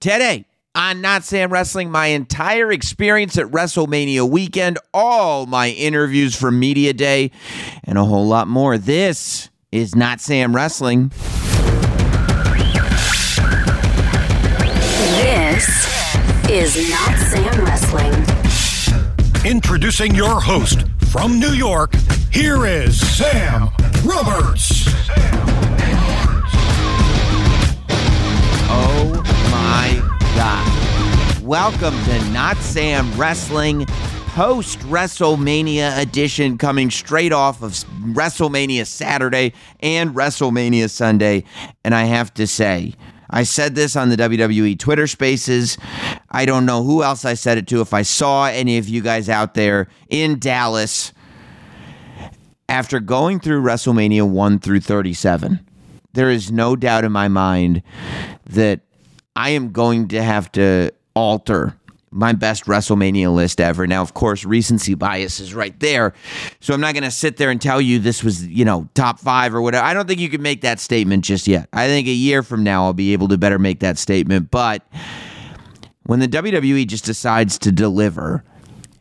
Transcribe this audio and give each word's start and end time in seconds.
Today 0.00 0.46
on 0.74 1.02
Not 1.02 1.24
Sam 1.24 1.52
Wrestling, 1.52 1.90
my 1.90 2.06
entire 2.06 2.72
experience 2.72 3.36
at 3.36 3.44
WrestleMania 3.48 4.26
weekend, 4.26 4.78
all 4.94 5.44
my 5.44 5.68
interviews 5.68 6.34
from 6.34 6.58
Media 6.58 6.94
Day, 6.94 7.30
and 7.84 7.98
a 7.98 8.04
whole 8.06 8.26
lot 8.26 8.48
more. 8.48 8.78
This 8.78 9.50
is 9.70 9.94
Not 9.94 10.22
Sam 10.22 10.56
Wrestling. 10.56 11.12
This 15.18 16.48
is 16.48 16.90
Not 16.90 17.18
Sam 17.18 17.62
Wrestling. 17.62 18.24
Introducing 19.44 20.14
your 20.14 20.40
host 20.40 20.84
from 21.10 21.38
New 21.38 21.52
York, 21.52 21.92
here 22.32 22.64
is 22.64 22.98
Sam 23.18 23.68
Roberts. 24.02 24.86
Oh 25.12 25.59
Welcome 31.42 32.02
to 32.04 32.30
Not 32.30 32.56
Sam 32.56 33.12
Wrestling 33.18 33.84
post 34.28 34.78
WrestleMania 34.78 35.98
edition 35.98 36.56
coming 36.56 36.90
straight 36.90 37.32
off 37.32 37.62
of 37.62 37.72
WrestleMania 37.72 38.86
Saturday 38.86 39.52
and 39.80 40.14
WrestleMania 40.14 40.88
Sunday. 40.88 41.44
And 41.84 41.94
I 41.94 42.04
have 42.04 42.32
to 42.34 42.46
say, 42.46 42.94
I 43.28 43.42
said 43.42 43.74
this 43.74 43.96
on 43.96 44.08
the 44.08 44.16
WWE 44.16 44.78
Twitter 44.78 45.06
spaces. 45.06 45.76
I 46.30 46.46
don't 46.46 46.64
know 46.64 46.84
who 46.84 47.02
else 47.02 47.26
I 47.26 47.34
said 47.34 47.58
it 47.58 47.66
to. 47.66 47.82
If 47.82 47.92
I 47.92 48.00
saw 48.00 48.46
any 48.46 48.78
of 48.78 48.88
you 48.88 49.02
guys 49.02 49.28
out 49.28 49.52
there 49.52 49.88
in 50.08 50.38
Dallas 50.38 51.12
after 52.66 52.98
going 52.98 53.40
through 53.40 53.62
WrestleMania 53.62 54.26
1 54.26 54.60
through 54.60 54.80
37, 54.80 55.60
there 56.14 56.30
is 56.30 56.50
no 56.50 56.76
doubt 56.76 57.04
in 57.04 57.12
my 57.12 57.28
mind 57.28 57.82
that 58.46 58.80
I 59.36 59.50
am 59.50 59.72
going 59.72 60.08
to 60.08 60.22
have 60.22 60.50
to 60.52 60.92
alter 61.14 61.76
my 62.10 62.32
best 62.32 62.64
WrestleMania 62.64 63.32
list 63.32 63.60
ever. 63.60 63.86
Now, 63.86 64.02
of 64.02 64.14
course, 64.14 64.44
recency 64.44 64.94
bias 64.94 65.38
is 65.38 65.54
right 65.54 65.78
there. 65.78 66.12
So 66.58 66.74
I'm 66.74 66.80
not 66.80 66.94
going 66.94 67.04
to 67.04 67.10
sit 67.10 67.36
there 67.36 67.50
and 67.50 67.60
tell 67.60 67.80
you 67.80 68.00
this 68.00 68.24
was, 68.24 68.44
you 68.46 68.64
know, 68.64 68.88
top 68.94 69.20
five 69.20 69.54
or 69.54 69.62
whatever. 69.62 69.84
I 69.84 69.94
don't 69.94 70.08
think 70.08 70.18
you 70.18 70.28
can 70.28 70.42
make 70.42 70.62
that 70.62 70.80
statement 70.80 71.24
just 71.24 71.46
yet. 71.46 71.68
I 71.72 71.86
think 71.86 72.08
a 72.08 72.12
year 72.12 72.42
from 72.42 72.64
now, 72.64 72.84
I'll 72.84 72.92
be 72.92 73.12
able 73.12 73.28
to 73.28 73.38
better 73.38 73.58
make 73.58 73.80
that 73.80 73.96
statement. 73.96 74.50
But 74.50 74.84
when 76.02 76.18
the 76.18 76.28
WWE 76.28 76.86
just 76.88 77.04
decides 77.04 77.58
to 77.60 77.70
deliver, 77.70 78.42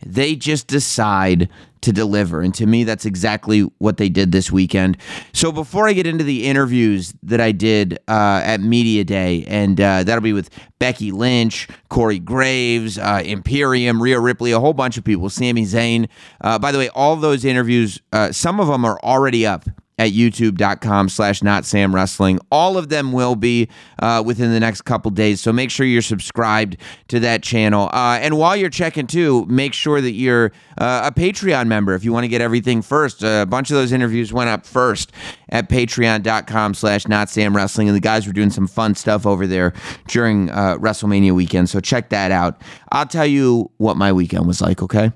they 0.05 0.35
just 0.35 0.67
decide 0.67 1.49
to 1.81 1.93
deliver. 1.93 2.41
And 2.41 2.53
to 2.55 2.65
me, 2.65 2.83
that's 2.83 3.05
exactly 3.05 3.61
what 3.77 3.97
they 3.97 4.09
did 4.09 4.31
this 4.31 4.51
weekend. 4.51 4.97
So 5.33 5.51
before 5.51 5.87
I 5.87 5.93
get 5.93 6.05
into 6.05 6.23
the 6.23 6.45
interviews 6.45 7.13
that 7.23 7.39
I 7.39 7.51
did 7.51 7.99
uh, 8.07 8.41
at 8.43 8.59
Media 8.59 9.03
Day, 9.03 9.45
and 9.47 9.79
uh, 9.79 10.03
that'll 10.03 10.21
be 10.21 10.33
with 10.33 10.49
Becky 10.79 11.11
Lynch, 11.11 11.67
Corey 11.89 12.19
Graves, 12.19 12.97
uh, 12.97 13.21
Imperium, 13.23 14.01
Rhea 14.01 14.19
Ripley, 14.19 14.51
a 14.51 14.59
whole 14.59 14.73
bunch 14.73 14.97
of 14.97 15.03
people, 15.03 15.29
Sami 15.29 15.63
Zayn. 15.63 16.09
Uh, 16.41 16.59
by 16.59 16.71
the 16.71 16.77
way, 16.77 16.89
all 16.89 17.15
those 17.15 17.45
interviews, 17.45 18.01
uh, 18.11 18.31
some 18.31 18.59
of 18.59 18.67
them 18.67 18.83
are 18.83 18.99
already 19.01 19.45
up 19.45 19.65
at 19.99 20.11
youtube.com 20.11 21.09
slash 21.09 21.43
not 21.43 21.65
sam 21.65 21.93
wrestling. 21.93 22.39
All 22.51 22.77
of 22.77 22.87
them 22.87 23.11
will 23.11 23.35
be 23.35 23.67
uh, 23.99 24.23
within 24.25 24.51
the 24.51 24.59
next 24.59 24.83
couple 24.83 25.11
days 25.11 25.41
so 25.41 25.51
make 25.51 25.69
sure 25.69 25.85
you're 25.85 26.01
subscribed 26.01 26.77
to 27.09 27.19
that 27.19 27.43
channel. 27.43 27.89
Uh, 27.91 28.17
and 28.21 28.37
while 28.37 28.55
you're 28.55 28.69
checking 28.69 29.05
too 29.05 29.45
make 29.47 29.73
sure 29.73 29.99
that 29.99 30.13
you're 30.13 30.53
uh, 30.77 31.01
a 31.03 31.11
patreon 31.11 31.67
member 31.67 31.93
if 31.93 32.05
you 32.05 32.13
want 32.13 32.23
to 32.23 32.29
get 32.29 32.41
everything 32.41 32.81
first. 32.81 33.21
A 33.21 33.45
bunch 33.47 33.69
of 33.69 33.75
those 33.75 33.91
interviews 33.91 34.31
went 34.31 34.49
up 34.49 34.65
first 34.65 35.11
at 35.49 35.67
patreon.com 35.67 36.73
slash 36.73 37.07
not 37.07 37.29
sam 37.29 37.53
wrestling 37.53 37.89
and 37.89 37.95
the 37.95 38.01
guys 38.01 38.25
were 38.25 38.33
doing 38.33 38.49
some 38.49 38.67
fun 38.67 38.95
stuff 38.95 39.25
over 39.25 39.45
there 39.45 39.73
during 40.07 40.49
uh, 40.49 40.77
wrestlemania 40.77 41.33
weekend 41.33 41.69
so 41.69 41.81
check 41.81 42.09
that 42.09 42.31
out. 42.31 42.61
I'll 42.93 43.05
tell 43.05 43.27
you 43.27 43.69
what 43.77 43.97
my 43.97 44.13
weekend 44.13 44.47
was 44.47 44.61
like 44.61 44.81
okay? 44.81 45.11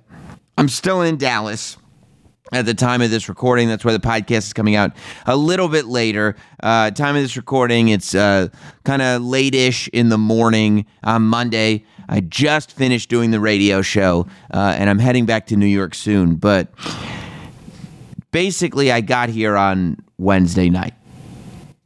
I'm 0.58 0.68
still 0.68 1.02
in 1.02 1.16
dallas 1.18 1.78
at 2.54 2.66
the 2.66 2.74
time 2.74 3.02
of 3.02 3.10
this 3.10 3.28
recording. 3.28 3.68
That's 3.68 3.84
why 3.84 3.92
the 3.92 4.00
podcast 4.00 4.46
is 4.46 4.54
coming 4.54 4.76
out 4.76 4.92
a 5.26 5.36
little 5.36 5.68
bit 5.68 5.86
later. 5.86 6.36
Uh, 6.62 6.92
time 6.92 7.16
of 7.16 7.22
this 7.22 7.36
recording, 7.36 7.90
it's 7.90 8.16
uh, 8.16 8.48
kind 8.86 9.02
of 9.02 9.24
late-ish 9.24 9.88
in 9.90 10.10
the 10.10 10.18
morning 10.18 10.86
on 11.04 11.24
Monday. 11.24 11.84
I 12.08 12.22
just 12.22 12.72
finished 12.72 13.10
doing 13.10 13.32
the 13.32 13.40
radio 13.40 13.82
show, 13.82 14.28
uh, 14.54 14.76
and 14.78 14.90
I'm 14.90 15.00
heading 15.00 15.26
back 15.26 15.48
to 15.48 15.58
New 15.58 15.66
York 15.66 15.96
soon. 15.96 16.36
But 16.36 16.70
basically, 18.32 18.92
I 18.92 19.02
got 19.02 19.30
here 19.30 19.58
on 19.58 19.98
Wednesday 20.18 20.70
night, 20.70 20.94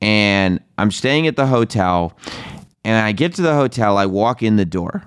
and 0.01 0.59
I'm 0.78 0.91
staying 0.91 1.28
at 1.28 1.35
the 1.35 1.47
hotel. 1.47 2.17
And 2.84 3.05
I 3.05 3.11
get 3.11 3.35
to 3.35 3.41
the 3.41 3.53
hotel, 3.53 3.97
I 3.97 4.05
walk 4.05 4.41
in 4.41 4.55
the 4.55 4.66
door 4.66 5.03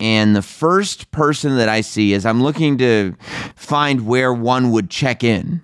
and 0.00 0.36
the 0.36 0.42
first 0.42 1.10
person 1.10 1.56
that 1.56 1.68
I 1.68 1.80
see 1.80 2.12
is 2.12 2.24
I'm 2.24 2.42
looking 2.42 2.78
to 2.78 3.14
find 3.56 4.06
where 4.06 4.32
one 4.32 4.70
would 4.70 4.90
check 4.90 5.24
in, 5.24 5.62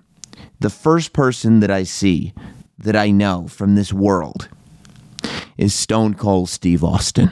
the 0.59 0.69
first 0.69 1.13
person 1.13 1.61
that 1.61 1.71
I 1.71 1.83
see 1.83 2.33
that 2.77 2.95
I 2.95 3.11
know 3.11 3.47
from 3.47 3.75
this 3.75 3.93
world 3.93 4.49
is 5.57 5.73
Stone 5.73 6.15
Cold 6.15 6.49
Steve 6.49 6.83
Austin. 6.83 7.31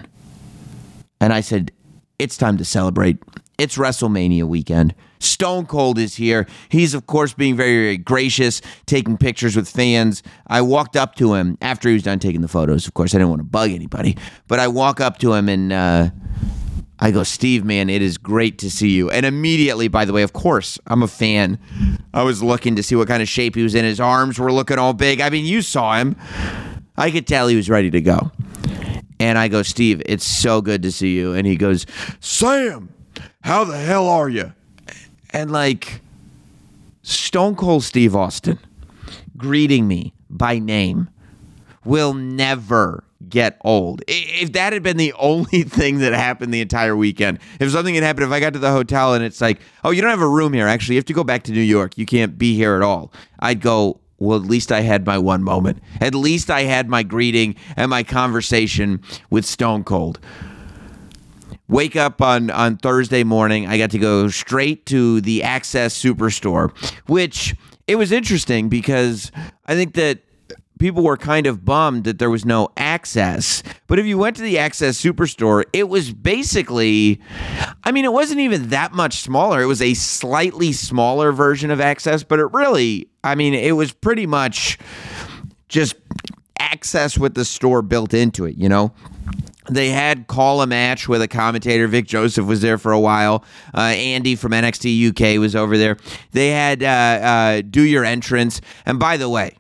And 1.20 1.34
I 1.34 1.42
said, 1.42 1.72
It's 2.20 2.38
time 2.38 2.58
to 2.58 2.66
celebrate. 2.66 3.18
It's 3.58 3.78
WrestleMania 3.78 4.46
weekend. 4.46 4.96
Stone 5.20 5.68
Cold 5.68 6.00
is 6.00 6.16
here. 6.16 6.48
He's, 6.70 6.94
of 6.94 7.06
course, 7.06 7.34
being 7.34 7.56
very, 7.56 7.76
very 7.76 7.98
gracious, 7.98 8.62
taking 8.86 9.18
pictures 9.18 9.56
with 9.56 9.70
fans. 9.70 10.24
I 10.48 10.62
walked 10.62 10.98
up 10.98 11.16
to 11.16 11.34
him 11.36 11.58
after 11.62 11.88
he 11.88 11.94
was 11.94 12.04
done 12.04 12.20
taking 12.20 12.42
the 12.42 12.48
photos. 12.48 12.88
Of 12.88 12.94
course, 12.94 13.14
I 13.14 13.20
didn't 13.20 13.30
want 13.30 13.40
to 13.40 13.46
bug 13.46 13.72
anybody, 13.72 14.18
but 14.48 14.60
I 14.60 14.68
walk 14.68 15.00
up 15.00 15.20
to 15.20 15.34
him 15.34 15.48
and, 15.50 15.72
uh, 15.72 16.10
I 17.00 17.12
go, 17.12 17.24
Steve, 17.24 17.66
man, 17.66 17.90
it 17.90 18.02
is 18.02 18.18
great 18.18 18.58
to 18.60 18.72
see 18.72 18.92
you. 18.92 19.10
And 19.10 19.26
immediately, 19.26 19.88
by 19.88 20.06
the 20.06 20.14
way, 20.14 20.24
of 20.24 20.34
course, 20.34 20.80
I'm 20.88 21.04
a 21.04 21.08
fan. 21.08 21.60
I 22.14 22.24
was 22.24 22.42
looking 22.42 22.76
to 22.76 22.84
see 22.84 22.96
what 22.96 23.08
kind 23.08 23.22
of 23.22 23.28
shape 23.28 23.56
he 23.56 23.64
was 23.64 23.76
in. 23.76 23.84
His 23.84 24.00
arms 24.00 24.40
were 24.40 24.52
looking 24.52 24.78
all 24.78 24.94
big. 24.94 25.20
I 25.20 25.30
mean, 25.30 25.46
you 25.46 25.62
saw 25.62 25.98
him. 25.98 26.16
I 26.96 27.12
could 27.12 27.28
tell 27.28 27.48
he 27.48 27.56
was 27.56 27.70
ready 27.70 27.90
to 27.90 28.02
go. 28.02 28.32
And 29.20 29.38
I 29.38 29.48
go, 29.48 29.64
Steve, 29.64 30.02
it's 30.06 30.26
so 30.26 30.62
good 30.62 30.84
to 30.84 30.92
see 30.92 31.16
you. 31.16 31.34
And 31.34 31.48
he 31.48 31.56
goes, 31.56 31.86
Sam, 32.20 32.90
how 33.42 33.64
the 33.64 33.78
hell 33.78 34.08
are 34.08 34.30
you? 34.30 34.54
And 35.32 35.52
like 35.52 36.02
Stone 37.02 37.56
Cold 37.56 37.84
Steve 37.84 38.16
Austin 38.16 38.60
greeting 39.36 39.88
me 39.88 40.14
by 40.30 40.60
name 40.60 41.10
will 41.84 42.14
never 42.14 43.03
get 43.30 43.58
old. 43.62 44.04
If 44.08 44.54
that 44.54 44.74
had 44.74 44.84
been 44.84 44.98
the 44.98 45.14
only 45.20 45.64
thing 45.64 46.00
that 46.00 46.14
happened 46.14 46.54
the 46.54 46.62
entire 46.62 46.96
weekend, 46.96 47.40
if 47.60 47.72
something 47.72 47.96
had 47.96 48.04
happened, 48.04 48.26
if 48.26 48.32
I 48.32 48.40
got 48.40 48.54
to 48.54 48.60
the 48.60 48.72
hotel 48.72 49.14
and 49.14 49.24
it's 49.24 49.42
like, 49.42 49.60
oh, 49.84 49.92
you 49.92 50.02
don't 50.02 50.12
have 50.12 50.22
a 50.22 50.28
room 50.28 50.54
here, 50.54 50.68
actually, 50.68 50.96
you 50.96 51.00
have 51.00 51.06
to 51.06 51.14
go 51.14 51.24
back 51.24 51.44
to 51.44 51.52
New 51.52 51.62
York. 51.62 51.98
You 51.98 52.06
can't 52.06 52.38
be 52.38 52.56
here 52.56 52.76
at 52.76 52.82
all. 52.82 53.12
I'd 53.40 53.62
go, 53.62 54.00
well, 54.20 54.38
at 54.38 54.46
least 54.46 54.72
I 54.72 54.82
had 54.82 55.06
my 55.06 55.18
one 55.18 55.44
moment. 55.44 55.82
At 56.00 56.16
least 56.16 56.50
I 56.50 56.62
had 56.64 56.88
my 56.88 57.04
greeting 57.04 57.56
and 57.76 57.90
my 57.90 58.04
conversation 58.04 59.02
with 59.30 59.46
Stone 59.46 59.84
Cold. 59.84 60.20
Wake 61.68 61.96
up 61.96 62.22
on, 62.22 62.50
on 62.50 62.78
Thursday 62.78 63.24
morning. 63.24 63.68
I 63.68 63.78
got 63.78 63.92
to 63.92 64.00
go 64.00 64.28
straight 64.28 64.86
to 64.88 65.22
the 65.22 65.44
Access 65.44 66.00
Superstore, 66.02 66.78
which 67.08 67.56
it 67.88 67.96
was 67.96 68.12
interesting 68.12 68.70
because 68.70 69.32
I 69.66 69.76
think 69.76 69.96
that 69.96 70.20
people 70.80 71.04
were 71.04 71.18
kind 71.18 71.48
of 71.48 71.64
bummed 71.64 72.04
that 72.04 72.20
there 72.20 72.30
was 72.30 72.46
no 72.46 72.70
access. 72.78 73.64
But 73.88 74.00
if 74.00 74.06
you 74.06 74.18
went 74.18 74.36
to 74.38 74.42
the 74.42 74.58
Access 74.58 75.02
Superstore, 75.02 75.64
it 75.74 75.90
was 75.90 76.12
basically, 76.12 77.22
I 77.84 77.92
mean, 77.92 78.06
it 78.06 78.14
wasn't 78.14 78.40
even 78.40 78.70
that 78.70 78.94
much 78.94 79.22
smaller. 79.22 79.62
It 79.62 79.68
was 79.68 79.82
a 79.82 79.94
slightly 79.94 80.72
smaller 80.72 81.32
version 81.32 81.72
of 81.72 81.80
Access, 81.80 82.24
but 82.24 82.40
it 82.40 82.52
really, 82.54 83.10
I 83.24 83.36
mean, 83.36 83.54
it 83.54 83.76
was 83.76 83.92
pretty 83.92 84.26
much 84.26 84.78
just 85.70 85.96
access 86.60 87.18
with 87.18 87.34
the 87.34 87.46
store 87.46 87.82
built 87.82 88.14
into 88.14 88.46
it, 88.46 88.56
you 88.58 88.70
know? 88.70 88.94
They 89.70 89.90
had 89.90 90.28
call 90.28 90.62
a 90.62 90.68
match 90.68 91.08
with 91.08 91.22
a 91.22 91.28
commentator. 91.28 91.88
Vic 91.88 92.06
Joseph 92.06 92.46
was 92.46 92.62
there 92.62 92.78
for 92.78 92.92
a 92.92 93.00
while. 93.00 93.46
Uh, 93.74 93.80
Andy 93.82 94.36
from 94.36 94.52
NXT 94.52 95.10
UK 95.10 95.40
was 95.40 95.56
over 95.56 95.78
there. 95.78 95.98
They 96.32 96.50
had 96.50 96.84
uh, 96.84 96.88
uh, 96.88 97.62
do 97.62 97.82
your 97.82 98.04
entrance. 98.04 98.60
And 98.86 99.00
by 99.00 99.16
the 99.16 99.30
way, 99.30 99.56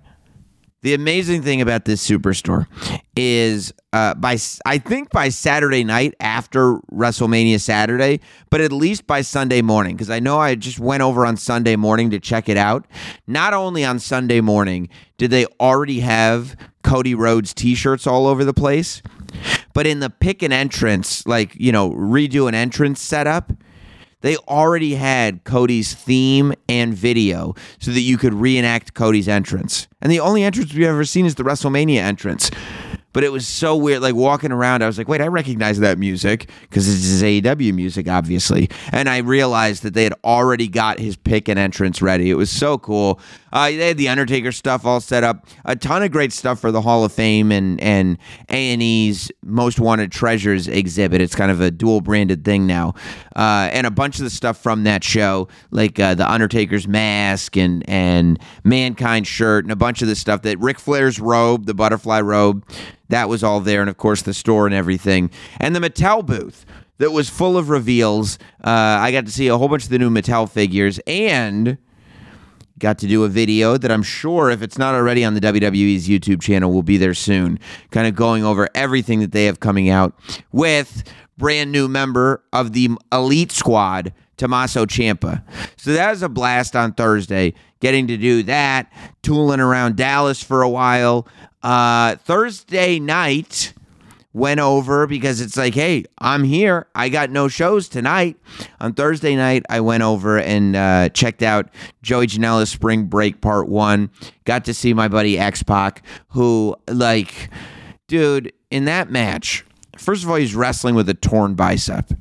the 0.84 0.94
amazing 0.94 1.42
thing 1.42 1.62
about 1.62 1.86
this 1.86 2.06
superstore 2.08 2.68
is 3.16 3.74
uh, 3.94 4.14
by 4.16 4.38
I 4.66 4.78
think 4.78 5.10
by 5.12 5.30
Saturday 5.30 5.84
night 5.86 6.14
after 6.20 6.76
WrestleMania 6.92 7.60
Saturday, 7.62 8.20
but 8.50 8.60
at 8.60 8.74
least 8.74 9.08
by 9.08 9.22
Sunday 9.22 9.62
morning 9.62 9.96
because 9.96 10.10
I 10.10 10.20
know 10.20 10.40
I 10.40 10.56
just 10.56 10.80
went 10.80 11.02
over 11.02 11.26
on 11.26 11.38
Sunday 11.38 11.78
morning 11.78 12.10
to 12.12 12.20
check 12.20 12.50
it 12.50 12.58
out. 12.58 12.86
Not 13.26 13.54
only 13.54 13.86
on 13.86 13.98
Sunday 13.98 14.42
morning 14.42 14.90
did 15.18 15.32
they 15.32 15.46
already 15.60 16.02
have 16.02 16.58
Cody 16.84 17.16
Rhodes 17.16 17.54
T-shirts 17.54 18.06
all 18.06 18.28
over 18.28 18.44
the 18.44 18.54
place, 18.54 19.02
but 19.74 19.88
in 19.88 20.02
the 20.02 20.10
pick 20.10 20.44
an 20.44 20.52
entrance, 20.52 21.26
like 21.26 21.56
you 21.56 21.72
know, 21.72 21.92
redo 21.92 22.50
an 22.50 22.56
entrance 22.56 23.02
setup 23.02 23.54
they 24.24 24.38
already 24.38 24.96
had 24.96 25.44
Cody's 25.44 25.94
theme 25.94 26.54
and 26.68 26.94
video 26.94 27.54
so 27.80 27.92
that 27.92 28.00
you 28.02 28.18
could 28.18 28.34
reenact 28.34 28.94
Cody's 28.94 29.28
entrance. 29.28 29.88
And 30.02 30.12
the 30.12 30.22
only 30.22 30.44
entrance 30.44 30.74
we've 30.74 30.88
ever 30.88 31.06
seen 31.06 31.26
is 31.26 31.36
the 31.36 31.44
WrestleMania 31.44 31.98
entrance. 31.98 32.50
but 33.14 33.24
it 33.24 33.32
was 33.32 33.48
so 33.48 33.76
weird. 33.76 34.02
Like 34.02 34.16
walking 34.16 34.52
around, 34.52 34.82
I 34.82 34.88
was 34.88 34.98
like, 34.98 35.08
wait, 35.08 35.22
I 35.22 35.28
recognize 35.28 35.80
that 35.80 36.00
music 36.00 36.50
because 36.62 36.88
this 36.88 37.06
is 37.06 37.22
AEW 37.22 37.74
music, 37.74 38.10
obviously. 38.10 38.70
And 38.92 39.08
I 39.08 39.20
realized 39.20 39.84
that 39.84 39.94
they 39.94 40.04
had 40.04 40.16
already 40.24 40.68
got 40.68 41.00
his 41.00 41.16
pick 41.16 41.48
and 41.48 41.60
entrance 41.60 42.02
ready. 42.02 42.32
It 42.32 42.36
was 42.36 42.50
so 42.50 42.78
cool. 42.78 43.20
Uh, 43.54 43.70
they 43.70 43.88
had 43.90 43.98
the 43.98 44.10
Undertaker 44.10 44.52
stuff 44.52 44.86
all 44.86 45.00
set 45.00 45.24
up, 45.24 45.46
a 45.64 45.76
ton 45.76 46.04
of 46.04 46.12
great 46.12 46.34
stuff 46.34 46.60
for 46.60 46.72
the 46.72 46.82
Hall 46.82 47.06
of 47.06 47.14
Fame 47.14 47.52
and 47.52 47.80
and 47.80 48.18
A 48.50 48.74
and 48.74 48.82
E's 48.82 49.32
Most 49.44 49.80
Wanted 49.80 50.12
Treasures 50.12 50.68
exhibit. 50.68 51.22
It's 51.22 51.36
kind 51.36 51.52
of 51.52 51.62
a 51.62 51.72
dual 51.72 52.02
branded 52.02 52.44
thing 52.44 52.68
now, 52.68 52.96
uh, 53.36 53.70
and 53.72 53.88
a 53.88 53.92
bunch 53.92 54.18
of 54.18 54.24
the 54.26 54.32
stuff 54.32 54.58
from 54.58 54.84
that 54.84 55.04
show, 55.04 55.48
like 55.72 56.00
uh, 56.00 56.16
the 56.16 56.30
Undertaker's 56.30 56.88
mask 56.88 57.56
and 57.56 57.88
and 57.88 58.40
Mankind 58.64 59.28
shirt, 59.28 59.64
and 59.64 59.72
a 59.72 59.78
bunch 59.78 60.02
of 60.02 60.08
the 60.08 60.16
stuff 60.16 60.42
that 60.42 60.60
Ric 60.60 60.80
Flair's 60.80 61.20
robe, 61.20 61.68
the 61.68 61.76
butterfly 61.76 62.22
robe, 62.22 62.68
that 63.10 63.30
was 63.30 63.44
all 63.44 63.60
there, 63.60 63.82
and 63.82 63.90
of 63.90 63.98
course 63.98 64.24
the 64.24 64.34
store 64.34 64.66
and 64.66 64.74
everything, 64.74 65.30
and 65.60 65.76
the 65.76 65.80
Mattel 65.80 66.26
booth 66.26 66.66
that 66.98 67.12
was 67.12 67.30
full 67.30 67.58
of 67.58 67.70
reveals. 67.70 68.40
Uh, 68.64 68.70
I 68.70 69.12
got 69.12 69.26
to 69.26 69.32
see 69.32 69.48
a 69.48 69.58
whole 69.58 69.68
bunch 69.68 69.84
of 69.84 69.90
the 69.90 70.00
new 70.00 70.10
Mattel 70.10 70.50
figures. 70.50 71.00
And 71.06 71.78
got 72.84 73.00
to 73.00 73.08
do 73.08 73.24
a 73.24 73.30
video 73.30 73.78
that 73.78 73.90
I'm 73.90 74.04
sure, 74.04 74.52
if 74.52 74.62
it's 74.62 74.78
not 74.78 74.94
already 74.94 75.24
on 75.24 75.34
the 75.34 75.40
WWE's 75.40 76.08
YouTube 76.08 76.42
channel, 76.42 76.72
will 76.72 76.84
be 76.84 76.98
there 76.98 77.14
soon. 77.14 77.58
Kind 77.92 78.08
of 78.08 78.14
going 78.14 78.44
over 78.44 78.68
everything 78.76 79.22
that 79.22 79.32
they 79.32 79.46
have 79.46 79.62
coming 79.62 79.90
out 79.90 80.14
with 80.52 81.04
brand 81.38 81.72
new 81.72 81.88
member 81.88 82.44
of 82.52 82.74
the 82.74 82.90
Elite 83.12 83.54
Squad, 83.54 84.14
Tommaso 84.36 84.86
Ciampa. 84.86 85.42
So 85.78 85.94
that 85.94 86.12
was 86.12 86.22
a 86.22 86.30
blast 86.30 86.76
on 86.76 86.94
Thursday, 86.94 87.54
getting 87.80 88.06
to 88.08 88.18
do 88.18 88.44
that, 88.44 88.92
tooling 89.24 89.62
around 89.62 89.96
Dallas 89.96 90.44
for 90.44 90.62
a 90.62 90.70
while. 90.70 91.26
Uh, 91.64 92.18
Thursday 92.18 93.00
night 93.00 93.74
went 94.34 94.60
over 94.60 95.08
because 95.08 95.40
it's 95.42 95.56
like, 95.56 95.76
hey, 95.76 96.06
I'm 96.18 96.44
here. 96.44 96.88
I 96.96 97.10
got 97.10 97.30
no 97.30 97.48
shows 97.48 97.88
tonight. 97.88 98.38
On 98.80 98.94
Thursday 98.94 99.36
night, 99.36 99.64
I 99.70 99.80
went 99.80 100.04
over 100.04 100.40
and 100.40 100.76
uh, 100.76 101.10
checked 101.10 101.44
out 101.44 101.70
Joey 102.02 102.28
Janela's 102.28 102.70
Spring 102.70 103.06
Break 103.06 103.42
Part 103.42 103.70
One. 103.70 104.10
Got 104.46 104.66
to 104.66 104.74
see 104.74 104.94
my 104.94 105.08
buddy 105.08 105.38
X 105.38 105.64
Pac, 105.64 106.04
who, 106.30 106.76
like, 106.90 107.50
dude, 108.08 108.52
in 108.72 108.86
that 108.86 109.12
match, 109.12 109.66
first 109.98 110.24
of 110.24 110.30
all, 110.30 110.36
he's 110.36 110.56
wrestling 110.56 110.96
with 110.96 111.08
a 111.10 111.14
torn 111.14 111.54
bicep, 111.54 112.12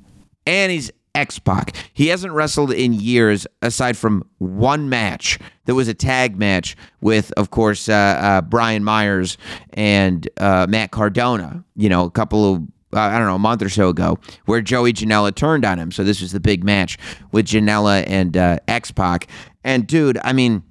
and 0.47 0.71
he's 0.71 0.91
X 1.15 1.39
Pac. 1.39 1.77
He 1.93 2.09
hasn't 2.09 2.33
wrestled 2.33 2.73
in 2.73 2.93
years, 2.93 3.47
aside 3.61 3.97
from 3.97 4.25
one 4.39 4.89
match 4.89 5.39
that 5.67 5.75
was 5.75 5.89
a 5.89 5.95
tag 5.95 6.39
match 6.39 6.77
with, 7.01 7.33
of 7.37 7.51
course, 7.51 7.89
uh, 7.89 7.93
uh, 7.93 8.41
Brian 8.41 8.83
Myers 8.83 9.37
and 9.75 10.29
uh, 10.39 10.67
Matt 10.69 10.91
Cardona. 10.91 11.65
You 11.77 11.89
know, 11.89 12.05
a 12.05 12.11
couple 12.11 12.55
of 12.55 12.63
uh, 12.95 13.01
I 13.01 13.19
don't 13.19 13.27
know, 13.27 13.37
a 13.37 13.39
month 13.39 13.63
or 13.63 13.71
so 13.71 13.89
ago, 13.89 14.19
where 14.45 14.61
Joey 14.61 14.93
Janela 14.93 15.35
turned 15.35 15.65
on 15.65 15.79
him. 15.79 15.91
So 15.93 16.05
this 16.05 16.21
was 16.21 16.33
the 16.33 16.41
big 16.41 16.63
match 16.63 16.99
with 17.31 17.47
Janela 17.47 18.05
and 18.07 18.37
uh, 18.37 18.59
X 18.69 18.91
Pac. 18.91 19.29
And 19.65 19.87
dude, 19.87 20.19
I 20.23 20.33
mean, 20.33 20.63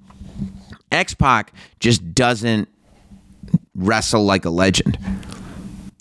X 0.91 1.13
Pac 1.13 1.53
just 1.79 2.13
doesn't 2.13 2.67
wrestle 3.73 4.23
like 4.23 4.45
a 4.45 4.49
legend. 4.49 4.97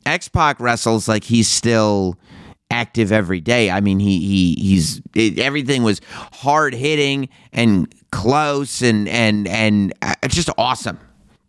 X 0.04 0.28
Pac 0.28 0.60
wrestles 0.60 1.08
like 1.08 1.24
he's 1.24 1.48
still 1.48 2.18
active 2.70 3.12
every 3.12 3.40
day. 3.40 3.70
I 3.70 3.80
mean, 3.80 3.98
he 3.98 4.20
he 4.20 4.54
he's 4.60 5.02
it, 5.14 5.38
everything 5.38 5.82
was 5.82 6.00
hard 6.32 6.74
hitting 6.74 7.28
and 7.52 7.92
close 8.12 8.82
and 8.82 9.08
and 9.08 9.46
and 9.48 9.92
uh, 10.02 10.14
just 10.28 10.50
awesome. 10.56 10.98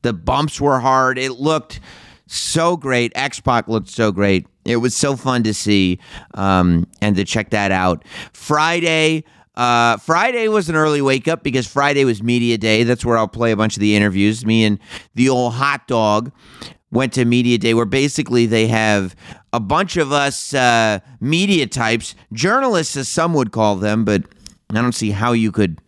The 0.02 0.14
bumps 0.14 0.60
were 0.60 0.80
hard. 0.80 1.18
It 1.18 1.34
looked 1.34 1.80
so 2.28 2.78
great. 2.78 3.12
X 3.16 3.40
Pac 3.40 3.68
looked 3.68 3.90
so 3.90 4.12
great. 4.12 4.48
It 4.66 4.78
was 4.78 4.96
so 4.96 5.16
fun 5.16 5.44
to 5.44 5.54
see 5.54 6.00
um, 6.34 6.88
and 7.02 7.16
to 7.16 7.24
check 7.24 7.52
that 7.52 7.72
out. 7.72 8.06
Friday. 8.34 9.24
Uh, 9.54 9.98
Friday 9.98 10.48
was 10.48 10.70
an 10.70 10.76
early 10.76 11.02
wake 11.02 11.28
up 11.28 11.44
because 11.44 11.68
Friday 11.68 12.06
was 12.06 12.24
media 12.24 12.58
day. 12.58 12.84
That's 12.84 13.04
where 13.04 13.18
I'll 13.18 13.28
play 13.28 13.52
a 13.52 13.58
bunch 13.58 13.76
of 13.76 13.82
the 13.82 13.98
interviews. 13.98 14.46
Me 14.46 14.64
and 14.64 14.80
the 15.14 15.28
old 15.28 15.54
hot 15.54 15.88
dog 15.88 16.32
went 16.90 17.14
to 17.14 17.26
media 17.26 17.58
day 17.58 17.74
where 17.74 17.86
basically 17.86 18.46
they 18.46 18.68
have 18.68 19.14
a 19.54 19.60
bunch 19.60 19.98
of 19.98 20.12
us 20.12 20.54
uh, 20.54 21.00
media 21.20 21.68
types, 21.68 22.16
journalists 22.34 22.96
as 22.98 23.10
some 23.10 23.34
would 23.34 23.52
call 23.52 23.76
them, 23.76 24.06
but 24.06 24.24
I 24.70 24.82
don't 24.82 24.94
see 24.94 25.12
how 25.12 25.34
you 25.34 25.52
could 25.52 25.80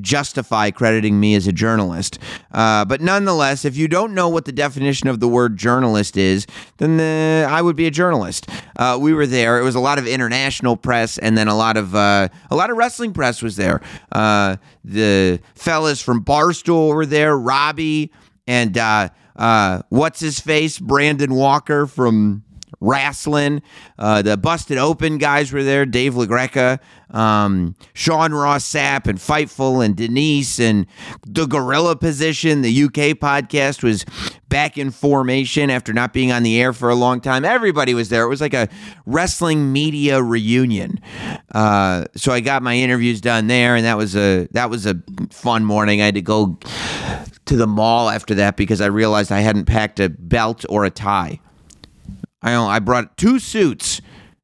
justify 0.00 0.70
crediting 0.70 1.20
me 1.20 1.34
as 1.34 1.46
a 1.46 1.52
journalist. 1.52 2.18
Uh, 2.52 2.84
but 2.84 3.00
nonetheless, 3.00 3.64
if 3.64 3.76
you 3.76 3.88
don't 3.88 4.14
know 4.14 4.28
what 4.28 4.44
the 4.44 4.52
definition 4.52 5.08
of 5.08 5.20
the 5.20 5.28
word 5.28 5.56
journalist 5.56 6.16
is, 6.16 6.46
then 6.78 6.96
the, 6.96 7.46
I 7.48 7.62
would 7.62 7.76
be 7.76 7.86
a 7.86 7.90
journalist. 7.90 8.48
Uh, 8.76 8.98
we 9.00 9.12
were 9.12 9.26
there. 9.26 9.58
It 9.58 9.64
was 9.64 9.74
a 9.74 9.80
lot 9.80 9.98
of 9.98 10.06
international 10.06 10.76
press, 10.76 11.18
and 11.18 11.36
then 11.36 11.48
a 11.48 11.56
lot 11.56 11.76
of 11.76 11.94
uh, 11.94 12.28
a 12.50 12.56
lot 12.56 12.70
of 12.70 12.76
wrestling 12.76 13.12
press 13.12 13.42
was 13.42 13.56
there. 13.56 13.80
Uh, 14.12 14.56
the 14.84 15.40
fellas 15.54 16.00
from 16.00 16.24
Barstool 16.24 16.94
were 16.94 17.06
there. 17.06 17.36
Robbie 17.36 18.12
and 18.46 18.76
uh, 18.78 19.10
uh, 19.36 19.82
what's 19.90 20.20
his 20.20 20.40
face, 20.40 20.78
Brandon 20.78 21.34
Walker 21.34 21.86
from 21.86 22.44
wrestling. 22.80 23.62
Uh, 23.98 24.22
the 24.22 24.36
Busted 24.36 24.78
Open 24.78 25.18
guys 25.18 25.52
were 25.52 25.62
there. 25.62 25.86
Dave 25.86 26.14
LaGreca, 26.14 26.78
um, 27.10 27.74
Sean 27.94 28.32
Ross 28.32 28.64
Sapp, 28.64 29.06
and 29.06 29.18
Fightful, 29.18 29.84
and 29.84 29.96
Denise, 29.96 30.58
and 30.60 30.86
the 31.26 31.46
Gorilla 31.46 31.96
Position. 31.96 32.62
The 32.62 32.84
UK 32.84 33.18
podcast 33.18 33.82
was 33.82 34.04
back 34.48 34.78
in 34.78 34.90
formation 34.90 35.70
after 35.70 35.92
not 35.92 36.12
being 36.12 36.32
on 36.32 36.42
the 36.42 36.60
air 36.60 36.72
for 36.72 36.88
a 36.88 36.94
long 36.94 37.20
time. 37.20 37.44
Everybody 37.44 37.94
was 37.94 38.08
there. 38.08 38.22
It 38.24 38.28
was 38.28 38.40
like 38.40 38.54
a 38.54 38.68
wrestling 39.06 39.72
media 39.72 40.22
reunion. 40.22 41.00
Uh, 41.54 42.04
so 42.16 42.32
I 42.32 42.40
got 42.40 42.62
my 42.62 42.74
interviews 42.74 43.20
done 43.20 43.46
there, 43.46 43.76
and 43.76 43.84
that 43.84 43.96
was 43.96 44.16
a 44.16 44.48
that 44.52 44.70
was 44.70 44.86
a 44.86 45.00
fun 45.30 45.64
morning. 45.64 46.00
I 46.00 46.06
had 46.06 46.14
to 46.14 46.22
go 46.22 46.58
to 47.46 47.56
the 47.56 47.66
mall 47.66 48.10
after 48.10 48.34
that 48.34 48.56
because 48.56 48.80
I 48.80 48.86
realized 48.86 49.32
I 49.32 49.40
hadn't 49.40 49.64
packed 49.64 50.00
a 50.00 50.08
belt 50.08 50.64
or 50.68 50.84
a 50.84 50.90
tie. 50.90 51.40
I 52.42 52.54
I 52.54 52.78
brought 52.78 53.16
two 53.16 53.38
suits, 53.38 54.00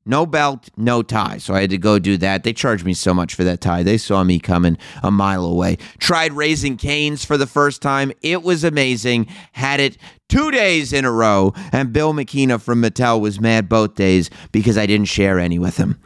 no 0.07 0.27
belt, 0.27 0.69
no 0.77 1.03
tie. 1.03 1.39
So 1.39 1.55
I 1.55 1.63
had 1.63 1.71
to 1.71 1.79
go 1.79 1.99
do 1.99 2.17
that. 2.19 2.45
They 2.45 2.53
charged 2.53 2.85
me 2.85 2.93
so 2.93 3.15
much 3.15 3.35
for 3.35 3.45
that 3.45 3.61
tie. 3.61 3.83
They 3.83 3.97
saw 3.97 4.23
me 4.23 4.39
coming 4.39 4.77
a 5.03 5.11
mile 5.11 5.45
away. 5.45 5.79
Tried 5.99 6.33
Raising 6.33 6.77
Cane's 6.77 7.25
for 7.25 7.37
the 7.37 7.47
first 7.47 7.81
time. 7.81 8.13
It 8.23 8.43
was 8.43 8.65
amazing. 8.65 9.27
Had 9.53 9.81
it 9.81 9.97
two 10.29 10.51
days 10.51 10.93
in 10.93 11.05
a 11.05 11.11
row. 11.13 11.55
And 11.73 11.93
Bill 11.93 12.13
McKenna 12.13 12.59
from 12.59 12.83
Mattel 12.83 13.21
was 13.21 13.41
mad 13.41 13.69
both 13.69 13.95
days 13.95 14.31
because 14.53 14.77
I 14.77 14.87
didn't 14.87 15.07
share 15.07 15.39
any 15.39 15.59
with 15.59 15.77
him. 15.77 16.01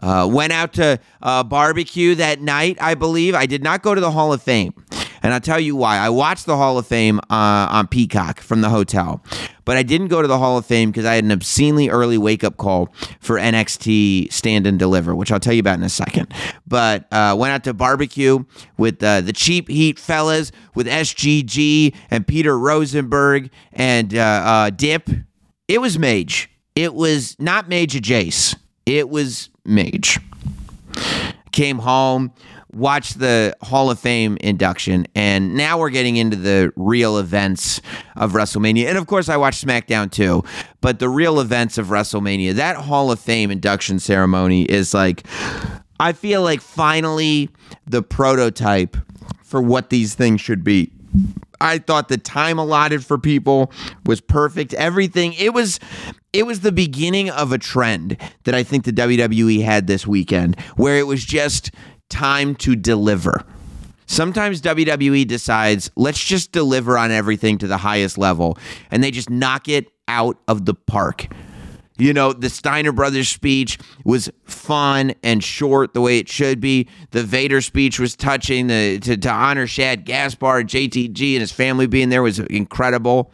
Uh, 0.00 0.28
went 0.30 0.52
out 0.52 0.72
to 0.74 1.00
uh, 1.22 1.42
barbecue 1.42 2.14
that 2.16 2.40
night, 2.40 2.78
I 2.80 2.94
believe. 2.94 3.34
I 3.34 3.46
did 3.46 3.64
not 3.64 3.82
go 3.82 3.94
to 3.94 4.00
the 4.00 4.10
Hall 4.12 4.32
of 4.32 4.42
Fame. 4.42 4.74
And 5.22 5.34
I'll 5.34 5.40
tell 5.40 5.60
you 5.60 5.76
why. 5.76 5.98
I 5.98 6.08
watched 6.08 6.46
the 6.46 6.56
Hall 6.56 6.78
of 6.78 6.86
Fame 6.86 7.18
uh, 7.30 7.68
on 7.70 7.86
Peacock 7.88 8.40
from 8.40 8.60
the 8.60 8.70
hotel, 8.70 9.22
but 9.64 9.76
I 9.76 9.82
didn't 9.82 10.08
go 10.08 10.22
to 10.22 10.28
the 10.28 10.38
Hall 10.38 10.56
of 10.58 10.66
Fame 10.66 10.90
because 10.90 11.04
I 11.04 11.14
had 11.14 11.24
an 11.24 11.32
obscenely 11.32 11.88
early 11.88 12.18
wake 12.18 12.42
up 12.42 12.56
call 12.56 12.92
for 13.20 13.36
NXT 13.36 14.32
Stand 14.32 14.66
and 14.66 14.78
Deliver, 14.78 15.14
which 15.14 15.30
I'll 15.30 15.40
tell 15.40 15.52
you 15.52 15.60
about 15.60 15.78
in 15.78 15.84
a 15.84 15.88
second. 15.88 16.32
But 16.66 17.06
uh, 17.12 17.36
went 17.38 17.52
out 17.52 17.64
to 17.64 17.74
barbecue 17.74 18.44
with 18.76 19.02
uh, 19.02 19.20
the 19.20 19.32
Cheap 19.32 19.68
Heat 19.68 19.98
fellas, 19.98 20.52
with 20.74 20.86
SGG 20.86 21.94
and 22.10 22.26
Peter 22.26 22.58
Rosenberg 22.58 23.50
and 23.72 24.14
uh, 24.14 24.20
uh, 24.20 24.70
Dip. 24.70 25.08
It 25.68 25.80
was 25.80 25.98
Mage. 25.98 26.50
It 26.74 26.94
was 26.94 27.36
not 27.38 27.68
Mage 27.68 28.00
Jace. 28.00 28.56
It 28.86 29.08
was 29.08 29.50
Mage. 29.64 30.18
Came 31.52 31.78
home 31.78 32.32
watched 32.72 33.18
the 33.18 33.56
Hall 33.62 33.90
of 33.90 33.98
Fame 33.98 34.36
induction, 34.40 35.06
and 35.14 35.54
now 35.54 35.78
we're 35.78 35.90
getting 35.90 36.16
into 36.16 36.36
the 36.36 36.72
real 36.76 37.18
events 37.18 37.80
of 38.16 38.32
WrestleMania. 38.32 38.86
And 38.86 38.98
of 38.98 39.06
course, 39.06 39.28
I 39.28 39.36
watched 39.36 39.64
SmackDown 39.64 40.10
too, 40.10 40.44
but 40.80 40.98
the 40.98 41.08
real 41.08 41.40
events 41.40 41.78
of 41.78 41.88
WrestleMania, 41.88 42.54
that 42.54 42.76
Hall 42.76 43.10
of 43.10 43.18
Fame 43.18 43.50
induction 43.50 43.98
ceremony 43.98 44.62
is 44.62 44.94
like, 44.94 45.26
I 45.98 46.12
feel 46.12 46.42
like 46.42 46.60
finally 46.60 47.50
the 47.86 48.02
prototype 48.02 48.96
for 49.42 49.60
what 49.60 49.90
these 49.90 50.14
things 50.14 50.40
should 50.40 50.64
be. 50.64 50.92
I 51.60 51.78
thought 51.78 52.08
the 52.08 52.16
time 52.16 52.58
allotted 52.58 53.04
for 53.04 53.18
people 53.18 53.72
was 54.06 54.20
perfect. 54.20 54.72
Everything 54.74 55.34
it 55.34 55.52
was 55.52 55.78
it 56.32 56.46
was 56.46 56.60
the 56.60 56.72
beginning 56.72 57.28
of 57.28 57.52
a 57.52 57.58
trend 57.58 58.16
that 58.44 58.54
I 58.54 58.62
think 58.62 58.84
the 58.84 58.92
WWE 58.92 59.62
had 59.62 59.86
this 59.86 60.06
weekend 60.06 60.58
where 60.76 60.98
it 60.98 61.06
was 61.06 61.24
just 61.24 61.72
time 62.10 62.54
to 62.56 62.76
deliver. 62.76 63.44
Sometimes 64.06 64.60
WWE 64.60 65.26
decides, 65.26 65.90
let's 65.96 66.22
just 66.22 66.52
deliver 66.52 66.98
on 66.98 67.10
everything 67.10 67.58
to 67.58 67.66
the 67.66 67.76
highest 67.76 68.18
level, 68.18 68.58
and 68.90 69.02
they 69.02 69.10
just 69.10 69.30
knock 69.30 69.68
it 69.68 69.86
out 70.08 70.36
of 70.48 70.66
the 70.66 70.74
park. 70.74 71.28
You 71.96 72.14
know, 72.14 72.32
the 72.32 72.48
Steiner 72.48 72.92
Brothers 72.92 73.28
speech 73.28 73.78
was 74.04 74.30
fun 74.44 75.12
and 75.22 75.44
short 75.44 75.92
the 75.92 76.00
way 76.00 76.18
it 76.18 76.28
should 76.28 76.58
be. 76.58 76.88
The 77.10 77.22
Vader 77.22 77.60
speech 77.60 78.00
was 78.00 78.16
touching. 78.16 78.68
The, 78.68 78.98
to, 79.00 79.16
to 79.18 79.30
honor 79.30 79.66
Shad 79.66 80.06
Gaspard, 80.06 80.66
JTG, 80.66 81.34
and 81.34 81.40
his 81.40 81.52
family 81.52 81.86
being 81.86 82.08
there 82.08 82.22
was 82.22 82.38
incredible. 82.38 83.30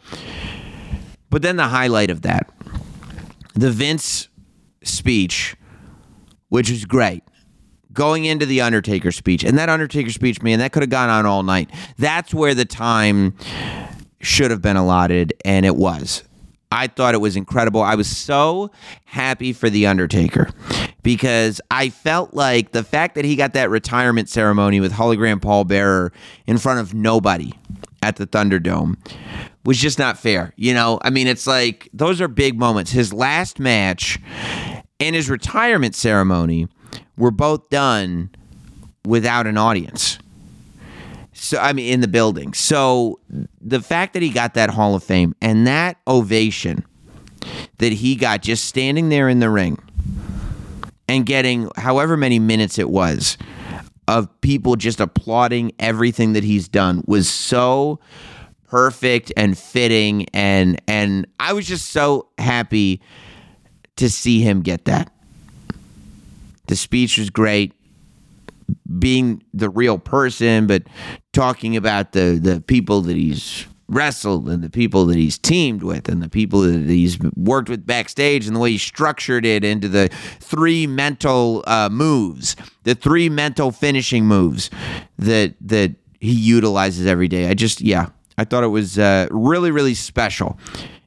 But 1.29 1.43
then 1.43 1.55
the 1.55 1.69
highlight 1.69 2.09
of 2.09 2.23
that, 2.23 2.51
the 3.53 3.71
Vince 3.71 4.27
speech, 4.83 5.55
which 6.49 6.69
was 6.69 6.83
great. 6.85 7.23
Going 7.97 8.25
into 8.25 8.45
the 8.45 8.61
Undertaker 8.61 9.11
speech, 9.11 9.43
and 9.43 9.57
that 9.57 9.69
Undertaker 9.69 10.11
speech, 10.11 10.43
man, 10.43 10.59
that 10.59 10.71
could 10.71 10.83
have 10.83 10.91
gone 10.91 11.09
on 11.09 11.25
all 11.25 11.41
night. 11.41 11.71
That's 11.97 12.31
where 12.31 12.53
the 12.53 12.63
time 12.63 13.35
should 14.21 14.51
have 14.51 14.61
been 14.61 14.77
allotted, 14.77 15.33
and 15.43 15.65
it 15.65 15.75
was. 15.75 16.23
I 16.71 16.85
thought 16.85 17.15
it 17.15 17.21
was 17.21 17.35
incredible. 17.35 17.81
I 17.81 17.95
was 17.95 18.07
so 18.07 18.69
happy 19.05 19.51
for 19.51 19.67
The 19.67 19.87
Undertaker 19.87 20.47
because 21.01 21.59
I 21.71 21.89
felt 21.89 22.35
like 22.35 22.71
the 22.71 22.83
fact 22.83 23.15
that 23.15 23.25
he 23.25 23.35
got 23.35 23.53
that 23.53 23.71
retirement 23.71 24.29
ceremony 24.29 24.79
with 24.79 24.93
hologram 24.93 25.41
Paul 25.41 25.63
Bearer 25.63 26.13
in 26.45 26.59
front 26.59 26.79
of 26.79 26.93
nobody 26.93 27.51
at 28.03 28.17
the 28.17 28.27
Thunderdome 28.27 28.95
was 29.65 29.79
just 29.79 29.97
not 29.97 30.19
fair. 30.19 30.53
You 30.55 30.75
know, 30.75 30.99
I 31.01 31.09
mean, 31.09 31.25
it's 31.25 31.47
like 31.47 31.89
those 31.93 32.21
are 32.21 32.27
big 32.27 32.59
moments. 32.59 32.91
His 32.91 33.11
last 33.11 33.59
match 33.59 34.19
and 34.99 35.15
his 35.15 35.31
retirement 35.31 35.95
ceremony 35.95 36.67
were 37.17 37.31
both 37.31 37.69
done 37.69 38.29
without 39.05 39.47
an 39.47 39.57
audience. 39.57 40.19
So 41.33 41.59
I 41.59 41.73
mean 41.73 41.93
in 41.93 42.01
the 42.01 42.07
building. 42.07 42.53
So 42.53 43.19
the 43.61 43.81
fact 43.81 44.13
that 44.13 44.21
he 44.21 44.29
got 44.29 44.55
that 44.55 44.69
Hall 44.71 44.95
of 44.95 45.03
Fame 45.03 45.35
and 45.41 45.67
that 45.67 45.97
ovation 46.07 46.85
that 47.77 47.93
he 47.93 48.15
got 48.15 48.41
just 48.41 48.65
standing 48.65 49.09
there 49.09 49.29
in 49.29 49.39
the 49.39 49.49
ring 49.49 49.77
and 51.07 51.25
getting 51.25 51.69
however 51.77 52.17
many 52.17 52.39
minutes 52.39 52.77
it 52.79 52.89
was 52.89 53.37
of 54.07 54.29
people 54.41 54.75
just 54.75 54.99
applauding 54.99 55.71
everything 55.79 56.33
that 56.33 56.43
he's 56.43 56.67
done 56.67 57.03
was 57.07 57.29
so 57.29 57.99
perfect 58.67 59.31
and 59.37 59.57
fitting 59.57 60.25
and 60.33 60.81
and 60.87 61.27
I 61.39 61.53
was 61.53 61.65
just 61.67 61.89
so 61.91 62.29
happy 62.37 63.01
to 63.97 64.09
see 64.09 64.41
him 64.41 64.61
get 64.61 64.85
that. 64.85 65.11
The 66.67 66.75
speech 66.75 67.17
was 67.17 67.29
great 67.29 67.73
being 68.99 69.43
the 69.53 69.69
real 69.69 69.97
person, 69.97 70.67
but 70.67 70.83
talking 71.33 71.75
about 71.75 72.11
the 72.11 72.39
the 72.41 72.61
people 72.61 73.01
that 73.01 73.15
he's 73.15 73.65
wrestled 73.89 74.49
and 74.49 74.61
the 74.61 74.69
people 74.69 75.05
that 75.05 75.15
he's 75.15 75.37
teamed 75.37 75.81
with 75.81 76.09
and 76.09 76.21
the 76.21 76.27
people 76.27 76.59
that 76.61 76.89
he's 76.89 77.17
worked 77.37 77.69
with 77.69 77.85
backstage 77.85 78.45
and 78.45 78.55
the 78.55 78.59
way 78.59 78.71
he 78.71 78.77
structured 78.77 79.45
it 79.45 79.63
into 79.63 79.87
the 79.87 80.09
three 80.39 80.85
mental 80.85 81.63
uh, 81.67 81.87
moves, 81.89 82.57
the 82.83 82.93
three 82.93 83.29
mental 83.29 83.71
finishing 83.71 84.25
moves 84.25 84.69
that 85.17 85.53
that 85.61 85.95
he 86.19 86.33
utilizes 86.33 87.05
every 87.07 87.27
day. 87.27 87.47
I 87.49 87.53
just 87.53 87.81
yeah, 87.81 88.09
I 88.37 88.43
thought 88.43 88.63
it 88.63 88.67
was 88.67 88.99
uh, 88.99 89.27
really 89.31 89.71
really 89.71 89.93
special. 89.93 90.57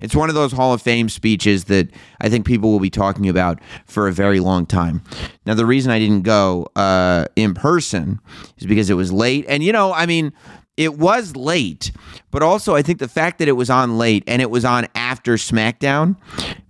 It's 0.00 0.14
one 0.14 0.28
of 0.28 0.34
those 0.34 0.52
Hall 0.52 0.72
of 0.72 0.82
Fame 0.82 1.08
speeches 1.08 1.64
that 1.64 1.88
I 2.20 2.28
think 2.28 2.46
people 2.46 2.70
will 2.70 2.80
be 2.80 2.90
talking 2.90 3.28
about 3.28 3.60
for 3.86 4.08
a 4.08 4.12
very 4.12 4.40
long 4.40 4.66
time. 4.66 5.02
Now, 5.46 5.54
the 5.54 5.66
reason 5.66 5.92
I 5.92 5.98
didn't 5.98 6.22
go 6.22 6.68
uh, 6.76 7.26
in 7.36 7.54
person 7.54 8.20
is 8.58 8.66
because 8.66 8.90
it 8.90 8.94
was 8.94 9.12
late. 9.12 9.44
And, 9.48 9.62
you 9.62 9.72
know, 9.72 9.92
I 9.92 10.06
mean, 10.06 10.32
it 10.76 10.96
was 10.96 11.36
late, 11.36 11.92
but 12.30 12.42
also 12.42 12.74
I 12.74 12.80
think 12.80 13.00
the 13.00 13.08
fact 13.08 13.38
that 13.38 13.48
it 13.48 13.52
was 13.52 13.68
on 13.68 13.98
late 13.98 14.24
and 14.26 14.40
it 14.40 14.50
was 14.50 14.64
on 14.64 14.86
after 14.94 15.34
SmackDown 15.34 16.16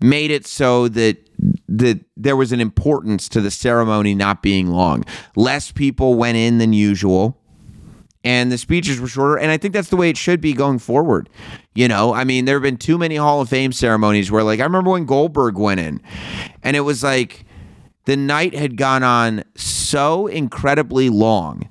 made 0.00 0.32
it 0.32 0.46
so 0.46 0.88
that 0.88 1.28
that 1.68 2.04
there 2.16 2.36
was 2.36 2.52
an 2.52 2.60
importance 2.60 3.28
to 3.28 3.40
the 3.40 3.50
ceremony 3.50 4.14
not 4.14 4.42
being 4.42 4.66
long. 4.66 5.04
Less 5.36 5.70
people 5.70 6.14
went 6.14 6.36
in 6.36 6.58
than 6.58 6.72
usual 6.72 7.39
and 8.24 8.52
the 8.52 8.58
speeches 8.58 9.00
were 9.00 9.08
shorter. 9.08 9.38
And 9.38 9.50
I 9.50 9.56
think 9.56 9.74
that's 9.74 9.88
the 9.88 9.96
way 9.96 10.10
it 10.10 10.16
should 10.16 10.40
be 10.40 10.52
going 10.52 10.78
forward. 10.78 11.28
You 11.74 11.88
know, 11.88 12.12
I 12.14 12.24
mean, 12.24 12.44
there 12.44 12.56
have 12.56 12.62
been 12.62 12.76
too 12.76 12.98
many 12.98 13.16
Hall 13.16 13.40
of 13.40 13.48
Fame 13.48 13.72
ceremonies 13.72 14.30
where, 14.30 14.42
like, 14.42 14.60
I 14.60 14.64
remember 14.64 14.90
when 14.90 15.06
Goldberg 15.06 15.56
went 15.56 15.80
in, 15.80 16.02
and 16.62 16.76
it 16.76 16.80
was 16.80 17.02
like 17.02 17.44
the 18.04 18.16
night 18.16 18.54
had 18.54 18.76
gone 18.76 19.02
on 19.02 19.44
so 19.54 20.26
incredibly 20.26 21.08
long 21.08 21.68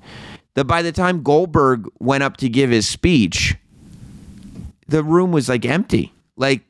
that 0.54 0.64
by 0.64 0.82
the 0.82 0.92
time 0.92 1.22
Goldberg 1.22 1.86
went 1.98 2.22
up 2.22 2.36
to 2.38 2.48
give 2.48 2.70
his 2.70 2.88
speech, 2.88 3.56
the 4.88 5.04
room 5.04 5.32
was 5.32 5.48
like 5.48 5.64
empty. 5.64 6.12
Like, 6.36 6.62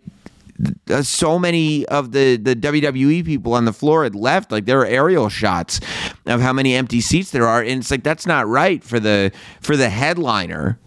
uh, 0.88 1.02
so 1.02 1.38
many 1.38 1.86
of 1.86 2.12
the 2.12 2.36
the 2.36 2.54
WWE 2.56 3.24
people 3.24 3.54
on 3.54 3.64
the 3.64 3.72
floor 3.72 4.04
had 4.04 4.14
left. 4.14 4.52
Like 4.52 4.66
there 4.66 4.80
are 4.80 4.86
aerial 4.86 5.28
shots 5.28 5.80
of 6.26 6.40
how 6.40 6.52
many 6.52 6.74
empty 6.74 7.00
seats 7.00 7.30
there 7.30 7.46
are, 7.46 7.60
and 7.60 7.80
it's 7.80 7.90
like 7.90 8.02
that's 8.02 8.26
not 8.26 8.46
right 8.46 8.82
for 8.82 9.00
the 9.00 9.32
for 9.60 9.76
the 9.76 9.88
headliner 9.88 10.78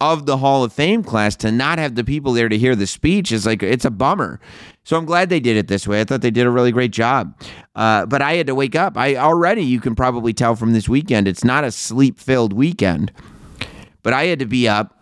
of 0.00 0.26
the 0.26 0.36
Hall 0.36 0.64
of 0.64 0.72
Fame 0.72 1.04
class 1.04 1.36
to 1.36 1.52
not 1.52 1.78
have 1.78 1.94
the 1.94 2.02
people 2.02 2.32
there 2.32 2.48
to 2.48 2.58
hear 2.58 2.74
the 2.74 2.88
speech 2.88 3.30
is 3.30 3.46
like 3.46 3.62
it's 3.62 3.84
a 3.84 3.90
bummer. 3.90 4.40
So 4.84 4.96
I'm 4.96 5.04
glad 5.04 5.28
they 5.28 5.38
did 5.38 5.56
it 5.56 5.68
this 5.68 5.86
way. 5.86 6.00
I 6.00 6.04
thought 6.04 6.22
they 6.22 6.30
did 6.32 6.44
a 6.44 6.50
really 6.50 6.72
great 6.72 6.90
job. 6.90 7.40
Uh, 7.76 8.04
but 8.06 8.20
I 8.20 8.34
had 8.34 8.48
to 8.48 8.54
wake 8.54 8.74
up. 8.74 8.96
I 8.96 9.14
already 9.14 9.62
you 9.62 9.80
can 9.80 9.94
probably 9.94 10.32
tell 10.32 10.56
from 10.56 10.72
this 10.72 10.88
weekend 10.88 11.28
it's 11.28 11.44
not 11.44 11.62
a 11.62 11.70
sleep 11.70 12.18
filled 12.18 12.52
weekend. 12.52 13.12
But 14.02 14.12
I 14.12 14.24
had 14.24 14.40
to 14.40 14.46
be 14.46 14.66
up 14.66 15.01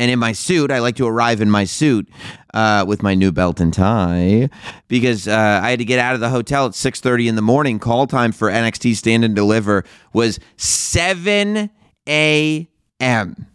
and 0.00 0.10
in 0.10 0.18
my 0.18 0.32
suit, 0.32 0.70
I 0.70 0.78
like 0.78 0.96
to 0.96 1.06
arrive 1.06 1.42
in 1.42 1.50
my 1.50 1.64
suit 1.64 2.08
uh, 2.54 2.86
with 2.88 3.02
my 3.02 3.14
new 3.14 3.30
belt 3.30 3.60
and 3.60 3.70
tie 3.70 4.48
because 4.88 5.28
uh, 5.28 5.60
I 5.62 5.68
had 5.68 5.78
to 5.80 5.84
get 5.84 5.98
out 5.98 6.14
of 6.14 6.20
the 6.20 6.30
hotel 6.30 6.64
at 6.64 6.72
6:30 6.72 7.28
in 7.28 7.34
the 7.36 7.42
morning. 7.42 7.78
Call 7.78 8.06
time 8.06 8.32
for 8.32 8.50
NXT 8.50 8.96
Stand 8.96 9.26
and 9.26 9.36
Deliver 9.36 9.84
was 10.14 10.40
7 10.56 11.68
a.m. 12.08 13.46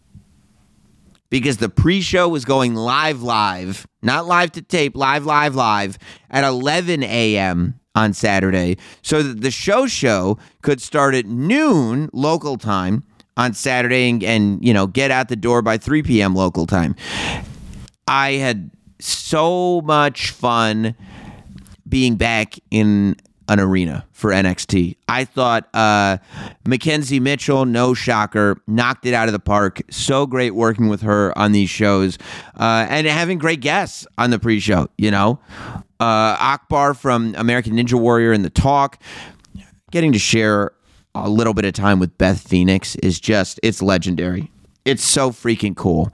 Because 1.32 1.58
the 1.58 1.68
pre-show 1.68 2.30
was 2.30 2.46
going 2.46 2.76
live, 2.76 3.24
live, 3.24 3.88
not 4.04 4.28
live 4.28 4.52
to 4.52 4.62
tape, 4.62 4.96
live, 4.96 5.26
live, 5.26 5.56
live 5.56 5.98
at 6.30 6.44
11 6.44 7.02
a.m. 7.02 7.80
on 7.96 8.14
Saturday, 8.14 8.78
so 9.02 9.24
that 9.24 9.42
the 9.42 9.50
show 9.50 9.88
show 9.88 10.38
could 10.62 10.80
start 10.80 11.16
at 11.16 11.26
noon 11.26 12.08
local 12.14 12.60
time 12.60 13.04
on 13.38 13.54
Saturday 13.54 14.10
and, 14.10 14.24
and 14.24 14.66
you 14.66 14.74
know 14.74 14.88
get 14.88 15.12
out 15.12 15.30
the 15.30 15.36
door 15.36 15.62
by 15.62 15.78
3 15.78 16.04
p.m. 16.04 16.36
local 16.36 16.66
time. 16.66 16.96
I 18.08 18.34
had 18.34 18.72
so 19.00 19.82
much 19.82 20.32
fun 20.32 20.96
being 21.88 22.16
back 22.16 22.56
in 22.72 23.16
an 23.48 23.60
arena 23.60 24.06
for 24.12 24.32
NXT. 24.32 24.96
I 25.08 25.24
thought 25.24 25.70
uh, 25.74 26.18
Mackenzie 26.66 27.20
Mitchell, 27.20 27.66
no 27.66 27.94
shocker, 27.94 28.58
knocked 28.68 29.06
it 29.06 29.14
out 29.14 29.28
of 29.28 29.34
the 29.34 29.40
park. 29.40 29.82
So 29.92 30.26
great 30.26 30.52
working 30.52 30.88
with 30.88 31.02
her 31.02 31.38
on 31.38 31.52
these 31.52 31.70
shows 31.70 32.18
uh, 32.60 32.88
and 32.90 33.06
having 33.06 33.38
great 33.38 33.62
guests 33.62 34.08
on 34.18 34.32
the 34.32 34.40
pre 34.40 34.60
show, 34.60 34.88
you 34.98 35.12
know. 35.12 35.40
Uh, 36.00 36.36
Akbar 36.40 36.94
from 36.94 37.36
American 37.38 37.74
Ninja 37.74 38.00
Warrior 38.00 38.34
in 38.34 38.42
the 38.42 38.50
talk, 38.50 39.02
getting 39.92 40.12
to 40.12 40.20
share 40.20 40.72
a 41.16 41.30
little 41.30 41.54
bit 41.54 41.66
of 41.66 41.74
time 41.74 42.00
with 42.00 42.18
Beth 42.18 42.42
Phoenix 42.42 42.96
is 42.98 43.20
just 43.20 43.60
it's 43.64 43.82
legendary. 43.82 44.52
It's 44.86 45.04
so 45.04 45.32
freaking 45.32 45.76
cool. 45.76 46.12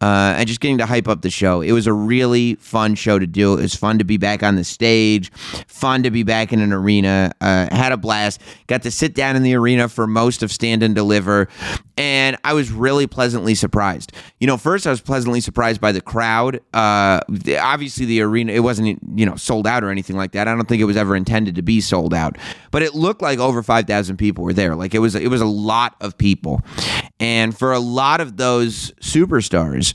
Uh, 0.00 0.34
and 0.36 0.48
just 0.48 0.60
getting 0.60 0.78
to 0.78 0.86
hype 0.86 1.06
up 1.06 1.22
the 1.22 1.30
show. 1.30 1.60
It 1.60 1.70
was 1.70 1.86
a 1.86 1.92
really 1.92 2.56
fun 2.56 2.96
show 2.96 3.20
to 3.20 3.26
do. 3.26 3.52
It 3.54 3.62
was 3.62 3.74
fun 3.76 3.98
to 3.98 4.04
be 4.04 4.16
back 4.16 4.42
on 4.42 4.56
the 4.56 4.64
stage, 4.64 5.30
fun 5.68 6.02
to 6.02 6.10
be 6.10 6.24
back 6.24 6.52
in 6.52 6.60
an 6.60 6.72
arena. 6.72 7.32
Uh, 7.40 7.68
had 7.70 7.92
a 7.92 7.96
blast. 7.96 8.40
Got 8.66 8.82
to 8.82 8.90
sit 8.90 9.14
down 9.14 9.36
in 9.36 9.42
the 9.42 9.54
arena 9.54 9.88
for 9.88 10.08
most 10.08 10.42
of 10.42 10.50
Stand 10.50 10.82
and 10.82 10.94
Deliver. 10.94 11.48
And 11.96 12.36
I 12.42 12.54
was 12.54 12.72
really 12.72 13.06
pleasantly 13.06 13.54
surprised. 13.54 14.12
You 14.40 14.46
know, 14.46 14.56
first 14.56 14.86
I 14.86 14.90
was 14.90 15.02
pleasantly 15.02 15.40
surprised 15.40 15.80
by 15.80 15.92
the 15.92 16.00
crowd. 16.00 16.60
Uh, 16.72 17.20
obviously, 17.60 18.06
the 18.06 18.22
arena, 18.22 18.52
it 18.52 18.60
wasn't, 18.60 18.98
you 19.14 19.26
know, 19.26 19.36
sold 19.36 19.66
out 19.66 19.84
or 19.84 19.90
anything 19.90 20.16
like 20.16 20.32
that. 20.32 20.48
I 20.48 20.54
don't 20.54 20.66
think 20.66 20.80
it 20.80 20.86
was 20.86 20.96
ever 20.96 21.14
intended 21.14 21.54
to 21.56 21.62
be 21.62 21.80
sold 21.80 22.14
out. 22.14 22.38
But 22.70 22.82
it 22.82 22.94
looked 22.94 23.22
like 23.22 23.38
over 23.38 23.62
5,000 23.62 24.16
people 24.16 24.42
were 24.44 24.54
there. 24.54 24.74
Like 24.74 24.94
it 24.94 25.00
was, 25.00 25.14
it 25.14 25.28
was 25.28 25.42
a 25.42 25.46
lot 25.46 25.94
of 26.00 26.16
people. 26.16 26.62
And 27.20 27.56
for 27.56 27.72
a 27.72 27.78
lot 27.78 28.20
of 28.20 28.38
those 28.38 28.90
superstars, 29.02 29.94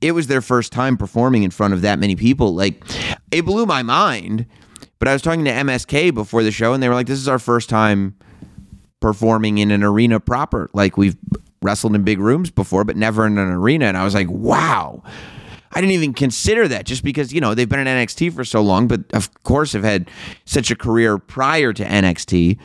it 0.00 0.12
was 0.12 0.26
their 0.28 0.42
first 0.42 0.72
time 0.72 0.96
performing 0.96 1.42
in 1.42 1.50
front 1.50 1.74
of 1.74 1.80
that 1.80 1.98
many 1.98 2.14
people. 2.14 2.54
Like, 2.54 2.84
it 3.30 3.46
blew 3.46 3.66
my 3.66 3.82
mind. 3.82 4.46
But 4.98 5.08
I 5.08 5.12
was 5.12 5.22
talking 5.22 5.44
to 5.44 5.50
MSK 5.50 6.14
before 6.14 6.42
the 6.42 6.50
show, 6.50 6.72
and 6.72 6.82
they 6.82 6.88
were 6.88 6.94
like, 6.94 7.06
"This 7.06 7.18
is 7.18 7.28
our 7.28 7.38
first 7.38 7.68
time 7.68 8.14
performing 9.00 9.58
in 9.58 9.70
an 9.70 9.82
arena 9.82 10.20
proper. 10.20 10.70
Like 10.72 10.96
we've 10.96 11.16
wrestled 11.62 11.94
in 11.94 12.02
big 12.02 12.18
rooms 12.18 12.50
before, 12.50 12.84
but 12.84 12.96
never 12.96 13.26
in 13.26 13.36
an 13.36 13.48
arena." 13.48 13.86
And 13.86 13.96
I 13.96 14.04
was 14.04 14.14
like, 14.14 14.30
"Wow." 14.30 15.02
I 15.72 15.80
didn't 15.82 15.92
even 15.92 16.14
consider 16.14 16.66
that 16.68 16.86
just 16.86 17.04
because, 17.04 17.34
you 17.34 17.40
know, 17.40 17.52
they've 17.52 17.68
been 17.68 17.80
in 17.80 17.86
NXT 17.86 18.32
for 18.32 18.44
so 18.44 18.62
long, 18.62 18.88
but 18.88 19.02
of 19.12 19.30
course 19.42 19.74
have 19.74 19.84
had 19.84 20.10
such 20.46 20.70
a 20.70 20.76
career 20.76 21.18
prior 21.18 21.74
to 21.74 21.84
NXT 21.84 22.56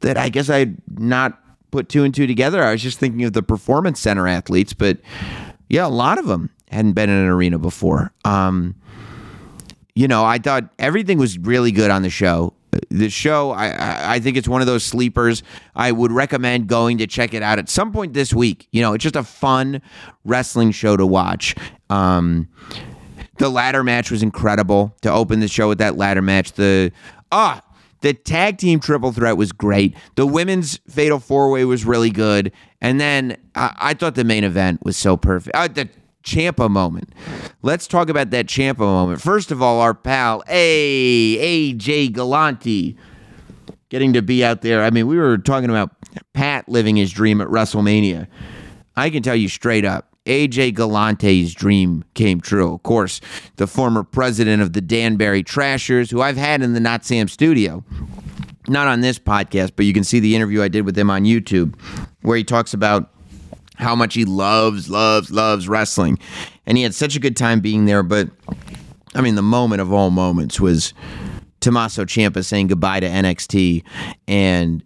that 0.00 0.16
I 0.16 0.28
guess 0.28 0.50
I 0.50 0.60
would 0.60 0.98
not 0.98 1.38
put 1.70 1.88
two 1.88 2.04
and 2.04 2.14
two 2.14 2.26
together. 2.26 2.62
I 2.62 2.72
was 2.72 2.82
just 2.82 2.98
thinking 2.98 3.24
of 3.24 3.32
the 3.32 3.42
performance 3.42 4.00
center 4.00 4.26
athletes, 4.26 4.72
but 4.72 4.98
yeah, 5.68 5.86
a 5.86 5.88
lot 5.88 6.18
of 6.18 6.26
them 6.26 6.50
hadn't 6.70 6.92
been 6.92 7.10
in 7.10 7.16
an 7.16 7.28
arena 7.28 7.58
before. 7.58 8.12
Um, 8.24 8.74
you 9.94 10.08
know, 10.08 10.24
I 10.24 10.38
thought 10.38 10.70
everything 10.78 11.18
was 11.18 11.38
really 11.38 11.72
good 11.72 11.90
on 11.90 12.02
the 12.02 12.10
show. 12.10 12.54
The 12.90 13.08
show, 13.10 13.50
I, 13.50 14.14
I 14.14 14.20
think 14.20 14.36
it's 14.36 14.46
one 14.46 14.60
of 14.60 14.66
those 14.66 14.84
sleepers. 14.84 15.42
I 15.74 15.90
would 15.90 16.12
recommend 16.12 16.68
going 16.68 16.98
to 16.98 17.06
check 17.06 17.34
it 17.34 17.42
out 17.42 17.58
at 17.58 17.68
some 17.68 17.92
point 17.92 18.12
this 18.12 18.32
week. 18.32 18.68
You 18.72 18.82
know, 18.82 18.92
it's 18.92 19.02
just 19.02 19.16
a 19.16 19.24
fun 19.24 19.80
wrestling 20.24 20.70
show 20.70 20.96
to 20.96 21.06
watch. 21.06 21.54
Um, 21.90 22.48
The 23.38 23.48
ladder 23.48 23.82
match 23.82 24.10
was 24.10 24.22
incredible 24.22 24.94
to 25.02 25.10
open 25.12 25.40
the 25.40 25.48
show 25.48 25.68
with 25.68 25.78
that 25.78 25.96
ladder 25.96 26.22
match. 26.22 26.52
The 26.52 26.92
ah, 27.32 27.62
the 28.00 28.14
tag 28.14 28.58
team 28.58 28.80
triple 28.80 29.12
threat 29.12 29.36
was 29.36 29.52
great. 29.52 29.94
The 30.14 30.26
women's 30.26 30.78
fatal 30.88 31.18
four 31.18 31.50
way 31.50 31.64
was 31.64 31.84
really 31.84 32.10
good, 32.10 32.52
and 32.80 33.00
then 33.00 33.36
I, 33.54 33.74
I 33.78 33.94
thought 33.94 34.14
the 34.14 34.24
main 34.24 34.44
event 34.44 34.84
was 34.84 34.96
so 34.96 35.16
perfect. 35.16 35.56
Uh, 35.56 35.68
the 35.68 35.88
Ciampa 36.22 36.70
moment. 36.70 37.14
Let's 37.62 37.86
talk 37.86 38.08
about 38.08 38.30
that 38.30 38.46
Ciampa 38.46 38.78
moment. 38.78 39.20
First 39.20 39.50
of 39.50 39.62
all, 39.62 39.80
our 39.80 39.94
pal, 39.94 40.42
A 40.48 41.72
AJ 41.74 42.12
Galante, 42.12 42.96
getting 43.88 44.12
to 44.12 44.22
be 44.22 44.44
out 44.44 44.60
there. 44.62 44.82
I 44.82 44.90
mean, 44.90 45.06
we 45.06 45.16
were 45.16 45.38
talking 45.38 45.70
about 45.70 45.90
Pat 46.34 46.68
living 46.68 46.96
his 46.96 47.10
dream 47.12 47.40
at 47.40 47.48
WrestleMania. 47.48 48.26
I 48.96 49.10
can 49.10 49.22
tell 49.22 49.36
you 49.36 49.48
straight 49.48 49.84
up, 49.84 50.07
AJ 50.28 50.74
Galante's 50.74 51.54
dream 51.54 52.04
came 52.14 52.40
true. 52.40 52.74
Of 52.74 52.82
course, 52.82 53.20
the 53.56 53.66
former 53.66 54.04
president 54.04 54.62
of 54.62 54.74
the 54.74 54.80
Danbury 54.80 55.42
Trashers, 55.42 56.10
who 56.10 56.20
I've 56.20 56.36
had 56.36 56.62
in 56.62 56.74
the 56.74 56.80
Not 56.80 57.04
Sam 57.04 57.28
studio. 57.28 57.82
Not 58.68 58.86
on 58.86 59.00
this 59.00 59.18
podcast, 59.18 59.72
but 59.74 59.86
you 59.86 59.94
can 59.94 60.04
see 60.04 60.20
the 60.20 60.36
interview 60.36 60.62
I 60.62 60.68
did 60.68 60.82
with 60.82 60.96
him 60.96 61.08
on 61.10 61.24
YouTube 61.24 61.74
where 62.20 62.36
he 62.36 62.44
talks 62.44 62.74
about 62.74 63.10
how 63.76 63.94
much 63.94 64.12
he 64.12 64.26
loves, 64.26 64.90
loves, 64.90 65.30
loves 65.30 65.68
wrestling. 65.68 66.18
And 66.66 66.76
he 66.76 66.82
had 66.82 66.94
such 66.94 67.16
a 67.16 67.20
good 67.20 67.36
time 67.36 67.60
being 67.60 67.86
there. 67.86 68.02
But 68.02 68.28
I 69.14 69.22
mean, 69.22 69.36
the 69.36 69.42
moment 69.42 69.80
of 69.80 69.90
all 69.90 70.10
moments 70.10 70.60
was 70.60 70.92
Tommaso 71.60 72.04
Ciampa 72.04 72.44
saying 72.44 72.66
goodbye 72.66 73.00
to 73.00 73.08
NXT 73.08 73.82
and 74.26 74.84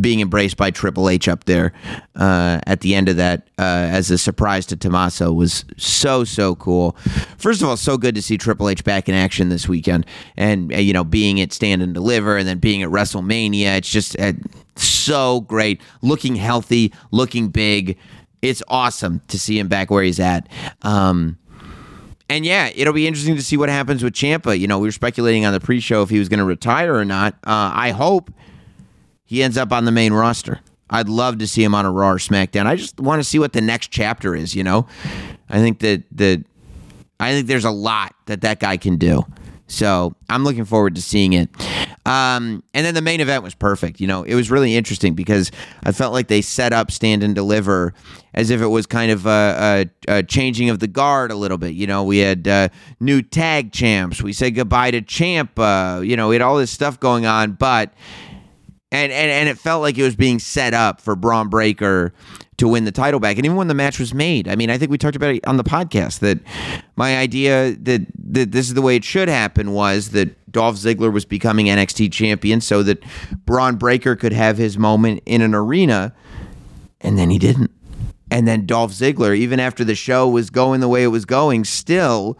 being 0.00 0.20
embraced 0.20 0.56
by 0.56 0.70
Triple 0.70 1.08
H 1.08 1.28
up 1.28 1.44
there 1.44 1.72
uh, 2.16 2.60
at 2.66 2.80
the 2.80 2.94
end 2.94 3.08
of 3.08 3.16
that 3.16 3.48
uh, 3.58 3.62
as 3.62 4.10
a 4.10 4.18
surprise 4.18 4.66
to 4.66 4.76
Tommaso 4.76 5.32
was 5.32 5.64
so 5.76 6.24
so 6.24 6.54
cool. 6.56 6.96
First 7.38 7.62
of 7.62 7.68
all, 7.68 7.76
so 7.76 7.96
good 7.96 8.14
to 8.14 8.22
see 8.22 8.38
Triple 8.38 8.68
H 8.68 8.84
back 8.84 9.08
in 9.08 9.14
action 9.14 9.48
this 9.48 9.68
weekend, 9.68 10.06
and 10.36 10.72
uh, 10.72 10.78
you 10.78 10.92
know 10.92 11.04
being 11.04 11.40
at 11.40 11.52
Stand 11.52 11.82
and 11.82 11.94
Deliver, 11.94 12.36
and 12.36 12.46
then 12.46 12.58
being 12.58 12.82
at 12.82 12.88
WrestleMania. 12.88 13.78
It's 13.78 13.90
just 13.90 14.18
uh, 14.18 14.32
so 14.76 15.40
great, 15.42 15.80
looking 16.02 16.36
healthy, 16.36 16.92
looking 17.10 17.48
big. 17.48 17.98
It's 18.42 18.62
awesome 18.68 19.22
to 19.28 19.38
see 19.38 19.58
him 19.58 19.68
back 19.68 19.90
where 19.90 20.02
he's 20.02 20.20
at. 20.20 20.48
Um, 20.82 21.38
and 22.28 22.44
yeah, 22.44 22.70
it'll 22.74 22.94
be 22.94 23.06
interesting 23.06 23.36
to 23.36 23.42
see 23.42 23.56
what 23.56 23.68
happens 23.68 24.02
with 24.02 24.14
Ciampa. 24.14 24.58
You 24.58 24.66
know, 24.66 24.78
we 24.78 24.88
were 24.88 24.92
speculating 24.92 25.44
on 25.44 25.52
the 25.52 25.60
pre-show 25.60 26.02
if 26.02 26.10
he 26.10 26.18
was 26.18 26.28
going 26.28 26.38
to 26.38 26.44
retire 26.44 26.94
or 26.94 27.04
not. 27.04 27.34
Uh, 27.44 27.70
I 27.74 27.90
hope 27.90 28.30
he 29.24 29.42
ends 29.42 29.56
up 29.56 29.72
on 29.72 29.84
the 29.84 29.92
main 29.92 30.12
roster. 30.12 30.60
I'd 30.90 31.08
love 31.08 31.38
to 31.38 31.46
see 31.46 31.64
him 31.64 31.74
on 31.74 31.86
a 31.86 31.90
Raw 31.90 32.10
or 32.10 32.18
SmackDown. 32.18 32.66
I 32.66 32.76
just 32.76 33.00
want 33.00 33.20
to 33.20 33.24
see 33.24 33.38
what 33.38 33.52
the 33.52 33.60
next 33.60 33.88
chapter 33.88 34.34
is. 34.34 34.54
You 34.54 34.64
know, 34.64 34.86
I 35.48 35.58
think 35.58 35.80
that 35.80 36.04
that 36.12 36.44
I 37.18 37.32
think 37.32 37.46
there's 37.46 37.64
a 37.64 37.70
lot 37.70 38.14
that 38.26 38.42
that 38.42 38.60
guy 38.60 38.76
can 38.76 38.96
do. 38.96 39.24
So 39.66 40.14
I'm 40.28 40.44
looking 40.44 40.66
forward 40.66 40.94
to 40.96 41.02
seeing 41.02 41.32
it. 41.32 41.48
Um, 42.06 42.62
and 42.74 42.84
then 42.84 42.92
the 42.92 43.00
main 43.00 43.20
event 43.20 43.42
was 43.42 43.54
perfect. 43.54 43.98
You 43.98 44.06
know, 44.06 44.22
it 44.24 44.34
was 44.34 44.50
really 44.50 44.76
interesting 44.76 45.14
because 45.14 45.50
I 45.84 45.92
felt 45.92 46.12
like 46.12 46.28
they 46.28 46.42
set 46.42 46.74
up 46.74 46.90
Stand 46.90 47.22
and 47.22 47.34
Deliver 47.34 47.94
as 48.34 48.50
if 48.50 48.60
it 48.60 48.66
was 48.66 48.84
kind 48.84 49.10
of 49.10 49.24
a, 49.24 49.88
a, 50.08 50.18
a 50.18 50.22
changing 50.22 50.68
of 50.68 50.80
the 50.80 50.86
guard 50.86 51.30
a 51.30 51.34
little 51.34 51.56
bit. 51.56 51.72
You 51.72 51.86
know, 51.86 52.04
we 52.04 52.18
had 52.18 52.46
uh, 52.46 52.68
new 53.00 53.22
tag 53.22 53.72
champs. 53.72 54.20
We 54.20 54.34
said 54.34 54.54
goodbye 54.54 54.90
to 54.90 55.00
Champ. 55.00 55.52
You 55.56 56.14
know, 56.14 56.28
we 56.28 56.34
had 56.34 56.42
all 56.42 56.58
this 56.58 56.70
stuff 56.70 57.00
going 57.00 57.24
on, 57.24 57.52
but 57.52 57.94
and, 58.94 59.12
and 59.12 59.30
and 59.30 59.48
it 59.48 59.58
felt 59.58 59.82
like 59.82 59.98
it 59.98 60.02
was 60.02 60.14
being 60.14 60.38
set 60.38 60.72
up 60.72 61.00
for 61.00 61.16
Bron 61.16 61.48
Breakker 61.48 62.12
to 62.58 62.68
win 62.68 62.84
the 62.84 62.92
title 62.92 63.18
back. 63.18 63.36
And 63.36 63.44
even 63.44 63.56
when 63.56 63.66
the 63.66 63.74
match 63.74 63.98
was 63.98 64.14
made, 64.14 64.46
I 64.46 64.54
mean, 64.54 64.70
I 64.70 64.78
think 64.78 64.90
we 64.90 64.98
talked 64.98 65.16
about 65.16 65.34
it 65.34 65.46
on 65.46 65.56
the 65.56 65.64
podcast 65.64 66.20
that 66.20 66.38
my 66.96 67.16
idea 67.16 67.72
that 67.72 68.06
that 68.32 68.52
this 68.52 68.68
is 68.68 68.74
the 68.74 68.82
way 68.82 68.94
it 68.96 69.04
should 69.04 69.28
happen 69.28 69.72
was 69.72 70.10
that 70.10 70.52
Dolph 70.52 70.76
Ziggler 70.76 71.12
was 71.12 71.24
becoming 71.24 71.66
NXT 71.66 72.12
champion 72.12 72.60
so 72.60 72.82
that 72.84 73.02
Bron 73.44 73.76
Breakker 73.76 74.14
could 74.14 74.32
have 74.32 74.56
his 74.56 74.78
moment 74.78 75.22
in 75.26 75.42
an 75.42 75.54
arena, 75.54 76.14
and 77.00 77.18
then 77.18 77.30
he 77.30 77.38
didn't. 77.38 77.72
And 78.30 78.46
then 78.46 78.64
Dolph 78.64 78.92
Ziggler, 78.92 79.36
even 79.36 79.58
after 79.60 79.84
the 79.84 79.94
show 79.94 80.28
was 80.28 80.50
going 80.50 80.80
the 80.80 80.88
way 80.88 81.02
it 81.02 81.08
was 81.08 81.24
going, 81.24 81.64
still 81.64 82.38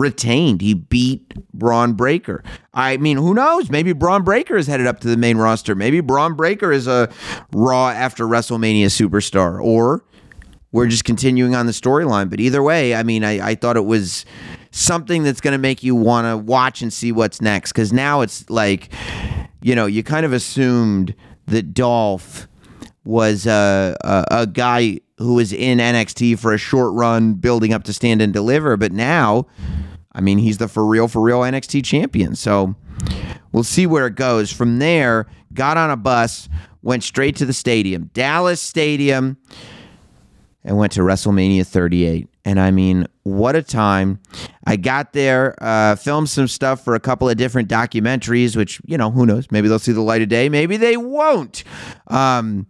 retained. 0.00 0.62
He 0.62 0.74
beat 0.74 1.34
Bron 1.52 1.92
Breakker. 1.92 2.42
I 2.72 2.96
mean, 2.96 3.18
who 3.18 3.34
knows? 3.34 3.70
Maybe 3.70 3.92
Bron 3.92 4.24
Breakker 4.24 4.56
is 4.56 4.66
headed 4.66 4.86
up 4.86 5.00
to 5.00 5.08
the 5.08 5.16
main 5.16 5.36
roster. 5.36 5.74
Maybe 5.74 6.00
Bron 6.00 6.34
Breakker 6.34 6.72
is 6.72 6.86
a 6.86 7.10
Raw 7.52 7.90
after 7.90 8.24
WrestleMania 8.24 8.86
superstar. 8.86 9.62
Or 9.62 10.04
we're 10.72 10.86
just 10.86 11.04
continuing 11.04 11.54
on 11.54 11.66
the 11.66 11.72
storyline. 11.72 12.30
But 12.30 12.40
either 12.40 12.62
way, 12.62 12.94
I 12.94 13.02
mean, 13.02 13.24
I, 13.24 13.50
I 13.50 13.54
thought 13.54 13.76
it 13.76 13.84
was 13.84 14.24
something 14.70 15.22
that's 15.22 15.40
going 15.40 15.52
to 15.52 15.58
make 15.58 15.82
you 15.82 15.94
want 15.94 16.26
to 16.26 16.36
watch 16.36 16.80
and 16.80 16.92
see 16.92 17.12
what's 17.12 17.40
next. 17.40 17.72
Because 17.72 17.92
now 17.92 18.22
it's 18.22 18.48
like, 18.48 18.92
you 19.60 19.74
know, 19.74 19.86
you 19.86 20.02
kind 20.02 20.24
of 20.24 20.32
assumed 20.32 21.14
that 21.46 21.74
Dolph 21.74 22.48
was 23.04 23.46
a, 23.46 23.96
a, 24.02 24.24
a 24.30 24.46
guy 24.46 25.00
who 25.18 25.34
was 25.34 25.52
in 25.52 25.78
NXT 25.78 26.38
for 26.38 26.54
a 26.54 26.58
short 26.58 26.94
run, 26.94 27.34
building 27.34 27.74
up 27.74 27.84
to 27.84 27.92
stand 27.92 28.22
and 28.22 28.32
deliver. 28.32 28.76
But 28.78 28.92
now, 28.92 29.46
I 30.12 30.20
mean, 30.20 30.38
he's 30.38 30.58
the 30.58 30.68
for 30.68 30.84
real, 30.84 31.08
for 31.08 31.20
real 31.20 31.40
NXT 31.40 31.84
champion. 31.84 32.34
So 32.34 32.74
we'll 33.52 33.64
see 33.64 33.86
where 33.86 34.06
it 34.06 34.16
goes. 34.16 34.52
From 34.52 34.78
there, 34.78 35.26
got 35.54 35.76
on 35.76 35.90
a 35.90 35.96
bus, 35.96 36.48
went 36.82 37.04
straight 37.04 37.36
to 37.36 37.46
the 37.46 37.52
stadium, 37.52 38.10
Dallas 38.12 38.60
Stadium, 38.60 39.36
and 40.64 40.76
went 40.76 40.92
to 40.92 41.00
WrestleMania 41.00 41.66
38. 41.66 42.28
And 42.44 42.58
I 42.58 42.70
mean, 42.70 43.06
what 43.22 43.54
a 43.54 43.62
time. 43.62 44.18
I 44.66 44.76
got 44.76 45.12
there, 45.12 45.54
uh, 45.62 45.96
filmed 45.96 46.28
some 46.28 46.48
stuff 46.48 46.84
for 46.84 46.94
a 46.94 47.00
couple 47.00 47.28
of 47.28 47.36
different 47.36 47.68
documentaries, 47.68 48.56
which, 48.56 48.80
you 48.86 48.96
know, 48.96 49.10
who 49.10 49.26
knows? 49.26 49.46
Maybe 49.50 49.68
they'll 49.68 49.78
see 49.78 49.92
the 49.92 50.00
light 50.00 50.22
of 50.22 50.28
day. 50.28 50.48
Maybe 50.48 50.76
they 50.76 50.96
won't. 50.96 51.64
Um, 52.08 52.66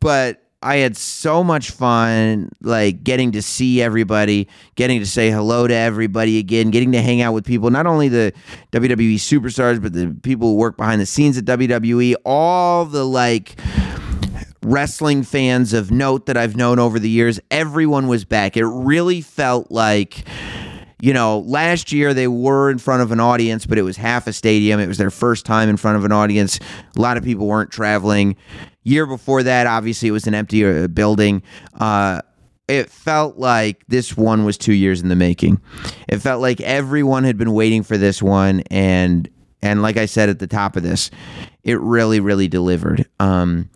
but 0.00 0.47
I 0.60 0.76
had 0.76 0.96
so 0.96 1.44
much 1.44 1.70
fun, 1.70 2.50
like 2.62 3.04
getting 3.04 3.32
to 3.32 3.42
see 3.42 3.80
everybody, 3.80 4.48
getting 4.74 4.98
to 4.98 5.06
say 5.06 5.30
hello 5.30 5.68
to 5.68 5.74
everybody 5.74 6.38
again, 6.38 6.70
getting 6.70 6.90
to 6.92 7.00
hang 7.00 7.20
out 7.20 7.32
with 7.32 7.44
people, 7.44 7.70
not 7.70 7.86
only 7.86 8.08
the 8.08 8.32
WWE 8.72 9.14
superstars, 9.14 9.80
but 9.80 9.92
the 9.92 10.16
people 10.22 10.48
who 10.48 10.54
work 10.56 10.76
behind 10.76 11.00
the 11.00 11.06
scenes 11.06 11.38
at 11.38 11.44
WWE, 11.44 12.16
all 12.24 12.84
the 12.86 13.04
like 13.04 13.60
wrestling 14.62 15.22
fans 15.22 15.72
of 15.72 15.92
note 15.92 16.26
that 16.26 16.36
I've 16.36 16.56
known 16.56 16.80
over 16.80 16.98
the 16.98 17.08
years. 17.08 17.38
Everyone 17.52 18.08
was 18.08 18.24
back. 18.24 18.56
It 18.56 18.66
really 18.66 19.20
felt 19.20 19.70
like 19.70 20.24
you 21.00 21.12
know, 21.12 21.40
last 21.40 21.92
year 21.92 22.12
they 22.12 22.26
were 22.26 22.70
in 22.70 22.78
front 22.78 23.02
of 23.02 23.12
an 23.12 23.20
audience, 23.20 23.66
but 23.66 23.78
it 23.78 23.82
was 23.82 23.96
half 23.96 24.26
a 24.26 24.32
stadium. 24.32 24.80
It 24.80 24.88
was 24.88 24.98
their 24.98 25.12
first 25.12 25.46
time 25.46 25.68
in 25.68 25.76
front 25.76 25.96
of 25.96 26.04
an 26.04 26.10
audience. 26.10 26.58
A 26.96 27.00
lot 27.00 27.16
of 27.16 27.22
people 27.22 27.46
weren't 27.46 27.70
traveling. 27.70 28.36
Year 28.88 29.04
before 29.04 29.42
that, 29.42 29.66
obviously, 29.66 30.08
it 30.08 30.12
was 30.12 30.26
an 30.26 30.34
empty 30.34 30.64
uh, 30.64 30.88
building. 30.88 31.42
Uh, 31.78 32.22
it 32.68 32.88
felt 32.88 33.36
like 33.36 33.84
this 33.88 34.16
one 34.16 34.44
was 34.44 34.56
two 34.56 34.72
years 34.72 35.02
in 35.02 35.08
the 35.08 35.16
making. 35.16 35.60
It 36.08 36.18
felt 36.20 36.40
like 36.40 36.60
everyone 36.62 37.24
had 37.24 37.36
been 37.36 37.52
waiting 37.52 37.82
for 37.82 37.98
this 37.98 38.22
one, 38.22 38.62
and 38.70 39.28
and 39.60 39.82
like 39.82 39.98
I 39.98 40.06
said 40.06 40.30
at 40.30 40.38
the 40.38 40.46
top 40.46 40.74
of 40.74 40.82
this, 40.82 41.10
it 41.64 41.78
really, 41.80 42.18
really 42.18 42.48
delivered. 42.48 43.06
Um, 43.20 43.68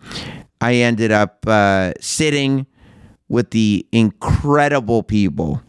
I 0.59 0.75
ended 0.75 1.11
up 1.11 1.45
uh, 1.45 1.93
sitting 1.99 2.65
with 3.27 3.51
the 3.51 3.85
incredible 3.91 5.03
people 5.03 5.61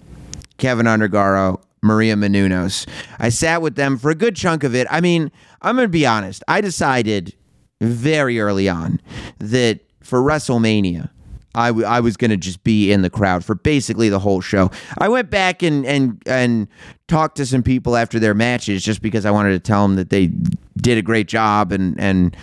Keven 0.57 0.87
Undergaro, 0.87 1.63
Maria 1.83 2.15
Menounos. 2.15 2.87
I 3.19 3.29
sat 3.29 3.61
with 3.61 3.75
them 3.75 3.99
for 3.99 4.11
a 4.11 4.15
good 4.15 4.37
chunk 4.37 4.65
of 4.65 4.75
it. 4.75 4.87
I 4.91 5.03
mean, 5.03 5.31
I'm 5.61 5.77
going 5.77 5.85
to 5.85 5.91
be 5.91 6.07
honest. 6.07 6.43
I 6.49 6.63
decided 6.63 7.35
very 7.81 8.41
early 8.41 8.69
on 8.69 9.01
that 9.39 9.81
for 10.03 10.21
WrestleMania, 10.21 11.11
I, 11.55 11.69
w- 11.69 11.87
I 11.87 12.01
was 12.01 12.17
going 12.17 12.31
to 12.31 12.37
just 12.37 12.65
be 12.65 12.91
in 12.91 13.03
the 13.03 13.11
crowd 13.11 13.45
for 13.45 13.55
basically 13.55 14.09
the 14.09 14.19
whole 14.19 14.41
show. 14.41 14.71
I 14.99 15.09
went 15.09 15.31
back 15.31 15.63
and, 15.63 15.87
and, 15.87 16.21
and 16.27 16.69
talked 17.07 17.37
to 17.37 17.47
some 17.47 17.63
people 17.63 17.97
after 17.97 18.19
their 18.19 18.35
matches 18.35 18.83
just 18.83 19.03
because 19.03 19.25
I 19.25 19.31
wanted 19.31 19.53
to 19.53 19.61
tell 19.61 19.83
them 19.83 19.97
that 19.97 20.11
they 20.11 20.33
did 20.77 20.99
a 20.99 21.03
great 21.03 21.29
job 21.29 21.73
and, 21.73 21.99
and 22.01 22.37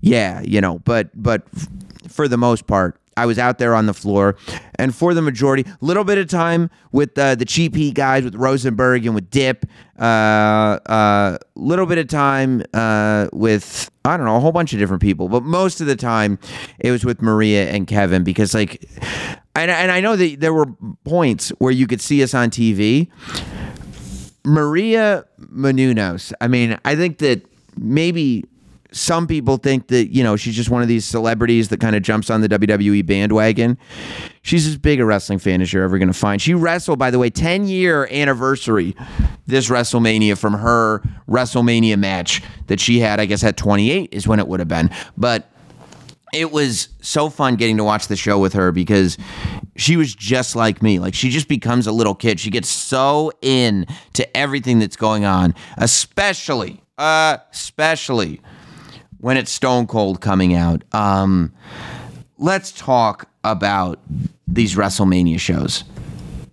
yeah, 0.00 0.40
you 0.42 0.60
know, 0.60 0.80
but, 0.80 1.10
but 1.14 1.46
for 2.08 2.26
the 2.28 2.36
most 2.36 2.66
part, 2.66 3.00
I 3.16 3.24
was 3.24 3.38
out 3.38 3.58
there 3.58 3.74
on 3.74 3.86
the 3.86 3.94
floor, 3.94 4.36
and 4.74 4.94
for 4.94 5.14
the 5.14 5.22
majority, 5.22 5.64
little 5.80 6.04
bit 6.04 6.18
of 6.18 6.28
time 6.28 6.70
with 6.92 7.16
uh, 7.16 7.34
the 7.34 7.46
cheap 7.46 7.74
heat 7.74 7.94
guys, 7.94 8.24
with 8.24 8.34
Rosenberg 8.34 9.06
and 9.06 9.14
with 9.14 9.30
Dip. 9.30 9.64
A 9.98 10.04
uh, 10.04 10.90
uh, 10.90 11.38
little 11.54 11.86
bit 11.86 11.96
of 11.96 12.08
time 12.08 12.62
uh, 12.74 13.28
with 13.32 13.90
I 14.08 14.16
don't 14.16 14.26
know 14.26 14.36
a 14.36 14.40
whole 14.40 14.52
bunch 14.52 14.72
of 14.72 14.78
different 14.78 15.02
people, 15.02 15.28
but 15.28 15.42
most 15.42 15.80
of 15.80 15.86
the 15.86 15.96
time 15.96 16.38
it 16.78 16.90
was 16.90 17.04
with 17.04 17.22
Maria 17.22 17.70
and 17.70 17.86
Kevin 17.86 18.24
because 18.24 18.54
like, 18.54 18.88
and, 19.54 19.70
and 19.70 19.90
I 19.90 20.00
know 20.00 20.16
that 20.16 20.40
there 20.40 20.52
were 20.52 20.66
points 21.04 21.50
where 21.58 21.72
you 21.72 21.86
could 21.86 22.00
see 22.00 22.22
us 22.22 22.34
on 22.34 22.50
TV. 22.50 23.08
Maria 24.44 25.24
Menounos. 25.40 26.32
I 26.40 26.46
mean, 26.46 26.78
I 26.84 26.94
think 26.94 27.18
that 27.18 27.42
maybe 27.76 28.44
some 28.96 29.26
people 29.26 29.58
think 29.58 29.88
that 29.88 30.12
you 30.12 30.24
know 30.24 30.36
she's 30.36 30.56
just 30.56 30.70
one 30.70 30.82
of 30.82 30.88
these 30.88 31.04
celebrities 31.04 31.68
that 31.68 31.80
kind 31.80 31.94
of 31.94 32.02
jumps 32.02 32.30
on 32.30 32.40
the 32.40 32.48
WWE 32.48 33.04
bandwagon. 33.04 33.76
She's 34.42 34.66
as 34.66 34.78
big 34.78 35.00
a 35.00 35.04
wrestling 35.04 35.38
fan 35.38 35.60
as 35.60 35.72
you're 35.72 35.84
ever 35.84 35.98
going 35.98 36.08
to 36.08 36.14
find. 36.14 36.40
She 36.40 36.54
wrestled, 36.54 36.98
by 36.98 37.10
the 37.10 37.18
way, 37.18 37.28
10 37.30 37.66
year 37.66 38.08
anniversary 38.10 38.96
this 39.46 39.68
WrestleMania 39.68 40.38
from 40.38 40.54
her 40.54 41.02
WrestleMania 41.28 41.98
match 41.98 42.42
that 42.68 42.80
she 42.80 43.00
had. 43.00 43.20
I 43.20 43.26
guess 43.26 43.44
at 43.44 43.56
28 43.56 44.08
is 44.12 44.26
when 44.26 44.38
it 44.38 44.48
would 44.48 44.60
have 44.60 44.68
been, 44.68 44.90
but 45.16 45.50
it 46.32 46.50
was 46.50 46.88
so 47.02 47.28
fun 47.28 47.56
getting 47.56 47.76
to 47.76 47.84
watch 47.84 48.08
the 48.08 48.16
show 48.16 48.38
with 48.38 48.54
her 48.54 48.72
because 48.72 49.18
she 49.76 49.96
was 49.96 50.14
just 50.14 50.56
like 50.56 50.82
me. 50.82 50.98
Like 50.98 51.14
she 51.14 51.28
just 51.28 51.48
becomes 51.48 51.86
a 51.86 51.92
little 51.92 52.14
kid. 52.14 52.40
She 52.40 52.50
gets 52.50 52.68
so 52.68 53.30
in 53.42 53.86
to 54.14 54.36
everything 54.36 54.78
that's 54.78 54.96
going 54.96 55.24
on, 55.24 55.54
especially, 55.76 56.82
uh, 56.98 57.38
especially 57.52 58.40
when 59.18 59.36
it's 59.36 59.50
Stone 59.50 59.86
Cold 59.86 60.20
coming 60.20 60.54
out. 60.54 60.82
Um, 60.92 61.52
let's 62.38 62.72
talk 62.72 63.28
about 63.44 63.98
these 64.46 64.74
WrestleMania 64.74 65.40
shows 65.40 65.84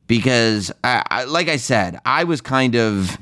because, 0.08 0.72
I, 0.84 1.04
I, 1.10 1.24
like 1.26 1.50
I 1.50 1.58
said, 1.58 2.00
I 2.06 2.24
was 2.24 2.42
kind 2.42 2.76
of 2.76 3.18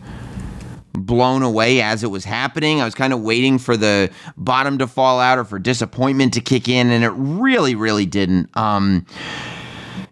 blown 0.93 1.41
away 1.41 1.81
as 1.81 2.03
it 2.03 2.07
was 2.07 2.25
happening. 2.25 2.81
I 2.81 2.85
was 2.85 2.95
kind 2.95 3.13
of 3.13 3.21
waiting 3.21 3.57
for 3.57 3.77
the 3.77 4.09
bottom 4.37 4.77
to 4.79 4.87
fall 4.87 5.19
out 5.19 5.37
or 5.37 5.43
for 5.43 5.59
disappointment 5.59 6.33
to 6.33 6.41
kick 6.41 6.67
in, 6.67 6.91
and 6.91 7.03
it 7.03 7.11
really, 7.11 7.75
really 7.75 8.05
didn't. 8.05 8.55
Um, 8.57 9.05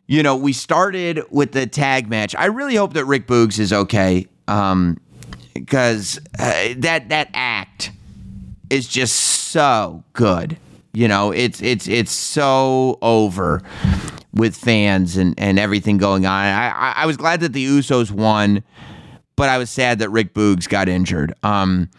you 0.08 0.24
know, 0.24 0.36
we 0.36 0.54
started 0.54 1.22
with 1.30 1.52
the 1.52 1.68
tag 1.68 2.10
match. 2.10 2.34
I 2.36 2.46
really 2.46 2.76
hope 2.76 2.94
that 2.94 3.06
Rick 3.06 3.28
Boogs 3.28 3.60
is 3.60 3.72
okay, 3.72 4.26
because 4.46 6.18
um, 6.18 6.24
uh, 6.40 6.74
that 6.78 7.10
that 7.10 7.30
act 7.34 7.92
is 8.70 8.88
just 8.88 9.16
so 9.16 10.04
good. 10.14 10.58
You 10.94 11.08
know, 11.08 11.32
it's 11.32 11.62
it's 11.62 11.88
it's 11.88 12.12
so 12.12 12.98
over 13.02 13.62
with 14.34 14.56
fans 14.56 15.18
and 15.18 15.34
and 15.38 15.60
everything 15.60 15.98
going 15.98 16.26
on. 16.26 16.46
I 16.46 16.94
I, 16.96 17.06
was 17.06 17.18
glad 17.18 17.42
that 17.42 17.54
the 17.54 17.66
Usos 17.66 18.12
won 18.12 18.64
but 19.40 19.48
I 19.48 19.58
was 19.58 19.70
sad 19.70 20.00
that 20.00 20.10
Rick 20.10 20.34
Boogs 20.34 20.68
got 20.68 20.90
injured. 20.90 21.34
Um, 21.44 21.90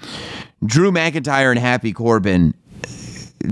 Drew 0.63 0.93
McIntyre 0.93 1.51
and 1.51 1.59
Happy 1.59 1.91
Corbin, 1.91 2.53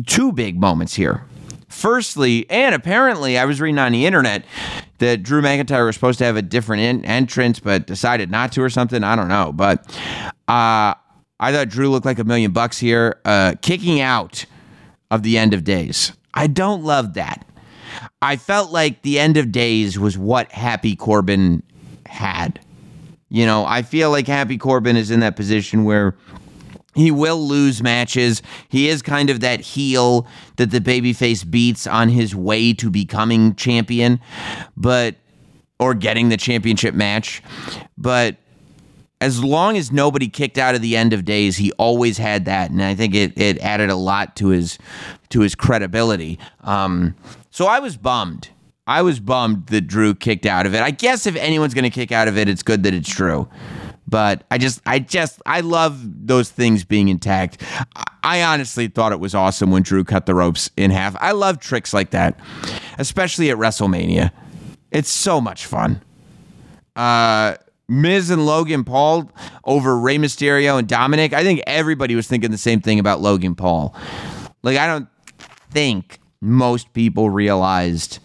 two 0.04 0.30
big 0.30 0.60
moments 0.60 0.94
here. 0.94 1.24
Firstly, 1.68 2.44
and 2.50 2.74
apparently, 2.74 3.38
I 3.38 3.46
was 3.46 3.62
reading 3.62 3.78
on 3.78 3.92
the 3.92 4.04
internet 4.04 4.44
that 4.98 5.22
Drew 5.22 5.40
McIntyre 5.40 5.86
was 5.86 5.94
supposed 5.94 6.18
to 6.18 6.26
have 6.26 6.36
a 6.36 6.42
different 6.42 6.82
in- 6.82 7.04
entrance, 7.06 7.60
but 7.60 7.86
decided 7.86 8.30
not 8.30 8.52
to 8.52 8.62
or 8.62 8.68
something. 8.68 9.02
I 9.02 9.16
don't 9.16 9.28
know, 9.28 9.52
but 9.52 9.86
uh, 10.48 10.92
I 11.40 11.52
thought 11.52 11.68
Drew 11.68 11.88
looked 11.90 12.06
like 12.06 12.18
a 12.18 12.24
million 12.24 12.52
bucks 12.52 12.78
here, 12.78 13.20
uh, 13.24 13.54
kicking 13.62 14.00
out 14.00 14.44
of 15.10 15.22
the 15.22 15.38
end 15.38 15.54
of 15.54 15.64
days. 15.64 16.12
I 16.34 16.46
don't 16.46 16.84
love 16.84 17.14
that. 17.14 17.46
I 18.20 18.36
felt 18.36 18.70
like 18.70 19.02
the 19.02 19.18
end 19.18 19.36
of 19.36 19.52
days 19.52 19.98
was 19.98 20.18
what 20.18 20.50
Happy 20.52 20.96
Corbin 20.96 21.62
had. 22.06 22.60
You 23.28 23.46
know, 23.46 23.64
I 23.64 23.82
feel 23.82 24.10
like 24.10 24.26
Happy 24.26 24.58
Corbin 24.58 24.96
is 24.96 25.10
in 25.10 25.20
that 25.20 25.36
position 25.36 25.84
where 25.84 26.16
he 26.94 27.10
will 27.10 27.46
lose 27.46 27.82
matches. 27.82 28.42
He 28.68 28.88
is 28.88 29.02
kind 29.02 29.30
of 29.30 29.40
that 29.40 29.60
heel 29.60 30.26
that 30.56 30.70
the 30.70 30.80
babyface 30.80 31.48
beats 31.48 31.86
on 31.86 32.08
his 32.08 32.34
way 32.34 32.72
to 32.74 32.90
becoming 32.90 33.54
champion, 33.54 34.20
but 34.76 35.14
or 35.78 35.94
getting 35.94 36.28
the 36.28 36.36
championship 36.36 36.94
match. 36.94 37.42
But 37.96 38.36
as 39.20 39.42
long 39.42 39.76
as 39.76 39.90
nobody 39.90 40.28
kicked 40.28 40.58
out 40.58 40.74
of 40.74 40.82
the 40.82 40.96
end 40.96 41.12
of 41.12 41.24
days, 41.24 41.56
he 41.56 41.72
always 41.72 42.18
had 42.18 42.44
that, 42.44 42.70
and 42.70 42.82
I 42.82 42.94
think 42.94 43.14
it, 43.14 43.36
it 43.36 43.58
added 43.58 43.90
a 43.90 43.96
lot 43.96 44.36
to 44.36 44.48
his 44.48 44.78
to 45.30 45.40
his 45.40 45.54
credibility. 45.54 46.38
Um, 46.60 47.14
so 47.50 47.66
I 47.66 47.80
was 47.80 47.96
bummed 47.96 48.50
I 48.88 49.02
was 49.02 49.20
bummed 49.20 49.66
that 49.66 49.82
Drew 49.82 50.14
kicked 50.14 50.46
out 50.46 50.64
of 50.64 50.74
it. 50.74 50.80
I 50.80 50.90
guess 50.90 51.26
if 51.26 51.36
anyone's 51.36 51.74
going 51.74 51.84
to 51.84 51.90
kick 51.90 52.10
out 52.10 52.26
of 52.26 52.38
it, 52.38 52.48
it's 52.48 52.62
good 52.62 52.84
that 52.84 52.94
it's 52.94 53.14
Drew. 53.14 53.46
But 54.06 54.44
I 54.50 54.56
just, 54.56 54.80
I 54.86 54.98
just, 54.98 55.42
I 55.44 55.60
love 55.60 56.00
those 56.26 56.50
things 56.50 56.84
being 56.84 57.08
intact. 57.08 57.62
I 58.22 58.42
honestly 58.42 58.88
thought 58.88 59.12
it 59.12 59.20
was 59.20 59.34
awesome 59.34 59.70
when 59.70 59.82
Drew 59.82 60.04
cut 60.04 60.24
the 60.24 60.34
ropes 60.34 60.70
in 60.78 60.90
half. 60.90 61.14
I 61.20 61.32
love 61.32 61.60
tricks 61.60 61.92
like 61.92 62.12
that, 62.12 62.40
especially 62.98 63.50
at 63.50 63.58
WrestleMania. 63.58 64.30
It's 64.90 65.10
so 65.10 65.38
much 65.38 65.66
fun. 65.66 66.02
Uh, 66.96 67.56
Miz 67.88 68.30
and 68.30 68.44
Logan 68.44 68.84
Paul 68.84 69.30
over 69.64 69.98
Rey 69.98 70.18
Mysterio 70.18 70.78
and 70.78 70.86
Dominic. 70.86 71.32
I 71.32 71.42
think 71.42 71.62
everybody 71.66 72.14
was 72.14 72.26
thinking 72.26 72.50
the 72.50 72.58
same 72.58 72.80
thing 72.80 72.98
about 72.98 73.20
Logan 73.20 73.54
Paul. 73.54 73.94
Like, 74.62 74.76
I 74.76 74.86
don't 74.86 75.08
think 75.70 76.20
most 76.40 76.92
people 76.92 77.30
realized 77.30 78.18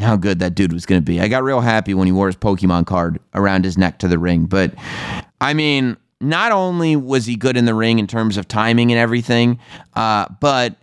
how 0.00 0.16
good 0.16 0.38
that 0.40 0.54
dude 0.54 0.72
was 0.72 0.86
going 0.86 1.00
to 1.00 1.04
be. 1.04 1.20
I 1.20 1.28
got 1.28 1.42
real 1.42 1.60
happy 1.60 1.94
when 1.94 2.06
he 2.06 2.12
wore 2.12 2.26
his 2.26 2.36
Pokemon 2.36 2.86
card 2.86 3.20
around 3.34 3.64
his 3.64 3.78
neck 3.78 3.98
to 4.00 4.08
the 4.08 4.18
ring. 4.18 4.46
But 4.46 4.74
I 5.40 5.54
mean, 5.54 5.96
not 6.20 6.52
only 6.52 6.96
was 6.96 7.26
he 7.26 7.36
good 7.36 7.56
in 7.56 7.64
the 7.64 7.74
ring 7.74 7.98
in 7.98 8.06
terms 8.06 8.36
of 8.36 8.48
timing 8.48 8.90
and 8.90 8.98
everything, 8.98 9.58
uh, 9.94 10.26
but 10.40 10.76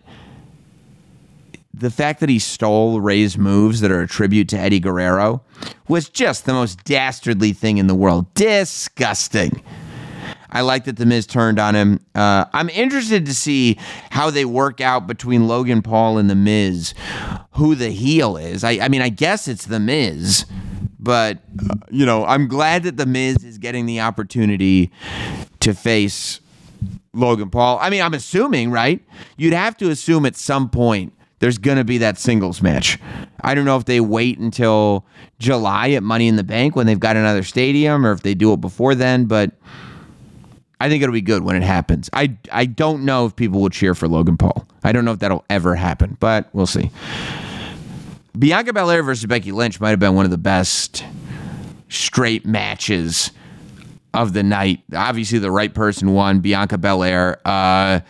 the 1.74 1.92
fact 1.92 2.20
that 2.20 2.30
he 2.30 2.40
stole 2.40 3.00
Rey's 3.00 3.38
moves 3.38 3.82
that 3.82 3.92
are 3.92 4.02
a 4.02 4.08
tribute 4.08 4.50
to 4.50 4.60
Eddie 4.60 4.80
Guerrero 4.80 5.44
was 5.88 6.10
just 6.10 6.46
the 6.46 6.54
most 6.54 6.84
dastardly 6.84 7.54
thing 7.54 7.78
in 7.78 7.88
the 7.88 7.96
world. 7.96 8.34
Disgusting. 8.34 9.64
I 10.50 10.62
like 10.62 10.84
that 10.84 10.98
the 10.98 11.06
Miz 11.06 11.26
turned 11.26 11.60
on 11.60 11.76
him. 11.76 12.00
Uh, 12.14 12.46
I'm 12.52 12.70
interested 12.70 13.26
to 13.26 13.34
see 13.34 13.78
how 14.10 14.30
they 14.30 14.44
work 14.44 14.82
out 14.82 15.08
between 15.08 15.48
Logan 15.48 15.82
Paul 15.82 16.18
and 16.18 16.30
the 16.30 16.36
Miz, 16.36 16.94
who 17.52 17.74
the 17.74 17.90
heel 17.90 18.36
is. 18.36 18.64
I, 18.64 18.72
I 18.72 18.90
mean, 18.90 19.02
I 19.02 19.10
guess 19.10 19.48
it's 19.48 19.66
the 19.66 19.80
Miz, 19.80 20.46
but 21.00 21.38
uh, 21.70 21.76
you 21.90 22.06
know, 22.06 22.26
I'm 22.26 22.50
glad 22.50 22.84
that 22.84 22.98
the 22.98 23.06
Miz 23.06 23.46
is 23.46 23.58
getting 23.58 23.86
the 23.86 24.02
opportunity 24.02 24.92
to 25.62 25.74
face 25.74 26.42
Logan 27.14 27.50
Paul. 27.50 27.78
I 27.82 27.90
mean, 27.90 28.02
I'm 28.02 28.14
assuming, 28.14 28.72
right? 28.72 29.02
You'd 29.38 29.54
have 29.54 29.78
to 29.78 29.90
assume 29.90 30.26
at 30.26 30.36
some 30.36 30.70
point 30.70 31.14
there's 31.42 31.58
going 31.58 31.78
to 31.78 31.84
be 31.84 31.98
that 31.98 32.18
singles 32.18 32.62
match. 32.62 33.00
I 33.42 33.56
don't 33.56 33.66
know 33.66 33.76
if 33.76 33.86
they 33.86 34.00
wait 34.00 34.38
until 34.38 35.06
July 35.40 35.90
at 35.90 36.04
Money 36.04 36.28
in 36.28 36.36
the 36.36 36.44
Bank 36.44 36.76
when 36.76 36.86
they've 36.86 37.00
got 37.00 37.18
another 37.18 37.42
stadium 37.44 38.06
or 38.06 38.12
if 38.12 38.22
they 38.22 38.36
do 38.36 38.54
it 38.54 38.62
before 38.62 38.94
then, 38.94 39.26
but 39.26 39.52
I 40.80 40.88
think 40.88 41.02
it'll 41.02 41.14
be 41.14 41.22
good 41.22 41.44
when 41.44 41.56
it 41.56 41.64
happens. 41.64 42.10
I 42.14 42.38
I 42.52 42.66
don't 42.66 43.06
know 43.06 43.26
if 43.26 43.36
people 43.36 43.60
will 43.60 43.70
cheer 43.70 43.96
for 43.96 44.08
Logan 44.08 44.38
Paul. 44.38 44.68
I 44.84 44.92
don't 44.92 45.04
know 45.04 45.14
if 45.14 45.20
that'll 45.20 45.44
ever 45.50 45.76
happen, 45.76 46.16
but 46.20 46.48
we'll 46.54 46.68
see. 46.68 46.92
Bianca 48.38 48.72
Belair 48.72 49.04
versus 49.04 49.26
Becky 49.26 49.52
Lynch 49.52 49.80
might 49.82 49.90
have 49.90 50.00
been 50.00 50.16
one 50.16 50.26
of 50.26 50.32
the 50.32 50.38
best 50.38 51.04
straight 51.90 52.46
matches 52.46 53.32
of 54.14 54.34
the 54.34 54.44
night. 54.44 54.84
Obviously, 54.96 55.40
the 55.40 55.52
right 55.52 55.74
person 55.74 56.14
won. 56.14 56.40
Bianca 56.40 56.78
Belair. 56.78 57.40
Uh, 57.46 58.02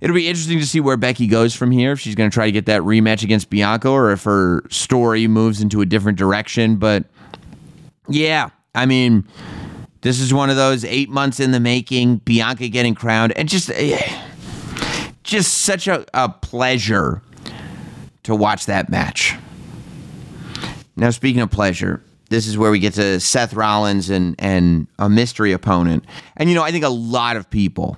it'll 0.00 0.14
be 0.14 0.28
interesting 0.28 0.58
to 0.58 0.66
see 0.66 0.80
where 0.80 0.96
Becky 0.96 1.26
goes 1.26 1.54
from 1.54 1.70
here. 1.70 1.92
If 1.92 2.00
she's 2.00 2.14
going 2.14 2.30
to 2.30 2.34
try 2.34 2.46
to 2.46 2.52
get 2.52 2.66
that 2.66 2.82
rematch 2.82 3.22
against 3.22 3.50
Bianca, 3.50 3.88
or 3.88 4.12
if 4.12 4.24
her 4.24 4.62
story 4.70 5.26
moves 5.26 5.60
into 5.60 5.80
a 5.80 5.86
different 5.86 6.18
direction. 6.18 6.76
But 6.76 7.04
yeah, 8.08 8.50
I 8.74 8.86
mean 8.86 9.26
this 10.00 10.20
is 10.20 10.32
one 10.32 10.48
of 10.50 10.56
those 10.56 10.84
eight 10.84 11.10
months 11.10 11.40
in 11.40 11.50
the 11.50 11.60
making, 11.60 12.18
Bianca 12.18 12.68
getting 12.68 12.94
crowned, 12.94 13.32
and 13.36 13.48
just, 13.48 13.70
eh, 13.70 14.22
just 15.24 15.58
such 15.58 15.88
a, 15.88 16.06
a 16.14 16.28
pleasure 16.28 17.20
to 18.22 18.34
watch 18.34 18.66
that 18.66 18.88
match. 18.88 19.34
Now, 20.96 21.10
speaking 21.10 21.40
of 21.40 21.50
pleasure, 21.50 22.02
this 22.30 22.46
is 22.46 22.56
where 22.56 22.70
we 22.70 22.78
get 22.78 22.94
to 22.94 23.20
Seth 23.20 23.54
Rollins 23.54 24.10
and 24.10 24.34
and 24.38 24.86
a 24.98 25.08
mystery 25.08 25.52
opponent. 25.52 26.04
And 26.36 26.48
you 26.48 26.54
know, 26.54 26.62
I 26.62 26.70
think 26.70 26.84
a 26.84 26.90
lot 26.90 27.36
of 27.36 27.48
people, 27.48 27.96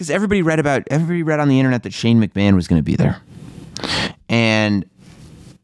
because 0.00 0.10
everybody 0.10 0.40
read 0.40 0.58
about 0.58 0.84
everybody 0.90 1.22
read 1.22 1.40
on 1.40 1.48
the 1.48 1.60
internet 1.60 1.82
that 1.82 1.92
Shane 1.92 2.20
McMahon 2.20 2.54
was 2.54 2.66
going 2.66 2.78
to 2.78 2.84
be 2.84 2.96
there, 2.96 3.20
and 4.28 4.84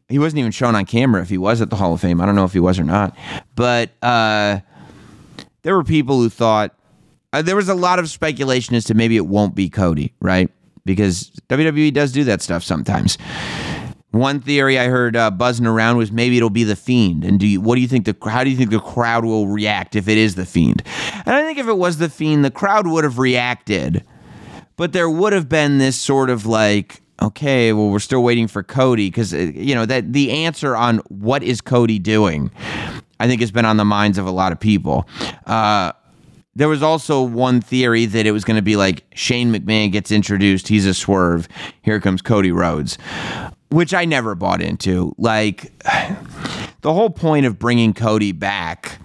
he 0.09 0.19
wasn't 0.19 0.39
even 0.39 0.51
shown 0.51 0.75
on 0.75 0.85
camera 0.85 1.21
if 1.21 1.29
he 1.29 1.37
was 1.37 1.59
at 1.59 1.69
the 1.69 1.75
Hall 1.75 1.93
of 1.93 2.01
Fame. 2.01 2.21
I 2.21 2.25
don't 2.27 2.35
know 2.35 2.45
if 2.45 2.53
he 2.53 2.59
was 2.59 2.79
or 2.79 2.83
not, 2.83 3.17
but. 3.55 3.91
uh 4.01 4.59
there 5.67 5.75
were 5.75 5.83
people 5.83 6.21
who 6.21 6.29
thought 6.29 6.73
uh, 7.33 7.41
there 7.41 7.57
was 7.57 7.67
a 7.67 7.75
lot 7.75 7.99
of 7.99 8.09
speculation 8.09 8.73
as 8.73 8.85
to 8.85 8.93
maybe 8.93 9.17
it 9.17 9.27
won't 9.27 9.53
be 9.53 9.69
Cody, 9.69 10.13
right? 10.21 10.49
Because 10.85 11.29
WWE 11.49 11.93
does 11.93 12.13
do 12.13 12.23
that 12.23 12.41
stuff 12.41 12.63
sometimes. 12.63 13.17
One 14.11 14.39
theory 14.39 14.79
I 14.79 14.85
heard 14.85 15.17
uh, 15.17 15.29
buzzing 15.29 15.67
around 15.67 15.97
was 15.97 16.09
maybe 16.09 16.37
it'll 16.37 16.49
be 16.49 16.63
the 16.63 16.77
Fiend. 16.77 17.25
And 17.25 17.37
do 17.37 17.45
you, 17.45 17.59
what 17.59 17.75
do 17.75 17.81
you 17.81 17.87
think 17.89 18.05
the 18.05 18.15
how 18.29 18.45
do 18.45 18.49
you 18.49 18.55
think 18.55 18.69
the 18.69 18.79
crowd 18.79 19.25
will 19.25 19.47
react 19.47 19.97
if 19.97 20.07
it 20.07 20.17
is 20.17 20.35
the 20.35 20.45
Fiend? 20.45 20.83
And 21.25 21.35
I 21.35 21.43
think 21.43 21.57
if 21.57 21.67
it 21.67 21.77
was 21.77 21.97
the 21.97 22.07
Fiend, 22.07 22.45
the 22.45 22.51
crowd 22.51 22.87
would 22.87 23.03
have 23.03 23.19
reacted, 23.19 24.05
but 24.77 24.93
there 24.93 25.09
would 25.09 25.33
have 25.33 25.49
been 25.49 25.77
this 25.77 25.97
sort 25.97 26.29
of 26.29 26.45
like, 26.45 27.01
okay, 27.21 27.73
well 27.73 27.89
we're 27.89 27.99
still 27.99 28.23
waiting 28.23 28.47
for 28.47 28.63
Cody 28.63 29.09
because 29.09 29.33
uh, 29.33 29.37
you 29.37 29.75
know 29.75 29.85
that 29.85 30.13
the 30.13 30.31
answer 30.31 30.75
on 30.75 30.99
what 31.09 31.43
is 31.43 31.59
Cody 31.59 31.99
doing 31.99 32.51
I 33.19 33.27
think 33.27 33.41
has 33.41 33.51
been 33.51 33.65
on 33.65 33.77
the 33.77 33.85
minds 33.85 34.17
of 34.17 34.25
a 34.25 34.31
lot 34.31 34.51
of 34.51 34.59
people. 34.59 35.07
Uh, 35.45 35.91
there 36.55 36.67
was 36.67 36.81
also 36.81 37.21
one 37.21 37.61
theory 37.61 38.05
that 38.05 38.25
it 38.25 38.31
was 38.31 38.43
going 38.43 38.55
to 38.55 38.63
be 38.63 38.75
like 38.75 39.05
Shane 39.13 39.53
McMahon 39.53 39.91
gets 39.91 40.11
introduced, 40.11 40.67
he's 40.67 40.85
a 40.85 40.93
swerve. 40.93 41.47
Here 41.81 41.99
comes 41.99 42.21
Cody 42.21 42.51
Rhodes, 42.51 42.97
which 43.69 43.93
I 43.93 44.05
never 44.05 44.33
bought 44.35 44.61
into. 44.61 45.13
Like, 45.17 45.71
the 46.81 46.93
whole 46.93 47.09
point 47.09 47.45
of 47.45 47.59
bringing 47.59 47.93
Cody 47.93 48.31
back 48.31 48.99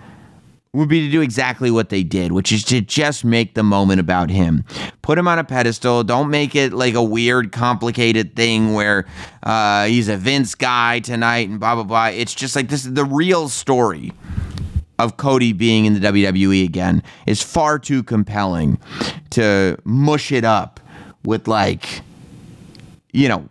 would 0.75 0.89
be 0.89 1.01
to 1.01 1.11
do 1.11 1.21
exactly 1.21 1.71
what 1.71 1.91
they 1.91 2.03
did, 2.03 2.33
which 2.33 2.51
is 2.51 2.65
to 2.65 2.81
just 2.81 3.27
make 3.27 3.53
the 3.55 3.63
moment 3.63 4.01
about 4.01 4.31
him. 4.31 4.65
Put 5.03 5.19
him 5.19 5.29
on 5.29 5.39
a 5.39 5.45
pedestal. 5.45 6.03
Don't 6.03 6.31
make 6.31 6.55
it 6.55 6.73
like 6.73 6.95
a 6.95 7.03
weird, 7.03 7.53
complicated 7.53 8.35
thing 8.35 8.73
where 8.73 9.05
uh, 9.43 9.85
he's 9.85 10.09
a 10.09 10.17
Vince 10.17 10.55
guy 10.55 11.01
tonight 11.01 11.51
and 11.51 11.61
blah, 11.61 11.75
blah, 11.75 11.85
blah. 11.85 12.07
It's 12.07 12.35
just 12.35 12.57
like 12.57 12.71
this 12.71 12.87
is 12.87 12.95
the 12.95 13.05
real 13.05 13.51
story 13.51 14.13
of 14.99 15.19
Cody 15.19 15.53
being 15.53 15.85
in 15.85 15.93
the 15.93 16.01
WWE 16.01 16.65
again 16.65 17.03
is 17.27 17.43
far 17.43 17.79
too 17.79 18.03
compelling 18.03 18.79
to 19.31 19.77
mush 19.85 20.33
it 20.33 20.45
up 20.45 20.81
with 21.23 21.49
like, 21.49 22.01
you 23.13 23.29
know, 23.29 23.47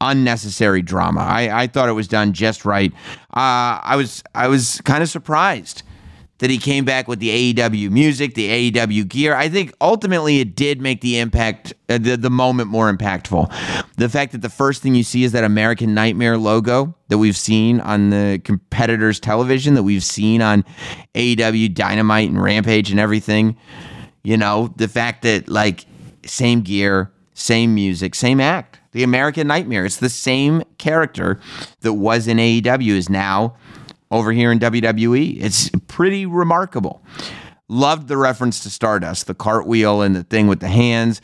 unnecessary 0.00 0.80
drama. 0.80 1.20
I, 1.20 1.64
I 1.64 1.66
thought 1.66 1.90
it 1.90 1.92
was 1.92 2.08
done 2.08 2.32
just 2.32 2.64
right. 2.64 2.90
Uh, 3.34 3.84
I 3.84 3.96
was 3.96 4.24
I 4.34 4.48
was 4.48 4.80
kind 4.82 5.02
of 5.02 5.10
surprised 5.10 5.82
that 6.38 6.50
he 6.50 6.58
came 6.58 6.84
back 6.84 7.08
with 7.08 7.18
the 7.18 7.54
AEW 7.54 7.90
music, 7.90 8.34
the 8.34 8.70
AEW 8.70 9.08
gear. 9.08 9.34
I 9.34 9.48
think 9.48 9.72
ultimately 9.80 10.40
it 10.40 10.54
did 10.54 10.80
make 10.80 11.00
the 11.00 11.18
impact, 11.18 11.74
uh, 11.88 11.98
the, 11.98 12.16
the 12.16 12.30
moment 12.30 12.70
more 12.70 12.92
impactful. 12.92 13.52
The 13.96 14.08
fact 14.08 14.32
that 14.32 14.42
the 14.42 14.48
first 14.48 14.82
thing 14.82 14.94
you 14.94 15.02
see 15.02 15.24
is 15.24 15.32
that 15.32 15.44
American 15.44 15.94
Nightmare 15.94 16.38
logo 16.38 16.94
that 17.08 17.18
we've 17.18 17.36
seen 17.36 17.80
on 17.80 18.10
the 18.10 18.40
competitors' 18.44 19.18
television, 19.18 19.74
that 19.74 19.82
we've 19.82 20.04
seen 20.04 20.40
on 20.40 20.64
AEW 21.14 21.74
Dynamite 21.74 22.28
and 22.28 22.40
Rampage 22.40 22.90
and 22.90 23.00
everything. 23.00 23.56
You 24.22 24.36
know, 24.36 24.72
the 24.76 24.88
fact 24.88 25.22
that 25.22 25.48
like 25.48 25.86
same 26.24 26.60
gear, 26.60 27.10
same 27.34 27.74
music, 27.74 28.14
same 28.14 28.40
act. 28.40 28.78
The 28.92 29.02
American 29.02 29.46
Nightmare. 29.46 29.84
It's 29.84 29.98
the 29.98 30.08
same 30.08 30.62
character 30.78 31.40
that 31.80 31.92
was 31.94 32.26
in 32.26 32.38
AEW 32.38 32.92
is 32.92 33.08
now 33.08 33.56
over 34.10 34.32
here 34.32 34.52
in 34.52 34.58
WWE. 34.58 35.42
It's 35.42 35.70
pretty 35.86 36.26
remarkable. 36.26 37.02
Loved 37.70 38.08
the 38.08 38.16
reference 38.16 38.60
to 38.60 38.70
Stardust, 38.70 39.26
the 39.26 39.34
cartwheel 39.34 40.00
and 40.00 40.16
the 40.16 40.24
thing 40.24 40.46
with 40.46 40.60
the 40.60 40.68
hands. 40.68 41.20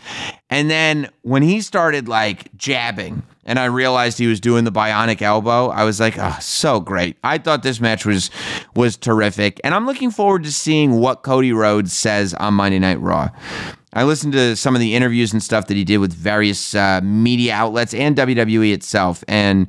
And 0.50 0.70
then 0.70 1.08
when 1.22 1.42
he 1.42 1.62
started 1.62 2.06
like 2.06 2.54
jabbing, 2.56 3.22
and 3.46 3.58
I 3.58 3.66
realized 3.66 4.18
he 4.18 4.26
was 4.26 4.40
doing 4.40 4.64
the 4.64 4.72
bionic 4.72 5.22
elbow, 5.22 5.68
I 5.68 5.84
was 5.84 6.00
like, 6.00 6.18
oh, 6.18 6.36
so 6.40 6.80
great. 6.80 7.16
I 7.24 7.38
thought 7.38 7.62
this 7.62 7.80
match 7.80 8.04
was 8.04 8.30
was 8.76 8.96
terrific. 8.96 9.60
And 9.64 9.74
I'm 9.74 9.86
looking 9.86 10.10
forward 10.10 10.44
to 10.44 10.52
seeing 10.52 11.00
what 11.00 11.22
Cody 11.22 11.52
Rhodes 11.52 11.92
says 11.92 12.34
on 12.34 12.54
Monday 12.54 12.78
Night 12.78 13.00
Raw. 13.00 13.30
I 13.94 14.02
listened 14.04 14.32
to 14.32 14.56
some 14.56 14.74
of 14.74 14.80
the 14.80 14.94
interviews 14.94 15.32
and 15.32 15.42
stuff 15.42 15.68
that 15.68 15.76
he 15.76 15.84
did 15.84 15.98
with 15.98 16.12
various 16.12 16.74
uh, 16.74 17.00
media 17.02 17.54
outlets 17.54 17.94
and 17.94 18.16
WWE 18.16 18.72
itself. 18.72 19.22
And, 19.28 19.68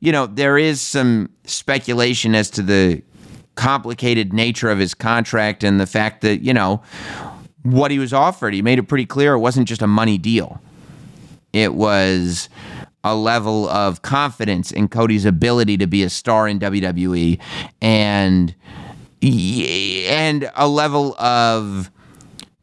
you 0.00 0.12
know, 0.12 0.26
there 0.26 0.58
is 0.58 0.80
some 0.80 1.30
speculation 1.44 2.34
as 2.34 2.50
to 2.50 2.62
the 2.62 3.02
complicated 3.54 4.32
nature 4.32 4.70
of 4.70 4.78
his 4.78 4.94
contract 4.94 5.64
and 5.64 5.80
the 5.80 5.86
fact 5.86 6.20
that, 6.20 6.42
you 6.42 6.54
know, 6.54 6.80
what 7.62 7.90
he 7.90 7.98
was 7.98 8.12
offered. 8.12 8.54
He 8.54 8.62
made 8.62 8.78
it 8.78 8.84
pretty 8.84 9.06
clear 9.06 9.34
it 9.34 9.40
wasn't 9.40 9.68
just 9.68 9.82
a 9.82 9.86
money 9.86 10.18
deal, 10.18 10.60
it 11.52 11.74
was 11.74 12.48
a 13.04 13.14
level 13.14 13.68
of 13.68 14.02
confidence 14.02 14.70
in 14.70 14.88
Cody's 14.88 15.24
ability 15.24 15.76
to 15.78 15.86
be 15.86 16.02
a 16.02 16.10
star 16.10 16.48
in 16.48 16.58
WWE 16.58 17.38
and 17.80 18.54
and 19.22 20.50
a 20.54 20.68
level 20.68 21.18
of 21.18 21.90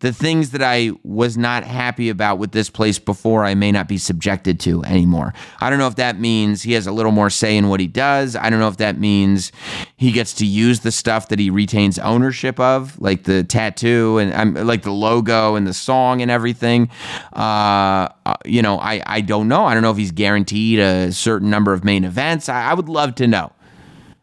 the 0.05 0.13
things 0.13 0.51
that 0.51 0.61
I 0.61 0.91
was 1.03 1.35
not 1.35 1.63
happy 1.63 2.09
about 2.09 2.37
with 2.37 2.51
this 2.51 2.69
place 2.69 2.99
before, 2.99 3.43
I 3.43 3.55
may 3.55 3.71
not 3.71 3.87
be 3.87 3.97
subjected 3.97 4.59
to 4.59 4.83
anymore. 4.83 5.33
I 5.59 5.71
don't 5.71 5.79
know 5.79 5.87
if 5.87 5.95
that 5.95 6.19
means 6.19 6.61
he 6.61 6.73
has 6.73 6.85
a 6.85 6.91
little 6.91 7.11
more 7.11 7.31
say 7.31 7.57
in 7.57 7.69
what 7.69 7.79
he 7.79 7.87
does. 7.87 8.35
I 8.35 8.51
don't 8.51 8.59
know 8.59 8.67
if 8.67 8.77
that 8.77 8.99
means 8.99 9.51
he 9.97 10.11
gets 10.11 10.35
to 10.35 10.45
use 10.45 10.81
the 10.81 10.91
stuff 10.91 11.29
that 11.29 11.39
he 11.39 11.49
retains 11.49 11.97
ownership 11.97 12.59
of, 12.59 13.01
like 13.01 13.23
the 13.23 13.43
tattoo 13.43 14.19
and 14.19 14.31
um, 14.57 14.67
like 14.67 14.83
the 14.83 14.91
logo 14.91 15.55
and 15.55 15.65
the 15.65 15.73
song 15.73 16.21
and 16.21 16.29
everything. 16.29 16.91
Uh, 17.33 18.09
uh, 18.27 18.35
you 18.45 18.61
know, 18.61 18.77
I, 18.77 19.01
I 19.07 19.21
don't 19.21 19.47
know. 19.47 19.65
I 19.65 19.73
don't 19.73 19.81
know 19.81 19.89
if 19.91 19.97
he's 19.97 20.11
guaranteed 20.11 20.77
a 20.77 21.11
certain 21.13 21.49
number 21.49 21.73
of 21.73 21.83
main 21.83 22.03
events. 22.03 22.47
I, 22.47 22.69
I 22.69 22.73
would 22.75 22.89
love 22.89 23.15
to 23.15 23.25
know. 23.25 23.51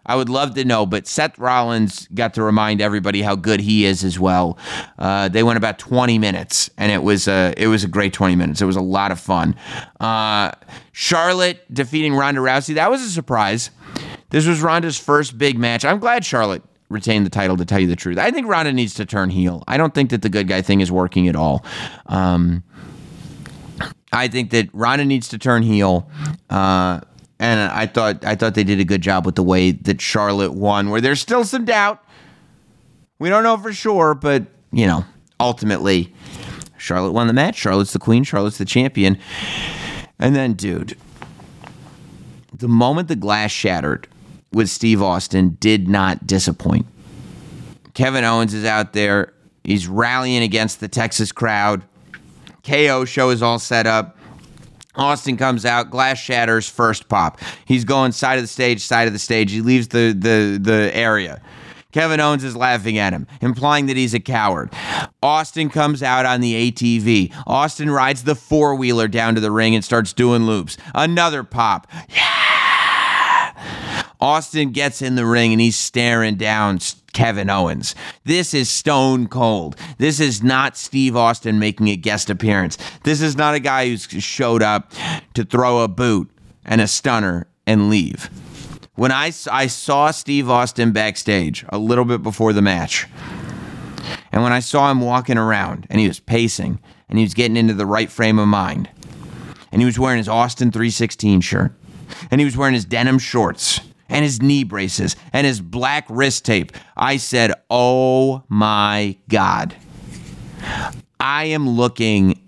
I 0.05 0.17
would 0.17 0.29
love 0.29 0.55
to 0.55 0.65
know, 0.65 0.85
but 0.87 1.07
Seth 1.07 1.39
Rollins 1.39 2.09
got 2.15 2.35
to 2.35 2.43
remind 2.43 2.81
everybody 2.81 3.23
how 3.23 3.37
good 3.37 3.61
he 3.61 3.85
is 3.85 4.03
as 4.03 4.19
well. 4.19 4.59
Uh, 4.99 5.29
they 5.29 5.43
went 5.43 5.57
about 5.57 5.79
20 5.79 6.19
minutes, 6.19 6.71
and 6.77 6.91
it 6.91 7.03
was 7.03 7.29
a 7.29 7.55
it 7.57 7.69
was 7.69 7.85
a 7.85 7.89
great 7.89 8.13
20 8.13 8.35
minutes. 8.37 8.61
It 8.61 8.67
was 8.67 8.77
a 8.77 8.81
lot 8.83 9.13
of 9.13 9.21
fun. 9.21 9.55
Uh, 10.01 10.53
Charlotte 10.93 11.65
defeating 11.73 12.15
Ronda 12.15 12.41
Rousey 12.41 12.75
that 12.75 12.91
was 12.91 13.03
a 13.03 13.11
surprise. 13.11 13.71
This 14.31 14.47
was 14.47 14.61
Ronda's 14.63 14.99
first 14.99 15.39
big 15.39 15.59
match. 15.59 15.85
I'm 15.85 15.99
glad 15.99 16.25
Charlotte 16.25 16.63
retained 16.89 17.25
the 17.27 17.31
title. 17.31 17.57
To 17.57 17.65
tell 17.65 17.81
you 17.81 17.89
the 17.89 17.97
truth, 17.97 18.19
I 18.19 18.31
think 18.31 18.49
Ronda 18.49 18.73
needs 18.73 18.95
to 18.95 19.07
turn 19.07 19.31
heel. 19.31 19.63
I 19.69 19.77
don't 19.77 19.95
think 19.95 20.11
that 20.11 20.23
the 20.23 20.29
good 20.29 20.49
guy 20.49 20.63
thing 20.63 20.81
is 20.81 20.91
working 20.91 21.29
at 21.29 21.37
all. 21.37 21.65
Um, 22.07 22.65
I 24.13 24.29
think 24.29 24.51
that 24.51 24.69
Ronda 24.73 25.05
needs 25.05 25.29
to 25.29 25.39
turn 25.39 25.63
heel. 25.63 26.09
Uh, 26.51 27.01
and 27.43 27.73
I 27.73 27.87
thought 27.87 28.25
I 28.25 28.37
thought 28.37 28.55
they 28.55 28.63
did 28.63 28.79
a 28.79 28.85
good 28.85 29.01
job 29.01 29.27
with 29.27 29.35
the 29.35 29.43
way 29.43 29.73
that 29.73 30.01
Charlotte 30.01 30.53
won, 30.53 30.91
where 30.91 31.01
there's 31.01 31.21
still 31.21 31.43
some 31.43 31.65
doubt. 31.65 32.01
We 33.19 33.29
don't 33.29 33.43
know 33.43 33.57
for 33.57 33.73
sure, 33.73 34.15
but 34.15 34.47
you 34.71 34.87
know, 34.87 35.05
ultimately, 35.41 36.15
Charlotte 36.79 37.11
won 37.11 37.27
the 37.27 37.33
match. 37.33 37.57
Charlotte's 37.57 37.93
the 37.93 37.99
queen. 37.99 38.23
Charlotte's 38.23 38.59
the 38.59 38.65
champion. 38.65 39.19
And 40.21 40.37
then, 40.37 40.53
dude, 40.53 40.97
the 42.55 42.69
moment 42.69 43.09
the 43.09 43.17
glass 43.17 43.51
shattered 43.51 44.07
with 44.53 44.71
Steve 44.71 45.03
Austin 45.03 45.57
did 45.59 45.89
not 45.89 46.25
disappoint. 46.25 46.87
Kevin 47.95 48.23
Owens 48.23 48.55
is 48.55 48.65
out 48.65 48.93
there. 48.93 49.35
He's 49.65 49.89
rallying 49.89 50.45
against 50.45 50.79
the 50.79 50.87
Texas 50.87 51.33
crowd. 51.33 51.83
KO 52.63 53.05
show 53.05 53.31
is 53.31 53.43
all 53.43 53.59
set 53.59 53.89
up. 53.89 54.17
Austin 54.95 55.37
comes 55.37 55.65
out, 55.65 55.91
glass 55.91 56.19
shatters, 56.19 56.69
first 56.69 57.09
pop. 57.09 57.41
He's 57.65 57.85
going 57.85 58.13
side 58.13 58.39
of 58.39 58.45
the 58.45 58.49
stage, 58.49 58.83
side 58.83 59.07
of 59.07 59.13
the 59.13 59.19
stage. 59.19 59.51
He 59.51 59.61
leaves 59.61 59.89
the 59.89 60.15
the 60.17 60.59
the 60.61 60.95
area. 60.95 61.41
Kevin 61.93 62.21
Owens 62.21 62.43
is 62.43 62.57
laughing 62.57 62.97
at 62.97 63.13
him, 63.13 63.27
implying 63.43 63.87
that 63.87 63.97
he's 63.99 64.15
a 64.15 64.21
coward. 64.21 64.73
Austin 65.23 65.69
comes 65.69 66.03
out 66.03 66.25
on 66.25 66.41
the 66.41 66.73
ATV. 66.73 67.35
Austin 67.47 67.91
rides 67.91 68.25
the 68.25 68.35
four 68.35 68.75
wheeler 68.75 69.09
down 69.09 69.35
to 69.35 69.43
the 69.43 69.51
ring 69.51 69.75
and 69.75 69.85
starts 69.85 70.15
doing 70.15 70.45
loops. 70.45 70.79
Another 70.95 71.45
pop. 71.45 71.87
Yeah. 72.09 72.43
Austin 74.23 74.71
gets 74.71 75.03
in 75.03 75.17
the 75.17 75.27
ring 75.27 75.51
and 75.51 75.61
he's 75.61 75.75
staring 75.75 76.37
down 76.37 76.79
Kevin 77.13 77.51
Owens. 77.51 77.97
This 78.23 78.55
is 78.55 78.71
stone 78.71 79.27
cold. 79.27 79.75
This 79.99 80.21
is 80.21 80.45
not 80.45 80.77
Steve 80.77 81.17
Austin 81.17 81.59
making 81.59 81.89
a 81.89 81.97
guest 81.97 82.31
appearance. 82.31 82.79
This 83.03 83.21
is 83.21 83.37
not 83.37 83.57
a 83.57 83.59
guy 83.59 83.89
who's 83.89 84.03
showed 84.05 84.63
up 84.63 84.93
to 85.35 85.45
throw 85.45 85.81
a 85.81 85.89
boot 85.89 86.31
and 86.65 86.81
a 86.81 86.87
stunner 86.87 87.49
and 87.67 87.91
leave. 87.91 88.31
When 88.95 89.11
I, 89.11 89.33
I 89.51 89.67
saw 89.67 90.13
Steve 90.13 90.49
Austin 90.49 90.93
backstage 90.93 91.65
a 91.71 91.79
little 91.79 92.05
bit 92.05 92.23
before 92.23 92.53
the 92.53 92.63
match, 92.63 93.09
and 94.31 94.45
when 94.45 94.53
I 94.53 94.61
saw 94.61 94.89
him 94.89 95.01
walking 95.01 95.37
around 95.37 95.89
and 95.91 95.99
he 95.99 96.07
was 96.07 96.21
pacing 96.21 96.79
and 97.09 97.19
he 97.19 97.25
was 97.25 97.35
getting 97.35 97.57
into 97.57 97.75
the 97.75 97.87
right 97.87 98.09
frame 98.09 98.39
of 98.39 98.47
mind, 98.47 98.89
and 99.73 99.83
he 99.83 99.87
was 99.87 99.99
wearing 99.99 100.19
his 100.19 100.29
Austin 100.29 100.71
316 100.71 101.41
shirt, 101.41 101.73
and 102.31 102.41
he 102.41 102.45
was 102.45 102.57
wearing 102.57 102.75
his 102.75 102.85
denim 102.85 103.19
shorts 103.19 103.81
and 104.13 104.25
his 104.25 104.41
knee 104.41 104.63
braces 104.63 105.17
and 105.33 105.47
his 105.47 105.61
black 105.61 106.07
wrist 106.09 106.45
tape. 106.45 106.71
I 106.97 107.17
said, 107.17 107.53
Oh 107.69 108.45
my 108.49 109.17
God. 109.29 109.75
I 111.19 111.45
am 111.45 111.69
looking 111.69 112.41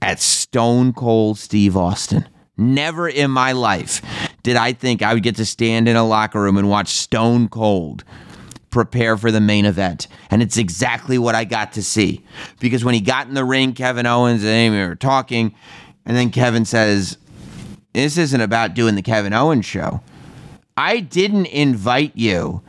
at 0.00 0.20
Stone 0.20 0.94
Cold 0.94 1.38
Steve 1.38 1.76
Austin. 1.76 2.26
Never 2.56 3.08
in 3.08 3.30
my 3.30 3.52
life 3.52 4.00
did 4.44 4.56
I 4.56 4.72
think 4.72 5.02
I 5.02 5.12
would 5.12 5.24
get 5.24 5.36
to 5.36 5.44
stand 5.44 5.88
in 5.88 5.96
a 5.96 6.06
locker 6.06 6.40
room 6.40 6.56
and 6.56 6.70
watch 6.70 6.88
Stone 6.88 7.48
Cold 7.48 8.04
prepare 8.70 9.16
for 9.16 9.30
the 9.32 9.40
main 9.40 9.64
event. 9.64 10.06
And 10.30 10.42
it's 10.42 10.56
exactly 10.56 11.18
what 11.18 11.34
I 11.34 11.44
got 11.44 11.72
to 11.72 11.82
see. 11.82 12.24
Because 12.60 12.84
when 12.84 12.94
he 12.94 13.00
got 13.00 13.26
in 13.26 13.34
the 13.34 13.44
ring, 13.44 13.72
Kevin 13.72 14.06
Owens 14.06 14.42
and 14.42 14.50
Amy 14.50 14.86
were 14.86 14.94
talking, 14.94 15.54
and 16.06 16.16
then 16.16 16.30
Kevin 16.30 16.64
says, 16.64 17.18
This 17.92 18.16
isn't 18.16 18.40
about 18.40 18.74
doing 18.74 18.94
the 18.94 19.02
Kevin 19.02 19.32
Owens 19.32 19.66
show. 19.66 20.00
I 20.76 21.00
didn't 21.00 21.46
invite 21.46 22.12
you 22.14 22.62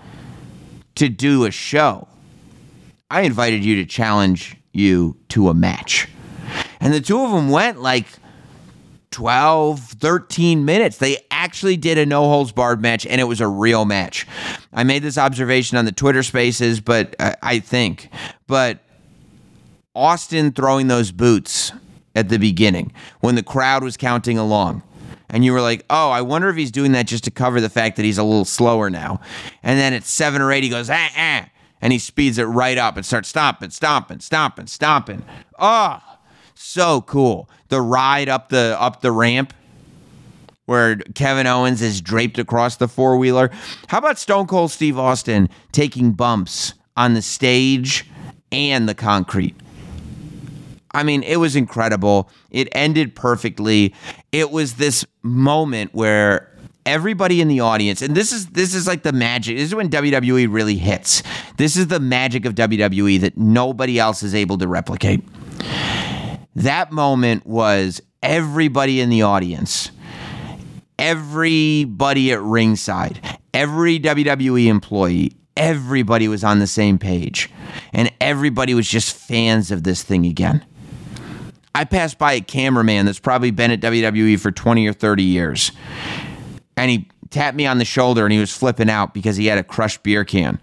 to 0.96 1.10
do 1.10 1.46
a 1.46 1.52
show. 1.52 2.08
I 3.10 3.22
invited 3.22 3.63
you 3.63 3.76
to 3.78 3.86
challenge 3.86 4.56
you 4.74 5.18
to 5.30 5.50
a 5.50 5.54
match. 5.54 6.08
And 6.80 6.94
the 6.94 7.02
two 7.02 7.20
of 7.20 7.32
them 7.32 7.50
went 7.50 7.82
like 7.82 8.08
12, 9.12 9.80
13 9.80 10.65
minutes. 10.65 10.98
They 10.98 11.18
actually 11.32 11.78
did 11.78 11.98
a 11.98 12.06
no 12.06 12.24
holds 12.24 12.52
barred 12.52 12.82
match 12.82 13.06
and 13.06 13.22
it 13.22 13.24
was 13.24 13.41
a 13.41 13.48
real 13.48 13.86
match. 13.86 14.28
I 14.74 14.84
made 14.84 15.04
this 15.04 15.18
observation 15.18 15.78
on 15.78 15.86
the 15.86 15.91
Twitter 15.91 16.22
spaces, 16.22 16.82
but 16.82 17.15
uh, 17.20 17.34
I 17.41 17.60
think, 17.60 18.10
but 18.48 18.80
Austin 19.96 20.52
throwing 20.52 20.88
those 20.88 21.12
boots 21.12 21.72
at 22.15 22.30
the 22.30 22.38
beginning 22.38 22.91
when 23.22 23.36
the 23.36 23.44
crowd 23.44 23.84
was 23.84 23.98
counting 23.98 24.38
along. 24.38 24.84
And 25.29 25.43
you 25.43 25.53
were 25.53 25.61
like, 25.61 25.85
oh, 25.89 26.09
I 26.09 26.21
wonder 26.21 26.49
if 26.49 26.55
he's 26.55 26.71
doing 26.71 26.91
that 26.93 27.07
just 27.07 27.23
to 27.25 27.31
cover 27.31 27.59
the 27.59 27.69
fact 27.69 27.95
that 27.97 28.03
he's 28.03 28.17
a 28.17 28.23
little 28.23 28.45
slower 28.45 28.89
now. 28.89 29.19
And 29.63 29.79
then 29.79 29.93
at 29.93 30.03
seven 30.03 30.41
or 30.41 30.51
eight, 30.51 30.63
he 30.63 30.69
goes, 30.69 30.89
ah, 30.89 31.09
ah. 31.17 31.49
And 31.81 31.93
he 31.93 31.99
speeds 31.99 32.38
it 32.38 32.45
right 32.45 32.77
up 32.77 32.95
and 32.95 33.05
starts 33.05 33.29
stomping, 33.29 33.69
stomping, 33.69 34.19
stomping, 34.19 34.67
stomping. 34.67 35.23
Oh, 35.59 35.99
so 36.53 37.01
cool. 37.01 37.49
The 37.67 37.81
ride 37.81 38.29
up 38.29 38.49
the 38.49 38.77
up 38.79 39.01
the 39.01 39.11
ramp 39.11 39.53
where 40.65 40.95
Kevin 40.95 41.47
Owens 41.47 41.81
is 41.81 42.01
draped 42.01 42.39
across 42.39 42.77
the 42.77 42.88
four 42.88 43.17
wheeler. 43.17 43.51
How 43.88 43.99
about 43.99 44.17
Stone 44.17 44.47
Cold 44.47 44.71
Steve 44.71 44.97
Austin 44.97 45.49
taking 45.71 46.13
bumps 46.13 46.73
on 46.97 47.13
the 47.13 47.21
stage 47.21 48.05
and 48.51 48.89
the 48.89 48.95
concrete? 48.95 49.55
I 50.95 51.03
mean, 51.03 51.23
it 51.23 51.36
was 51.36 51.58
incredible. 51.58 52.29
It 52.51 52.69
ended 52.71 53.15
perfectly. 53.15 53.93
It 54.31 54.49
was 54.49 54.75
this 54.75 55.05
moment 55.23 55.93
where 55.93 56.49
everybody 56.86 57.41
in 57.41 57.47
the 57.47 57.60
audience 57.60 58.01
and 58.01 58.15
this 58.15 58.31
is 58.31 58.45
this 58.49 58.75
is 58.75 58.86
like 58.86 59.01
the 59.01 59.12
magic 59.12 59.58
this 59.58 59.69
is 59.69 59.73
when 59.73 59.89
WWE 59.89 60.47
really 60.53 60.77
hits 60.77 61.23
this 61.58 61.75
is 61.75 61.88
the 61.88 61.99
magic 61.99 62.45
of 62.45 62.53
WWE 62.53 63.19
that 63.21 63.36
nobody 63.36 63.97
else 63.97 64.21
is 64.21 64.36
able 64.36 64.55
to 64.60 64.67
replicate 64.67 65.23
that 66.55 66.91
moment 66.91 67.43
was 67.43 68.03
everybody 68.21 69.01
in 69.01 69.10
the 69.10 69.23
audience 69.23 69.89
everybody 70.99 72.31
at 72.31 72.39
ringside 72.39 73.19
every 73.51 73.99
WWE 73.99 74.67
employee 74.67 75.36
everybody 75.58 76.27
was 76.27 76.43
on 76.43 76.60
the 76.60 76.67
same 76.67 76.99
page 76.99 77.49
and 77.93 78.12
everybody 78.21 78.75
was 78.75 78.88
just 78.88 79.15
fans 79.15 79.71
of 79.71 79.84
this 79.84 80.03
thing 80.03 80.23
again 80.27 80.63
I 81.75 81.83
passed 81.83 82.17
by 82.17 82.33
a 82.33 82.41
cameraman 82.41 83.05
that's 83.05 83.19
probably 83.19 83.51
been 83.51 83.69
at 83.69 83.81
WWE 83.81 84.39
for 84.39 84.49
20 84.49 84.88
or 84.88 84.93
30 84.93 85.23
years. 85.23 85.73
And 86.77 86.89
he 86.89 87.09
tapped 87.31 87.57
me 87.57 87.65
on 87.65 87.79
the 87.79 87.85
shoulder 87.85 88.23
and 88.23 88.31
he 88.31 88.39
was 88.39 88.55
flipping 88.55 88.89
out 88.89 89.13
because 89.13 89.35
he 89.35 89.47
had 89.47 89.57
a 89.57 89.63
crushed 89.63 90.01
beer 90.01 90.23
can 90.23 90.57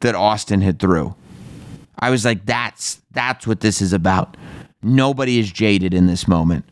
that 0.00 0.16
Austin 0.16 0.60
had 0.62 0.80
threw. 0.80 1.14
I 2.00 2.10
was 2.10 2.24
like, 2.24 2.44
that's 2.46 3.00
that's 3.12 3.46
what 3.46 3.60
this 3.60 3.80
is 3.80 3.92
about. 3.92 4.36
Nobody 4.82 5.38
is 5.38 5.52
jaded 5.52 5.94
in 5.94 6.08
this 6.08 6.26
moment. 6.26 6.64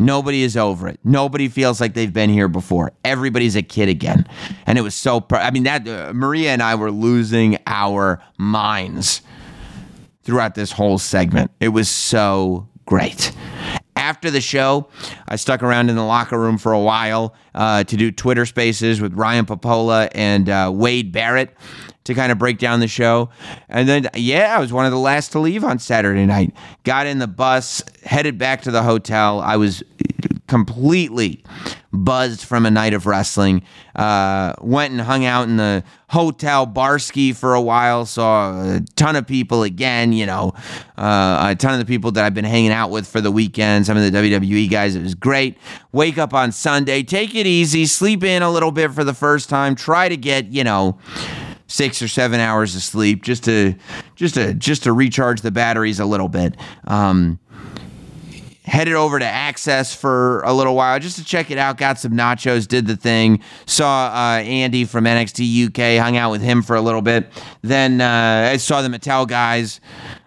Nobody 0.00 0.42
is 0.42 0.56
over 0.56 0.88
it. 0.88 0.98
Nobody 1.04 1.48
feels 1.48 1.80
like 1.80 1.94
they've 1.94 2.12
been 2.12 2.30
here 2.30 2.48
before. 2.48 2.90
Everybody's 3.04 3.54
a 3.54 3.62
kid 3.62 3.88
again. 3.88 4.26
And 4.66 4.76
it 4.76 4.82
was 4.82 4.96
so, 4.96 5.24
I 5.30 5.52
mean 5.52 5.64
that 5.64 5.86
uh, 5.86 6.12
Maria 6.14 6.50
and 6.50 6.62
I 6.62 6.74
were 6.74 6.90
losing 6.90 7.58
our 7.66 8.20
minds 8.38 9.22
throughout 10.24 10.56
this 10.56 10.72
whole 10.72 10.98
segment. 10.98 11.52
It 11.60 11.68
was 11.68 11.88
so 11.88 12.69
great. 12.90 13.30
After 13.94 14.32
the 14.32 14.40
show, 14.40 14.88
I 15.28 15.36
stuck 15.36 15.62
around 15.62 15.90
in 15.90 15.96
the 15.96 16.04
locker 16.04 16.36
room 16.38 16.58
for 16.58 16.72
a 16.72 16.80
while 16.80 17.36
uh, 17.54 17.84
to 17.84 17.96
do 17.96 18.10
Twitter 18.10 18.44
spaces 18.44 19.00
with 19.00 19.14
Ryan 19.14 19.46
Pappolla 19.46 20.10
and 20.12 20.48
uh, 20.48 20.72
Wade 20.74 21.12
Barrett 21.12 21.56
to 22.04 22.14
kind 22.14 22.32
of 22.32 22.38
break 22.38 22.58
down 22.58 22.80
the 22.80 22.88
show. 22.88 23.30
And 23.68 23.88
then, 23.88 24.08
yeah, 24.14 24.56
I 24.56 24.58
was 24.58 24.72
one 24.72 24.86
of 24.86 24.90
the 24.90 24.98
last 24.98 25.30
to 25.32 25.38
leave 25.38 25.62
on 25.62 25.78
Saturday 25.78 26.26
night. 26.26 26.52
Got 26.82 27.06
in 27.06 27.20
the 27.20 27.28
bus, 27.28 27.80
headed 28.04 28.38
back 28.38 28.62
to 28.62 28.72
the 28.72 28.82
hotel. 28.82 29.38
I 29.38 29.54
was 29.54 29.84
completely 30.50 31.44
buzzed 31.92 32.42
from 32.42 32.66
a 32.66 32.70
night 32.72 32.92
of 32.92 33.06
wrestling. 33.06 33.62
Uh, 33.94 34.52
went 34.60 34.90
and 34.90 35.00
hung 35.00 35.24
out 35.24 35.48
in 35.48 35.56
the 35.56 35.84
hotel 36.08 36.66
Barski 36.66 37.34
for 37.34 37.54
a 37.54 37.60
while. 37.60 38.04
Saw 38.04 38.60
a 38.60 38.80
ton 38.96 39.14
of 39.14 39.28
people 39.28 39.62
again. 39.62 40.12
You 40.12 40.26
know, 40.26 40.52
uh, 40.98 41.50
a 41.50 41.54
ton 41.54 41.72
of 41.72 41.78
the 41.78 41.84
people 41.84 42.10
that 42.12 42.24
I've 42.24 42.34
been 42.34 42.44
hanging 42.44 42.72
out 42.72 42.90
with 42.90 43.06
for 43.06 43.20
the 43.20 43.30
weekend. 43.30 43.86
Some 43.86 43.96
of 43.96 44.02
the 44.02 44.18
WWE 44.18 44.68
guys. 44.68 44.96
It 44.96 45.02
was 45.02 45.14
great. 45.14 45.56
Wake 45.92 46.18
up 46.18 46.34
on 46.34 46.50
Sunday, 46.50 47.04
take 47.04 47.36
it 47.36 47.46
easy, 47.46 47.86
sleep 47.86 48.24
in 48.24 48.42
a 48.42 48.50
little 48.50 48.72
bit 48.72 48.92
for 48.92 49.04
the 49.04 49.14
first 49.14 49.48
time. 49.48 49.76
Try 49.76 50.08
to 50.08 50.16
get 50.16 50.46
you 50.46 50.64
know 50.64 50.98
six 51.68 52.02
or 52.02 52.08
seven 52.08 52.40
hours 52.40 52.74
of 52.74 52.82
sleep 52.82 53.22
just 53.22 53.44
to 53.44 53.76
just 54.16 54.34
to 54.34 54.52
just 54.54 54.82
to 54.82 54.92
recharge 54.92 55.42
the 55.42 55.52
batteries 55.52 56.00
a 56.00 56.06
little 56.06 56.28
bit. 56.28 56.56
Um, 56.88 57.38
headed 58.64 58.94
over 58.94 59.18
to 59.18 59.24
Access 59.24 59.94
for 59.94 60.42
a 60.42 60.52
little 60.52 60.74
while 60.74 60.98
just 60.98 61.18
to 61.18 61.24
check 61.24 61.50
it 61.50 61.58
out. 61.58 61.78
Got 61.78 61.98
some 61.98 62.12
nachos, 62.12 62.68
did 62.68 62.86
the 62.86 62.96
thing. 62.96 63.40
Saw 63.66 64.06
uh, 64.06 64.40
Andy 64.42 64.84
from 64.84 65.04
NXT 65.04 65.68
UK, 65.68 66.02
hung 66.02 66.16
out 66.16 66.30
with 66.30 66.42
him 66.42 66.62
for 66.62 66.76
a 66.76 66.80
little 66.80 67.02
bit. 67.02 67.30
Then 67.62 68.00
uh, 68.00 68.50
I 68.52 68.58
saw 68.58 68.82
the 68.82 68.88
Mattel 68.88 69.26
guys. 69.26 69.80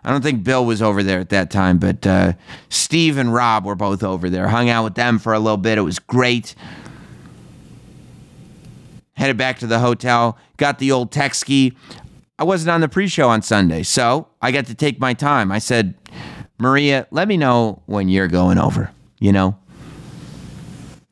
I 0.03 0.11
don't 0.11 0.21
think 0.21 0.43
Bill 0.43 0.65
was 0.65 0.81
over 0.81 1.03
there 1.03 1.19
at 1.19 1.29
that 1.29 1.51
time, 1.51 1.77
but 1.77 2.05
uh, 2.05 2.33
Steve 2.69 3.17
and 3.17 3.33
Rob 3.33 3.65
were 3.65 3.75
both 3.75 4.03
over 4.03 4.29
there. 4.29 4.47
Hung 4.47 4.69
out 4.69 4.83
with 4.83 4.95
them 4.95 5.19
for 5.19 5.33
a 5.33 5.39
little 5.39 5.57
bit. 5.57 5.77
It 5.77 5.81
was 5.81 5.99
great. 5.99 6.55
Headed 9.13 9.37
back 9.37 9.59
to 9.59 9.67
the 9.67 9.79
hotel, 9.79 10.37
got 10.57 10.79
the 10.79 10.91
old 10.91 11.11
tech 11.11 11.35
ski. 11.35 11.77
I 12.39 12.43
wasn't 12.43 12.71
on 12.71 12.81
the 12.81 12.89
pre 12.89 13.07
show 13.07 13.29
on 13.29 13.41
Sunday, 13.43 13.83
so 13.83 14.27
I 14.41 14.51
got 14.51 14.65
to 14.65 14.75
take 14.75 14.99
my 14.99 15.13
time. 15.13 15.51
I 15.51 15.59
said, 15.59 15.93
Maria, 16.57 17.07
let 17.11 17.27
me 17.27 17.37
know 17.37 17.81
when 17.85 18.09
you're 18.09 18.27
going 18.27 18.57
over, 18.57 18.91
you 19.19 19.31
know? 19.31 19.57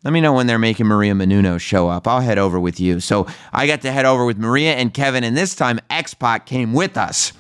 Let 0.04 0.14
me 0.14 0.22
know 0.22 0.34
when 0.34 0.48
they're 0.48 0.58
making 0.58 0.88
Maria 0.88 1.14
Menounos 1.14 1.60
show 1.60 1.88
up. 1.88 2.08
I'll 2.08 2.22
head 2.22 2.40
over 2.40 2.60
with 2.60 2.80
you. 2.80 3.00
So 3.00 3.28
I 3.54 3.68
got 3.68 3.82
to 3.82 3.92
head 3.92 4.06
over 4.06 4.26
with 4.26 4.38
Maria 4.38 4.74
and 4.74 4.92
Keven, 4.94 5.24
and 5.24 5.38
this 5.38 5.54
time 5.56 5.80
X 5.92 6.16
came 6.46 6.74
with 6.74 6.98
us. 6.98 7.34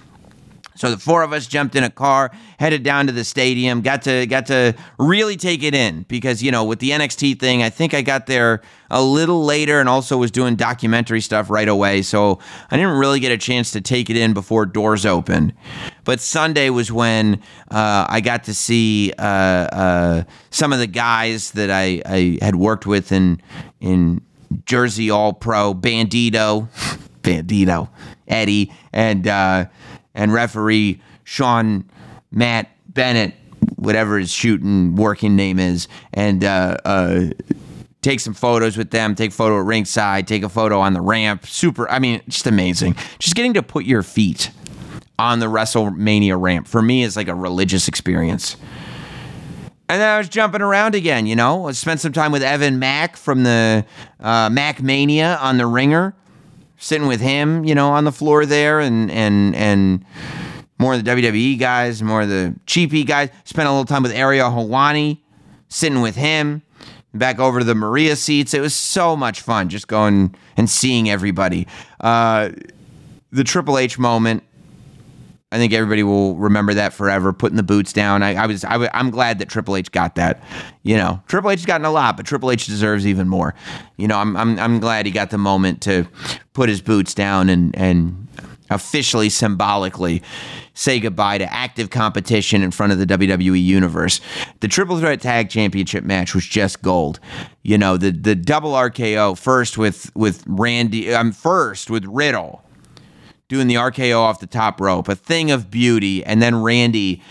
So 0.76 0.90
the 0.90 0.98
four 0.98 1.22
of 1.22 1.34
us 1.34 1.48
jumped 1.48 1.76
in 1.76 1.84
a 1.84 1.90
car, 1.90 2.32
headed 2.60 2.84
down 2.84 3.08
to 3.08 3.14
the 3.14 3.24
stadium, 3.24 3.82
got 3.82 4.04
to 4.04 4.26
got 4.26 4.46
to 4.48 4.74
really 4.98 5.36
take 5.36 5.64
it 5.64 5.76
in 5.76 6.04
because 6.04 6.42
you 6.42 6.52
know 6.52 6.64
with 6.64 6.80
the 6.80 6.92
NXT 6.92 7.40
thing, 7.40 7.62
I 7.62 7.70
think 7.70 7.94
I 7.94 8.02
got 8.02 8.26
there 8.26 8.62
a 8.90 9.02
little 9.02 9.44
later 9.44 9.80
and 9.80 9.88
also 9.88 10.18
was 10.18 10.32
doing 10.32 10.56
documentary 10.56 11.22
stuff 11.22 11.50
right 11.50 11.68
away, 11.68 12.02
so 12.02 12.40
I 12.70 12.78
didn't 12.78 12.98
really 12.98 13.20
get 13.20 13.32
a 13.32 13.38
chance 13.38 13.72
to 13.72 13.82
take 13.82 14.10
it 14.10 14.18
in 14.18 14.34
before 14.34 14.66
doors 14.66 15.06
opened. 15.06 15.54
But 16.04 16.20
Sunday 16.20 16.70
was 16.70 16.92
when 16.92 17.42
uh, 17.70 18.06
I 18.10 18.22
got 18.22 18.46
to 18.46 18.54
see 18.54 19.14
uh, 19.18 19.22
uh, 19.22 20.24
some 20.50 20.74
of 20.74 20.80
the 20.80 20.88
guys 20.88 21.52
that 21.52 21.70
I, 21.70 22.02
I 22.06 22.38
had 22.42 22.56
worked 22.56 22.86
with 22.86 23.12
in 23.12 23.42
in 23.80 24.22
Jersey 24.66 25.10
All 25.10 25.34
Pro, 25.34 25.74
Bandito, 25.74 26.68
Bandito, 27.22 27.90
Eddie, 28.28 28.72
and 28.94 29.28
uh, 29.28 29.66
and 30.14 30.34
referee 30.34 31.02
Sean 31.24 31.90
Matt 32.32 32.70
Bennett, 32.88 33.34
whatever 33.76 34.18
his 34.18 34.32
shooting 34.32 34.96
working 34.96 35.36
name 35.36 35.60
is, 35.60 35.88
and 36.14 36.44
uh, 36.44 36.78
uh, 36.86 37.26
take 38.02 38.20
some 38.20 38.34
photos 38.34 38.78
with 38.78 38.92
them. 38.92 39.16
Take 39.16 39.32
a 39.32 39.34
photo 39.34 39.60
at 39.60 39.66
ringside. 39.66 40.28
Take 40.28 40.44
a 40.44 40.50
photo 40.50 40.80
on 40.80 40.94
the 40.94 41.02
ramp. 41.02 41.46
Super. 41.46 41.90
I 41.90 42.00
mean, 42.00 42.22
just 42.28 42.48
amazing. 42.48 42.96
Just 43.20 43.36
getting 43.36 43.54
to 43.54 43.64
put 43.64 43.86
your 43.86 44.04
feet 44.04 44.52
on 45.20 45.40
the 45.40 45.46
WrestleMania 45.46 46.40
ramp 46.40 46.68
for 46.68 46.82
me 46.82 47.04
is 47.04 47.16
like 47.16 47.28
a 47.28 47.36
religious 47.36 47.88
experience. 47.88 48.58
And 49.88 50.02
then 50.02 50.08
I 50.08 50.18
was 50.18 50.30
jumping 50.30 50.62
around 50.62 50.96
again, 50.96 51.26
you 51.26 51.36
know. 51.36 51.68
I 51.68 51.74
spent 51.74 52.00
some 52.00 52.14
time 52.14 52.32
with 52.32 52.42
Evan 52.42 52.80
Mack 52.80 53.18
from 53.18 53.44
the 53.44 53.86
uh, 54.22 54.50
Mania 54.50 55.38
on 55.42 55.58
the 55.58 55.66
Ringer 55.66 56.16
sitting 56.82 57.08
with 57.08 57.22
him, 57.22 57.64
you 57.64 57.76
know, 57.76 57.92
on 57.92 58.04
the 58.04 58.12
floor 58.12 58.46
there, 58.46 58.80
and 58.82 59.10
and 59.12 59.56
and 59.56 60.04
more 60.80 60.96
of 60.96 61.06
the 61.06 61.10
WWE 61.10 61.58
guys, 61.58 62.02
more 62.04 62.24
of 62.24 62.30
the 62.30 62.56
cheapy 62.66 63.04
guys. 63.04 63.30
Spent 63.46 63.68
a 63.68 63.72
little 63.72 63.86
time 63.86 64.04
with 64.04 64.12
Ariel 64.12 64.50
Helwani, 64.50 65.20
sitting 65.70 66.02
with 66.02 66.16
him. 66.16 66.64
Back 67.14 67.40
over 67.40 67.60
to 67.60 67.66
the 67.66 67.76
Maria 67.76 68.16
seats. 68.16 68.54
It 68.54 68.62
was 68.62 68.74
so 68.74 69.18
much 69.18 69.42
fun 69.42 69.68
just 69.68 69.88
going 69.90 70.34
and 70.56 70.70
seeing 70.70 71.10
everybody. 71.10 71.68
Uh, 72.00 72.52
the 73.32 73.44
Triple 73.44 73.78
H 73.78 74.00
moment. 74.00 74.44
I 75.54 75.58
think 75.58 75.74
everybody 75.74 76.02
will 76.02 76.36
remember 76.36 76.74
that 76.76 76.94
forever. 76.94 77.34
Putting 77.34 77.58
the 77.58 77.64
boots 77.64 77.92
down. 77.92 78.24
I, 78.24 78.36
I 78.36 78.46
was. 78.46 78.64
I, 78.64 78.90
am 78.98 79.10
glad 79.10 79.40
that 79.40 79.50
Triple 79.50 79.76
H 79.76 79.92
got 79.92 80.16
that. 80.16 80.42
You 80.84 80.96
know, 80.96 81.22
Triple 81.28 81.52
H 81.52 81.60
has 81.60 81.66
gotten 81.66 81.86
a 81.86 81.92
lot, 81.92 82.16
but 82.16 82.26
Triple 82.26 82.52
H 82.52 82.68
deserves 82.68 83.06
even 83.06 83.28
more. 83.28 83.54
You 83.98 84.08
know, 84.08 84.18
I'm. 84.18 84.38
I'm. 84.38 84.58
I'm 84.58 84.80
glad 84.80 85.06
he 85.06 85.12
got 85.12 85.30
the 85.30 85.38
moment 85.38 85.82
to 85.82 86.08
put 86.54 86.70
his 86.70 86.82
boots 86.82 87.14
down 87.14 87.50
and 87.50 87.76
and 87.76 88.30
officially, 88.70 89.30
symbolically, 89.30 90.24
say 90.74 91.00
goodbye 91.00 91.38
to 91.38 91.54
active 91.54 91.90
competition 91.90 92.64
in 92.64 92.72
front 92.72 92.94
of 92.94 93.00
the 93.00 93.06
WWE 93.06 93.62
universe. 93.62 94.22
The 94.62 94.70
Triple 94.70 95.00
Threat 95.00 95.20
Tag 95.20 95.50
Championship 95.50 96.06
match 96.06 96.34
was 96.34 96.46
just 96.46 96.82
gold. 96.82 97.20
You 97.64 97.78
know, 97.78 97.98
the 97.98 98.12
the 98.12 98.36
double 98.36 98.72
RKO 98.72 99.38
first 99.38 99.78
with 99.78 100.16
with 100.16 100.44
Randy. 100.48 101.14
I'm 101.14 101.28
um, 101.28 101.32
first 101.34 101.90
with 101.90 102.06
Riddle 102.06 102.64
doing 103.52 103.68
the 103.68 103.76
RKO 103.76 104.18
off 104.18 104.40
the 104.40 104.48
top 104.48 104.80
rope, 104.80 105.10
a 105.10 105.16
thing 105.16 105.52
of 105.52 105.70
beauty, 105.70 106.24
and 106.24 106.42
then 106.42 106.62
Randy 106.62 107.22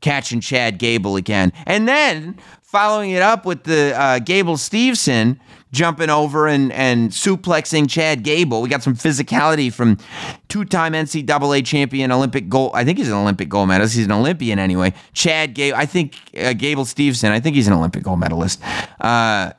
catching 0.00 0.40
Chad 0.40 0.78
Gable 0.78 1.16
again, 1.16 1.52
and 1.66 1.88
then 1.88 2.38
following 2.62 3.10
it 3.10 3.22
up 3.22 3.44
with 3.44 3.64
the 3.64 3.92
uh, 4.00 4.20
Gable 4.20 4.54
Steveson 4.54 5.36
jumping 5.72 6.10
over 6.10 6.46
and, 6.46 6.70
and 6.70 7.10
suplexing 7.10 7.90
Chad 7.90 8.22
Gable. 8.22 8.62
We 8.62 8.68
got 8.68 8.84
some 8.84 8.94
physicality 8.94 9.72
from 9.72 9.98
two 10.46 10.64
time 10.64 10.92
NCAA 10.92 11.66
champion, 11.66 12.12
Olympic 12.12 12.48
gold. 12.48 12.70
I 12.74 12.84
think 12.84 12.98
he's 12.98 13.08
an 13.08 13.14
Olympic 13.14 13.48
gold 13.48 13.66
medalist. 13.66 13.96
He's 13.96 14.06
an 14.06 14.12
Olympian 14.12 14.60
anyway. 14.60 14.94
Chad 15.12 15.54
Gable, 15.54 15.76
I 15.76 15.86
think 15.86 16.14
uh, 16.38 16.52
Gable 16.52 16.84
Steveson, 16.84 17.32
I 17.32 17.40
think 17.40 17.56
he's 17.56 17.66
an 17.66 17.72
Olympic 17.72 18.04
gold 18.04 18.20
medalist. 18.20 18.62
Uh, 19.00 19.54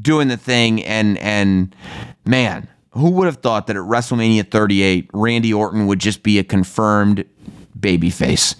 doing 0.00 0.28
the 0.28 0.36
thing 0.36 0.84
and 0.84 1.18
and 1.18 1.74
man, 2.24 2.68
who 2.98 3.10
would 3.10 3.26
have 3.26 3.38
thought 3.38 3.66
that 3.68 3.76
at 3.76 3.82
WrestleMania 3.82 4.50
38, 4.50 5.10
Randy 5.12 5.52
Orton 5.52 5.86
would 5.86 5.98
just 5.98 6.22
be 6.22 6.38
a 6.38 6.44
confirmed 6.44 7.24
babyface? 7.78 8.56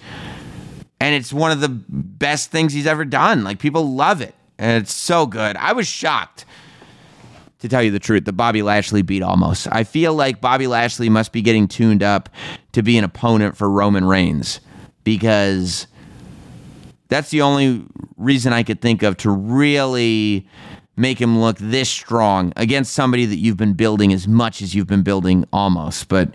And 0.99 1.15
it's 1.15 1.31
one 1.31 1.51
of 1.51 1.61
the 1.61 1.69
best 1.69 2.51
things 2.51 2.73
he's 2.73 2.87
ever 2.87 3.05
done. 3.05 3.43
Like 3.43 3.59
people 3.59 3.95
love 3.95 4.21
it. 4.21 4.35
And 4.57 4.81
it's 4.81 4.93
so 4.93 5.25
good. 5.25 5.55
I 5.55 5.73
was 5.73 5.87
shocked 5.87 6.45
to 7.59 7.69
tell 7.69 7.83
you 7.83 7.91
the 7.91 7.99
truth 7.99 8.25
that 8.25 8.33
Bobby 8.33 8.61
Lashley 8.61 9.01
beat 9.01 9.21
Omos. 9.21 9.67
I 9.71 9.83
feel 9.83 10.13
like 10.13 10.41
Bobby 10.41 10.67
Lashley 10.67 11.09
must 11.09 11.31
be 11.31 11.41
getting 11.41 11.67
tuned 11.67 12.03
up 12.03 12.29
to 12.73 12.83
be 12.83 12.97
an 12.97 13.03
opponent 13.03 13.55
for 13.55 13.69
Roman 13.69 14.05
Reigns 14.05 14.59
because 15.03 15.87
that's 17.09 17.29
the 17.31 17.41
only 17.41 17.85
reason 18.17 18.53
I 18.53 18.63
could 18.63 18.81
think 18.81 19.03
of 19.03 19.17
to 19.17 19.29
really 19.29 20.47
make 20.99 21.19
him 21.19 21.39
look 21.39 21.57
this 21.59 21.89
strong 21.89 22.51
against 22.57 22.93
somebody 22.93 23.25
that 23.25 23.37
you've 23.37 23.57
been 23.57 23.73
building 23.73 24.13
as 24.13 24.27
much 24.27 24.61
as 24.61 24.75
you've 24.75 24.87
been 24.87 25.03
building 25.03 25.45
Omos. 25.53 26.05
But 26.07 26.33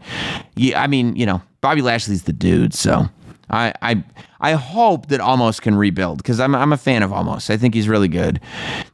yeah, 0.56 0.82
I 0.82 0.86
mean, 0.86 1.14
you 1.14 1.26
know, 1.26 1.42
Bobby 1.60 1.82
Lashley's 1.82 2.24
the 2.24 2.32
dude, 2.32 2.74
so 2.74 3.08
I 3.50 3.72
I 3.82 4.04
I 4.40 4.52
hope 4.52 5.06
that 5.06 5.20
Omos 5.20 5.60
can 5.60 5.74
rebuild 5.74 6.18
because 6.18 6.40
I'm 6.40 6.54
I'm 6.54 6.72
a 6.72 6.76
fan 6.76 7.02
of 7.02 7.10
Omos. 7.10 7.50
I 7.50 7.56
think 7.56 7.74
he's 7.74 7.88
really 7.88 8.08
good. 8.08 8.40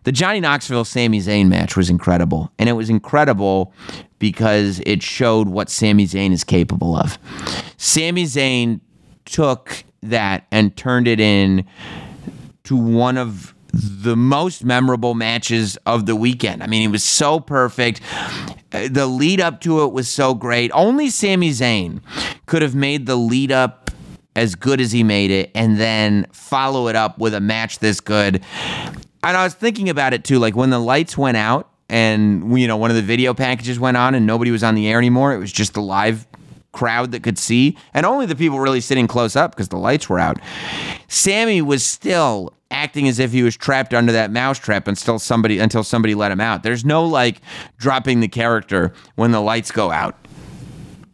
The 0.04 0.12
Johnny 0.12 0.40
Knoxville 0.40 0.84
Sami 0.84 1.20
Zayn 1.20 1.48
match 1.48 1.76
was 1.76 1.88
incredible, 1.88 2.52
and 2.58 2.68
it 2.68 2.72
was 2.74 2.90
incredible 2.90 3.72
because 4.18 4.80
it 4.84 5.02
showed 5.02 5.48
what 5.48 5.70
Sami 5.70 6.06
Zayn 6.06 6.32
is 6.32 6.44
capable 6.44 6.96
of. 6.96 7.18
Sami 7.76 8.24
Zayn 8.24 8.80
took 9.24 9.84
that 10.02 10.46
and 10.50 10.76
turned 10.76 11.06
it 11.06 11.20
in 11.20 11.64
to 12.64 12.76
one 12.76 13.16
of 13.16 13.54
the 13.72 14.16
most 14.16 14.64
memorable 14.64 15.14
matches 15.14 15.76
of 15.86 16.06
the 16.06 16.16
weekend. 16.16 16.62
I 16.62 16.66
mean, 16.66 16.88
it 16.88 16.92
was 16.92 17.04
so 17.04 17.40
perfect. 17.40 18.00
Uh, 18.72 18.88
The 18.90 19.06
lead 19.06 19.40
up 19.40 19.60
to 19.62 19.82
it 19.84 19.92
was 19.92 20.08
so 20.08 20.34
great. 20.34 20.70
Only 20.74 21.10
Sami 21.10 21.50
Zayn 21.50 22.00
could 22.46 22.62
have 22.62 22.74
made 22.74 23.06
the 23.06 23.16
lead 23.16 23.52
up 23.52 23.90
as 24.36 24.54
good 24.54 24.80
as 24.80 24.92
he 24.92 25.02
made 25.02 25.30
it 25.30 25.50
and 25.54 25.78
then 25.78 26.26
follow 26.32 26.88
it 26.88 26.96
up 26.96 27.18
with 27.18 27.34
a 27.34 27.40
match 27.40 27.80
this 27.80 28.00
good. 28.00 28.42
And 29.22 29.36
I 29.36 29.44
was 29.44 29.54
thinking 29.54 29.88
about 29.88 30.14
it 30.14 30.24
too, 30.24 30.38
like 30.38 30.54
when 30.56 30.70
the 30.70 30.78
lights 30.78 31.18
went 31.18 31.36
out 31.36 31.68
and 31.88 32.58
you 32.58 32.68
know 32.68 32.76
one 32.76 32.90
of 32.90 32.96
the 32.96 33.02
video 33.02 33.34
packages 33.34 33.78
went 33.80 33.96
on 33.96 34.14
and 34.14 34.24
nobody 34.26 34.50
was 34.52 34.62
on 34.62 34.76
the 34.76 34.88
air 34.88 34.98
anymore, 34.98 35.34
it 35.34 35.38
was 35.38 35.52
just 35.52 35.74
the 35.74 35.82
live 35.82 36.26
crowd 36.72 37.12
that 37.12 37.22
could 37.22 37.38
see 37.38 37.76
and 37.94 38.06
only 38.06 38.26
the 38.26 38.36
people 38.36 38.60
really 38.60 38.80
sitting 38.80 39.06
close 39.06 39.36
up 39.36 39.52
because 39.52 39.68
the 39.68 39.76
lights 39.76 40.08
were 40.08 40.18
out. 40.18 40.38
Sami 41.08 41.60
was 41.62 41.84
still 41.84 42.52
acting 42.70 43.08
as 43.08 43.18
if 43.18 43.32
he 43.32 43.42
was 43.42 43.56
trapped 43.56 43.92
under 43.92 44.12
that 44.12 44.30
mousetrap 44.30 44.86
until 44.86 45.18
somebody 45.18 45.58
until 45.58 45.82
somebody 45.82 46.14
let 46.14 46.30
him 46.30 46.40
out. 46.40 46.62
There's 46.62 46.84
no 46.84 47.04
like 47.04 47.40
dropping 47.78 48.20
the 48.20 48.28
character 48.28 48.92
when 49.16 49.32
the 49.32 49.40
lights 49.40 49.70
go 49.70 49.90
out. 49.90 50.16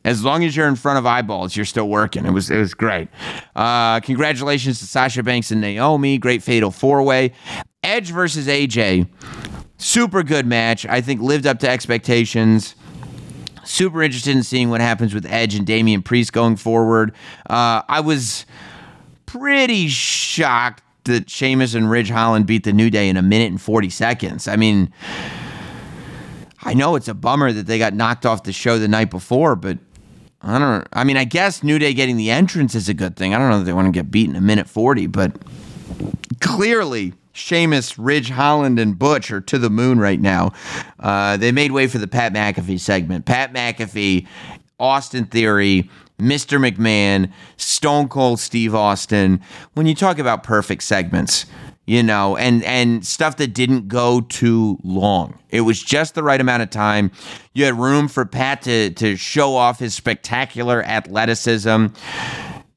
As 0.05 0.23
long 0.23 0.45
as 0.45 0.55
you're 0.55 0.69
in 0.69 0.77
front 0.77 0.99
of 0.99 1.07
eyeballs, 1.07 1.57
you're 1.57 1.65
still 1.65 1.89
working. 1.89 2.27
It 2.27 2.31
was 2.31 2.51
it 2.51 2.59
was 2.59 2.75
great. 2.75 3.09
Uh, 3.57 4.01
congratulations 4.01 4.79
to 4.81 4.87
Sasha 4.87 5.23
Banks 5.23 5.51
and 5.51 5.61
Naomi. 5.61 6.19
Great 6.19 6.43
fatal 6.43 6.71
four 6.71 7.03
way. 7.03 7.33
Edge 7.83 8.11
versus 8.11 8.47
AJ. 8.47 9.09
Super 9.79 10.23
good 10.23 10.47
match. 10.47 10.87
I 10.87 11.01
think 11.01 11.21
lived 11.21 11.47
up 11.47 11.59
to 11.61 11.69
expectations. 11.69 12.75
Super 13.67 14.03
interested 14.03 14.35
in 14.37 14.43
seeing 14.43 14.71
what 14.71 14.81
happens 14.81 15.13
with 15.13 15.27
Edge 15.27 15.55
and 15.55 15.67
Damian 15.67 16.03
Priest 16.03 16.33
going 16.33 16.57
forward. 16.57 17.13
Uh, 17.51 17.83
I 17.89 18.01
was 18.01 18.47
pretty 19.27 19.89
shocked 19.89 20.83
that 21.05 21.29
Sheamus 21.29 21.75
and 21.75 21.91
Ridge 21.91 22.11
Holland 22.11 22.47
beat 22.47 22.65
the 22.65 22.73
New 22.73 22.91
Day 22.91 23.09
in 23.09 23.17
a 23.17 23.23
minute 23.23 23.51
and 23.51 23.61
40 23.61 23.91
seconds. 23.91 24.49
I 24.49 24.57
mean, 24.57 24.93
I 26.63 26.75
know 26.75 26.97
it's 26.97 27.09
a 27.09 27.15
bummer 27.15 27.53
that 27.53 27.67
they 27.67 27.79
got 27.79 27.95
knocked 27.95 28.27
off 28.27 28.43
the 28.45 28.53
show 28.53 28.79
the 28.79 28.89
night 28.89 29.11
before, 29.11 29.57
but 29.57 29.79
I 30.43 30.59
don't 30.59 30.87
I 30.93 31.05
mean, 31.05 31.17
I 31.17 31.25
guess 31.25 31.63
New 31.63 31.79
Day 31.79 31.93
getting 31.95 32.17
the 32.17 32.31
entrance 32.31 32.75
is 32.75 32.89
a 32.89 32.95
good 32.95 33.17
thing. 33.17 33.35
I 33.35 33.39
don't 33.39 33.51
know 33.51 33.59
that 33.59 33.65
they 33.65 33.73
want 33.73 33.87
to 33.87 33.93
get 33.93 34.11
beaten 34.11 34.37
in 34.37 34.43
a 34.43 34.47
minute 34.47 34.69
40, 34.69 35.07
but 35.09 35.33
clearly 36.41 37.15
Sheamus, 37.37 37.99
Ridge 37.99 38.31
Holland, 38.31 38.79
and 38.79 38.99
Butch 38.99 39.31
are 39.31 39.41
to 39.43 39.59
the 39.59 39.71
moon 39.71 39.99
right 39.99 40.21
now. 40.21 40.53
Uh, 40.99 41.37
they 41.37 41.53
made 41.53 41.73
way 41.73 41.87
for 41.87 41.99
the 41.99 42.09
Pat 42.09 42.33
McAfee 42.33 42.81
segment. 42.81 43.27
Pat 43.27 43.53
McAfee, 43.53 44.27
Austin 44.81 45.27
Theory, 45.27 45.91
Mr. 46.19 46.59
McMahon, 46.59 47.31
Stone 47.57 48.09
Cold 48.09 48.41
Steve 48.41 48.75
Austin. 48.75 49.41
When 49.75 49.87
you 49.87 49.95
talk 49.95 50.19
about 50.19 50.43
perfect 50.43 50.83
segments, 50.83 51.47
you 51.87 52.03
know, 52.03 52.37
and 52.37 52.65
and 52.65 53.07
stuff 53.07 53.37
that 53.37 53.55
didn't 53.55 53.87
go 53.87 54.21
too 54.23 54.79
long. 54.83 55.39
It 55.51 55.61
was 55.61 55.81
just 55.81 56.15
the 56.15 56.23
right 56.23 56.41
amount 56.41 56.63
of 56.63 56.71
time. 56.71 57.13
You 57.55 57.65
had 57.65 57.79
room 57.79 58.09
for 58.09 58.25
Pat 58.25 58.63
to 58.63 58.91
to 58.91 59.17
show 59.17 59.55
off 59.55 59.79
his 59.79 59.95
spectacular 59.95 60.83
athleticism 60.83 61.87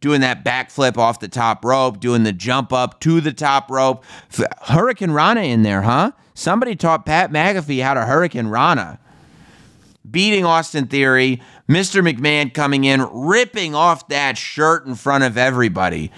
doing 0.01 0.21
that 0.21 0.43
backflip 0.43 0.97
off 0.97 1.19
the 1.19 1.27
top 1.27 1.63
rope, 1.65 1.99
doing 1.99 2.23
the 2.23 2.31
jump 2.31 2.71
up 2.71 2.99
to 3.01 3.21
the 3.21 3.33
top 3.33 3.69
rope. 3.69 4.03
hurricanrana 4.31 5.45
in 5.45 5.63
there, 5.63 5.81
huh? 5.81 6.11
Somebody 6.33 6.75
taught 6.75 7.05
Pat 7.05 7.31
McAfee 7.31 7.83
how 7.83 7.93
to 7.93 8.01
hurricanrana. 8.01 8.97
Beating 10.09 10.45
Austin 10.45 10.87
Theory, 10.87 11.41
Mr. 11.67 12.01
McMahon 12.01 12.53
coming 12.53 12.85
in, 12.85 13.01
ripping 13.11 13.75
off 13.75 14.07
that 14.07 14.37
shirt 14.37 14.85
in 14.85 14.95
front 14.95 15.23
of 15.23 15.37
everybody. 15.37 16.11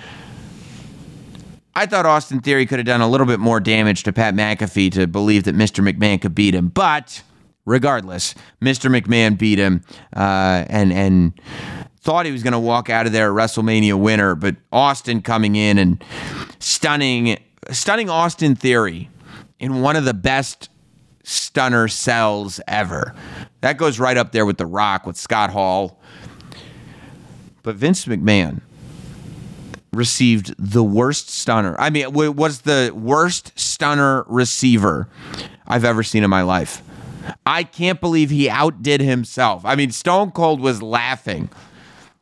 I 1.73 1.85
thought 1.85 2.05
Austin 2.05 2.41
Theory 2.41 2.65
could 2.65 2.79
have 2.79 2.85
done 2.85 3.01
a 3.01 3.09
little 3.09 3.25
bit 3.25 3.39
more 3.39 3.59
damage 3.59 4.03
to 4.03 4.13
Pat 4.13 4.35
McAfee 4.35 4.91
to 4.93 5.07
believe 5.07 5.45
that 5.45 5.55
Mr. 5.55 5.87
McMahon 5.87 6.21
could 6.21 6.35
beat 6.35 6.53
him, 6.53 6.67
but 6.67 7.23
regardless, 7.65 8.35
Mr. 8.61 8.95
McMahon 8.95 9.37
beat 9.37 9.57
him, 9.57 9.83
uh, 10.15 10.65
and 10.69 10.91
and 10.91 11.33
thought 12.01 12.25
he 12.25 12.31
was 12.31 12.43
going 12.43 12.53
to 12.53 12.59
walk 12.59 12.89
out 12.89 13.05
of 13.05 13.11
there 13.11 13.29
a 13.29 13.33
WrestleMania 13.33 13.99
winner, 13.99 14.35
but 14.35 14.55
Austin 14.71 15.21
coming 15.21 15.55
in 15.55 15.77
and 15.77 16.03
stunning, 16.59 17.37
stunning 17.69 18.09
Austin 18.09 18.55
Theory 18.55 19.09
in 19.59 19.81
one 19.81 19.95
of 19.95 20.03
the 20.03 20.13
best 20.13 20.69
stunner 21.23 21.87
sells 21.87 22.59
ever. 22.67 23.13
That 23.61 23.77
goes 23.77 23.99
right 23.99 24.17
up 24.17 24.31
there 24.31 24.45
with 24.45 24.57
The 24.57 24.65
Rock, 24.65 25.05
with 25.05 25.15
Scott 25.15 25.51
Hall. 25.51 25.99
But 27.61 27.75
Vince 27.75 28.05
McMahon 28.05 28.61
received 29.93 30.55
the 30.57 30.83
worst 30.83 31.29
stunner. 31.29 31.75
I 31.79 31.91
mean, 31.91 32.05
w- 32.05 32.31
was 32.31 32.61
the 32.61 32.91
worst 32.95 33.57
stunner 33.59 34.23
receiver 34.27 35.07
I've 35.67 35.85
ever 35.85 36.01
seen 36.01 36.23
in 36.23 36.29
my 36.31 36.41
life. 36.41 36.81
I 37.45 37.63
can't 37.63 38.01
believe 38.01 38.31
he 38.31 38.49
outdid 38.49 39.01
himself. 39.01 39.63
I 39.63 39.75
mean, 39.75 39.91
Stone 39.91 40.31
Cold 40.31 40.59
was 40.59 40.81
laughing 40.81 41.49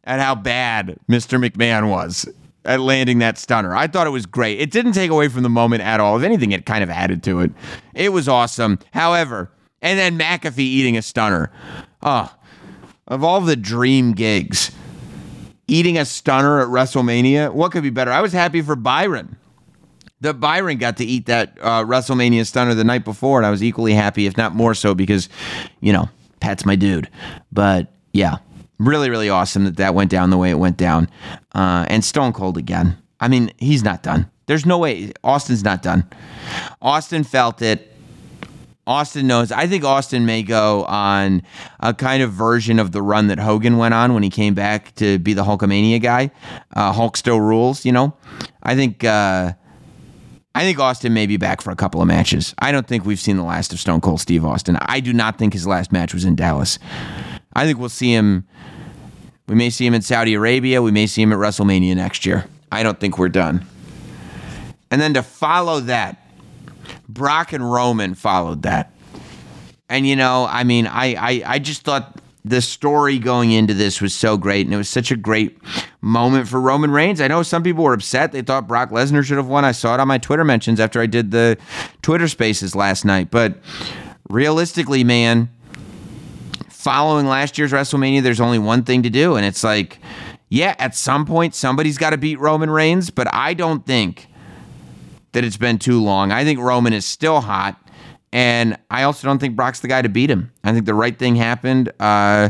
at 0.09 0.19
how 0.19 0.33
bad 0.33 0.97
Mr. 1.07 1.39
McMahon 1.39 1.87
was 1.87 2.27
at 2.65 2.79
landing 2.79 3.19
that 3.19 3.37
stunner. 3.37 3.75
I 3.75 3.85
thought 3.85 4.07
it 4.07 4.09
was 4.09 4.25
great. 4.25 4.59
It 4.59 4.71
didn't 4.71 4.93
take 4.93 5.11
away 5.11 5.27
from 5.27 5.43
the 5.43 5.49
moment 5.49 5.83
at 5.83 5.99
all. 5.99 6.17
If 6.17 6.23
anything, 6.23 6.51
it 6.51 6.65
kind 6.65 6.83
of 6.83 6.89
added 6.89 7.21
to 7.23 7.41
it. 7.41 7.51
It 7.93 8.11
was 8.11 8.27
awesome. 8.27 8.79
However, 8.91 9.51
and 9.83 9.99
then 9.99 10.17
McAfee 10.17 10.57
eating 10.57 10.97
a 10.97 11.03
stunner. 11.03 11.51
Oh, 12.01 12.33
of 13.07 13.23
all 13.23 13.39
the 13.39 13.55
dream 13.55 14.13
gigs, 14.13 14.71
eating 15.67 15.95
a 15.99 16.05
stunner 16.05 16.59
at 16.59 16.69
WrestleMania, 16.69 17.53
what 17.53 17.71
could 17.71 17.83
be 17.83 17.91
better? 17.91 18.11
I 18.11 18.21
was 18.21 18.33
happy 18.33 18.63
for 18.63 18.75
Byron. 18.75 19.37
The 20.21 20.33
Byron 20.33 20.79
got 20.79 20.97
to 20.97 21.05
eat 21.05 21.27
that 21.27 21.55
uh, 21.61 21.83
WrestleMania 21.83 22.47
stunner 22.47 22.73
the 22.73 22.83
night 22.83 23.05
before, 23.05 23.37
and 23.37 23.45
I 23.45 23.51
was 23.51 23.63
equally 23.63 23.93
happy, 23.93 24.25
if 24.25 24.35
not 24.37 24.55
more 24.55 24.73
so, 24.73 24.95
because, 24.95 25.29
you 25.81 25.93
know, 25.93 26.09
Pat's 26.39 26.65
my 26.65 26.75
dude. 26.75 27.09
But 27.51 27.93
yeah, 28.11 28.37
really, 28.79 29.09
really 29.09 29.29
awesome 29.29 29.65
that 29.65 29.77
that 29.77 29.93
went 29.93 30.09
down 30.09 30.29
the 30.29 30.37
way 30.37 30.49
it 30.49 30.57
went 30.57 30.77
down. 30.77 31.09
Uh, 31.53 31.85
and 31.89 32.03
Stone 32.03 32.33
Cold 32.33 32.57
again. 32.57 32.97
I 33.19 33.27
mean, 33.27 33.51
he's 33.57 33.83
not 33.83 34.01
done. 34.01 34.29
There's 34.47 34.65
no 34.65 34.77
way. 34.79 35.11
Austin's 35.23 35.63
not 35.63 35.83
done. 35.83 36.09
Austin 36.81 37.23
felt 37.23 37.61
it. 37.61 37.85
Austin 38.87 39.27
knows. 39.27 39.51
I 39.51 39.67
think 39.67 39.83
Austin 39.83 40.25
may 40.25 40.41
go 40.41 40.83
on 40.85 41.43
a 41.79 41.93
kind 41.93 42.23
of 42.23 42.31
version 42.31 42.79
of 42.79 42.91
the 42.91 43.03
run 43.03 43.27
that 43.27 43.37
Hogan 43.37 43.77
went 43.77 43.93
on 43.93 44.15
when 44.15 44.23
he 44.23 44.31
came 44.31 44.55
back 44.55 44.95
to 44.95 45.19
be 45.19 45.33
the 45.33 45.43
Hulkamania 45.43 46.01
guy. 46.01 46.31
Uh, 46.75 46.91
Hulk 46.91 47.15
still 47.15 47.39
rules, 47.39 47.85
you 47.85 47.91
know. 47.91 48.15
I 48.63 48.75
think. 48.75 49.03
Uh, 49.03 49.53
I 50.55 50.63
think 50.63 50.79
Austin 50.79 51.13
may 51.13 51.27
be 51.27 51.37
back 51.37 51.61
for 51.61 51.69
a 51.69 51.75
couple 51.75 52.01
of 52.01 52.07
matches. 52.07 52.55
I 52.57 52.71
don't 52.71 52.87
think 52.87 53.05
we've 53.05 53.19
seen 53.19 53.37
the 53.37 53.43
last 53.43 53.71
of 53.71 53.79
Stone 53.79 54.01
Cold 54.01 54.19
Steve 54.19 54.43
Austin. 54.43 54.77
I 54.81 54.99
do 54.99 55.13
not 55.13 55.37
think 55.37 55.53
his 55.53 55.67
last 55.67 55.91
match 55.91 56.11
was 56.11 56.25
in 56.25 56.35
Dallas. 56.35 56.79
I 57.59 57.65
think 57.65 57.77
we'll 57.77 57.89
see 57.89 58.13
him. 58.13 58.47
We 59.49 59.55
may 59.55 59.69
see 59.69 59.85
him 59.85 59.93
in 59.93 60.01
Saudi 60.01 60.33
Arabia. 60.33 60.81
We 60.81 60.91
may 60.91 61.07
see 61.07 61.21
him 61.21 61.33
at 61.33 61.39
WrestleMania 61.39 61.93
next 61.93 62.25
year. 62.25 62.45
I 62.71 62.83
don't 62.83 62.97
think 62.97 63.17
we're 63.17 63.27
done. 63.27 63.65
And 64.89 65.01
then 65.01 65.13
to 65.15 65.21
follow 65.21 65.81
that, 65.81 66.25
Brock 67.09 67.51
and 67.51 67.69
Roman 67.69 68.13
followed 68.13 68.61
that. 68.61 68.93
And 69.89 70.07
you 70.07 70.15
know, 70.15 70.47
I 70.49 70.63
mean, 70.63 70.87
I, 70.87 71.15
I 71.15 71.43
I 71.45 71.59
just 71.59 71.81
thought 71.81 72.21
the 72.45 72.61
story 72.61 73.19
going 73.19 73.51
into 73.51 73.73
this 73.73 73.99
was 73.99 74.15
so 74.15 74.37
great, 74.37 74.65
and 74.65 74.73
it 74.73 74.77
was 74.77 74.87
such 74.87 75.11
a 75.11 75.17
great 75.17 75.57
moment 75.99 76.47
for 76.47 76.61
Roman 76.61 76.91
Reigns. 76.91 77.19
I 77.19 77.27
know 77.27 77.43
some 77.43 77.63
people 77.63 77.83
were 77.83 77.93
upset; 77.93 78.31
they 78.31 78.41
thought 78.41 78.69
Brock 78.69 78.91
Lesnar 78.91 79.25
should 79.25 79.35
have 79.35 79.47
won. 79.47 79.65
I 79.65 79.73
saw 79.73 79.95
it 79.95 79.99
on 79.99 80.07
my 80.07 80.17
Twitter 80.17 80.45
mentions 80.45 80.79
after 80.79 81.01
I 81.01 81.07
did 81.07 81.31
the 81.31 81.57
Twitter 82.03 82.29
Spaces 82.29 82.73
last 82.73 83.03
night. 83.03 83.31
But 83.31 83.57
realistically, 84.29 85.03
man, 85.03 85.49
following 86.79 87.27
last 87.27 87.57
year's 87.57 87.73
WrestleMania, 87.73 88.23
there's 88.23 88.39
only 88.39 88.57
one 88.57 88.85
thing 88.85 89.03
to 89.03 89.09
do, 89.09 89.35
and 89.35 89.45
it's 89.45 89.65
like, 89.65 89.99
yeah, 90.47 90.75
at 90.79 90.95
some 90.95 91.25
point 91.25 91.53
somebody's 91.53 91.97
got 91.97 92.11
to 92.11 92.17
beat 92.17 92.39
Roman 92.39 92.69
Reigns, 92.69 93.09
but 93.09 93.27
I 93.33 93.53
don't 93.53 93.85
think 93.85 94.27
that 95.33 95.43
it's 95.43 95.57
been 95.57 95.77
too 95.77 96.01
long. 96.01 96.31
I 96.31 96.45
think 96.45 96.57
Roman 96.57 96.93
is 96.93 97.05
still 97.05 97.41
hot. 97.41 97.77
And 98.31 98.77
I 98.89 99.03
also 99.03 99.27
don't 99.27 99.39
think 99.39 99.55
Brock's 99.55 99.81
the 99.81 99.87
guy 99.87 100.01
to 100.03 100.09
beat 100.09 100.29
him. 100.29 100.51
I 100.63 100.71
think 100.71 100.85
the 100.85 100.93
right 100.93 101.17
thing 101.17 101.35
happened. 101.35 101.89
Uh, 101.99 102.49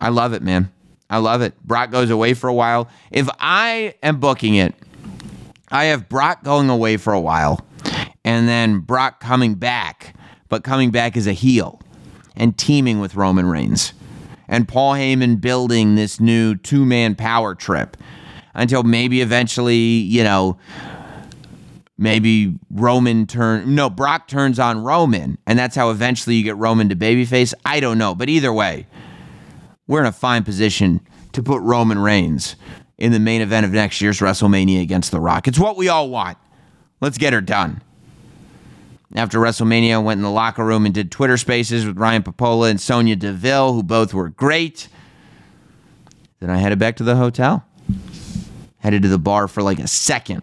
I 0.00 0.08
love 0.10 0.32
it, 0.32 0.42
man. 0.42 0.70
I 1.08 1.18
love 1.18 1.42
it. 1.42 1.60
Brock 1.62 1.90
goes 1.90 2.10
away 2.10 2.34
for 2.34 2.48
a 2.48 2.54
while. 2.54 2.90
If 3.12 3.28
I 3.38 3.94
am 4.02 4.18
booking 4.18 4.56
it, 4.56 4.74
I 5.70 5.84
have 5.84 6.08
Brock 6.08 6.42
going 6.44 6.68
away 6.68 6.96
for 6.96 7.12
a 7.12 7.20
while 7.20 7.64
and 8.24 8.48
then 8.48 8.80
Brock 8.80 9.20
coming 9.20 9.54
back, 9.54 10.14
but 10.48 10.64
coming 10.64 10.90
back 10.90 11.16
as 11.16 11.26
a 11.28 11.32
heel 11.32 11.80
and 12.36 12.56
teaming 12.56 13.00
with 13.00 13.14
Roman 13.14 13.46
Reigns. 13.46 13.92
And 14.48 14.68
Paul 14.68 14.94
Heyman 14.94 15.40
building 15.40 15.96
this 15.96 16.20
new 16.20 16.54
two 16.54 16.84
man 16.84 17.14
power 17.14 17.54
trip 17.54 17.96
until 18.54 18.82
maybe 18.82 19.20
eventually, 19.20 19.76
you 19.76 20.22
know, 20.22 20.58
maybe 21.98 22.54
Roman 22.70 23.26
turn 23.26 23.74
no 23.74 23.88
Brock 23.90 24.28
turns 24.28 24.58
on 24.58 24.84
Roman 24.84 25.38
and 25.46 25.58
that's 25.58 25.74
how 25.74 25.90
eventually 25.90 26.36
you 26.36 26.44
get 26.44 26.56
Roman 26.56 26.88
to 26.90 26.96
babyface. 26.96 27.54
I 27.64 27.80
don't 27.80 27.98
know, 27.98 28.14
but 28.14 28.28
either 28.28 28.52
way, 28.52 28.86
we're 29.86 30.00
in 30.00 30.06
a 30.06 30.12
fine 30.12 30.44
position 30.44 31.00
to 31.32 31.42
put 31.42 31.60
Roman 31.62 31.98
Reigns 31.98 32.56
in 32.98 33.12
the 33.12 33.20
main 33.20 33.40
event 33.40 33.66
of 33.66 33.72
next 33.72 34.00
year's 34.00 34.20
WrestleMania 34.20 34.82
against 34.82 35.10
The 35.10 35.20
Rock. 35.20 35.48
It's 35.48 35.58
what 35.58 35.76
we 35.76 35.88
all 35.88 36.08
want. 36.08 36.38
Let's 37.00 37.18
get 37.18 37.32
her 37.32 37.40
done. 37.40 37.82
After 39.14 39.38
WrestleMania, 39.38 39.94
I 39.94 39.98
went 39.98 40.18
in 40.18 40.22
the 40.22 40.30
locker 40.30 40.64
room 40.64 40.84
and 40.84 40.94
did 40.94 41.12
Twitter 41.12 41.36
spaces 41.36 41.86
with 41.86 41.96
Ryan 41.96 42.22
Pappolla 42.22 42.70
and 42.70 42.80
Sonya 42.80 43.16
Deville, 43.16 43.72
who 43.72 43.82
both 43.82 44.12
were 44.12 44.30
great. 44.30 44.88
Then 46.40 46.50
I 46.50 46.58
headed 46.58 46.78
back 46.78 46.96
to 46.96 47.04
the 47.04 47.16
hotel. 47.16 47.64
Headed 48.78 49.02
to 49.02 49.08
the 49.08 49.18
bar 49.18 49.48
for 49.48 49.62
like 49.62 49.78
a 49.78 49.86
second 49.86 50.42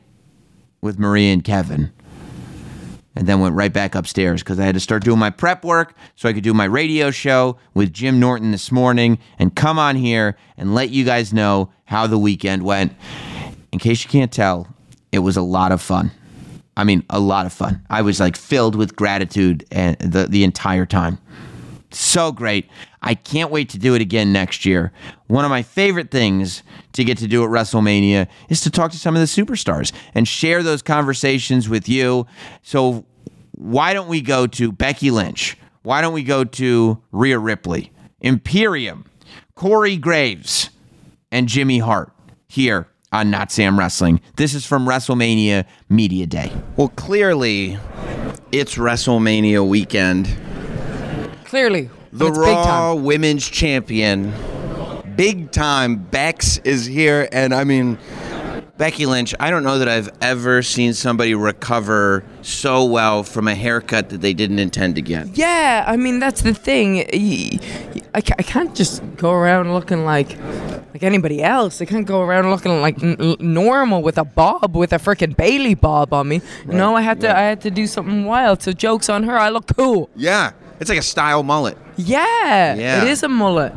with 0.82 0.98
Maria 0.98 1.34
and 1.34 1.44
Keven. 1.44 1.92
And 3.16 3.28
then 3.28 3.42
went 3.42 3.54
right 3.54 3.72
back 3.72 3.96
upstairs 3.96 4.42
because 4.42 4.60
I 4.60 4.66
had 4.66 4.74
to 4.74 4.80
start 4.80 5.04
doing 5.04 5.20
my 5.20 5.30
prep 5.30 5.64
work 5.64 5.96
so 6.16 6.28
I 6.28 6.34
could 6.34 6.44
do 6.44 6.54
my 6.54 6.66
radio 6.66 7.12
show 7.12 7.58
with 7.74 7.94
Jim 7.94 8.20
Norton 8.20 8.52
this 8.52 8.72
morning 8.72 9.20
and 9.38 9.56
come 9.56 9.78
on 9.78 9.98
here 9.98 10.36
and 10.58 10.74
let 10.74 10.90
you 10.90 11.06
guys 11.06 11.32
know 11.32 11.72
how 11.86 12.08
the 12.08 12.18
weekend 12.18 12.64
went. 12.64 12.94
In 13.72 13.78
case 13.78 14.04
you 14.04 14.10
can't 14.10 14.32
tell, 14.32 14.68
it 15.12 15.20
was 15.20 15.38
a 15.38 15.42
lot 15.42 15.72
of 15.72 15.80
fun. 15.82 16.12
I 16.76 16.84
mean, 16.84 17.04
a 17.10 17.20
lot 17.20 17.46
of 17.46 17.54
fun. 17.54 17.86
I 17.90 18.02
was 18.02 18.20
like 18.20 18.36
filled 18.36 18.76
with 18.76 18.96
gratitude 18.96 19.66
and 19.72 19.98
the, 20.00 20.26
the 20.28 20.44
entire 20.44 20.86
time. 20.86 21.20
So 21.92 22.32
great. 22.32 22.68
I 23.04 23.14
can't 23.14 23.52
wait 23.52 23.70
to 23.70 23.78
do 23.78 23.94
it 23.94 24.02
again 24.02 24.34
next 24.34 24.66
year. 24.66 24.92
One 25.28 25.46
of 25.46 25.52
my 25.52 25.62
favorite 25.62 26.10
things 26.10 26.64
to 26.94 27.04
get 27.04 27.20
to 27.20 27.28
do 27.28 27.44
at 27.44 27.50
WrestleMania 27.50 28.28
is 28.50 28.62
to 28.62 28.72
talk 28.72 28.92
to 28.92 28.98
some 28.98 29.16
of 29.16 29.20
the 29.20 29.28
superstars 29.28 29.92
and 30.16 30.28
share 30.28 30.64
those 30.64 30.82
conversations 30.82 31.70
with 31.70 31.88
you. 31.88 32.26
So, 32.64 33.06
why 33.52 33.94
don't 33.94 34.08
we 34.08 34.22
go 34.22 34.48
to 34.48 34.72
Becky 34.72 35.12
Lynch? 35.12 35.58
Why 35.84 36.02
don't 36.02 36.14
we 36.14 36.24
go 36.24 36.44
to 36.44 37.02
Rhea 37.12 37.38
Ripley, 37.38 37.92
Imperium, 38.22 39.06
Corey 39.54 39.98
Graves, 39.98 40.72
and 41.32 41.48
Jimmy 41.48 41.78
Hart 41.78 42.12
here 42.48 42.88
on 43.14 43.32
Notsam 43.32 43.78
Wrestling? 43.78 44.20
This 44.36 44.54
is 44.54 44.66
from 44.66 44.86
WrestleMania 44.86 45.66
Media 45.88 46.26
Day. 46.28 46.52
Well, 46.76 46.90
clearly, 46.90 47.78
it's 48.52 48.76
WrestleMania 48.76 49.66
weekend 49.66 50.36
Clearly, 51.46 51.90
the 52.12 52.28
it's 52.28 52.38
big 52.38 52.48
Raw 52.48 52.64
time. 52.64 53.04
Women's 53.04 53.48
Champion, 53.48 54.34
big 55.16 55.52
time 55.52 55.98
Bex 55.98 56.58
is 56.58 56.86
here, 56.86 57.30
and 57.32 57.54
I 57.54 57.64
mean. 57.64 57.98
Becky 58.76 59.06
Lynch, 59.06 59.36
I 59.40 59.52
don't 59.52 59.64
know 59.64 59.78
that 59.78 59.88
I've 59.88 60.10
ever 60.20 60.64
seen 60.64 60.94
somebody 60.94 61.36
recover 61.36 62.24
so 62.42 62.84
well 62.86 63.22
from 63.24 63.48
a 63.48 63.54
haircut 63.54 64.10
that 64.10 64.22
they 64.22 64.34
didn't 64.34 64.58
intend 64.58 64.96
to 64.96 65.02
get. 65.02 65.38
Yeah, 65.38 65.84
I 65.88 65.96
mean 65.96 66.20
that's 66.20 66.42
the 66.42 66.56
thing. 66.56 67.00
I, 68.16 68.18
I 68.18 68.22
can't 68.22 68.74
just 68.76 69.04
go 69.16 69.32
around 69.32 69.72
looking 69.74 70.06
like 70.06 70.38
like 70.92 71.04
anybody 71.04 71.44
else. 71.44 71.82
I 71.82 71.86
can't 71.86 72.08
go 72.08 72.22
around 72.22 72.50
looking 72.50 72.82
like 72.82 73.02
n- 73.04 73.36
normal 73.40 74.02
with 74.02 74.18
a 74.18 74.24
bob, 74.24 74.76
with 74.76 74.92
a 74.92 74.98
freaking 74.98 75.38
Bailey 75.38 75.76
bob 75.76 76.12
on 76.12 76.28
me. 76.30 76.42
You 76.68 76.74
know, 76.74 76.96
I 76.96 77.02
had 77.02 77.22
to 77.22 77.30
I 77.36 77.42
had 77.42 77.62
to 77.62 77.72
do 77.72 77.86
something 77.86 78.26
wild. 78.26 78.64
So 78.64 78.72
jokes 78.72 79.08
on 79.08 79.22
her. 79.24 79.38
I 79.38 79.50
look 79.50 79.68
cool. 79.78 80.10
Yeah, 80.16 80.52
it's 80.80 80.90
like 80.90 81.00
a 81.00 81.04
style 81.04 81.44
mullet. 81.44 81.78
Yeah, 81.96 82.74
Yeah. 82.74 83.04
it 83.04 83.08
is 83.08 83.22
a 83.22 83.30
mullet. 83.30 83.72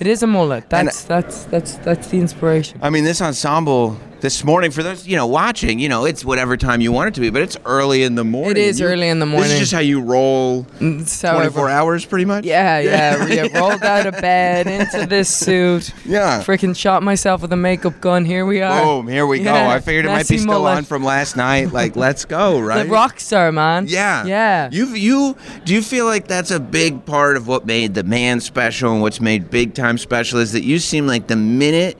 It 0.00 0.08
is 0.08 0.24
a 0.24 0.26
mullet. 0.26 0.68
That's 0.70 1.04
that's 1.04 1.44
that's 1.44 1.74
that's 1.76 2.08
the 2.08 2.18
inspiration. 2.18 2.80
I 2.82 2.90
mean, 2.90 3.04
this 3.04 3.22
ensemble 3.22 3.96
this 4.20 4.44
morning 4.44 4.70
for 4.70 4.82
those 4.82 5.06
you 5.06 5.16
know 5.16 5.26
watching, 5.26 5.78
you 5.78 5.88
know, 5.88 6.04
it's 6.04 6.24
whatever 6.24 6.56
time 6.56 6.80
you 6.80 6.92
want 6.92 7.08
it 7.08 7.14
to 7.14 7.20
be, 7.20 7.30
but 7.30 7.42
it's 7.42 7.56
early 7.64 8.02
in 8.02 8.14
the 8.14 8.24
morning. 8.24 8.52
It 8.52 8.58
is 8.58 8.80
You- 8.80 8.86
early 8.86 9.08
in 9.08 9.18
the 9.18 9.26
morning. 9.26 9.48
This 9.48 9.54
is 9.54 9.60
just 9.60 9.72
how 9.72 9.80
you 9.80 10.00
roll. 10.00 10.64
Mm, 10.80 11.06
so 11.06 11.32
24 11.34 11.68
hours, 11.68 12.04
pretty 12.04 12.24
much. 12.24 12.44
Yeah, 12.44 12.78
yeah. 12.80 13.26
yeah. 13.28 13.58
Rolled 13.58 13.82
out 13.82 14.06
of 14.06 14.20
bed 14.20 14.66
into 14.66 15.06
this 15.06 15.28
suit. 15.28 15.92
Yeah. 16.04 16.42
Freaking 16.42 16.76
shot 16.76 17.02
myself 17.02 17.42
with 17.42 17.52
a 17.52 17.56
makeup 17.56 18.00
gun. 18.00 18.24
Here 18.24 18.44
we 18.46 18.60
are. 18.62 18.82
Boom! 18.84 19.08
Here 19.08 19.26
we 19.26 19.42
go. 19.42 19.54
I 19.54 19.80
figured 19.80 20.04
it 20.04 20.08
might 20.08 20.28
be 20.28 20.34
messy 20.34 20.38
still 20.38 20.52
mullet. 20.54 20.76
on 20.78 20.84
from 20.84 21.04
last 21.04 21.36
night. 21.36 21.72
Like, 21.72 21.96
let's 21.96 22.24
go, 22.24 22.58
right? 22.60 22.84
The 22.84 22.90
rock 22.90 23.20
star, 23.20 23.50
man. 23.52 23.86
Yeah. 23.88 24.24
Yeah. 24.24 24.68
You 24.72 24.86
you 24.94 25.36
do 25.64 25.74
you 25.74 25.82
feel 25.82 26.04
like 26.06 26.26
that's 26.28 26.50
a 26.50 26.60
big 26.60 27.04
part 27.06 27.36
of 27.36 27.46
what 27.46 27.66
made 27.66 27.94
the 27.94 28.02
man 28.04 28.40
special 28.40 28.92
and 28.92 29.00
what's 29.02 29.20
made 29.20 29.50
big 29.50 29.74
time 29.74 29.98
special 29.98 30.38
is 30.38 30.52
that 30.52 30.62
you 30.64 30.78
seem 30.78 31.06
like 31.06 31.26
the 31.26 31.36
minute 31.36 31.96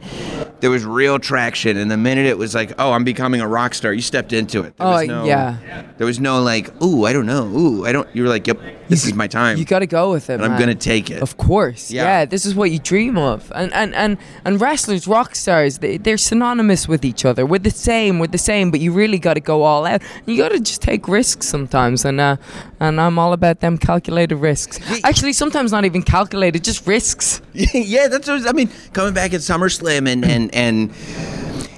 there 0.60 0.70
was 0.70 0.84
real 0.84 1.18
traction 1.18 1.76
and 1.76 1.90
the 1.90 1.96
minute 1.96 2.09
it 2.18 2.36
was 2.38 2.54
like, 2.54 2.72
oh, 2.78 2.92
I'm 2.92 3.04
becoming 3.04 3.40
a 3.40 3.46
rock 3.48 3.74
star, 3.74 3.92
you 3.92 4.00
stepped 4.02 4.32
into 4.32 4.62
it. 4.62 4.76
There 4.76 4.86
Oh, 4.86 4.90
was 4.92 5.06
no, 5.08 5.24
yeah. 5.24 5.84
There 5.98 6.06
was 6.06 6.18
no 6.18 6.42
like, 6.42 6.70
ooh, 6.82 7.04
I 7.04 7.12
don't 7.12 7.26
know. 7.26 7.44
Ooh, 7.46 7.86
I 7.86 7.92
don't 7.92 8.08
you 8.14 8.22
were 8.22 8.28
like, 8.28 8.46
Yep, 8.46 8.58
this 8.88 9.04
is 9.04 9.14
my 9.14 9.26
time. 9.26 9.58
You 9.58 9.64
got 9.64 9.80
to 9.80 9.86
go 9.86 10.10
with 10.10 10.30
it, 10.30 10.34
and 10.34 10.44
I'm 10.44 10.58
gonna 10.58 10.74
take 10.74 11.10
it. 11.10 11.22
Of 11.22 11.36
course, 11.36 11.90
Yeah. 11.90 12.04
yeah. 12.04 12.24
This 12.24 12.44
is 12.46 12.54
what 12.54 12.70
you 12.70 12.78
dream 12.78 13.16
of, 13.18 13.52
and 13.54 13.72
and 13.72 13.94
and 13.94 14.18
and 14.44 14.60
wrestlers, 14.60 15.06
rock 15.06 15.34
stars, 15.34 15.78
they, 15.78 15.96
they're 15.98 16.16
synonymous 16.18 16.88
with 16.88 17.04
each 17.04 17.24
other. 17.24 17.44
We're 17.46 17.58
the 17.58 17.70
same, 17.70 18.18
we're 18.18 18.26
the 18.28 18.38
same, 18.38 18.70
but 18.70 18.80
you 18.80 18.92
really 18.92 19.18
got 19.18 19.34
to 19.34 19.40
go 19.40 19.62
all 19.62 19.86
out. 19.86 20.02
You 20.26 20.36
got 20.36 20.50
to 20.50 20.60
just 20.60 20.82
take 20.82 21.06
risks 21.08 21.46
sometimes, 21.46 22.04
and 22.04 22.20
uh, 22.20 22.36
and 22.80 23.00
I'm 23.00 23.18
all 23.18 23.32
about 23.32 23.60
them 23.60 23.78
calculated 23.78 24.36
risks. 24.36 24.78
Actually, 25.04 25.32
sometimes 25.34 25.70
not 25.72 25.84
even 25.84 26.02
calculated, 26.02 26.64
just 26.64 26.86
risks. 26.86 27.40
yeah, 27.52 28.08
that's 28.08 28.26
what 28.28 28.48
I 28.48 28.52
mean. 28.52 28.70
Coming 28.92 29.14
back 29.14 29.34
at 29.34 29.40
SummerSlam 29.40 30.08
and 30.08 30.24
and 30.24 30.54
and 30.54 30.90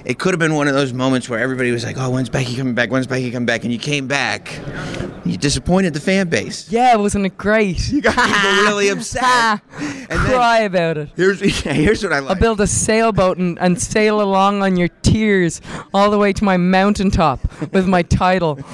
it 0.05 0.19
could 0.19 0.33
have 0.33 0.39
been 0.39 0.53
one 0.55 0.67
of 0.67 0.73
those 0.73 0.91
moments 0.93 1.29
where 1.29 1.39
everybody 1.39 1.71
was 1.71 1.83
like, 1.85 1.97
"Oh, 1.97 2.09
when's 2.09 2.29
Becky 2.29 2.55
coming 2.55 2.73
back? 2.73 2.91
When's 2.91 3.07
Becky 3.07 3.31
coming 3.31 3.45
back?" 3.45 3.63
And 3.63 3.71
you 3.71 3.79
came 3.79 4.07
back, 4.07 4.59
you 5.25 5.37
disappointed 5.37 5.93
the 5.93 5.99
fan 5.99 6.29
base. 6.29 6.69
Yeah, 6.71 6.93
it 6.93 6.99
wasn't 6.99 7.25
it 7.25 7.37
great? 7.37 7.89
You 7.91 8.01
got 8.01 8.15
people 8.15 8.49
really 8.63 8.89
upset. 8.95 9.61
And 9.79 10.09
then- 10.09 10.17
Cry 10.17 10.59
about 10.59 10.97
it. 10.97 11.09
Here's 11.15 11.39
here's 11.61 12.03
what 12.03 12.11
I 12.13 12.19
love. 12.19 12.31
I'll 12.31 12.35
build 12.39 12.59
a 12.61 12.67
sailboat 12.67 13.37
and, 13.37 13.57
and 13.59 13.81
sail 13.81 14.21
along 14.21 14.61
on 14.61 14.75
your 14.77 14.89
tears 15.03 15.61
all 15.93 16.11
the 16.11 16.17
way 16.17 16.33
to 16.33 16.43
my 16.43 16.57
mountaintop 16.57 17.39
with 17.73 17.87
my 17.87 18.01
title. 18.01 18.59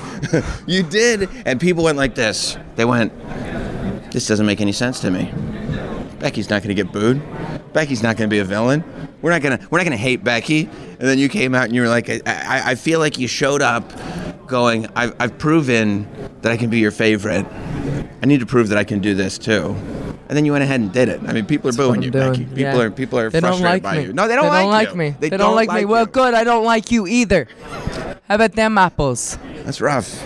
You 0.68 0.84
did, 0.84 1.30
and 1.46 1.60
people 1.60 1.84
went 1.84 1.98
like 1.98 2.14
this. 2.16 2.58
They 2.76 2.86
went, 2.86 3.12
"This 4.12 4.28
doesn't 4.28 4.46
make 4.46 4.62
any 4.62 4.72
sense 4.72 5.00
to 5.02 5.10
me. 5.12 5.32
Becky's 6.20 6.50
not 6.50 6.62
going 6.64 6.76
to 6.76 6.84
get 6.84 6.92
booed. 6.92 7.22
Becky's 7.74 8.04
not 8.04 8.18
going 8.18 8.30
to 8.30 8.34
be 8.34 8.40
a 8.40 8.44
villain. 8.44 8.84
We're 9.22 9.32
not 9.32 9.42
gonna 9.42 9.60
we're 9.70 9.80
not 9.80 9.84
gonna 9.86 9.98
hate 9.98 10.24
Becky." 10.24 10.70
And 11.00 11.08
then 11.08 11.18
you 11.18 11.30
came 11.30 11.56
out 11.56 11.64
and 11.66 11.74
you 11.74 11.82
were 11.82 11.88
like, 11.88 12.10
"I, 12.10 12.22
I, 12.26 12.62
I 12.72 12.76
feel 12.76 13.00
like 13.00 13.18
you 13.18 13.28
showed 13.28 13.62
up, 13.62 13.90
going, 14.48 14.88
I've, 14.96 15.16
I've 15.20 15.38
proven 15.38 16.08
that 16.42 16.52
I 16.52 16.58
can 16.58 16.70
be 16.70 16.80
your 16.80 16.92
favorite. 16.92 17.46
I 18.22 18.26
need 18.26 18.42
to 18.42 18.46
prove 18.46 18.68
that 18.70 18.78
I 18.78 18.84
can 18.84 19.00
do 19.00 19.16
this 19.16 19.38
too." 19.38 19.76
And 20.28 20.38
then 20.38 20.46
you 20.46 20.52
went 20.52 20.64
ahead 20.64 20.80
and 20.80 20.92
did 20.92 21.10
it. 21.10 21.22
I 21.26 21.34
mean, 21.34 21.46
people 21.48 21.70
are 21.70 21.74
what 21.74 21.78
booing 21.78 22.04
you, 22.04 22.12
doing, 22.12 22.32
Becky. 22.34 22.46
People 22.46 22.62
yeah. 22.62 22.80
are 22.82 22.92
people 22.92 23.18
are 23.18 23.30
They 23.32 23.40
don't 23.40 23.60
frustrated 23.60 23.84
like 23.84 23.84
by 23.84 23.98
me. 23.98 24.04
you. 24.08 24.14
No, 24.14 24.28
they 24.28 24.36
don't, 24.36 24.44
they 24.44 24.50
like, 24.50 24.62
don't 24.62 24.72
like 24.72 24.96
me. 24.96 25.16
They, 25.20 25.30
They, 25.30 25.38
don't, 25.38 25.56
like 25.56 25.72
me. 25.72 25.86
Well, 25.86 26.04
you. 26.04 26.12
good. 26.12 26.36
I 26.36 26.44
don't 26.44 26.64
like 26.66 26.92
you 26.92 27.08
either. 27.08 27.48
How 28.28 28.36
about 28.36 28.52
them 28.52 28.78
apples? 28.78 29.40
That's 29.64 29.82
rough. 29.82 30.22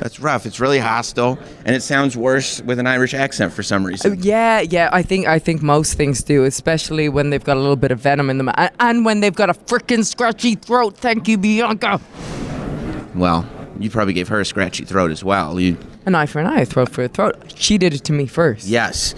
That's 0.00 0.20
rough. 0.20 0.46
It's 0.46 0.60
really 0.60 0.78
hostile, 0.78 1.38
and 1.64 1.74
it 1.74 1.82
sounds 1.82 2.16
worse 2.16 2.60
with 2.62 2.78
an 2.78 2.86
Irish 2.86 3.14
accent 3.14 3.52
for 3.52 3.62
some 3.62 3.84
reason. 3.84 4.12
Oh, 4.12 4.14
yeah, 4.14 4.60
yeah. 4.60 4.90
I 4.92 5.02
think 5.02 5.26
I 5.26 5.38
think 5.38 5.62
most 5.62 5.94
things 5.94 6.22
do, 6.22 6.44
especially 6.44 7.08
when 7.08 7.30
they've 7.30 7.42
got 7.42 7.56
a 7.56 7.60
little 7.60 7.76
bit 7.76 7.90
of 7.90 8.00
venom 8.00 8.30
in 8.30 8.38
them, 8.38 8.50
and, 8.54 8.70
and 8.80 9.04
when 9.04 9.20
they've 9.20 9.34
got 9.34 9.50
a 9.50 9.54
freaking 9.54 10.04
scratchy 10.04 10.54
throat. 10.54 10.96
Thank 10.96 11.28
you, 11.28 11.38
Bianca. 11.38 12.00
Well, 13.14 13.48
you 13.78 13.90
probably 13.90 14.14
gave 14.14 14.28
her 14.28 14.40
a 14.40 14.44
scratchy 14.44 14.84
throat 14.84 15.10
as 15.10 15.24
well. 15.24 15.58
You 15.58 15.76
an 16.06 16.14
eye 16.14 16.26
for 16.26 16.38
an 16.38 16.46
eye, 16.46 16.60
a 16.60 16.64
throat 16.64 16.88
for 16.88 17.02
a 17.02 17.08
throat. 17.08 17.54
She 17.56 17.78
did 17.78 17.92
it 17.92 18.04
to 18.04 18.12
me 18.12 18.26
first. 18.26 18.66
Yes. 18.66 19.12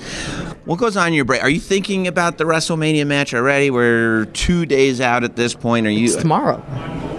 What 0.65 0.79
goes 0.79 0.97
on 0.97 1.09
in 1.09 1.15
your 1.15 1.27
brain? 1.27 1.43
Are 1.43 1.51
you 1.51 1.61
thinking 1.61 2.07
about 2.07 2.39
the 2.39 2.45
WrestleMania 2.45 3.07
match 3.07 3.35
already? 3.35 3.71
We're 3.71 4.25
two 4.27 4.65
days 4.65 5.01
out 5.01 5.23
at 5.23 5.37
this 5.37 5.55
point. 5.55 5.87
Are 5.87 5.91
you? 5.91 6.07
It's 6.07 6.17
tomorrow. 6.17 6.63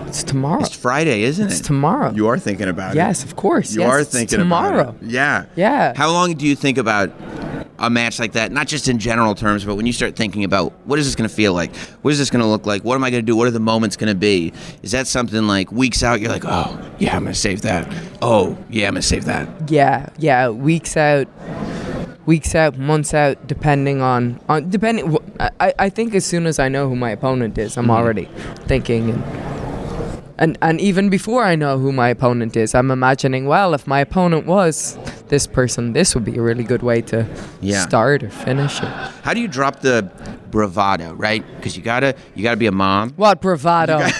It's 0.09 0.23
tomorrow. 0.23 0.59
It's 0.61 0.75
Friday, 0.75 1.21
isn't 1.21 1.47
it? 1.47 1.51
It's 1.51 1.61
tomorrow. 1.61 2.11
You 2.11 2.27
are 2.27 2.39
thinking 2.39 2.67
about 2.67 2.93
it. 2.93 2.95
Yes, 2.97 3.23
of 3.23 3.35
course. 3.35 3.73
You 3.75 3.81
Yes, 3.81 3.89
are 3.91 3.99
it's 3.99 4.11
thinking 4.11 4.39
tomorrow. 4.39 4.89
about 4.89 5.03
it. 5.03 5.09
Yeah. 5.09 5.45
Yeah. 5.55 5.93
How 5.95 6.09
long 6.11 6.33
do 6.33 6.47
you 6.47 6.55
think 6.55 6.77
about 6.79 7.11
a 7.77 7.89
match 7.91 8.19
like 8.19 8.31
that? 8.33 8.51
Not 8.51 8.65
just 8.67 8.87
in 8.87 8.97
general 8.97 9.35
terms, 9.35 9.63
but 9.65 9.75
when 9.75 9.85
you 9.85 9.93
start 9.93 10.15
thinking 10.15 10.43
about 10.43 10.73
what 10.87 10.97
is 10.97 11.05
this 11.05 11.13
going 11.15 11.29
to 11.29 11.33
feel 11.35 11.53
like? 11.53 11.75
What 12.01 12.11
is 12.11 12.17
this 12.17 12.31
going 12.31 12.41
to 12.41 12.47
look 12.47 12.65
like? 12.65 12.83
What 12.83 12.95
am 12.95 13.03
I 13.03 13.11
going 13.11 13.21
to 13.21 13.25
do? 13.25 13.35
What 13.35 13.47
are 13.47 13.51
the 13.51 13.59
moments 13.59 13.95
going 13.97 14.09
to 14.11 14.15
be? 14.19 14.51
Is 14.81 14.91
that 14.93 15.05
something 15.05 15.45
like 15.45 15.71
weeks 15.71 16.01
out? 16.01 16.19
You're 16.19 16.31
like, 16.31 16.43
oh 16.45 16.77
yeah, 16.97 17.15
I'm 17.15 17.21
going 17.23 17.33
to 17.33 17.39
save 17.39 17.61
that. 17.61 17.87
Oh 18.21 18.57
yeah, 18.69 18.87
I'm 18.87 18.93
going 18.95 19.01
to 19.03 19.07
save 19.07 19.25
that. 19.25 19.69
Yeah, 19.69 20.09
yeah. 20.17 20.49
Weeks 20.49 20.97
out, 20.97 21.27
weeks 22.25 22.55
out, 22.55 22.79
months 22.79 23.13
out, 23.13 23.45
depending 23.47 24.01
on 24.01 24.39
on 24.49 24.69
depending. 24.71 25.15
I 25.59 25.71
I 25.77 25.89
think 25.89 26.15
as 26.15 26.25
soon 26.25 26.47
as 26.47 26.57
I 26.57 26.67
know 26.67 26.89
who 26.89 26.95
my 26.95 27.11
opponent 27.11 27.59
is, 27.59 27.77
I'm 27.77 27.83
Mm-hmm. 27.83 27.91
already 27.91 28.27
thinking 28.67 29.11
and. 29.11 29.58
And, 30.41 30.57
and 30.61 30.79
even 30.79 31.09
before 31.09 31.43
I 31.43 31.55
know 31.57 31.77
who 31.77 31.91
my 31.91 32.07
opponent 32.07 32.55
is, 32.55 32.73
I'm 32.73 32.91
imagining, 32.91 33.45
well, 33.45 33.73
if 33.73 33.85
my 33.85 33.99
opponent 33.99 34.45
was 34.45 34.97
this 35.27 35.45
person, 35.45 35.91
this 35.91 36.15
would 36.15 36.23
be 36.23 36.37
a 36.37 36.41
really 36.41 36.63
good 36.63 36.81
way 36.81 37.01
to 37.11 37.27
Yeah. 37.59 37.81
start 37.85 38.23
or 38.23 38.29
finish 38.29 38.79
it. 38.81 38.87
How 39.23 39.33
do 39.33 39.41
you 39.41 39.49
drop 39.49 39.81
the 39.81 40.09
bravado, 40.49 41.13
right? 41.13 41.43
Because 41.57 41.75
you 41.75 41.83
gotta 41.83 42.15
you 42.35 42.41
gotta 42.43 42.55
be 42.57 42.67
a 42.67 42.71
mom. 42.71 43.11
What 43.17 43.41
bravado? 43.41 43.99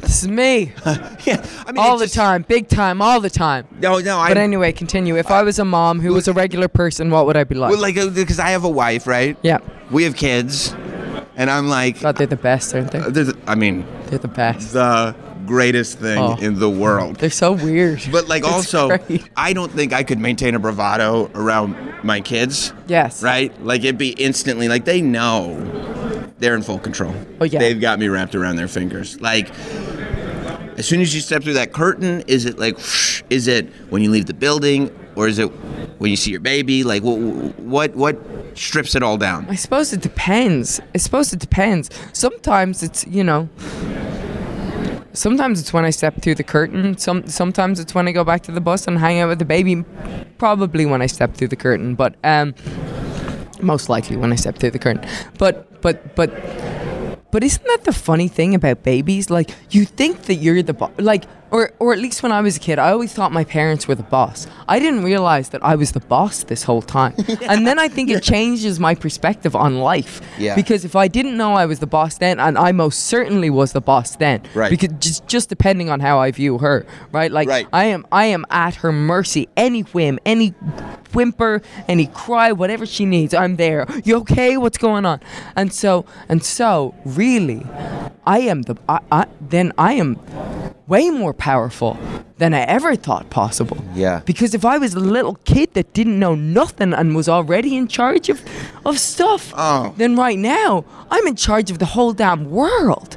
this 0.00 0.22
is 0.22 0.28
me. 0.28 0.72
Yeah, 1.26 1.44
I 1.66 1.72
mean 1.72 1.78
all 1.84 1.98
the 1.98 2.06
just- 2.06 2.14
time, 2.14 2.42
big 2.48 2.68
time, 2.68 3.02
all 3.02 3.20
the 3.20 3.28
time. 3.30 3.66
No, 3.80 3.98
no, 3.98 4.18
I. 4.18 4.28
But 4.28 4.38
anyway, 4.38 4.72
continue. 4.72 5.16
If 5.18 5.30
I 5.30 5.42
was 5.42 5.58
a 5.58 5.64
mom 5.64 6.00
who 6.00 6.14
was 6.14 6.28
a 6.28 6.32
regular 6.32 6.68
person, 6.68 7.10
what 7.10 7.26
would 7.26 7.36
I 7.36 7.44
be 7.44 7.56
like? 7.56 7.72
Well, 7.72 7.80
like 7.80 7.96
uh, 7.98 8.08
because 8.08 8.38
I 8.38 8.50
have 8.50 8.64
a 8.64 8.70
wife, 8.70 9.06
right? 9.06 9.36
yeah. 9.42 9.58
We 9.90 10.04
have 10.04 10.16
kids, 10.16 10.72
and 11.36 11.50
I'm 11.50 11.68
like, 11.68 12.00
God, 12.00 12.16
they're 12.16 12.26
the 12.26 12.36
best, 12.36 12.74
aren't 12.74 12.90
they? 12.92 13.00
Uh, 13.00 13.10
they're 13.10 13.24
the- 13.24 13.38
I 13.46 13.54
mean, 13.56 13.84
They're 14.06 14.18
the 14.18 14.28
best. 14.28 14.72
the 14.72 15.14
greatest 15.46 15.98
thing 15.98 16.18
Oh. 16.18 16.36
in 16.40 16.58
the 16.58 16.68
world. 16.70 17.16
They're 17.16 17.30
so 17.30 17.52
weird. 17.52 18.02
But 18.10 18.28
like 18.28 18.42
It's 18.44 18.52
also, 18.52 18.88
great. 18.98 19.28
I 19.36 19.52
don't 19.52 19.72
think 19.72 19.92
I 19.92 20.02
could 20.02 20.18
maintain 20.18 20.54
a 20.54 20.58
bravado 20.58 21.30
around 21.34 21.76
my 22.04 22.20
kids. 22.20 22.72
Yes. 22.88 23.22
Right? 23.22 23.52
Like 23.64 23.82
it'd 23.84 23.98
be 23.98 24.10
instantly 24.10 24.68
like 24.68 24.84
they 24.84 25.00
know 25.00 25.54
they're 26.38 26.54
in 26.54 26.62
full 26.62 26.78
control. 26.78 27.14
Oh, 27.40 27.44
yeah. 27.44 27.58
They've 27.58 27.80
got 27.80 27.98
me 27.98 28.08
wrapped 28.08 28.34
around 28.34 28.56
their 28.56 28.68
fingers. 28.68 29.20
Like 29.20 29.48
as 30.78 30.86
soon 30.86 31.00
as 31.00 31.14
you 31.14 31.20
step 31.20 31.42
through 31.42 31.54
that 31.54 31.72
curtain, 31.72 32.22
is 32.26 32.44
it 32.44 32.58
like 32.58 32.76
whoosh, 32.76 33.22
is 33.30 33.48
it 33.48 33.68
when 33.90 34.02
you 34.02 34.10
leave 34.10 34.26
the 34.26 34.34
building 34.34 34.90
or 35.16 35.26
is 35.28 35.38
it 35.38 35.46
when 35.98 36.10
you 36.10 36.16
see 36.16 36.30
your 36.30 36.40
baby? 36.40 36.84
Like 36.84 37.02
what 37.02 37.18
what 37.58 37.94
what 37.96 38.18
strips 38.54 38.94
it 38.94 39.02
all 39.02 39.16
down? 39.16 39.46
I 39.48 39.54
suppose 39.54 39.92
it 39.92 40.00
depends. 40.02 40.80
I 40.94 40.98
suppose 40.98 41.32
it 41.32 41.38
depends. 41.40 41.88
Sometimes 42.12 42.82
it's 42.82 43.06
you 43.06 43.24
know. 43.24 43.48
Sometimes 45.16 45.58
it's 45.58 45.72
when 45.72 45.86
I 45.86 45.90
step 45.90 46.20
through 46.20 46.34
the 46.34 46.44
curtain. 46.44 46.98
Some 46.98 47.26
sometimes 47.26 47.80
it's 47.80 47.94
when 47.94 48.06
I 48.06 48.12
go 48.12 48.22
back 48.22 48.42
to 48.42 48.52
the 48.52 48.60
bus 48.60 48.86
and 48.86 48.98
hang 48.98 49.18
out 49.20 49.30
with 49.30 49.38
the 49.38 49.46
baby. 49.46 49.82
Probably 50.36 50.84
when 50.84 51.00
I 51.00 51.06
step 51.06 51.34
through 51.34 51.48
the 51.48 51.56
curtain, 51.56 51.94
but 51.94 52.16
um, 52.22 52.54
most 53.62 53.88
likely 53.88 54.18
when 54.18 54.30
I 54.30 54.36
step 54.36 54.56
through 54.56 54.72
the 54.72 54.78
curtain. 54.78 55.08
But 55.38 55.80
but 55.80 56.14
but 56.16 56.30
but 57.30 57.42
isn't 57.42 57.64
that 57.64 57.84
the 57.84 57.94
funny 57.94 58.28
thing 58.28 58.54
about 58.54 58.82
babies? 58.82 59.30
Like 59.30 59.50
you 59.70 59.86
think 59.86 60.24
that 60.24 60.34
you're 60.34 60.62
the 60.62 60.74
boss, 60.74 60.90
like, 60.98 61.24
or 61.50 61.70
or 61.78 61.92
at 61.92 61.98
least 61.98 62.22
when 62.22 62.32
I 62.32 62.40
was 62.40 62.56
a 62.56 62.60
kid, 62.60 62.78
I 62.78 62.90
always 62.90 63.12
thought 63.12 63.32
my 63.32 63.44
parents 63.44 63.86
were 63.88 63.94
the 63.94 64.02
boss. 64.02 64.46
I 64.68 64.78
didn't 64.78 65.04
realize 65.04 65.50
that 65.50 65.62
I 65.64 65.76
was 65.76 65.92
the 65.92 66.00
boss 66.00 66.44
this 66.44 66.64
whole 66.64 66.82
time. 66.82 67.14
And 67.48 67.66
then 67.66 67.78
I 67.78 67.88
think 67.88 68.10
it 68.10 68.22
changes 68.22 68.80
my 68.80 68.94
perspective 68.94 69.54
on 69.54 69.78
life. 69.78 70.20
Yeah. 70.38 70.54
Because 70.56 70.84
if 70.84 70.96
I 70.96 71.06
didn't 71.08 71.36
know 71.36 71.54
I 71.54 71.66
was 71.66 71.78
the 71.78 71.86
boss 71.86 72.18
then, 72.18 72.40
and 72.40 72.58
I 72.58 72.72
most 72.72 73.04
certainly 73.04 73.50
was 73.50 73.72
the 73.72 73.80
boss 73.80 74.16
then, 74.16 74.42
Right. 74.54 74.70
Because 74.70 74.90
just 74.98 75.26
just 75.28 75.48
depending 75.48 75.90
on 75.90 76.00
how 76.00 76.18
I 76.18 76.30
view 76.32 76.58
her, 76.58 76.84
right? 77.12 77.30
Like 77.30 77.48
Right. 77.48 77.66
I 77.72 77.84
am 77.86 78.04
I 78.10 78.26
am 78.26 78.44
at 78.50 78.76
her 78.76 78.92
mercy. 78.92 79.48
Any 79.56 79.82
whim, 79.82 80.18
any 80.26 80.48
whimper, 81.12 81.62
any 81.88 82.06
cry, 82.08 82.52
whatever 82.52 82.86
she 82.86 83.06
needs, 83.06 83.32
I'm 83.34 83.56
there. 83.56 83.86
You 84.04 84.16
okay? 84.16 84.56
What's 84.56 84.78
going 84.78 85.04
on? 85.06 85.20
And 85.54 85.72
so 85.72 86.04
and 86.28 86.42
so, 86.44 86.94
really, 87.04 87.64
I 88.26 88.40
am 88.40 88.62
the 88.62 88.76
I, 88.88 89.00
I 89.12 89.26
then 89.40 89.72
I 89.78 89.92
am 89.94 90.18
way 90.86 91.10
more 91.10 91.32
powerful 91.34 91.98
than 92.38 92.54
I 92.54 92.60
ever 92.60 92.94
thought 92.96 93.28
possible. 93.30 93.78
Yeah. 93.94 94.20
Because 94.24 94.54
if 94.54 94.64
I 94.64 94.78
was 94.78 94.94
a 94.94 95.00
little 95.00 95.36
kid 95.44 95.72
that 95.74 95.92
didn't 95.94 96.18
know 96.18 96.34
nothing 96.34 96.92
and 96.92 97.14
was 97.16 97.28
already 97.28 97.76
in 97.76 97.88
charge 97.88 98.28
of 98.28 98.42
of 98.84 98.98
stuff, 98.98 99.52
Oh. 99.56 99.94
then 99.96 100.16
right 100.16 100.38
now 100.38 100.84
I'm 101.10 101.26
in 101.26 101.36
charge 101.36 101.70
of 101.70 101.78
the 101.78 101.86
whole 101.86 102.12
damn 102.12 102.50
world. 102.50 103.16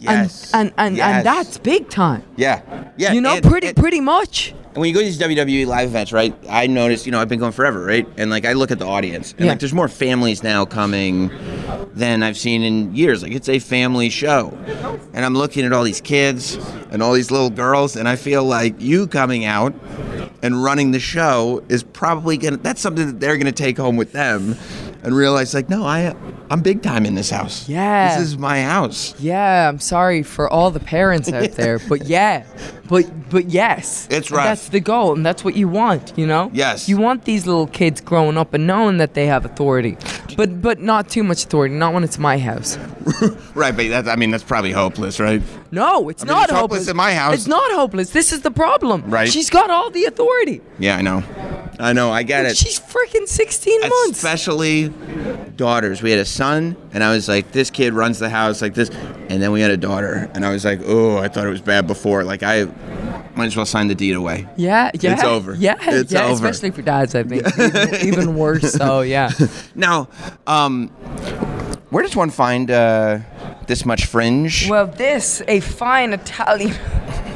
Yes. 0.00 0.50
And 0.54 0.68
and, 0.68 0.74
and, 0.78 0.96
Yes. 0.96 1.16
and 1.16 1.26
that's 1.26 1.58
big 1.58 1.88
time. 1.88 2.22
Yeah. 2.36 2.62
Yeah. 2.96 3.12
You 3.12 3.20
know, 3.20 3.34
and- 3.36 3.44
pretty 3.44 3.68
and- 3.68 3.76
pretty 3.76 4.00
much. 4.00 4.54
And 4.72 4.76
when 4.80 4.88
you 4.88 4.94
go 4.94 5.00
to 5.00 5.04
these 5.04 5.18
WWE 5.18 5.66
live 5.66 5.88
events, 5.88 6.12
right? 6.12 6.32
I 6.48 6.68
noticed, 6.68 7.04
you 7.04 7.10
know, 7.10 7.18
I've 7.20 7.28
been 7.28 7.40
going 7.40 7.50
forever, 7.50 7.84
right? 7.84 8.06
And 8.16 8.30
like 8.30 8.44
I 8.46 8.52
look 8.52 8.70
at 8.70 8.78
the 8.78 8.86
audience, 8.86 9.32
and 9.32 9.40
Yeah. 9.46 9.52
like 9.52 9.58
there's 9.58 9.72
more 9.74 9.88
families 9.88 10.44
now 10.44 10.64
coming 10.64 11.28
than 11.92 12.22
I've 12.22 12.38
seen 12.38 12.62
in 12.62 12.94
years. 12.94 13.20
Like 13.24 13.32
it's 13.32 13.48
a 13.48 13.58
family 13.58 14.10
show, 14.10 14.56
and 15.12 15.24
I'm 15.24 15.34
looking 15.34 15.64
at 15.66 15.72
all 15.72 15.82
these 15.82 16.00
kids 16.00 16.56
and 16.92 17.02
all 17.02 17.14
these 17.14 17.32
little 17.32 17.50
girls, 17.50 17.96
and 17.96 18.08
I 18.08 18.14
feel 18.14 18.44
like 18.44 18.80
you 18.80 19.08
coming 19.08 19.44
out 19.44 19.74
and 20.40 20.62
running 20.62 20.92
the 20.92 21.00
show 21.00 21.64
is 21.68 21.82
probably 21.82 22.36
gonna. 22.36 22.58
That's 22.58 22.80
something 22.80 23.06
that 23.08 23.18
they're 23.18 23.38
gonna 23.38 23.50
take 23.50 23.76
home 23.76 23.96
with 23.96 24.12
them, 24.12 24.54
and 25.02 25.14
realize 25.14 25.54
like, 25.54 25.68
no, 25.68 25.84
I 25.84 26.14
I'm 26.50 26.60
big 26.62 26.82
time 26.82 27.06
in 27.06 27.14
this 27.14 27.30
house. 27.30 27.68
Yeah. 27.68 28.16
this 28.18 28.28
is 28.28 28.36
my 28.38 28.62
house. 28.62 29.14
Yeah, 29.20 29.68
I'm 29.68 29.78
sorry 29.78 30.22
for 30.22 30.48
all 30.48 30.70
the 30.70 30.80
parents 30.80 31.30
out 31.32 31.52
there, 31.56 31.78
but 31.78 32.06
yeah, 32.06 32.44
but 32.88 33.30
but 33.30 33.46
yes, 33.50 34.08
It's 34.10 34.30
rough. 34.30 34.44
That's 34.44 34.68
the 34.70 34.80
goal, 34.80 35.14
and 35.14 35.24
that's 35.24 35.44
what 35.44 35.54
you 35.56 35.68
want, 35.68 36.12
you 36.16 36.26
know. 36.26 36.50
Yes. 36.52 36.88
You 36.88 36.96
want 36.98 37.24
these 37.24 37.46
little 37.46 37.68
kids 37.68 38.00
growing 38.00 38.36
up 38.36 38.52
and 38.54 38.66
knowing 38.66 38.98
that 38.98 39.14
they 39.14 39.26
have 39.26 39.44
authority, 39.44 39.96
but 40.36 40.60
but 40.60 40.80
not 40.80 41.08
too 41.08 41.22
much 41.22 41.44
authority. 41.44 41.74
Not 41.74 41.94
when 41.94 42.04
it's 42.04 42.18
my 42.18 42.38
house. 42.38 42.78
Right, 43.54 43.76
but 43.76 43.88
that's 43.88 44.08
I 44.08 44.16
mean 44.16 44.30
that's 44.30 44.44
probably 44.44 44.70
hopeless, 44.72 45.18
right? 45.20 45.42
No, 45.72 46.08
it's 46.08 46.22
I 46.22 46.26
mean, 46.26 46.34
not 46.34 46.48
it's 46.50 46.58
hopeless 46.58 46.88
in 46.88 46.96
my 46.96 47.12
house. 47.14 47.34
It's 47.34 47.46
not 47.48 47.70
hopeless. 47.72 48.10
This 48.10 48.32
is 48.32 48.40
the 48.42 48.50
problem. 48.50 49.02
Right. 49.10 49.28
She's 49.28 49.50
got 49.50 49.70
all 49.70 49.90
the 49.90 50.04
authority. 50.04 50.60
Yeah, 50.78 50.96
I 50.96 51.02
know. 51.02 51.22
I 51.80 51.92
know. 51.92 52.10
I 52.12 52.22
get 52.22 52.46
it. 52.46 52.56
She's 52.56 52.78
freaking 52.78 53.26
16 53.26 53.80
months. 53.80 54.10
especially 54.18 54.88
daughters. 55.56 56.02
We 56.02 56.10
had 56.10 56.20
a 56.20 56.24
son, 56.24 56.76
and 56.92 57.02
I 57.02 57.10
was 57.12 57.28
like, 57.28 57.52
this 57.52 57.70
kid 57.70 57.92
runs 57.94 58.18
the 58.18 58.28
house 58.30 58.60
like 58.62 58.74
this, 58.74 58.90
and 58.90 59.42
then 59.42 59.52
we 59.52 59.60
had 59.60 59.70
a 59.70 59.76
daughter, 59.76 60.30
and 60.34 60.44
I 60.44 60.50
was 60.52 60.64
like, 60.64 60.80
oh, 60.84 61.18
I 61.18 61.28
thought 61.28 61.46
it 61.46 61.50
was 61.50 61.60
bad 61.62 61.86
before. 61.86 62.22
Like 62.24 62.42
I 62.42 62.64
might 63.34 63.46
as 63.46 63.56
well 63.56 63.66
sign 63.66 63.88
the 63.88 63.94
deed 63.94 64.14
away. 64.14 64.46
Yeah, 64.56 64.90
yeah. 64.94 65.14
It's 65.14 65.24
over. 65.24 65.54
Yeah, 65.54 65.76
It's 65.80 66.12
yeah. 66.12 66.24
over. 66.26 66.34
Especially 66.48 66.70
for 66.70 66.82
dads, 66.82 67.14
I 67.14 67.22
think. 67.22 67.46
even, 67.58 67.94
even 68.06 68.34
worse. 68.36 68.72
So 68.72 69.00
yeah. 69.00 69.30
Now, 69.74 70.08
um, 70.46 70.88
where 71.90 72.02
does 72.02 72.14
one 72.16 72.30
find 72.30 72.70
uh, 72.70 73.20
this 73.66 73.84
much 73.86 74.06
fringe? 74.06 74.68
Well, 74.68 74.86
this 74.86 75.42
a 75.48 75.60
fine 75.60 76.12
Italian. 76.12 76.76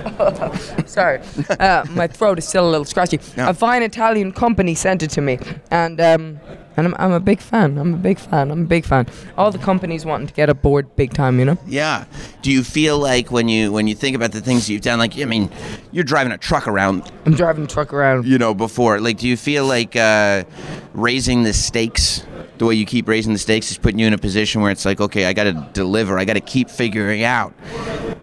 Sorry, 0.86 1.20
uh, 1.60 1.84
my 1.90 2.06
throat 2.06 2.38
is 2.38 2.46
still 2.46 2.68
a 2.68 2.70
little 2.70 2.84
scratchy. 2.84 3.18
A 3.36 3.54
fine 3.54 3.82
Italian 3.82 4.32
company 4.32 4.74
sent 4.74 5.02
it 5.02 5.10
to 5.10 5.20
me, 5.20 5.38
and 5.70 6.00
um, 6.00 6.40
and 6.76 6.86
I'm, 6.88 6.94
I'm 6.98 7.12
a 7.12 7.20
big 7.20 7.40
fan. 7.40 7.78
I'm 7.78 7.94
a 7.94 7.96
big 7.96 8.18
fan. 8.18 8.50
I'm 8.50 8.62
a 8.62 8.66
big 8.66 8.84
fan. 8.84 9.06
All 9.38 9.50
the 9.50 9.58
companies 9.58 10.04
wanting 10.04 10.26
to 10.26 10.34
get 10.34 10.48
aboard 10.50 10.94
big 10.96 11.12
time, 11.12 11.38
you 11.38 11.44
know. 11.44 11.58
yeah. 11.66 12.04
Do 12.42 12.50
you 12.50 12.62
feel 12.64 12.98
like 12.98 13.30
when 13.30 13.48
you 13.48 13.72
when 13.72 13.86
you 13.86 13.94
think 13.94 14.14
about 14.16 14.32
the 14.32 14.40
things 14.40 14.68
you've 14.68 14.82
done, 14.82 14.98
like 14.98 15.18
I 15.18 15.24
mean, 15.24 15.50
you're 15.92 16.04
driving 16.04 16.32
a 16.32 16.38
truck 16.38 16.68
around, 16.68 17.10
I'm 17.24 17.34
driving 17.34 17.64
a 17.64 17.68
truck 17.68 17.92
around. 17.92 18.26
you 18.26 18.38
know, 18.38 18.54
before. 18.54 19.00
Like, 19.00 19.18
do 19.18 19.28
you 19.28 19.36
feel 19.36 19.66
like 19.66 19.96
uh, 19.96 20.44
raising 20.92 21.44
the 21.44 21.52
stakes? 21.52 22.24
The 22.64 22.68
way 22.68 22.76
you 22.76 22.86
keep 22.86 23.06
raising 23.08 23.34
the 23.34 23.38
stakes 23.38 23.70
is 23.70 23.76
putting 23.76 23.98
you 23.98 24.06
in 24.06 24.14
a 24.14 24.18
position 24.18 24.62
where 24.62 24.70
it's 24.70 24.86
like, 24.86 24.98
okay, 24.98 25.26
I 25.26 25.34
got 25.34 25.44
to 25.44 25.68
deliver. 25.74 26.18
I 26.18 26.24
got 26.24 26.32
to 26.32 26.40
keep 26.40 26.70
figuring 26.70 27.22
out 27.22 27.52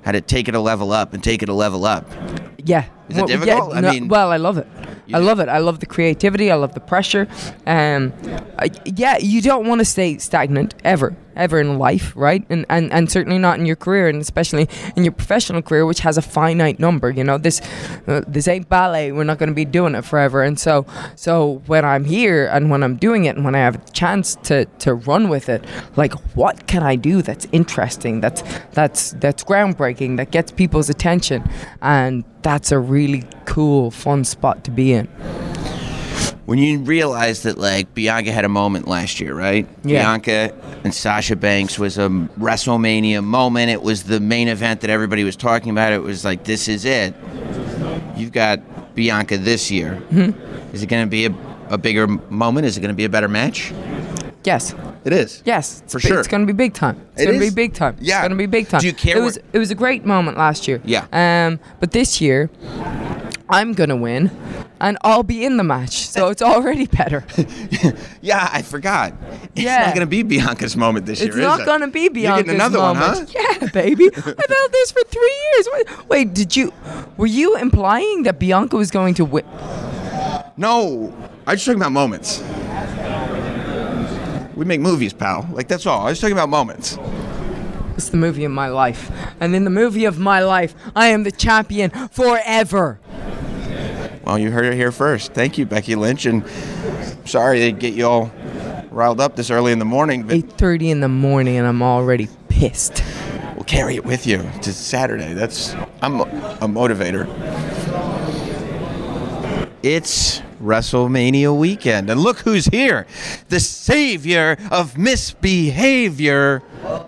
how 0.02 0.14
to 0.14 0.20
take 0.20 0.48
it 0.48 0.56
a 0.56 0.60
level 0.60 0.92
up 0.92 1.14
and 1.14 1.24
take 1.24 1.44
it 1.44 1.50
a 1.50 1.54
level 1.54 1.86
up. 1.86 2.10
Yeah. 2.58 2.86
Is 3.08 3.18
it 3.18 3.20
Well, 3.20 3.28
difficult? 3.28 3.72
Yeah, 3.74 3.78
I 3.78 3.82
no- 3.82 3.92
mean- 3.92 4.08
well, 4.08 4.32
I 4.32 4.38
love 4.38 4.58
it. 4.58 4.66
I 5.14 5.20
love 5.20 5.39
it. 5.39 5.48
I 5.48 5.60
love 5.60 5.80
the 5.80 5.86
creativity. 5.86 6.50
I 6.50 6.56
love 6.56 6.74
the 6.74 6.80
pressure. 6.80 7.28
Um, 7.68 8.14
I, 8.58 8.72
yeah, 8.86 9.20
you 9.20 9.44
don't 9.44 9.68
want 9.68 9.78
to 9.78 9.86
stay 9.86 10.18
stagnant 10.18 10.74
ever. 10.84 11.16
Ever 11.36 11.60
in 11.60 11.78
life, 11.78 12.14
right? 12.16 12.46
And, 12.50 12.66
and 12.70 12.92
and 12.92 13.12
certainly 13.12 13.38
not 13.38 13.60
in 13.60 13.66
your 13.66 13.76
career, 13.76 14.08
and 14.08 14.22
especially 14.22 14.68
in 14.96 15.04
your 15.04 15.14
professional 15.14 15.62
career, 15.62 15.86
which 15.86 16.00
has 16.02 16.18
a 16.18 16.22
finite 16.22 16.80
number. 16.80 17.10
You 17.10 17.24
know, 17.24 17.38
this 17.38 17.62
uh, 18.08 18.22
this 18.28 18.48
ain't 18.48 18.70
ballet. 18.70 19.12
We're 19.12 19.24
not 19.24 19.38
going 19.38 19.50
to 19.50 19.56
be 19.56 19.66
doing 19.66 19.96
it 19.96 20.04
forever. 20.06 20.44
And 20.44 20.60
so 20.60 20.86
so 21.16 21.62
when 21.68 21.86
I'm 21.86 22.06
here 22.06 22.48
and 22.48 22.70
when 22.70 22.84
I'm 22.84 22.98
doing 22.98 23.26
it 23.26 23.36
and 23.36 23.46
when 23.46 23.56
I 23.56 23.60
have 23.60 23.76
a 23.76 23.92
chance 23.92 24.36
to 24.44 24.66
to 24.66 24.94
run 24.94 25.30
with 25.30 25.50
it, 25.50 25.64
like 25.96 26.14
what 26.36 26.68
can 26.68 26.84
I 26.84 26.96
do 26.96 27.22
that's 27.22 27.48
interesting, 27.52 28.22
that's 28.22 28.44
that's 28.72 29.12
that's 29.12 29.44
groundbreaking, 29.44 30.18
that 30.18 30.32
gets 30.32 30.52
people's 30.52 30.90
attention, 30.90 31.50
and 31.82 32.24
that's 32.42 32.72
a 32.72 32.80
really 32.80 33.24
cool, 33.46 33.92
fun 33.92 34.24
spot 34.24 34.64
to 34.64 34.72
be 34.72 34.94
in. 34.94 35.08
When 36.52 36.60
you 36.60 36.80
realize 36.80 37.43
that 37.43 37.58
like 37.58 37.93
Bianca 37.93 38.30
had 38.30 38.43
a 38.43 38.49
moment 38.49 38.86
last 38.86 39.22
year, 39.22 39.34
right? 39.34 39.66
Yeah. 39.86 40.02
Bianca 40.02 40.54
and 40.84 40.93
Sasha 40.93 41.38
Banks 41.38 41.80
was 41.80 41.97
a 41.97 42.10
WrestleMania 42.10 43.24
moment. 43.24 43.72
It 43.72 43.82
was 43.82 44.04
the 44.04 44.20
main 44.20 44.49
event 44.49 44.82
that 44.82 44.89
everybody 44.89 45.24
was 45.24 45.38
talking 45.38 45.72
about. 45.72 45.93
It 45.93 46.02
was 46.02 46.26
like 46.26 46.43
this 46.43 46.68
is 46.68 46.84
it. 46.84 47.16
You've 48.18 48.34
got 48.34 48.60
Bianca 48.95 49.38
this 49.38 49.72
year. 49.72 50.04
Mm-hmm. 50.10 50.76
Is 50.76 50.84
it 50.84 50.88
going 50.88 51.06
to 51.06 51.10
be 51.10 51.26
a, 51.28 51.34
a 51.70 51.78
bigger 51.78 52.06
moment? 52.06 52.66
Is 52.68 52.76
it 52.78 52.82
going 52.82 52.89
to 52.89 52.97
be 52.97 53.06
a 53.06 53.10
better 53.10 53.30
match? 53.30 53.72
Yes. 54.43 54.76
It 55.06 55.14
is. 55.14 55.41
Yes, 55.45 55.82
For 55.88 56.02
sure. 56.02 56.20
It's 56.20 56.28
going 56.28 56.45
to 56.45 56.54
be 56.54 56.56
big 56.56 56.74
time. 56.74 56.99
It's 57.14 57.22
It 57.22 57.26
going 57.28 57.39
to 57.39 57.45
be 57.45 57.56
big 57.56 57.74
time. 57.74 57.95
Yeah. 58.02 58.18
It's 58.18 58.28
going 58.28 58.32
to 58.32 58.36
be 58.36 58.45
big 58.45 58.68
time. 58.68 58.82
Do 58.82 58.88
you 58.88 58.93
care 58.93 59.18
It 59.18 59.22
was 59.22 59.38
it 59.54 59.58
was 59.58 59.72
a 59.72 59.76
great 59.76 60.06
moment 60.06 60.38
last 60.38 60.68
year. 60.68 60.82
Yeah. 60.84 61.08
Um, 61.14 61.62
but 61.80 61.91
this 61.91 62.20
year, 62.20 62.49
I'm 63.52 63.74
to 63.89 63.95
win, 63.97 64.32
and 64.80 64.97
I'll 65.04 65.24
be 65.24 65.43
in 65.45 65.58
the 65.58 65.64
match, 65.64 66.08
so 66.08 66.30
it's 66.30 66.41
already 66.41 66.88
better. 66.88 67.26
Yeah, 68.24 68.47
I 68.54 68.62
forgot. 68.62 69.14
It's 69.56 69.66
not 69.66 69.95
to 70.02 70.06
be 70.06 70.22
Bianca's 70.22 70.78
moment 70.78 71.08
this 71.08 71.22
It's 71.22 71.36
year. 71.36 71.43
not 71.43 71.54
is 71.54 71.60
it? 71.60 71.62
It's 71.62 71.68
not 71.68 71.80
going 71.80 71.89
to 71.89 71.91
be 71.93 72.02
You're 72.02 72.12
Bianca's 72.12 72.43
getting 72.45 72.56
another 72.62 72.78
moment. 72.78 73.18
one, 73.18 73.28
huh? 73.36 73.58
Yeah, 73.62 73.68
baby. 73.70 74.10
I've 74.16 74.24
held 74.24 74.72
this 74.72 74.91
for 74.91 75.02
three 75.06 75.39
years. 75.56 75.68
Wait, 75.74 76.08
wait, 76.10 76.34
did 76.36 76.56
you? 76.56 76.72
Were 77.18 77.26
you 77.26 77.58
implying 77.58 78.22
that 78.24 78.38
Bianca 78.38 78.78
was 78.78 78.91
going 78.91 79.16
to 79.16 79.26
win? 79.26 79.43
No, 80.56 81.12
I 81.47 81.54
was 81.54 81.62
just 81.62 81.66
talking 81.66 81.82
about 81.82 81.91
moments. 81.91 82.43
We 84.56 84.66
make 84.66 84.80
movies, 84.82 85.14
pal. 85.14 85.47
Like 85.52 85.68
that's 85.68 85.88
all. 85.88 86.02
I 86.06 86.12
was 86.12 86.20
talking 86.22 86.34
about 86.36 86.49
moments. 86.49 86.97
It's 88.02 88.10
the 88.10 88.18
movie 88.18 88.45
of 88.45 88.52
my 88.52 88.68
life, 88.68 89.12
and 89.39 89.56
in 89.56 89.64
the 89.64 89.70
movie 89.70 90.06
of 90.06 90.18
my 90.18 90.39
life, 90.39 90.74
I 90.95 91.10
am 91.10 91.22
the 91.22 91.32
champion 91.32 91.91
forever. 92.08 92.99
Well, 94.26 94.39
you 94.39 94.49
heard 94.49 94.66
it 94.66 94.74
here 94.74 94.91
first. 94.91 95.34
Thank 95.36 95.60
you, 95.60 95.68
Becky 95.68 95.93
Lynch, 95.93 96.26
and 96.26 96.43
sorry 97.26 97.60
to 97.60 97.72
get 97.72 97.93
you 97.93 98.08
all 98.08 98.32
riled 98.89 99.22
up 99.22 99.36
this 99.36 99.52
early 99.52 99.72
in 99.72 99.78
the 99.78 99.86
morning, 99.86 100.24
but 100.24 100.36
8:30 100.36 100.89
in 100.89 100.99
the 101.02 101.10
morning, 101.10 101.58
and 101.58 101.68
I'm 101.68 101.84
already 101.84 102.28
pissed. 102.49 103.04
we'll 103.54 103.66
carry 103.66 103.97
it 103.97 104.04
with 104.04 104.26
you 104.26 104.49
to 104.64 104.74
Saturday. 104.74 105.34
That's 105.36 105.76
I'm 106.02 106.22
a 106.22 106.68
motivator. 106.68 107.28
It's 109.84 110.41
WrestleMania 110.62 111.57
weekend, 111.57 112.09
and 112.09 112.20
look 112.22 112.39
who's 112.39 112.66
here. 112.66 113.05
The 113.49 113.59
savior 113.59 114.57
of 114.72 114.97
misbehavior, 114.97 116.62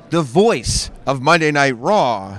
the 0.09 0.21
voice 0.21 0.91
of 1.05 1.21
Monday 1.21 1.51
Night 1.51 1.77
Raw. 1.77 2.37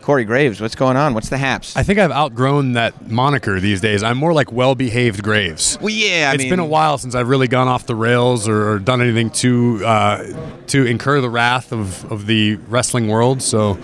Corey 0.00 0.24
Graves, 0.26 0.60
what's 0.60 0.74
going 0.74 0.98
on? 0.98 1.14
What's 1.14 1.30
the 1.30 1.38
haps? 1.38 1.74
I 1.78 1.82
think 1.82 1.98
I've 1.98 2.10
outgrown 2.12 2.72
that 2.74 3.08
moniker 3.10 3.58
these 3.58 3.80
days. 3.80 4.02
I'm 4.02 4.18
more 4.18 4.34
like 4.34 4.52
well-behaved 4.52 5.22
Graves. 5.22 5.78
well, 5.80 5.88
yeah, 5.88 6.28
I 6.30 6.34
It's 6.34 6.42
mean, 6.42 6.50
been 6.50 6.58
a 6.58 6.66
while 6.66 6.98
since 6.98 7.14
I've 7.14 7.28
really 7.30 7.48
gone 7.48 7.68
off 7.68 7.86
the 7.86 7.94
rails 7.94 8.46
or, 8.46 8.68
or 8.72 8.78
done 8.78 9.00
anything 9.00 9.30
to 9.30 9.82
uh, 9.86 10.24
to 10.66 10.84
incur 10.84 11.22
the 11.22 11.30
wrath 11.30 11.72
of, 11.72 12.10
of 12.12 12.26
the 12.26 12.56
wrestling 12.68 13.08
world. 13.08 13.40
So 13.40 13.78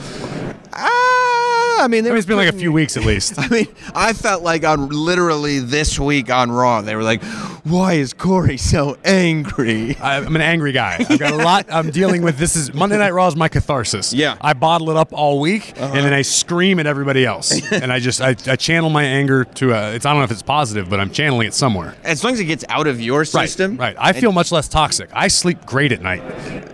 I 1.81 1.89
mean, 1.89 2.05
I 2.05 2.11
mean, 2.11 2.17
it's 2.19 2.27
been 2.27 2.37
like 2.37 2.49
a 2.49 2.57
few 2.57 2.73
weeks 2.73 2.97
at 2.97 3.05
least. 3.05 3.35
I 3.39 3.49
mean, 3.49 3.69
I 3.95 4.13
felt 4.13 4.43
like 4.43 4.65
on 4.65 4.89
literally 4.89 5.59
this 5.61 5.99
week 5.99 6.31
on 6.31 6.51
Raw, 6.51 6.83
they 6.83 6.95
were 6.95 7.03
like, 7.03 7.23
"Why 7.65 7.95
is 7.95 8.13
Corey 8.13 8.57
so 8.57 8.97
angry?" 9.05 9.97
I- 10.01 10.17
I'm 10.19 10.35
an 10.37 10.43
angry 10.43 10.73
guy. 10.73 11.05
I've 11.09 11.19
got 11.19 11.33
a 11.33 11.37
lot 11.37 11.67
I'm 11.71 11.91
dealing 11.91 12.23
with. 12.23 12.39
This 12.39 12.57
is 12.57 12.73
Monday 12.75 12.99
Night 12.99 13.13
Raw 13.13 13.27
is 13.29 13.37
my 13.37 13.49
catharsis. 13.49 14.13
Yeah. 14.13 14.37
I 14.41 14.53
bottle 14.53 14.91
it 14.91 14.97
up 14.97 15.13
all 15.13 15.41
week 15.41 15.75
uh-huh. 15.77 15.93
and 15.95 16.05
then 16.05 16.13
I 16.13 16.23
scream 16.23 16.79
at 16.81 16.87
everybody 16.87 17.25
else. 17.25 17.61
and 17.73 17.93
I 17.93 17.99
just 18.01 18.21
I, 18.21 18.31
I 18.47 18.57
channel 18.57 18.91
my 18.91 19.05
anger 19.05 19.45
to 19.45 19.73
a, 19.73 19.95
it's 19.95 20.07
I 20.07 20.11
don't 20.11 20.19
know 20.21 20.25
if 20.25 20.31
it's 20.31 20.43
positive, 20.43 20.89
but 20.91 21.01
I'm 21.01 21.11
channeling 21.11 21.47
it 21.47 21.55
somewhere. 21.55 21.95
As 22.05 22.23
long 22.25 22.33
as 22.33 22.41
it 22.41 22.47
gets 22.47 22.65
out 22.69 22.87
of 22.87 23.01
your 23.01 23.25
system, 23.25 23.77
Right. 23.77 23.97
Right. 23.97 23.97
I 23.99 24.13
feel 24.13 24.33
much 24.33 24.53
less 24.53 24.69
toxic. 24.69 25.11
I 25.13 25.29
sleep 25.29 25.65
great 25.67 25.93
at 25.93 26.03
night. 26.03 26.23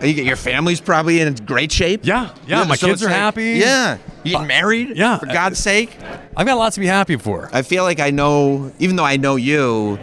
You 0.04 0.12
get 0.14 0.24
your 0.24 0.36
family's 0.36 0.80
probably 0.80 1.20
in 1.20 1.34
great 1.34 1.72
shape. 1.72 2.00
Yeah. 2.04 2.34
Yeah. 2.46 2.64
my 2.64 2.76
so 2.76 2.88
kids 2.88 3.02
are 3.02 3.06
like- 3.06 3.14
happy. 3.14 3.44
Yeah, 3.54 3.98
you 4.24 4.32
getting 4.32 4.44
uh, 4.44 4.48
married. 4.48 4.96
Yeah. 4.96 5.18
for 5.18 5.26
God's 5.26 5.58
sake. 5.58 5.96
I've 6.36 6.46
got 6.46 6.58
lots 6.58 6.74
to 6.74 6.80
be 6.80 6.86
happy 6.86 7.16
for. 7.16 7.48
I 7.52 7.62
feel 7.62 7.82
like 7.82 7.98
I 8.00 8.10
know, 8.10 8.72
even 8.78 8.96
though 8.96 9.04
I 9.04 9.16
know 9.16 9.36
you, 9.36 9.98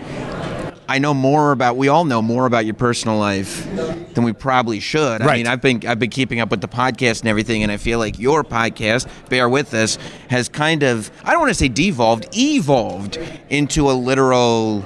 I 0.94 1.00
know 1.00 1.16
more 1.16 1.52
about. 1.54 1.76
We 1.76 1.88
all 1.88 2.06
know 2.06 2.22
more 2.22 2.46
about 2.46 2.66
your 2.66 2.76
personal 2.76 3.18
life 3.18 3.66
than 4.14 4.24
we 4.24 4.32
probably 4.32 4.80
should. 4.80 5.22
Right. 5.22 5.32
I 5.32 5.38
mean, 5.38 5.48
I've 5.48 5.60
been 5.60 5.84
I've 5.88 5.98
been 5.98 6.12
keeping 6.12 6.40
up 6.40 6.52
with 6.52 6.62
the 6.62 6.68
podcast 6.68 7.22
and 7.22 7.30
everything, 7.30 7.64
and 7.64 7.72
I 7.72 7.78
feel 7.78 7.98
like 7.98 8.20
your 8.20 8.44
podcast, 8.44 9.10
bear 9.28 9.50
with 9.50 9.74
us, 9.74 9.98
has 10.30 10.50
kind 10.50 10.84
of 10.84 11.10
I 11.24 11.32
don't 11.32 11.40
want 11.40 11.50
to 11.50 11.56
say 11.56 11.68
devolved, 11.68 12.28
evolved 12.38 13.18
into 13.50 13.90
a 13.90 13.94
literal 13.94 14.84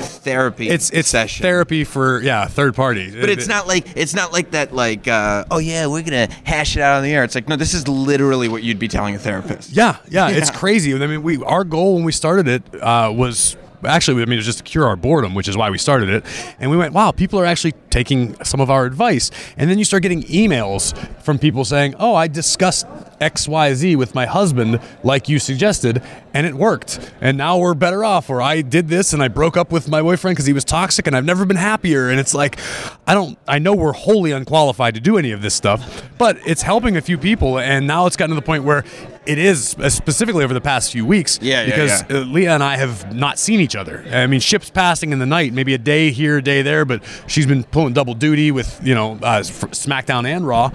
therapy. 0.00 0.68
It's 0.68 0.90
it's 0.90 1.10
session. 1.10 1.44
therapy 1.44 1.84
for 1.84 2.20
yeah 2.22 2.48
third 2.48 2.74
party. 2.74 3.12
But 3.12 3.30
it's 3.30 3.46
not 3.46 3.68
like 3.68 3.86
it's 3.96 4.14
not 4.14 4.32
like 4.32 4.50
that. 4.50 4.74
Like, 4.74 5.06
uh, 5.06 5.44
oh 5.52 5.58
yeah, 5.58 5.86
we're 5.86 6.02
gonna 6.02 6.28
hash 6.42 6.76
it 6.76 6.80
out 6.80 6.96
on 6.96 7.04
the 7.04 7.14
air. 7.14 7.22
It's 7.22 7.36
like, 7.36 7.46
no, 7.46 7.54
this 7.54 7.72
is 7.72 7.86
literally 7.86 8.48
what 8.48 8.64
you'd 8.64 8.80
be 8.80 8.88
telling 8.88 9.14
a 9.14 9.18
therapist. 9.20 9.70
Yeah, 9.70 9.98
yeah, 10.08 10.28
it's 10.28 10.50
crazy. 10.62 10.92
I 10.92 11.06
mean, 11.06 11.22
we 11.22 11.40
our 11.44 11.62
goal 11.62 11.94
when 11.94 12.02
we 12.02 12.10
started 12.10 12.48
it 12.48 12.82
uh, 12.82 13.12
was 13.14 13.56
actually, 13.84 14.22
I 14.22 14.26
mean, 14.26 14.34
it 14.34 14.36
was 14.36 14.46
just 14.46 14.58
to 14.58 14.64
cure 14.64 14.86
our 14.86 14.96
boredom, 14.96 15.34
which 15.34 15.48
is 15.48 15.56
why 15.56 15.70
we 15.70 15.78
started 15.78 16.08
it. 16.08 16.24
And 16.58 16.70
we 16.70 16.76
went, 16.76 16.94
wow, 16.94 17.10
people 17.10 17.38
are 17.38 17.46
actually 17.46 17.74
taking 17.90 18.42
some 18.44 18.60
of 18.60 18.70
our 18.70 18.84
advice. 18.84 19.30
And 19.56 19.70
then 19.70 19.78
you 19.78 19.84
start 19.84 20.02
getting 20.02 20.22
emails 20.24 20.96
from 21.22 21.38
people 21.38 21.64
saying, 21.64 21.94
oh, 21.98 22.14
I 22.14 22.28
discussed 22.28 22.86
X, 23.20 23.48
Y, 23.48 23.74
Z 23.74 23.96
with 23.96 24.14
my 24.14 24.26
husband, 24.26 24.80
like 25.02 25.28
you 25.28 25.38
suggested, 25.38 26.02
and 26.34 26.46
it 26.46 26.54
worked. 26.54 27.12
And 27.20 27.38
now 27.38 27.58
we're 27.58 27.74
better 27.74 28.04
off. 28.04 28.28
Or 28.28 28.42
I 28.42 28.60
did 28.60 28.88
this 28.88 29.12
and 29.12 29.22
I 29.22 29.28
broke 29.28 29.56
up 29.56 29.72
with 29.72 29.88
my 29.88 30.02
boyfriend 30.02 30.36
because 30.36 30.46
he 30.46 30.52
was 30.52 30.64
toxic, 30.64 31.06
and 31.06 31.16
I've 31.16 31.24
never 31.24 31.44
been 31.44 31.56
happier. 31.56 32.10
And 32.10 32.20
it's 32.20 32.34
like, 32.34 32.58
I 33.06 33.14
don't, 33.14 33.38
I 33.48 33.58
know 33.58 33.74
we're 33.74 33.92
wholly 33.92 34.32
unqualified 34.32 34.94
to 34.94 35.00
do 35.00 35.16
any 35.16 35.30
of 35.30 35.42
this 35.42 35.54
stuff, 35.54 36.10
but 36.18 36.38
it's 36.46 36.62
helping 36.62 36.96
a 36.96 37.00
few 37.00 37.18
people. 37.18 37.58
And 37.58 37.86
now 37.86 38.06
it's 38.06 38.16
gotten 38.16 38.34
to 38.34 38.40
the 38.40 38.46
point 38.46 38.64
where 38.64 38.84
it 39.26 39.38
is 39.38 39.74
uh, 39.78 39.88
specifically 39.90 40.44
over 40.44 40.54
the 40.54 40.60
past 40.60 40.92
few 40.92 41.04
weeks 41.04 41.38
Yeah, 41.42 41.60
yeah, 41.62 41.64
because 41.66 42.04
yeah. 42.10 42.16
uh, 42.16 42.20
Leah 42.20 42.54
and 42.54 42.62
I 42.62 42.76
have 42.76 43.14
not 43.14 43.38
seen 43.38 43.60
each 43.60 43.76
other. 43.76 44.04
I 44.10 44.26
mean, 44.26 44.40
ships 44.40 44.70
passing 44.70 45.12
in 45.12 45.18
the 45.18 45.26
night, 45.26 45.52
maybe 45.52 45.74
a 45.74 45.78
day 45.78 46.10
here, 46.10 46.38
a 46.38 46.42
day 46.42 46.62
there, 46.62 46.84
but 46.84 47.02
she's 47.26 47.46
been 47.46 47.64
pulling 47.64 47.92
double 47.92 48.14
duty 48.14 48.50
with 48.50 48.80
you 48.82 48.94
know 48.94 49.12
uh, 49.22 49.40
SmackDown 49.42 50.26
and 50.26 50.46
Raw. 50.46 50.70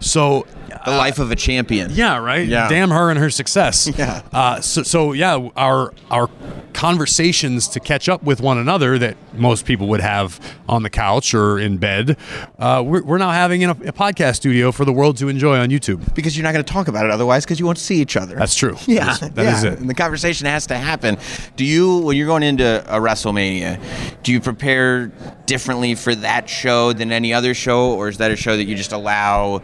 So 0.00 0.46
The 0.86 0.96
life 0.96 1.18
of 1.18 1.30
a 1.30 1.36
champion. 1.36 1.90
yeah, 1.92 2.16
right. 2.18 2.46
Yeah. 2.46 2.68
Damn 2.68 2.90
her 2.90 3.10
and 3.10 3.18
her 3.18 3.30
success. 3.30 3.86
Yeah. 3.96 4.22
Uh, 4.32 4.60
so, 4.60 4.82
so 4.82 5.12
yeah, 5.12 5.48
our 5.56 5.92
our 6.10 6.28
conversations 6.72 7.66
to 7.68 7.80
catch 7.80 8.08
up 8.08 8.22
with 8.22 8.40
one 8.40 8.58
another 8.58 8.98
that 8.98 9.16
most 9.34 9.64
people 9.64 9.88
would 9.88 10.00
have 10.00 10.38
on 10.68 10.82
the 10.82 10.90
couch 10.90 11.32
or 11.34 11.58
in 11.58 11.78
bed, 11.78 12.16
uh, 12.58 12.82
we're, 12.86 13.02
we're 13.02 13.18
now 13.18 13.30
having 13.30 13.62
in 13.62 13.70
a, 13.70 13.72
a 13.72 13.92
podcast 13.92 14.36
studio 14.36 14.70
for 14.70 14.84
the 14.84 14.92
world 14.92 15.16
to 15.16 15.28
enjoy 15.28 15.58
on 15.58 15.68
YouTube. 15.70 16.14
Because 16.14 16.36
you're 16.36 16.44
not 16.44 16.52
going 16.52 16.64
to 16.64 16.72
talk 16.72 16.86
about 16.88 17.04
it 17.06 17.10
otherwise, 17.10 17.44
because 17.44 17.58
you 17.58 17.64
won't 17.66 17.78
see 17.78 17.96
each 18.00 18.16
other. 18.16 18.36
That's 18.36 18.54
true. 18.54 18.76
Yeah, 18.86 19.14
That 19.14 19.22
is- 19.22 19.30
that 19.32 19.46
is 19.56 19.64
yeah. 19.64 19.72
it. 19.72 19.78
And 19.80 19.88
the 19.90 19.94
conversation 19.94 20.46
has 20.46 20.66
to 20.68 20.76
happen. 20.76 21.16
Do 21.56 21.64
you, 21.64 21.98
when 21.98 22.16
you're 22.16 22.26
going 22.26 22.42
into 22.42 22.84
a 22.94 23.00
WrestleMania, 23.00 23.80
do 24.22 24.30
you 24.32 24.40
prepare 24.40 25.08
differently 25.46 25.94
for 25.94 26.14
that 26.14 26.48
show 26.48 26.92
than 26.92 27.12
any 27.12 27.32
other 27.32 27.54
show, 27.54 27.94
or 27.94 28.08
is 28.08 28.18
that 28.18 28.30
a 28.30 28.36
show 28.36 28.56
that 28.56 28.64
you 28.64 28.74
just 28.74 28.92
allow 28.92 29.62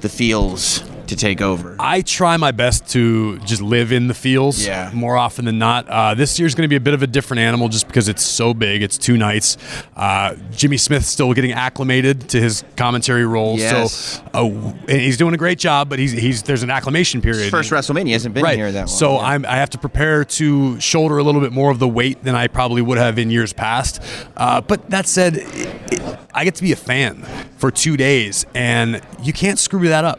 the 0.00 0.08
feels 0.08 0.82
to 1.08 1.16
take 1.16 1.40
over? 1.40 1.76
I 1.78 2.02
try 2.02 2.36
my 2.36 2.50
best 2.50 2.88
to 2.90 3.38
just 3.40 3.62
live 3.62 3.92
in 3.92 4.08
the 4.08 4.14
fields 4.14 4.66
Yeah. 4.66 4.90
more 4.92 5.16
often 5.16 5.44
than 5.44 5.58
not. 5.58 5.88
Uh, 5.88 6.14
this 6.14 6.38
year's 6.38 6.54
going 6.54 6.64
to 6.64 6.68
be 6.68 6.76
a 6.76 6.80
bit 6.80 6.94
of 6.94 7.02
a 7.02 7.06
different 7.06 7.40
animal 7.40 7.68
just 7.68 7.86
because 7.86 8.08
it's 8.08 8.24
so 8.24 8.54
big. 8.54 8.82
It's 8.82 8.98
two 8.98 9.16
nights. 9.16 9.56
Uh, 9.96 10.36
Jimmy 10.52 10.76
Smith's 10.76 11.08
still 11.08 11.32
getting 11.32 11.52
acclimated 11.52 12.28
to 12.30 12.40
his 12.40 12.64
commentary 12.76 13.26
role. 13.26 13.58
Yes. 13.58 14.20
So 14.22 14.24
uh, 14.34 14.44
and 14.88 15.00
he's 15.00 15.16
doing 15.16 15.34
a 15.34 15.38
great 15.38 15.58
job, 15.58 15.88
but 15.88 15.98
he's 15.98 16.12
he's 16.12 16.42
there's 16.42 16.62
an 16.62 16.70
acclimation 16.70 17.20
period. 17.20 17.50
First 17.50 17.70
WrestleMania 17.70 18.12
hasn't 18.12 18.34
been 18.34 18.44
right. 18.44 18.56
here 18.56 18.72
that 18.72 18.78
long. 18.78 18.86
So 18.88 19.14
yeah. 19.14 19.26
I'm, 19.26 19.46
I 19.46 19.56
have 19.56 19.70
to 19.70 19.78
prepare 19.78 20.24
to 20.24 20.80
shoulder 20.80 21.18
a 21.18 21.22
little 21.22 21.40
bit 21.40 21.52
more 21.52 21.70
of 21.70 21.78
the 21.78 21.88
weight 21.88 22.22
than 22.24 22.34
I 22.34 22.48
probably 22.48 22.82
would 22.82 22.98
have 22.98 23.18
in 23.18 23.30
years 23.30 23.52
past. 23.52 24.02
Uh, 24.36 24.60
but 24.60 24.90
that 24.90 25.06
said, 25.06 25.36
it, 25.36 25.92
it, 25.92 26.18
I 26.32 26.44
get 26.44 26.54
to 26.56 26.62
be 26.62 26.72
a 26.72 26.76
fan 26.76 27.22
for 27.56 27.70
two 27.70 27.96
days, 27.96 28.44
and 28.54 29.00
you 29.22 29.32
can't 29.32 29.58
screw 29.58 29.88
that 29.88 30.04
up. 30.04 30.18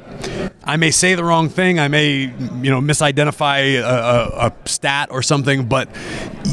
I 0.66 0.78
may 0.78 0.92
say 0.92 1.14
the 1.16 1.24
wrong 1.24 1.50
thing. 1.50 1.80
I 1.80 1.88
may, 1.88 2.12
you 2.12 2.72
know, 2.72 2.82
misidentify 2.82 3.80
a, 3.80 3.84
a, 3.84 4.48
a 4.48 4.54
stat 4.68 5.10
or 5.12 5.22
something, 5.22 5.68
but 5.68 5.88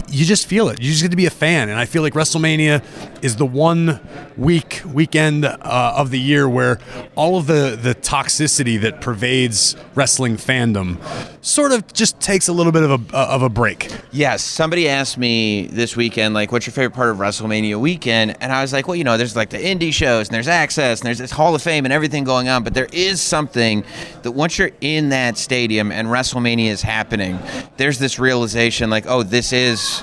you 0.09 0.25
just 0.27 0.47
feel 0.47 0.69
it. 0.69 0.81
You 0.81 0.91
just 0.91 1.03
get 1.03 1.11
to 1.11 1.17
be 1.17 1.27
a 1.27 1.31
fan, 1.31 1.71
and 1.71 1.79
I 1.79 1.87
feel 1.87 2.03
like 2.03 2.13
WrestleMania 2.13 2.85
is 3.23 3.37
the 3.37 3.47
one 3.47 4.01
week 4.37 4.83
weekend 4.87 5.45
uh, 5.45 5.95
of 5.97 6.11
the 6.11 6.19
year 6.19 6.49
where 6.49 6.79
all 7.15 7.39
of 7.39 7.47
the 7.47 7.79
the 7.81 7.95
toxicity 7.95 8.81
that 8.81 9.01
pervades 9.01 9.77
wrestling 9.95 10.37
fandom 10.37 10.99
sort 11.45 11.73
of 11.73 11.93
just 11.93 12.21
takes 12.21 12.49
a 12.49 12.53
little 12.53 12.73
bit 12.73 12.83
of 12.83 13.13
a 13.13 13.17
of 13.17 13.43
a 13.43 13.49
break. 13.49 13.91
Yes, 14.13 14.43
somebody 14.43 14.89
asked 14.89 15.17
me 15.17 15.69
this 15.69 15.97
weekend, 15.97 16.35
like, 16.35 16.53
what's 16.53 16.67
your 16.67 16.73
favorite 16.73 16.95
part 16.95 17.11
of 17.11 17.17
WrestleMania 17.17 17.81
weekend? 17.81 18.37
And 18.41 18.53
I 18.53 18.61
was 18.61 18.73
like, 18.73 18.87
well, 18.87 18.97
you 18.97 19.05
know, 19.05 19.17
there's 19.17 19.37
like 19.37 19.51
the 19.51 19.59
indie 19.59 19.93
shows 19.93 20.29
and 20.29 20.35
there's 20.35 20.49
Access 20.49 21.01
and 21.01 21.07
there's 21.07 21.19
this 21.19 21.31
Hall 21.31 21.55
of 21.55 21.63
Fame 21.63 21.85
and 21.85 21.93
everything 21.93 22.25
going 22.25 22.49
on, 22.49 22.63
but 22.63 22.75
there 22.75 22.89
is 22.93 23.21
something 23.21 23.85
that 24.23 24.33
once 24.33 24.59
you're 24.59 24.71
in 24.81 25.11
that 25.11 25.37
stadium 25.39 25.91
and 25.93 26.09
WrestleMania 26.09 26.71
is 26.71 26.83
happening, 26.83 27.39
there's 27.77 27.99
this 27.99 28.19
realization, 28.19 28.91
like, 28.91 29.05
oh, 29.07 29.23
this 29.23 29.53
is 29.53 30.01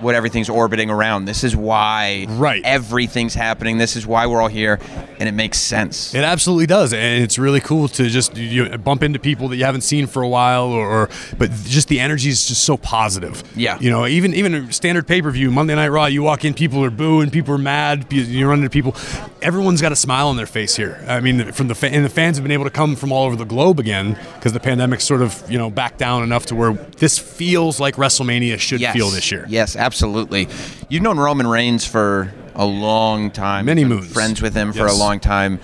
what 0.00 0.14
everything's 0.16 0.48
orbiting 0.50 0.90
around. 0.90 1.26
This 1.26 1.44
is 1.44 1.54
why 1.54 2.26
Right. 2.28 2.60
everything's 2.64 3.34
happening. 3.34 3.78
This 3.78 3.94
is 3.94 4.04
why 4.04 4.26
we're 4.26 4.42
all 4.42 4.48
here, 4.48 4.80
and 5.20 5.28
it 5.28 5.32
makes 5.32 5.58
sense. 5.58 6.12
It 6.12 6.24
absolutely 6.24 6.66
does, 6.66 6.92
and 6.92 7.22
it's 7.22 7.38
really 7.38 7.60
cool 7.60 7.86
to 7.88 8.08
just 8.08 8.36
you 8.36 8.68
know, 8.68 8.78
bump 8.78 9.04
into 9.04 9.20
people 9.20 9.46
that 9.48 9.56
you 9.58 9.64
haven't 9.64 9.82
seen 9.82 10.08
for 10.08 10.22
a 10.22 10.28
while, 10.28 10.64
or, 10.64 10.88
or 10.88 11.08
but 11.38 11.52
just 11.66 11.86
the 11.86 12.00
energy 12.00 12.30
is 12.30 12.44
just 12.46 12.64
so 12.64 12.76
positive. 12.76 13.44
Yeah. 13.54 13.78
you 13.80 13.90
know, 13.90 14.04
even 14.08 14.34
even 14.34 14.72
standard 14.72 15.06
pay 15.06 15.22
per 15.22 15.30
view 15.30 15.52
Monday 15.52 15.76
Night 15.76 15.88
Raw, 15.88 16.06
you 16.06 16.22
walk 16.24 16.44
in, 16.44 16.52
people 16.52 16.82
are 16.84 16.90
booing, 16.90 17.30
people 17.30 17.54
are 17.54 17.58
mad, 17.58 18.06
you, 18.12 18.48
run 18.48 18.58
into 18.58 18.70
people, 18.70 18.96
everyone's 19.40 19.80
got 19.80 19.92
a 19.92 19.96
smile 19.96 20.26
on 20.26 20.36
their 20.36 20.46
face 20.46 20.74
here. 20.74 21.04
I 21.06 21.20
mean, 21.20 21.52
from 21.52 21.68
the 21.68 21.76
fa- 21.76 21.90
and 21.92 22.04
the 22.04 22.08
fans 22.10 22.36
have 22.38 22.42
been 22.44 22.50
able 22.52 22.64
to 22.64 22.70
come 22.70 22.96
from 22.96 23.12
all 23.12 23.24
over 23.26 23.36
the 23.36 23.41
globe 23.44 23.80
again 23.80 24.18
because 24.34 24.52
the 24.52 24.60
pandemic 24.60 25.00
sort 25.00 25.22
of 25.22 25.50
you 25.50 25.58
know 25.58 25.70
back 25.70 25.98
down 25.98 26.22
enough 26.22 26.46
to 26.46 26.54
where 26.54 26.72
this 26.72 27.18
feels 27.18 27.80
like 27.80 27.96
WrestleMania 27.96 28.58
should 28.58 28.80
yes. 28.80 28.94
feel 28.94 29.08
this 29.10 29.30
year. 29.30 29.46
Yes, 29.48 29.76
absolutely. 29.76 30.48
You've 30.88 31.02
known 31.02 31.18
Roman 31.18 31.46
Reigns 31.46 31.86
for 31.86 32.32
a 32.54 32.66
long 32.66 33.30
time. 33.30 33.66
Many 33.66 33.84
moons. 33.84 34.12
Friends 34.12 34.42
with 34.42 34.54
him 34.54 34.72
for 34.72 34.86
a 34.86 34.92
long 34.92 35.20
time. 35.20 35.58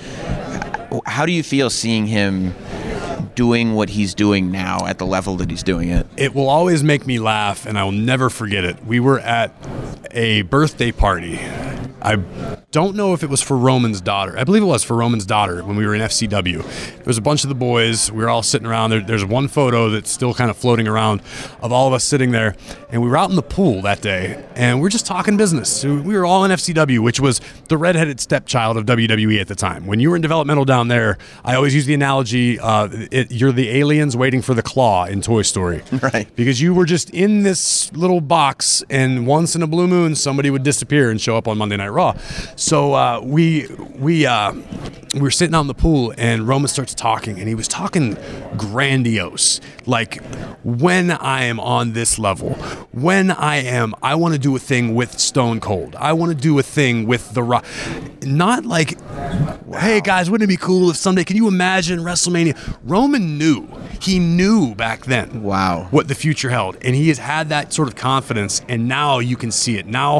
How 1.07 1.27
do 1.27 1.33
you 1.33 1.43
feel 1.43 1.69
seeing 1.71 2.07
him 2.07 2.55
doing 3.39 3.75
what 3.75 3.91
he's 3.91 4.15
doing 4.15 4.51
now 4.51 4.85
at 4.85 4.99
the 4.99 5.07
level 5.07 5.37
that 5.37 5.49
he's 5.49 5.63
doing 5.63 5.91
it? 5.91 6.09
It 6.17 6.35
will 6.35 6.49
always 6.49 6.83
make 6.83 7.07
me 7.07 7.21
laugh, 7.21 7.67
and 7.67 7.79
I 7.79 7.85
will 7.85 7.93
never 7.93 8.31
forget 8.31 8.65
it. 8.65 8.85
We 8.85 8.99
were 8.99 9.21
at 9.21 9.55
a 10.11 10.43
birthday 10.43 10.91
party. 10.91 11.39
I 12.01 12.17
don't 12.71 12.95
know 12.95 13.13
if 13.13 13.23
it 13.23 13.31
was 13.31 13.43
for 13.43 13.57
Roman's 13.57 14.01
daughter. 14.01 14.39
I 14.39 14.45
believe 14.45 14.63
it 14.63 14.67
was 14.67 14.85
for 14.85 14.97
Roman's 14.97 15.27
daughter 15.27 15.65
when 15.65 15.77
we 15.77 15.85
were 15.85 15.95
in 15.95 16.01
FCW. 16.01 16.63
There 16.97 17.07
was 17.07 17.19
a 17.19 17.23
bunch 17.23 17.43
of 17.43 17.49
the 17.49 17.55
boys. 17.55 18.13
We 18.13 18.23
were 18.23 18.29
all 18.29 18.43
sitting 18.43 18.67
around. 18.67 18.91
There, 18.91 19.01
there's 19.01 19.25
one 19.25 19.49
photo 19.49 19.91
that's 19.91 20.11
still 20.11 20.33
kind 20.33 20.51
of 20.51 20.57
floating 20.57 20.87
around 20.87 21.23
of 21.61 21.73
all 21.73 21.89
of 21.89 21.93
us 21.93 22.05
sitting 22.05 22.31
there. 22.31 22.55
And 22.91 23.03
we 23.03 23.09
were 23.09 23.17
out 23.17 23.31
in 23.31 23.37
the 23.37 23.43
pool 23.43 23.83
that 23.83 24.01
day, 24.01 24.45
and 24.55 24.81
we 24.81 24.87
are 24.87 24.91
just 24.91 25.07
talking 25.07 25.37
business. 25.37 25.85
We 25.85 26.17
were 26.17 26.25
all 26.25 26.45
in 26.45 26.51
FCW, 26.51 27.01
which 27.01 27.21
was 27.21 27.41
the 27.69 27.77
redheaded 27.77 28.21
stepchild 28.21 28.77
of 28.77 28.87
WWE 28.87 29.41
at 29.41 29.49
the 29.49 29.57
time. 29.57 29.87
When 29.87 29.99
you 29.99 30.11
were 30.11 30.17
in 30.17 30.23
developmental 30.23 30.65
down 30.65 30.89
there, 30.89 31.19
I 31.45 31.55
always 31.55 31.75
use 31.75 31.87
the 31.87 31.95
analogy 31.95 32.61
uh, 32.61 32.89
it, 33.11 33.28
you're 33.29 33.53
the 33.53 33.71
aliens 33.71 34.17
waiting 34.17 34.43
for 34.43 34.55
the 34.55 34.63
claw 34.63 35.05
in 35.05 35.21
Toy 35.21 35.43
Story. 35.43 35.83
Right. 36.01 36.29
Because 36.37 36.61
you 36.61 36.75
were 36.75 36.85
just 36.85 37.11
in 37.11 37.43
this 37.43 37.93
little 37.93 38.21
box, 38.21 38.85
and 38.89 39.27
once 39.27 39.57
in 39.57 39.63
a 39.63 39.67
blue 39.67 39.89
moon, 39.89 40.15
somebody 40.15 40.49
would 40.49 40.63
disappear 40.63 41.11
and 41.11 41.21
show 41.21 41.37
up 41.37 41.49
on 41.49 41.59
Monday 41.59 41.77
Night 41.77 41.89
Raw. 41.89 42.17
So 42.55 42.95
uh, 42.95 43.21
we 43.23 43.67
we 43.97 44.25
uh, 44.27 44.53
we 45.15 45.21
were 45.21 45.31
sitting 45.31 45.55
out 45.55 45.63
in 45.63 45.67
the 45.67 45.75
pool, 45.75 46.13
and 46.19 46.47
Roman 46.47 46.69
starts 46.69 46.95
talking, 46.95 47.39
and 47.39 47.49
he 47.49 47.55
was 47.55 47.67
talking 47.69 48.17
grandiose, 48.57 49.61
like 49.87 50.23
when 50.63 51.11
I 51.11 51.45
am 51.45 51.59
on 51.59 51.93
this 51.93 52.19
level, 52.19 52.51
when 52.93 53.31
I 53.31 53.57
am, 53.57 53.95
I 54.03 54.15
want 54.17 54.35
to 54.35 54.39
do 54.39 54.55
a 54.55 54.59
thing 54.59 54.95
with 54.95 55.19
Stone 55.19 55.61
Cold, 55.61 55.97
I 55.97 56.13
want 56.13 56.31
to 56.33 56.39
do 56.39 56.59
a 56.59 56.63
thing 56.63 57.07
with 57.07 57.33
The 57.33 57.43
Rock, 57.43 57.65
not 58.23 58.67
like, 58.67 58.99
hey 59.75 60.01
guys, 60.03 60.31
wouldn't 60.31 60.49
it 60.51 60.53
be 60.53 60.59
cool 60.59 60.91
if 60.91 60.97
someday? 60.97 61.25
Can 61.25 61.37
you 61.37 61.49
imagine 61.49 62.01
WrestleMania? 62.01 62.77
Roman 62.85 63.39
knew. 63.39 63.67
He 64.01 64.19
knew 64.19 64.75
back 64.75 65.07
then 65.07 65.43
Wow. 65.43 65.89
what 65.91 66.07
the 66.09 66.15
future 66.15 66.51
held. 66.51 66.77
And 66.83 66.95
he 66.95 67.09
has 67.09 67.19
had 67.19 67.49
that 67.49 67.73
sort 67.73 67.89
of 67.89 67.97
confidence, 67.97 68.61
and 68.69 68.87
now 68.89 69.19
you 69.21 69.37
can 69.37 69.51
see 69.51 69.79
it. 69.79 69.87
Now, 69.87 70.19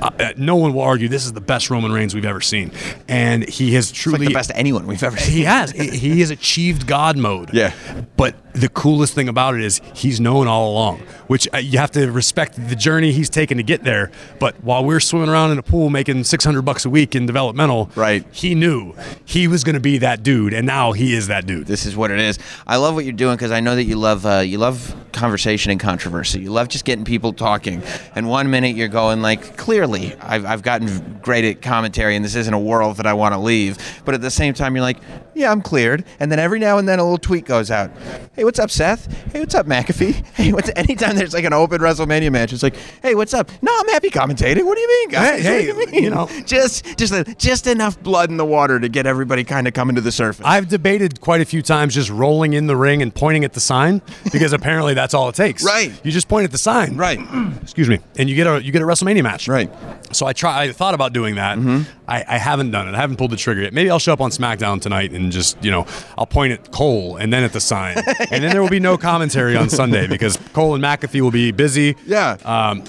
uh, 0.00 0.10
uh, 0.20 0.32
no 0.36 0.56
one 0.56 0.74
will 0.74 0.82
argue 0.82 1.08
this 1.08 1.24
is 1.24 1.32
the 1.32 1.40
best 1.40 1.70
Roman 1.70 1.90
Reigns 1.92 2.14
we've 2.14 2.24
ever 2.24 2.40
seen. 2.40 2.70
And 3.08 3.48
he 3.48 3.74
has 3.74 3.90
truly. 3.90 4.25
The 4.26 4.34
best 4.34 4.50
anyone 4.54 4.86
we've 4.86 5.02
ever 5.02 5.16
seen. 5.26 5.34
He 5.36 5.42
has. 5.44 5.70
He 5.70 5.88
he 5.96 6.20
has 6.20 6.30
achieved 6.30 6.86
God 6.86 7.16
mode. 7.16 7.52
Yeah. 7.54 7.72
But 8.16 8.34
the 8.52 8.68
coolest 8.70 9.12
thing 9.14 9.28
about 9.28 9.54
it 9.54 9.60
is 9.62 9.82
he's 9.94 10.18
known 10.18 10.46
all 10.46 10.70
along, 10.72 11.00
which 11.26 11.46
uh, 11.52 11.58
you 11.58 11.78
have 11.78 11.90
to 11.90 12.10
respect 12.10 12.54
the 12.68 12.74
journey 12.74 13.12
he's 13.12 13.28
taken 13.28 13.58
to 13.58 13.62
get 13.62 13.84
there. 13.84 14.10
But 14.40 14.62
while 14.64 14.82
we're 14.82 15.00
swimming 15.00 15.28
around 15.28 15.50
in 15.52 15.58
a 15.58 15.62
pool 15.62 15.90
making 15.90 16.24
600 16.24 16.62
bucks 16.62 16.86
a 16.86 16.90
week 16.90 17.14
in 17.14 17.26
developmental, 17.26 17.90
Right. 17.94 18.24
he 18.32 18.54
knew 18.54 18.94
he 19.26 19.46
was 19.46 19.62
going 19.62 19.74
to 19.74 19.80
be 19.80 19.98
that 19.98 20.22
dude, 20.22 20.54
and 20.54 20.66
now 20.66 20.92
he 20.92 21.14
is 21.14 21.26
that 21.28 21.46
dude. 21.46 21.66
this 21.66 21.84
is 21.84 21.94
what 21.96 22.10
it 22.10 22.18
is. 22.18 22.38
I 22.66 22.76
love 22.76 22.94
what 22.94 23.04
you're 23.04 23.12
doing 23.12 23.36
because 23.36 23.50
I 23.52 23.60
know 23.60 23.74
that 23.76 23.84
you 23.84 23.96
love 23.96 24.24
uh, 24.24 24.38
you 24.38 24.56
love 24.56 24.94
conversation 25.12 25.70
and 25.70 25.78
controversy. 25.80 26.40
You 26.40 26.50
love 26.50 26.68
just 26.68 26.84
getting 26.86 27.04
people 27.04 27.32
talking. 27.34 27.82
And 28.14 28.28
one 28.28 28.50
minute 28.50 28.74
you're 28.76 28.88
going 28.88 29.20
like, 29.22 29.56
clearly, 29.58 30.14
I've, 30.20 30.44
I've 30.46 30.62
gotten 30.62 31.18
great 31.22 31.44
at 31.44 31.60
commentary, 31.62 32.16
and 32.16 32.24
this 32.24 32.34
isn't 32.34 32.52
a 32.54 32.58
world 32.58 32.96
that 32.98 33.06
I 33.06 33.12
want 33.14 33.34
to 33.34 33.38
leave. 33.38 33.76
But 34.06 34.14
at 34.16 34.22
the 34.22 34.30
same 34.30 34.54
time, 34.54 34.74
you're 34.74 34.82
like, 34.82 34.98
yeah, 35.34 35.50
I'm 35.52 35.62
cleared. 35.62 36.04
And 36.18 36.32
then 36.32 36.38
every 36.38 36.58
now 36.58 36.78
and 36.78 36.88
then 36.88 36.98
a 36.98 37.02
little 37.02 37.18
tweet 37.18 37.44
goes 37.44 37.70
out. 37.70 37.90
Hey, 38.34 38.44
what's 38.44 38.58
up, 38.58 38.70
Seth? 38.70 39.06
Hey, 39.32 39.40
what's 39.40 39.54
up, 39.54 39.66
McAfee? 39.66 40.24
Hey, 40.36 40.52
what's 40.52 40.70
anytime 40.76 41.16
there's 41.16 41.32
like 41.32 41.44
an 41.44 41.54
open 41.54 41.80
WrestleMania 41.80 42.30
match, 42.30 42.52
it's 42.52 42.62
like, 42.62 42.76
hey, 43.02 43.14
what's 43.14 43.32
up? 43.32 43.50
No, 43.62 43.72
I'm 43.74 43.88
happy 43.88 44.10
commentating. 44.10 44.64
What 44.66 44.74
do 44.74 44.80
you 44.80 44.88
mean, 44.88 45.08
guys? 45.08 45.42
Hey, 45.42 45.66
hey, 45.66 45.72
mean? 45.72 45.94
you 46.04 46.10
know. 46.10 46.28
just 46.46 46.98
just 46.98 47.38
just 47.38 47.66
enough 47.66 48.00
blood 48.02 48.28
in 48.28 48.36
the 48.36 48.44
water 48.44 48.78
to 48.78 48.88
get 48.88 49.06
everybody 49.06 49.44
kind 49.44 49.66
of 49.66 49.72
coming 49.72 49.94
to 49.96 50.02
the 50.02 50.12
surface. 50.12 50.44
I've 50.44 50.68
debated 50.68 51.20
quite 51.20 51.40
a 51.40 51.44
few 51.46 51.62
times 51.62 51.94
just 51.94 52.10
rolling 52.10 52.52
in 52.52 52.66
the 52.66 52.76
ring 52.76 53.00
and 53.02 53.14
pointing 53.14 53.44
at 53.44 53.54
the 53.54 53.60
sign 53.60 54.02
because 54.30 54.52
apparently 54.52 54.92
that's 54.94 55.14
all 55.14 55.28
it 55.28 55.34
takes. 55.34 55.64
Right. 55.64 55.92
You 56.04 56.10
just 56.12 56.28
point 56.28 56.44
at 56.44 56.52
the 56.52 56.58
sign. 56.58 56.96
right. 56.96 57.18
Excuse 57.62 57.88
me. 57.88 58.00
And 58.18 58.28
you 58.28 58.36
get 58.36 58.46
a 58.46 58.62
you 58.62 58.72
get 58.72 58.82
a 58.82 58.86
WrestleMania 58.86 59.22
match. 59.22 59.48
Right. 59.48 59.70
So 60.12 60.26
I 60.26 60.32
try. 60.32 60.64
I 60.64 60.72
thought 60.72 60.94
about 60.94 61.12
doing 61.12 61.36
that. 61.36 61.58
Mm-hmm. 61.58 61.95
I, 62.08 62.24
I 62.26 62.38
haven't 62.38 62.70
done 62.70 62.88
it. 62.88 62.94
I 62.94 62.98
haven't 62.98 63.16
pulled 63.16 63.32
the 63.32 63.36
trigger 63.36 63.62
yet. 63.62 63.72
Maybe 63.72 63.90
I'll 63.90 63.98
show 63.98 64.12
up 64.12 64.20
on 64.20 64.30
SmackDown 64.30 64.80
tonight 64.80 65.12
and 65.12 65.32
just 65.32 65.62
you 65.64 65.70
know 65.70 65.86
I'll 66.16 66.26
point 66.26 66.52
at 66.52 66.70
Cole 66.72 67.16
and 67.16 67.32
then 67.32 67.42
at 67.44 67.52
the 67.52 67.60
sign, 67.60 67.96
and 68.30 68.44
then 68.44 68.50
there 68.52 68.62
will 68.62 68.68
be 68.68 68.80
no 68.80 68.96
commentary 68.96 69.56
on 69.56 69.68
Sunday 69.68 70.06
because 70.06 70.36
Cole 70.52 70.74
and 70.74 70.84
McAfee 70.84 71.20
will 71.20 71.30
be 71.30 71.50
busy. 71.52 71.96
Yeah. 72.06 72.36
Um, 72.44 72.84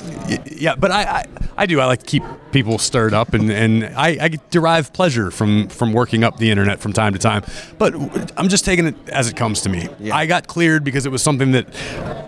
yeah, 0.46 0.76
but 0.76 0.92
I, 0.92 1.04
I 1.04 1.26
I 1.58 1.66
do. 1.66 1.80
I 1.80 1.86
like 1.86 2.00
to 2.00 2.06
keep 2.06 2.24
people 2.58 2.78
stirred 2.80 3.14
up, 3.14 3.34
and 3.34 3.52
and 3.52 3.86
I, 3.96 4.18
I 4.20 4.28
derive 4.50 4.92
pleasure 4.94 5.30
from 5.30 5.68
from 5.68 5.94
working 5.94 6.24
up 6.24 6.38
the 6.38 6.50
internet 6.50 6.80
from 6.80 6.92
time 6.94 7.14
to 7.14 7.20
time. 7.20 7.44
But 7.78 7.94
I'm 8.38 8.48
just 8.50 8.66
taking 8.66 8.88
it 8.88 8.96
as 9.10 9.30
it 9.30 9.36
comes 9.36 9.62
to 9.62 9.70
me. 9.70 9.88
Yeah. 10.00 10.16
I 10.16 10.26
got 10.26 10.48
cleared 10.48 10.84
because 10.84 11.06
it 11.06 11.12
was 11.12 11.22
something 11.22 11.52
that 11.52 11.68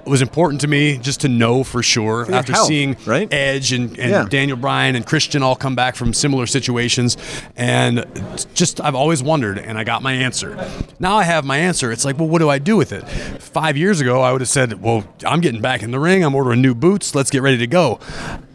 was 0.05 0.21
important 0.21 0.61
to 0.61 0.67
me 0.67 0.97
just 0.97 1.21
to 1.21 1.27
know 1.27 1.63
for 1.63 1.81
sure 1.81 2.25
your 2.27 2.35
after 2.35 2.53
health, 2.53 2.67
seeing 2.67 2.95
right? 3.05 3.31
Edge 3.33 3.73
and, 3.73 3.89
and 3.99 4.11
Yeah. 4.11 4.25
Daniel 4.29 4.57
Bryan 4.57 4.95
and 4.95 5.05
Christian 5.05 5.41
all 5.41 5.55
come 5.55 5.75
back 5.75 5.95
from 5.95 6.13
similar 6.13 6.45
situations, 6.45 7.17
and 7.55 8.05
just 8.53 8.79
I've 8.81 8.95
always 8.95 9.23
wondered, 9.23 9.57
and 9.57 9.77
I 9.77 9.83
got 9.83 10.03
my 10.03 10.13
answer. 10.13 10.55
Now 10.99 11.17
I 11.17 11.23
have 11.23 11.43
my 11.45 11.57
answer. 11.57 11.91
It's 11.91 12.05
like, 12.05 12.19
well, 12.19 12.27
what 12.27 12.39
do 12.39 12.49
I 12.49 12.59
do 12.59 12.77
with 12.77 12.91
it? 12.91 13.01
Five 13.41 13.77
years 13.77 13.99
ago, 13.99 14.21
I 14.21 14.31
would 14.31 14.41
have 14.41 14.49
said, 14.49 14.81
well, 14.81 15.03
I'm 15.25 15.41
getting 15.41 15.61
back 15.61 15.81
in 15.81 15.91
the 15.91 15.99
ring. 15.99 16.23
I'm 16.23 16.35
ordering 16.35 16.61
new 16.61 16.75
boots. 16.75 17.15
Let's 17.15 17.31
get 17.31 17.41
ready 17.41 17.57
to 17.57 17.67
go. 17.67 17.99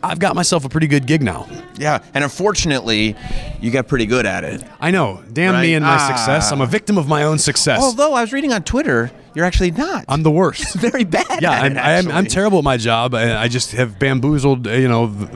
I've 0.03 0.19
got 0.19 0.35
myself 0.35 0.65
a 0.65 0.69
pretty 0.69 0.87
good 0.87 1.07
gig 1.07 1.23
now. 1.23 1.49
Yeah, 1.77 2.01
and 2.15 2.23
unfortunately, 2.25 3.17
you 3.61 3.71
got 3.71 3.89
pretty 3.89 4.07
good 4.07 4.27
at 4.27 4.45
it. 4.45 4.63
I 4.81 4.91
know. 4.91 5.23
Damn 5.33 5.55
Right. 5.55 5.63
me 5.63 5.75
and 5.75 5.85
my 5.85 5.97
Ah. 5.97 6.07
success. 6.09 6.53
I'm 6.53 6.61
a 6.61 6.67
victim 6.67 6.99
of 6.99 7.09
my 7.09 7.23
own 7.25 7.39
success. 7.39 7.81
Although 7.81 8.15
I 8.15 8.21
was 8.21 8.33
reading 8.33 8.53
on 8.53 8.63
Twitter, 8.63 9.11
you're 9.35 9.45
actually 9.45 9.71
not. 9.73 10.05
I'm 10.09 10.23
the 10.23 10.31
worst. 10.31 10.75
very 10.79 11.05
bad. 11.05 11.41
Yeah, 11.43 11.53
at 11.53 11.63
I'm, 11.65 11.73
it, 11.73 11.79
I 11.79 11.93
am, 11.93 12.11
I'm 12.11 12.27
terrible 12.27 12.59
at 12.59 12.65
my 12.65 12.77
job. 12.77 13.15
I 13.15 13.49
just 13.49 13.73
have 13.73 13.99
bamboozled, 13.99 14.67
uh, 14.67 14.73
you 14.73 14.89
know, 14.89 15.07
the, 15.09 15.27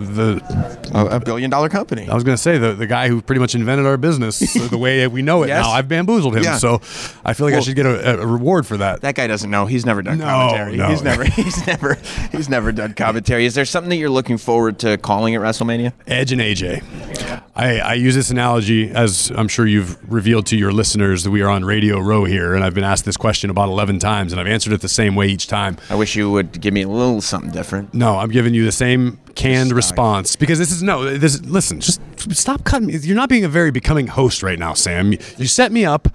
the 0.41 0.91
A, 0.95 1.17
a 1.17 1.21
billion 1.21 1.51
dollar 1.51 1.69
company. 1.69 2.09
I 2.09 2.15
was 2.15 2.25
going 2.25 2.37
to 2.37 2.43
say 2.43 2.59
the, 2.59 2.75
the 2.75 2.87
guy 2.87 3.09
who 3.09 3.21
pretty 3.23 3.41
much 3.41 3.55
invented 3.55 3.87
our 3.87 3.97
business 3.97 4.39
the 4.71 4.79
way 4.79 5.07
we 5.07 5.23
know 5.23 5.43
it 5.43 5.49
Yes. 5.49 5.65
now. 5.65 5.71
I've 5.73 5.89
bamboozled 5.89 6.37
him, 6.37 6.43
Yeah. 6.45 6.59
so 6.59 6.81
I 7.25 7.35
feel 7.35 7.47
like 7.47 7.55
I 7.55 7.61
should 7.61 7.77
get 7.77 7.87
a, 7.87 8.21
a 8.21 8.27
reward 8.27 8.67
for 8.67 8.77
that. 8.77 9.01
That 9.01 9.15
guy 9.15 9.27
doesn't 9.27 9.51
know. 9.51 9.67
He's 9.67 9.85
never 9.87 10.03
done 10.03 10.19
No, 10.19 10.25
commentary. 10.25 10.77
no. 10.77 10.89
He's 10.89 11.03
never. 11.03 11.25
He's 11.39 11.67
never. 11.67 11.95
He's 12.33 12.49
never 12.49 12.73
done 12.73 12.95
commentary. 12.95 13.45
Is 13.47 13.55
there 13.55 13.65
something 13.65 13.91
that 13.91 13.97
you're 13.97 14.11
looking 14.11 14.39
forward 14.39 14.79
to 14.81 14.97
calling 14.99 15.35
at 15.35 15.41
WrestleMania? 15.41 15.93
Edge 16.07 16.33
and 16.33 16.41
AJ. 16.41 17.08
I, 17.55 17.79
I 17.81 17.95
use 17.95 18.15
this 18.15 18.31
analogy 18.31 18.91
as 18.91 19.33
I'm 19.35 19.49
sure 19.49 19.67
you've 19.67 19.97
revealed 20.13 20.47
to 20.47 20.57
your 20.57 20.73
listeners 20.73 21.25
that 21.25 21.31
we 21.31 21.43
are 21.43 21.49
on 21.49 21.65
Radio 21.65 21.99
Row 21.99 22.25
here, 22.25 22.55
and 22.55 22.63
I've 22.63 22.75
been 22.75 22.85
asked 22.85 23.05
this 23.05 23.17
question 23.17 23.51
about 23.51 23.69
11 23.69 23.99
times, 23.99 24.33
and 24.33 24.41
I've 24.41 24.47
answered 24.47 24.73
it 24.73 24.81
the 24.81 24.89
same 24.89 25.15
way 25.15 25.27
each 25.29 25.47
time. 25.49 25.77
I 25.91 25.95
wish 25.97 26.15
you 26.17 26.31
would 26.31 26.61
give 26.61 26.73
me 26.73 26.83
a 26.83 26.89
little 26.89 27.21
something 27.21 27.51
different. 27.51 27.93
No, 27.95 28.17
I'm 28.19 28.31
giving 28.31 28.55
you 28.55 28.65
the 28.65 28.73
same 28.73 29.19
canned 29.35 29.73
response 29.73 30.37
because 30.37 30.59
this 30.59 30.71
is 30.71 30.83
no. 30.83 31.17
This 31.19 31.41
listen, 31.43 31.81
just 31.81 32.01
stop 32.33 32.65
cutting 32.65 32.89
me. 32.89 32.97
You're 32.99 33.17
not 33.17 33.29
being 33.29 33.45
a 33.45 33.49
very 33.49 33.71
becoming 33.71 34.07
host 34.07 34.43
right 34.43 34.59
now, 34.59 34.75
Sam. 34.75 35.13
You 35.13 35.47
set 35.47 35.73
me 35.73 35.85
up. 35.85 36.09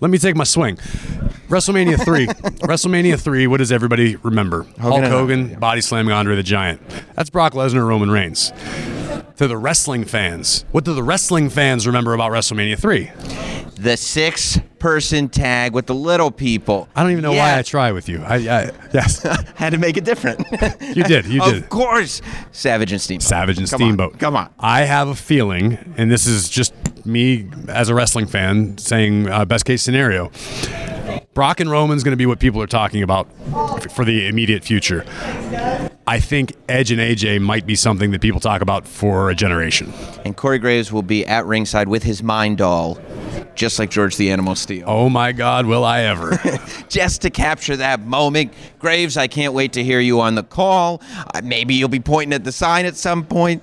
Let 0.00 0.10
me 0.10 0.18
take 0.18 0.34
my 0.36 0.44
swing. 0.44 0.76
WrestleMania 1.48 2.02
three. 2.04 2.26
WrestleMania 2.66 3.18
three. 3.20 3.46
What 3.46 3.58
does 3.58 3.72
everybody 3.72 4.16
remember? 4.16 4.66
Hulk 4.80 5.02
and- 5.02 5.06
Hogan 5.06 5.58
body 5.58 5.80
slamming 5.80 6.12
Andre 6.12 6.36
the 6.36 6.42
Giant. 6.42 6.80
That's 7.14 7.30
Brock 7.30 7.54
Lesnar, 7.54 7.86
Roman 7.86 8.10
Reigns. 8.10 8.52
To 9.40 9.48
the 9.48 9.56
wrestling 9.56 10.04
fans, 10.04 10.66
what 10.70 10.84
do 10.84 10.92
the 10.92 11.02
wrestling 11.02 11.48
fans 11.48 11.86
remember 11.86 12.12
about 12.12 12.30
WrestleMania 12.30 12.78
three? 12.78 13.10
The 13.76 13.96
six 13.96 14.60
person 14.78 15.30
tag 15.30 15.72
with 15.72 15.86
the 15.86 15.94
little 15.94 16.30
people. 16.30 16.90
I 16.94 17.02
don't 17.02 17.12
even 17.12 17.22
know 17.22 17.32
why 17.32 17.58
I 17.58 17.62
try 17.62 17.90
with 17.90 18.06
you. 18.06 18.22
I, 18.22 18.34
I 18.34 18.70
yes, 18.92 19.22
had 19.54 19.70
to 19.70 19.78
make 19.78 19.96
it 19.96 20.04
different. 20.04 20.40
you 20.94 21.04
did. 21.04 21.24
You 21.24 21.40
did. 21.40 21.56
Of 21.56 21.70
course, 21.70 22.20
Savage 22.52 22.92
and 22.92 23.00
Steamboat. 23.00 23.22
Savage 23.22 23.56
and 23.56 23.70
Come 23.70 23.80
on, 23.80 23.88
Steamboat. 23.88 24.18
Come 24.18 24.36
on. 24.36 24.52
I 24.58 24.82
have 24.82 25.08
a 25.08 25.14
feeling, 25.14 25.94
and 25.96 26.12
this 26.12 26.26
is 26.26 26.50
just 26.50 26.74
me 27.06 27.48
as 27.66 27.88
a 27.88 27.94
wrestling 27.94 28.26
fan 28.26 28.76
saying 28.76 29.26
uh, 29.26 29.46
best 29.46 29.64
case 29.64 29.82
scenario. 29.82 30.30
Brock 31.34 31.60
and 31.60 31.70
Roman's 31.70 32.04
going 32.04 32.12
to 32.12 32.16
be 32.16 32.26
what 32.26 32.40
people 32.40 32.60
are 32.60 32.66
talking 32.66 33.02
about 33.02 33.28
for 33.92 34.04
the 34.04 34.26
immediate 34.26 34.64
future. 34.64 35.04
I 36.06 36.18
think 36.18 36.56
Edge 36.68 36.90
and 36.90 37.00
AJ 37.00 37.40
might 37.40 37.66
be 37.66 37.76
something 37.76 38.10
that 38.10 38.20
people 38.20 38.40
talk 38.40 38.62
about 38.62 38.86
for 38.88 39.30
a 39.30 39.34
generation. 39.34 39.92
And 40.24 40.36
Corey 40.36 40.58
Graves 40.58 40.90
will 40.90 41.02
be 41.02 41.24
at 41.24 41.46
ringside 41.46 41.86
with 41.88 42.02
his 42.02 42.22
mind 42.22 42.58
doll, 42.58 42.98
just 43.54 43.78
like 43.78 43.90
George 43.90 44.16
the 44.16 44.30
Animal 44.30 44.56
Steele. 44.56 44.84
Oh 44.88 45.08
my 45.08 45.30
God, 45.30 45.66
will 45.66 45.84
I 45.84 46.02
ever? 46.02 46.40
just 46.88 47.22
to 47.22 47.30
capture 47.30 47.76
that 47.76 48.00
moment. 48.00 48.52
Graves, 48.80 49.16
I 49.16 49.28
can't 49.28 49.54
wait 49.54 49.72
to 49.74 49.84
hear 49.84 50.00
you 50.00 50.20
on 50.20 50.34
the 50.34 50.42
call. 50.42 51.00
Uh, 51.32 51.42
maybe 51.44 51.74
you'll 51.74 51.88
be 51.88 52.00
pointing 52.00 52.32
at 52.32 52.42
the 52.42 52.52
sign 52.52 52.86
at 52.86 52.96
some 52.96 53.24
point. 53.24 53.62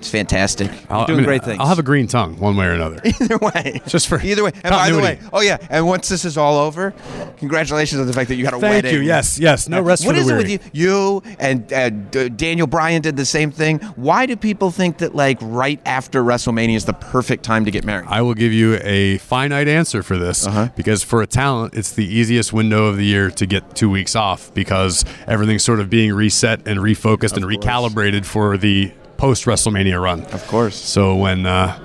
It's 0.00 0.08
fantastic. 0.10 0.68
You're 0.70 0.78
I'll, 0.88 1.04
doing 1.06 1.18
I 1.18 1.20
mean, 1.20 1.26
great 1.26 1.44
things. 1.44 1.58
I'll 1.60 1.66
have 1.66 1.78
a 1.78 1.82
green 1.82 2.06
tongue 2.06 2.38
one 2.38 2.56
way 2.56 2.64
or 2.66 2.72
another. 2.72 3.00
either 3.04 3.36
way. 3.36 3.82
Just 3.86 4.08
for 4.08 4.18
either 4.22 4.42
way. 4.42 4.50
And 4.64 4.70
by 4.72 4.90
the 4.90 4.98
way, 4.98 5.18
oh 5.30 5.42
yeah, 5.42 5.58
and 5.68 5.86
once 5.86 6.08
this 6.08 6.24
is 6.24 6.38
all 6.38 6.56
over, 6.56 6.94
congratulations 7.36 8.00
on 8.00 8.06
the 8.06 8.12
fact 8.14 8.28
that 8.28 8.36
you 8.36 8.44
had 8.46 8.54
a 8.54 8.58
Thank 8.58 8.72
wedding. 8.76 8.90
Thank 8.92 9.02
you. 9.02 9.06
Yes, 9.06 9.38
yes. 9.38 9.68
No 9.68 9.82
rest 9.82 10.06
What 10.06 10.14
for 10.14 10.20
is 10.22 10.26
the 10.28 10.34
it 10.34 10.38
with 10.38 10.50
you? 10.50 10.58
You 10.72 11.22
and 11.38 11.70
uh, 11.72 11.90
D- 11.90 12.28
Daniel 12.30 12.66
Bryan 12.66 13.02
did 13.02 13.16
the 13.16 13.26
same 13.26 13.50
thing. 13.50 13.78
Why 13.96 14.24
do 14.24 14.36
people 14.36 14.70
think 14.70 14.98
that 14.98 15.14
like 15.14 15.36
right 15.42 15.80
after 15.84 16.22
WrestleMania 16.22 16.76
is 16.76 16.86
the 16.86 16.94
perfect 16.94 17.44
time 17.44 17.66
to 17.66 17.70
get 17.70 17.84
married? 17.84 18.06
I 18.08 18.22
will 18.22 18.34
give 18.34 18.52
you 18.54 18.78
a 18.82 19.18
finite 19.18 19.68
answer 19.68 20.02
for 20.02 20.16
this 20.16 20.46
Uh-huh. 20.46 20.70
because 20.76 21.02
for 21.02 21.20
a 21.20 21.26
talent, 21.26 21.74
it's 21.74 21.92
the 21.92 22.06
easiest 22.06 22.54
window 22.54 22.86
of 22.86 22.96
the 22.96 23.04
year 23.04 23.30
to 23.32 23.46
get 23.46 23.74
two 23.76 23.90
weeks 23.90 24.16
off 24.16 24.52
because 24.54 25.04
everything's 25.26 25.62
sort 25.62 25.78
of 25.78 25.90
being 25.90 26.12
reset 26.14 26.66
and 26.66 26.80
refocused 26.80 27.36
and 27.36 27.44
recalibrated 27.44 28.24
for 28.24 28.56
the 28.56 28.92
post 29.20 29.44
WrestleMania 29.44 30.02
run. 30.02 30.24
Of 30.32 30.46
course. 30.46 30.74
So 30.74 31.14
when 31.14 31.44
uh, 31.44 31.78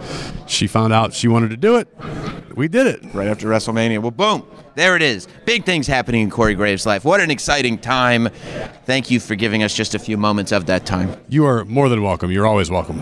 she 0.47 0.67
found 0.67 0.93
out 0.93 1.13
she 1.13 1.27
wanted 1.27 1.49
to 1.49 1.57
do 1.57 1.75
it, 1.75 1.89
we 2.55 2.69
did 2.69 2.87
it. 2.87 3.13
right 3.13 3.27
after 3.27 3.49
WrestleMania. 3.49 3.99
Well, 3.99 4.11
boom. 4.11 4.47
There 4.75 4.95
it 4.95 5.01
is. 5.01 5.27
Big 5.43 5.65
things 5.65 5.85
happening 5.85 6.21
in 6.21 6.29
Corey 6.29 6.55
Graves' 6.55 6.85
life. 6.85 7.03
What 7.03 7.19
an 7.19 7.29
exciting 7.29 7.77
time. 7.77 8.29
Thank 8.85 9.11
you 9.11 9.19
for 9.19 9.35
giving 9.35 9.63
us 9.63 9.73
just 9.73 9.95
a 9.95 9.99
few 9.99 10.17
moments 10.17 10.53
of 10.53 10.65
that 10.67 10.85
time. 10.85 11.17
You 11.27 11.45
are 11.45 11.65
more 11.65 11.89
than 11.89 12.01
welcome. 12.01 12.31
You're 12.31 12.47
always 12.47 12.69
welcome. 12.69 13.01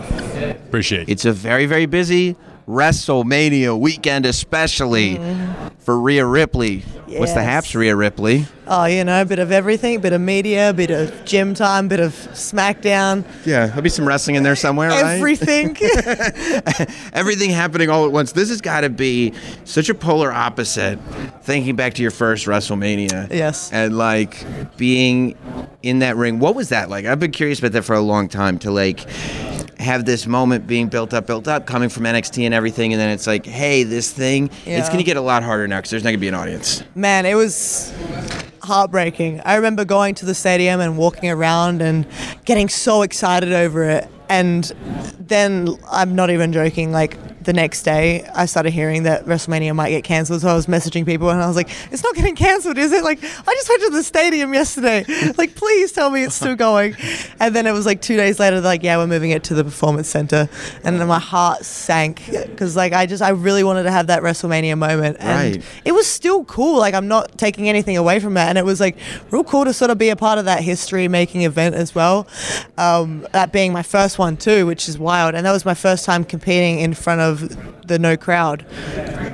Appreciate 0.66 1.02
it. 1.02 1.08
It's 1.12 1.24
a 1.24 1.32
very, 1.32 1.66
very 1.66 1.86
busy 1.86 2.34
WrestleMania 2.68 3.78
weekend, 3.78 4.24
especially 4.24 5.16
mm. 5.16 5.72
for 5.78 6.00
Rhea 6.00 6.24
Ripley. 6.24 6.80
What's 7.06 7.32
the 7.32 7.40
Yes. 7.40 7.48
haps, 7.48 7.74
Rhea 7.74 7.94
Ripley? 7.94 8.46
Oh, 8.66 8.86
you 8.86 9.04
know, 9.04 9.20
a 9.20 9.24
bit 9.24 9.38
of 9.38 9.52
everything, 9.52 9.96
a 9.96 9.98
bit 10.00 10.14
of 10.14 10.20
media, 10.22 10.70
a 10.70 10.72
bit 10.72 10.90
of 10.90 11.24
gym 11.26 11.52
time, 11.52 11.86
a 11.86 11.88
bit 11.88 12.00
of 12.00 12.12
SmackDown, 12.32 13.24
Yeah, 13.44 13.66
there'll 13.66 13.82
be 13.82 13.90
some 13.90 14.08
wrestling 14.08 14.36
in 14.36 14.42
there 14.42 14.56
somewhere, 14.56 14.88
right? 14.88 15.16
everything. 15.16 15.76
Everything 17.12 17.50
happening 17.50 17.90
all 17.90 18.06
at 18.06 18.12
once. 18.12 18.32
This 18.32 18.48
has 18.48 18.60
got 18.60 18.80
to 18.80 18.88
be 18.88 19.34
such 19.64 19.90
a 19.90 19.94
polar 19.94 20.32
opposite. 20.32 20.98
Thinking 21.42 21.76
back 21.76 21.94
to 21.94 22.02
your 22.02 22.10
first 22.10 22.46
WrestleMania. 22.46 23.30
Yes. 23.30 23.70
And 23.70 23.98
like 23.98 24.44
being 24.78 25.36
in 25.82 25.98
that 25.98 26.16
ring. 26.16 26.38
What 26.38 26.54
was 26.54 26.70
that 26.70 26.88
like? 26.88 27.04
I've 27.04 27.20
been 27.20 27.32
curious 27.32 27.58
about 27.58 27.72
that 27.72 27.82
for 27.82 27.94
a 27.94 28.00
long 28.00 28.28
time 28.28 28.58
to 28.60 28.70
like 28.70 29.06
have 29.84 30.04
this 30.04 30.26
moment 30.26 30.66
being 30.66 30.88
built 30.88 31.14
up, 31.14 31.26
built 31.26 31.46
up, 31.46 31.66
coming 31.66 31.88
from 31.88 32.04
NXT 32.04 32.44
and 32.44 32.54
everything, 32.54 32.92
and 32.92 33.00
then 33.00 33.10
it's 33.10 33.26
like, 33.26 33.46
hey, 33.46 33.84
this 33.84 34.10
thing, 34.10 34.50
it's 34.66 34.88
going 34.88 34.98
to 34.98 35.04
get 35.04 35.16
a 35.16 35.20
lot 35.20 35.42
harder 35.42 35.68
now 35.68 35.78
because 35.78 35.90
there's 35.90 36.02
not 36.02 36.10
going 36.10 36.18
to 36.18 36.20
be 36.20 36.28
an 36.28 36.34
audience. 36.34 36.82
Man, 36.94 37.26
it 37.26 37.34
was 37.34 37.92
heartbreaking. 38.62 39.40
I 39.44 39.56
remember 39.56 39.84
going 39.84 40.14
to 40.16 40.26
the 40.26 40.34
stadium 40.34 40.80
and 40.80 40.96
walking 40.96 41.30
around 41.30 41.82
and 41.82 42.06
getting 42.44 42.68
so 42.68 43.02
excited 43.02 43.52
over 43.52 43.84
it. 43.84 44.08
And 44.28 44.64
then 45.20 45.76
I'm 45.90 46.14
not 46.14 46.30
even 46.30 46.52
joking, 46.52 46.90
like 46.90 47.18
the 47.44 47.52
next 47.52 47.82
day 47.82 48.24
I 48.34 48.46
started 48.46 48.70
hearing 48.72 49.04
that 49.04 49.24
WrestleMania 49.24 49.74
might 49.74 49.90
get 49.90 50.04
cancelled. 50.04 50.40
So 50.42 50.48
I 50.48 50.54
was 50.54 50.66
messaging 50.66 51.04
people 51.06 51.30
and 51.30 51.40
I 51.42 51.46
was 51.46 51.56
like, 51.56 51.68
it's 51.92 52.02
not 52.02 52.14
getting 52.14 52.34
cancelled, 52.36 52.78
is 52.78 52.92
it? 52.92 53.04
Like, 53.04 53.22
I 53.22 53.54
just 53.54 53.68
went 53.68 53.82
to 53.82 53.90
the 53.90 54.02
stadium 54.02 54.54
yesterday. 54.54 55.04
Like, 55.36 55.54
please 55.56 55.90
tell 55.92 56.10
me 56.10 56.22
it's 56.22 56.34
still 56.34 56.54
going. 56.54 56.94
And 57.40 57.54
then 57.56 57.66
it 57.66 57.72
was 57.72 57.86
like 57.86 58.00
two 58.00 58.16
days 58.16 58.38
later, 58.38 58.60
like, 58.60 58.82
yeah, 58.82 58.96
we're 58.98 59.06
moving 59.06 59.30
it 59.30 59.42
to 59.44 59.54
the 59.54 59.64
Performance 59.64 60.08
Center. 60.08 60.48
And 60.84 61.00
then 61.00 61.08
my 61.08 61.18
heart 61.18 61.64
sank 61.64 62.22
because, 62.30 62.76
like, 62.76 62.92
I 62.92 63.06
just, 63.06 63.22
I 63.22 63.30
really 63.30 63.64
wanted 63.64 63.82
to 63.84 63.90
have 63.90 64.06
that 64.08 64.22
WrestleMania 64.22 64.78
moment. 64.78 65.16
And 65.20 65.54
Right. 65.56 65.64
it 65.84 65.92
was 65.92 66.06
still 66.06 66.44
cool. 66.44 66.78
Like 66.78 66.94
I'm 66.94 67.08
not 67.08 67.36
taking 67.38 67.68
anything 67.68 67.96
away 67.96 68.20
from 68.20 68.34
that, 68.34 68.48
and 68.48 68.58
it 68.58 68.64
was 68.64 68.78
like 68.80 68.96
real 69.30 69.42
cool 69.44 69.64
to 69.64 69.72
sort 69.72 69.90
of 69.90 69.98
be 69.98 70.08
a 70.10 70.16
part 70.16 70.38
of 70.38 70.44
that 70.44 70.62
history-making 70.62 71.42
event 71.42 71.74
as 71.74 71.94
well. 71.94 72.26
Um, 72.78 73.26
that 73.32 73.52
being 73.52 73.72
my 73.72 73.82
first 73.82 74.18
one 74.18 74.36
too, 74.36 74.66
which 74.66 74.88
is 74.88 74.98
wild, 74.98 75.34
and 75.34 75.44
that 75.46 75.52
was 75.52 75.64
my 75.64 75.74
first 75.74 76.04
time 76.04 76.24
competing 76.24 76.78
in 76.80 76.94
front 76.94 77.20
of 77.20 77.33
the 77.40 77.98
no 77.98 78.16
crowd. 78.16 78.64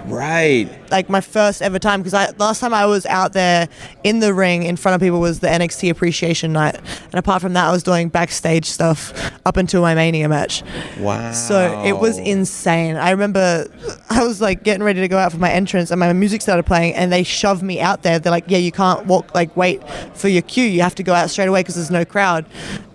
Right. 0.06 0.68
Like 0.90 1.08
my 1.08 1.20
first 1.20 1.62
ever 1.62 1.78
time 1.78 2.00
because 2.00 2.14
I 2.14 2.30
last 2.38 2.60
time 2.60 2.74
I 2.74 2.86
was 2.86 3.06
out 3.06 3.32
there 3.32 3.68
in 4.02 4.18
the 4.18 4.34
ring 4.34 4.64
in 4.64 4.76
front 4.76 4.94
of 4.94 5.00
people 5.00 5.20
was 5.20 5.40
the 5.40 5.46
NXT 5.46 5.90
Appreciation 5.90 6.52
Night, 6.52 6.76
and 6.76 7.14
apart 7.14 7.42
from 7.42 7.52
that, 7.52 7.68
I 7.68 7.70
was 7.70 7.82
doing 7.82 8.08
backstage 8.08 8.66
stuff 8.66 9.12
up 9.46 9.56
until 9.56 9.82
my 9.82 9.94
Mania 9.94 10.28
match. 10.28 10.62
Wow. 10.98 11.32
So 11.32 11.82
it 11.84 11.98
was 11.98 12.18
insane. 12.18 12.96
I 12.96 13.10
remember 13.10 13.66
I 14.10 14.24
was 14.24 14.40
like 14.40 14.62
getting 14.62 14.82
ready 14.82 15.00
to 15.00 15.08
go 15.08 15.18
out 15.18 15.32
for 15.32 15.38
my 15.38 15.50
entrance 15.50 15.90
and 15.90 16.00
my 16.00 16.12
music 16.12 16.42
started 16.42 16.64
playing 16.64 16.94
and 16.94 17.12
they 17.12 17.22
shoved 17.22 17.62
me 17.62 17.80
out 17.80 18.02
there. 18.02 18.18
They're 18.18 18.32
like, 18.32 18.44
yeah, 18.48 18.58
you 18.58 18.72
can't 18.72 19.06
walk, 19.06 19.34
like 19.34 19.56
wait 19.56 19.82
for 20.14 20.28
your 20.28 20.42
cue. 20.42 20.64
You 20.64 20.82
have 20.82 20.94
to 20.96 21.02
go 21.02 21.14
out 21.14 21.30
straight 21.30 21.48
away 21.48 21.60
because 21.60 21.76
there's 21.76 21.90
no 21.90 22.04
crowd. 22.04 22.46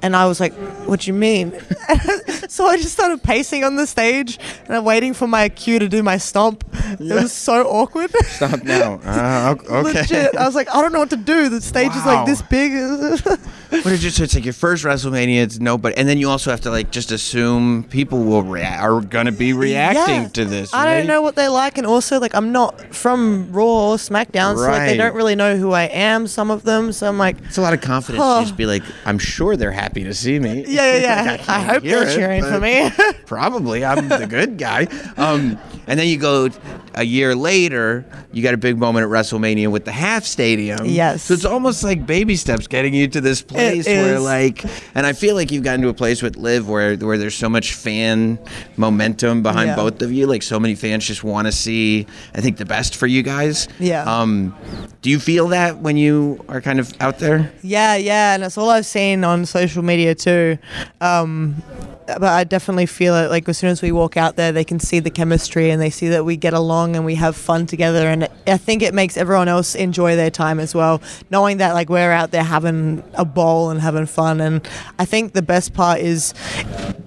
And 0.06 0.16
I 0.16 0.28
was 0.28 0.40
like, 0.40 0.54
what 0.88 1.00
do 1.00 1.08
you 1.10 1.16
mean? 1.16 1.52
so 2.48 2.68
I 2.68 2.78
just 2.78 2.94
started 2.94 3.24
pacing 3.24 3.64
on 3.64 3.76
the 3.76 3.88
stage 3.88 4.38
and 4.68 4.76
I'm 4.76 4.86
waiting 4.86 5.16
for 5.16 5.28
my 5.28 5.50
cue 5.50 5.80
to 5.80 5.90
do 5.90 6.04
my 6.04 6.18
stomp. 6.18 6.64
It 7.00 7.00
was 7.00 7.34
so 7.34 7.66
awkward. 7.68 8.12
Stop 8.26 8.62
now. 8.64 9.00
Uh, 9.16 9.56
okay. 9.60 10.02
Legit. 10.02 10.36
I 10.36 10.46
was 10.46 10.54
like, 10.54 10.70
I 10.76 10.80
don't 10.82 10.92
know 10.94 11.00
what 11.00 11.10
to 11.10 11.18
do. 11.18 11.50
The 11.50 11.60
stage 11.62 11.96
is 11.96 12.06
like 12.06 12.28
this 12.28 12.42
big. 12.44 12.72
What 13.70 13.84
did 13.92 14.04
you 14.04 14.10
so 14.12 14.24
it's 14.24 14.36
like 14.36 14.46
your 14.46 14.54
first 14.54 14.86
WrestleMania? 14.86 15.42
It's 15.44 15.60
nobody, 15.60 15.98
and 15.98 16.08
then 16.08 16.18
you 16.18 16.30
also 16.30 16.50
have 16.52 16.62
to 16.62 16.70
like 16.70 16.92
just 16.92 17.12
assume 17.12 17.84
people 17.90 18.24
will 18.24 18.44
react 18.44 18.82
are 18.84 19.02
gonna 19.02 19.32
be 19.34 19.52
reacting 19.54 20.22
Yeah. 20.24 20.28
to 20.30 20.46
this. 20.46 20.74
I 20.74 20.86
don't 20.86 21.08
know 21.08 21.22
what 21.22 21.36
they 21.36 21.48
like, 21.50 21.78
and 21.78 21.86
also 21.86 22.20
like 22.20 22.36
I'm 22.36 22.52
not 22.52 22.96
from 22.96 23.52
Raw 23.52 23.92
or 23.92 23.96
SmackDown, 23.98 24.56
so 24.56 24.62
like 24.62 24.88
they 24.88 24.96
don't 24.98 25.16
really 25.16 25.36
know 25.36 25.58
who 25.58 25.72
I 25.72 25.84
am. 25.86 26.28
Some 26.28 26.52
of 26.52 26.64
them, 26.64 26.94
so 26.94 27.08
I'm 27.10 27.18
like, 27.18 27.38
It's 27.46 27.58
a 27.58 27.62
lot 27.62 27.74
of 27.74 27.82
confidence 27.82 28.24
Oh. 28.24 28.40
to 28.40 28.46
just 28.46 28.56
be 28.56 28.66
like, 28.68 28.84
I'm 29.06 29.18
sure 29.20 29.58
they're 29.58 29.72
happy 29.72 29.95
to 30.04 30.14
see 30.14 30.40
me. 30.40 30.66
yeah, 30.68 30.98
yeah, 30.98 31.24
yeah. 31.24 31.32
I 31.34 31.38
can't 31.38 31.64
hope 31.70 31.84
they're 31.84 32.08
it, 32.08 32.16
cheering 32.16 32.44
for 32.44 32.60
me. 32.60 32.90
Probably, 33.26 33.86
I'm 33.86 34.08
the 34.10 34.28
good 34.28 34.58
guy. 34.58 34.88
Um, 35.18 35.58
and 35.88 36.00
then 36.00 36.08
you 36.08 36.18
go 36.18 36.50
a 36.96 37.04
year 37.04 37.36
later, 37.36 38.06
you 38.32 38.42
got 38.42 38.54
a 38.54 38.58
big 38.58 38.78
moment 38.78 39.04
at 39.04 39.10
WrestleMania 39.10 39.70
with 39.70 39.86
the 39.86 39.92
half 39.92 40.24
stadium. 40.24 40.86
Yes. 40.86 41.24
So 41.24 41.34
it's 41.34 41.46
almost 41.46 41.84
like 41.84 42.06
baby 42.06 42.36
steps 42.36 42.68
getting 42.68 42.94
you 42.94 43.08
to 43.10 43.22
this 43.22 43.42
place 43.42 43.86
where 43.86 44.16
is. 44.16 44.24
like, 44.24 44.64
and 44.96 45.06
I 45.06 45.14
feel 45.14 45.36
like 45.36 45.52
you've 45.52 45.64
gotten 45.64 45.82
to 45.82 45.90
a 45.90 45.94
place 45.94 46.22
with 46.22 46.38
Liv 46.38 46.68
where 46.70 46.96
where 46.98 47.18
there's 47.18 47.36
so 47.36 47.50
much 47.50 47.74
fan 47.74 48.40
momentum 48.78 49.44
behind 49.44 49.70
Yeah. 49.70 49.76
both 49.76 50.02
of 50.02 50.12
you. 50.12 50.26
Like 50.28 50.42
so 50.44 50.60
many 50.60 50.76
fans 50.76 51.06
just 51.06 51.24
want 51.24 51.48
to 51.48 51.52
see, 51.52 52.08
I 52.34 52.42
think, 52.42 52.58
the 52.58 52.66
best 52.66 52.96
for 52.96 53.08
you 53.08 53.24
guys. 53.24 53.68
Yeah. 53.80 54.04
Um, 54.04 54.56
do 55.02 55.10
you 55.10 55.20
feel 55.20 55.50
that 55.50 55.80
when 55.80 55.98
you 55.98 56.44
are 56.50 56.62
kind 56.62 56.80
of 56.80 56.94
out 57.02 57.20
there? 57.20 57.52
yeah, 57.62 57.96
yeah, 57.96 58.36
and 58.36 58.44
it's 58.44 58.58
all 58.58 58.70
I've 58.70 58.86
seen 58.86 59.24
on 59.24 59.46
social 59.46 59.84
media 59.84 60.16
too. 60.16 60.58
Um, 61.02 61.62
but 62.08 62.24
I 62.24 62.44
definitely 62.44 62.86
feel 62.86 63.16
it. 63.16 63.30
Like 63.32 63.50
as 63.50 63.58
soon 63.58 63.72
as 63.72 63.82
we 63.82 63.92
walk 63.92 64.16
out 64.16 64.36
there, 64.36 64.52
they 64.52 64.64
can 64.64 64.80
see 64.80 65.00
the 65.00 65.10
chemistry 65.10 65.72
and 65.72 65.82
they 65.82 65.90
see 65.90 66.08
that 66.10 66.24
we 66.24 66.38
get 66.38 66.54
along 66.54 66.85
and 66.94 67.06
we 67.06 67.16
have 67.16 67.36
fun 67.36 67.66
together. 67.66 68.08
And 68.08 68.28
I 68.46 68.58
think 68.58 68.82
it 68.84 68.94
makes 68.94 69.16
everyone 69.16 69.48
else 69.48 69.74
enjoy 69.74 70.16
their 70.16 70.30
time 70.30 70.60
as 70.60 70.76
well, 70.76 71.02
knowing 71.32 71.58
that 71.58 71.74
like 71.74 71.90
we're 71.90 72.12
out 72.12 72.32
there 72.32 72.44
having 72.44 73.02
a 73.14 73.24
ball 73.24 73.70
and 73.70 73.80
having 73.80 74.06
fun. 74.06 74.42
And 74.42 74.68
I 75.00 75.06
think 75.06 75.34
the 75.34 75.42
best 75.42 75.74
part 75.74 76.00
is 76.00 76.34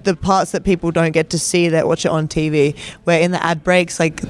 the 0.03 0.15
parts 0.15 0.51
that 0.51 0.63
people 0.63 0.91
don't 0.91 1.11
get 1.11 1.29
to 1.29 1.39
see 1.39 1.69
that 1.69 1.87
watch 1.87 2.05
it 2.05 2.09
on 2.09 2.27
TV, 2.27 2.77
where 3.03 3.21
in 3.21 3.31
the 3.31 3.43
ad 3.43 3.63
breaks, 3.63 3.99
like 3.99 4.21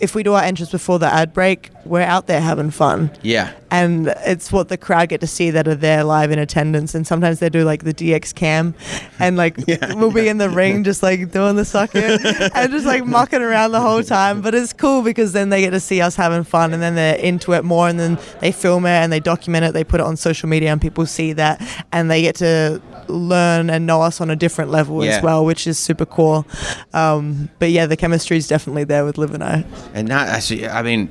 if 0.00 0.14
we 0.14 0.22
do 0.22 0.34
our 0.34 0.42
entrance 0.42 0.70
before 0.70 0.98
the 0.98 1.06
ad 1.06 1.32
break, 1.32 1.70
we're 1.84 2.02
out 2.02 2.26
there 2.26 2.40
having 2.40 2.70
fun. 2.70 3.10
Yeah. 3.22 3.52
And 3.70 4.08
it's 4.24 4.50
what 4.52 4.68
the 4.68 4.76
crowd 4.76 5.10
get 5.10 5.20
to 5.20 5.26
see 5.26 5.50
that 5.50 5.68
are 5.68 5.74
there 5.74 6.04
live 6.04 6.30
in 6.30 6.38
attendance. 6.38 6.94
And 6.94 7.06
sometimes 7.06 7.38
they 7.38 7.48
do 7.48 7.64
like 7.64 7.84
the 7.84 7.92
DX 7.92 8.34
cam, 8.34 8.74
and 9.18 9.36
like 9.36 9.56
we'll 9.66 10.12
be 10.12 10.28
in 10.28 10.38
the 10.38 10.48
ring 10.48 10.84
just 10.84 11.02
like 11.02 11.30
doing 11.30 11.56
the 11.56 11.64
sucker 11.64 11.98
and 12.54 12.72
just 12.72 12.86
like 12.86 13.04
mucking 13.04 13.42
around 13.42 13.72
the 13.72 13.80
whole 13.80 14.02
time. 14.02 14.40
But 14.40 14.54
it's 14.54 14.72
cool 14.72 15.02
because 15.02 15.32
then 15.32 15.50
they 15.50 15.60
get 15.60 15.70
to 15.70 15.80
see 15.80 16.00
us 16.00 16.16
having 16.16 16.44
fun, 16.44 16.72
and 16.72 16.82
then 16.82 16.94
they're 16.94 17.16
into 17.16 17.52
it 17.52 17.64
more, 17.64 17.88
and 17.88 17.98
then 17.98 18.18
they 18.40 18.52
film 18.52 18.86
it 18.86 18.90
and 18.90 19.12
they 19.12 19.20
document 19.20 19.64
it. 19.64 19.72
They 19.72 19.84
put 19.84 20.00
it 20.00 20.06
on 20.06 20.16
social 20.16 20.48
media, 20.48 20.72
and 20.72 20.80
people 20.80 21.04
see 21.06 21.32
that, 21.34 21.60
and 21.92 22.10
they 22.10 22.22
get 22.22 22.36
to 22.36 22.80
learn 23.08 23.70
and 23.70 23.86
know 23.86 24.02
us 24.02 24.20
on 24.20 24.30
a 24.30 24.36
different 24.36 24.70
level 24.70 25.04
Yeah. 25.04 25.16
as 25.16 25.22
well, 25.22 25.44
which 25.44 25.66
is 25.66 25.78
super 25.78 26.06
cool. 26.06 26.46
Um, 26.92 27.48
but 27.58 27.70
yeah, 27.70 27.86
the 27.86 27.96
chemistry 27.96 28.36
is 28.36 28.46
definitely 28.48 28.84
there 28.84 29.04
with 29.04 29.18
Liv 29.18 29.34
and 29.34 29.42
I. 29.44 29.64
And 29.94 30.08
not, 30.08 30.28
I 30.28 30.38
see- 30.40 30.66
I 30.66 30.82
mean, 30.82 31.08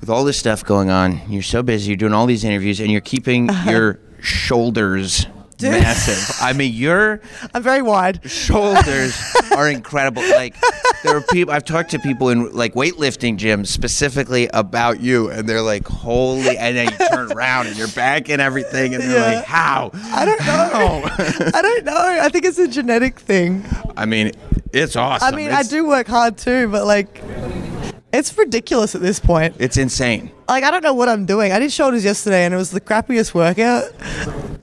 with 0.00 0.08
all 0.10 0.24
this 0.24 0.36
stuff 0.38 0.64
going 0.64 0.90
on, 0.90 1.20
you're 1.28 1.42
so 1.42 1.62
busy, 1.62 1.90
you're 1.90 1.96
doing 1.96 2.12
all 2.12 2.26
these 2.26 2.44
interviews, 2.44 2.80
and 2.80 2.90
you're 2.90 3.00
keeping 3.00 3.48
your 3.66 3.98
shoulders 4.20 5.26
massive. 5.62 6.36
I 6.40 6.52
mean, 6.52 6.72
your 6.74 7.20
I'm 7.54 7.62
very 7.62 7.82
wide. 7.82 8.20
shoulders 8.30 9.18
are 9.56 9.68
incredible. 9.68 10.22
Like, 10.22 10.54
there 11.02 11.16
are 11.16 11.20
people, 11.22 11.52
I've 11.54 11.64
talked 11.64 11.90
to 11.92 11.98
people 11.98 12.28
in 12.30 12.52
like 12.52 12.74
weightlifting 12.74 13.38
gyms 13.38 13.66
specifically 13.68 14.48
about 14.52 15.00
you, 15.00 15.30
and 15.30 15.48
they're 15.48 15.62
like, 15.62 15.86
holy, 15.86 16.56
and 16.58 16.76
then 16.76 16.90
you 16.90 17.08
turn 17.08 17.32
around 17.36 17.66
and 17.68 17.76
you're 17.76 17.88
back 17.88 18.28
and 18.28 18.40
everything, 18.40 18.94
and 18.94 19.02
they're 19.02 19.16
Yeah. 19.32 19.36
like, 19.36 19.44
how? 19.44 19.90
I 19.94 20.24
don't 20.24 20.40
know. 20.40 21.50
I 21.58 21.62
don't 21.62 21.84
know. 21.84 22.18
I 22.22 22.28
think 22.28 22.44
it's 22.44 22.58
a 22.58 22.68
genetic 22.68 23.18
thing. 23.20 23.64
I 23.96 24.06
mean, 24.06 24.32
it's 24.72 24.96
awesome. 24.96 25.26
I 25.32 25.36
mean, 25.36 25.48
I 25.48 25.60
It's- 25.60 25.68
do 25.68 25.86
work 25.86 26.06
hard 26.06 26.36
too, 26.36 26.68
but 26.68 26.84
like, 26.86 27.20
it's 28.12 28.36
ridiculous 28.36 28.94
at 28.94 29.00
this 29.00 29.20
point. 29.20 29.54
It's 29.58 29.76
insane. 29.76 30.30
Like, 30.48 30.64
I 30.64 30.70
don't 30.72 30.82
know 30.82 30.94
what 30.94 31.08
I'm 31.08 31.26
doing. 31.26 31.52
I 31.52 31.60
did 31.60 31.70
shoulders 31.72 32.04
yesterday, 32.04 32.44
and 32.44 32.52
it 32.52 32.56
was 32.56 32.72
the 32.72 32.80
crappiest 32.80 33.34
workout. 33.34 33.84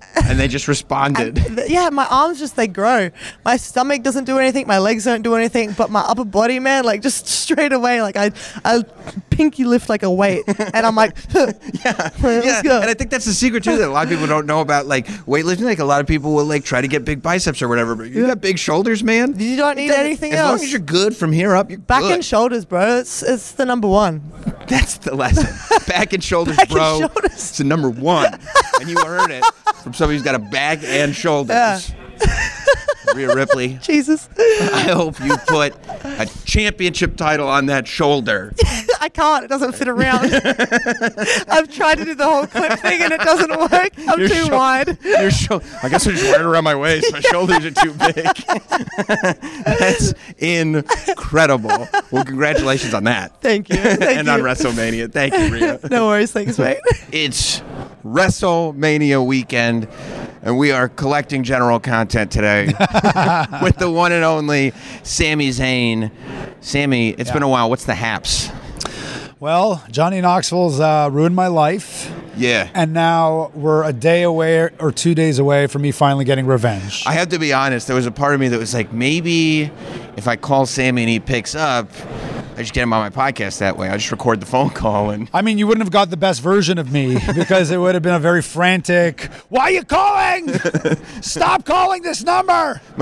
And 0.28 0.38
they 0.40 0.48
just 0.50 0.68
responded. 0.68 1.36
Th- 1.36 1.70
Yeah, 1.70 1.90
my 1.90 2.06
arms 2.08 2.40
just 2.40 2.56
they 2.56 2.68
grow. 2.68 3.10
My 3.46 3.56
stomach 3.58 4.04
doesn't 4.04 4.26
do 4.26 4.40
anything. 4.40 4.68
My 4.68 4.80
legs 4.80 5.06
don't 5.06 5.22
do 5.22 5.36
anything. 5.36 5.72
But 5.72 5.90
my 5.90 6.02
upper 6.02 6.26
body, 6.26 6.60
man, 6.60 6.84
like 6.84 7.02
just 7.02 7.28
straight 7.44 7.72
away, 7.72 8.02
like 8.02 8.18
I, 8.18 8.32
I 8.66 8.84
pinky 9.30 9.64
lift 9.64 9.88
like 9.90 10.04
a 10.04 10.12
weight, 10.12 10.44
and 10.48 10.86
I'm 10.86 10.96
like, 10.96 11.16
yeah, 11.34 11.52
yeah, 11.86 12.10
let's 12.22 12.62
go. 12.62 12.82
and 12.82 12.90
I 12.90 12.94
think 12.94 13.10
that's 13.12 13.26
the 13.26 13.34
secret 13.34 13.64
too 13.64 13.78
that 13.78 13.88
a 13.88 13.92
lot 13.92 14.04
of 14.06 14.10
people 14.10 14.28
don't 14.28 14.46
know 14.46 14.60
about 14.62 14.86
like 14.86 15.08
weightlifting. 15.26 15.64
Like 15.64 15.80
a 15.80 15.86
lot 15.86 16.02
of 16.02 16.08
people 16.08 16.34
will 16.34 16.46
like 16.46 16.66
try 16.66 16.82
to 16.82 16.88
get 16.88 17.06
big 17.06 17.22
biceps 17.22 17.62
or 17.62 17.68
whatever, 17.70 17.96
but 17.96 18.10
you 18.10 18.28
got 18.28 18.42
big 18.42 18.58
shoulders, 18.60 19.04
man. 19.04 19.40
You 19.40 19.56
don't 19.56 19.78
need 19.78 19.92
anything 19.92 20.34
as 20.34 20.40
else. 20.40 20.50
long 20.60 20.66
as 20.66 20.72
you're 20.72 20.82
good 20.82 21.16
from 21.16 21.32
here 21.32 21.56
up, 21.56 21.70
you're 21.70 21.80
Back 21.80 22.02
good. 22.02 22.12
and 22.16 22.26
shoulders, 22.26 22.66
bro. 22.66 22.98
It's 23.00 23.24
it's 23.24 23.54
the 23.54 23.66
number 23.66 23.88
one. 23.88 24.22
That's 24.68 24.98
the 24.98 25.16
lesson. 25.16 25.48
Back 25.88 26.12
and 26.12 26.22
shoulders, 26.24 26.58
Back 26.58 26.70
and 26.70 26.76
bro. 26.76 27.00
shoulders. 27.00 27.32
It's 27.34 27.58
the 27.60 27.64
number 27.64 27.90
one, 27.90 28.38
and 28.82 28.90
you 28.90 28.98
heard 29.06 29.32
it 29.32 29.44
from 29.88 29.94
somebody 29.94 30.18
who's 30.18 30.24
got 30.24 30.36
a 30.36 30.40
back 30.40 30.84
and 30.84 31.16
shoulders. 31.16 31.94
Rhea 33.16 33.34
Ripley, 33.34 33.80
Jesus, 33.82 34.28
I 34.38 34.90
hope 34.92 35.18
you 35.22 35.38
put 35.48 35.74
a 36.04 36.30
championship 36.44 37.16
title 37.16 37.48
on 37.48 37.68
that 37.68 37.88
shoulder. 37.88 38.54
I 39.00 39.10
can't. 39.10 39.44
It 39.46 39.48
doesn't 39.48 39.74
fit 39.74 39.88
around. 39.88 40.26
I've 41.50 41.72
tried 41.74 42.00
to 42.00 42.06
do 42.06 42.16
the 42.16 42.26
whole 42.26 42.48
clip 42.48 42.80
thing, 42.80 43.02
and 43.02 43.14
it 43.14 43.22
doesn't 43.22 43.50
work. 43.60 43.92
I'm 44.08 44.20
Your 44.20 44.30
too 44.30 44.46
shou- 44.46 44.52
wide. 44.52 44.98
Your 45.04 45.32
shou- 45.32 45.62
I 45.84 45.90
guess 45.90 46.08
I 46.08 46.12
just 46.12 46.24
wear 46.24 46.40
it 46.42 46.46
around 46.46 46.64
my 46.64 46.76
waist. 46.76 47.12
My 47.12 47.20
shoulders 47.32 47.66
are 47.66 47.72
too 47.72 47.94
big. 47.94 48.26
That's 49.66 50.14
incredible. 50.38 51.88
Well, 52.12 52.26
congratulations 52.26 52.94
on 52.94 53.04
that. 53.06 53.42
Thank 53.42 53.70
you. 53.70 53.76
Thank 53.78 54.02
and 54.02 54.30
on. 54.30 54.40
WrestleMania. 54.42 55.12
Thank 55.12 55.34
you, 55.34 55.50
Rhea. 55.54 55.80
No 55.90 56.08
worries. 56.08 56.32
Thanks, 56.32 56.58
mate. 56.58 56.78
It's 57.12 57.62
WrestleMania 58.06 59.26
weekend, 59.26 59.88
and 60.42 60.58
we 60.58 60.72
are 60.72 60.90
collecting 60.90 61.44
general 61.44 61.80
content 61.80 62.32
today 62.32 62.66
with 63.62 63.78
the 63.78 63.92
one 63.94 64.12
and 64.12 64.24
only 64.24 64.72
Sami 65.04 65.50
Zayn. 65.50 66.12
Sami, 66.62 67.10
it's 67.12 67.32
been 67.32 67.44
a 67.44 67.48
while. 67.50 67.70
What's 67.70 67.86
the 67.86 67.96
haps? 67.96 68.50
Well, 69.40 69.84
Johnny 69.92 70.20
Knoxville's 70.20 70.80
uh, 70.80 71.10
ruined 71.12 71.36
my 71.36 71.46
life, 71.48 72.12
Yeah. 72.36 72.70
and 72.74 72.92
now 72.92 73.52
we're 73.54 73.84
a 73.84 73.94
day 73.94 74.24
away 74.24 74.70
or 74.80 74.92
two 74.92 75.14
days 75.14 75.38
away 75.38 75.68
from 75.68 75.84
me 75.84 75.92
finally 75.92 76.26
getting 76.26 76.48
revenge. 76.48 77.04
I 77.06 77.14
have 77.14 77.30
to 77.30 77.38
be 77.40 77.54
honest, 77.54 77.86
there 77.86 77.96
was 77.96 78.08
a 78.08 78.12
part 78.12 78.34
of 78.34 78.40
me 78.40 78.48
that 78.48 78.58
was 78.58 78.74
like, 78.74 78.92
maybe 78.92 79.70
if 80.16 80.28
I 80.28 80.38
call 80.38 80.66
Sami 80.66 81.04
and 81.04 81.10
he 81.10 81.20
picks 81.20 81.54
up, 81.54 81.88
I 82.58 82.62
just 82.62 82.74
get 82.74 82.82
him 82.82 82.92
on 82.92 83.02
my 83.02 83.12
podcast 83.12 83.60
that 83.60 83.78
way. 83.78 83.88
I 83.88 83.98
just 83.98 84.12
record 84.12 84.40
the 84.40 84.48
phone 84.48 84.72
call 84.72 85.12
and 85.12 85.30
I 85.32 85.44
mean, 85.44 85.60
you 85.60 85.68
wouldn't 85.68 85.84
have 85.84 85.92
got 85.92 86.10
the 86.10 86.18
best 86.18 86.42
version 86.42 86.80
of 86.80 86.92
me 86.92 87.20
because 87.36 87.70
it 87.70 87.78
would 87.78 87.94
have 87.94 88.02
been 88.02 88.16
a 88.16 88.20
very 88.20 88.42
frantic. 88.42 89.26
Why 89.50 89.66
are 89.66 89.72
you 89.72 89.84
calling? 89.84 90.52
Stop 91.22 91.66
calling 91.66 92.02
this 92.02 92.24
number. 92.24 92.82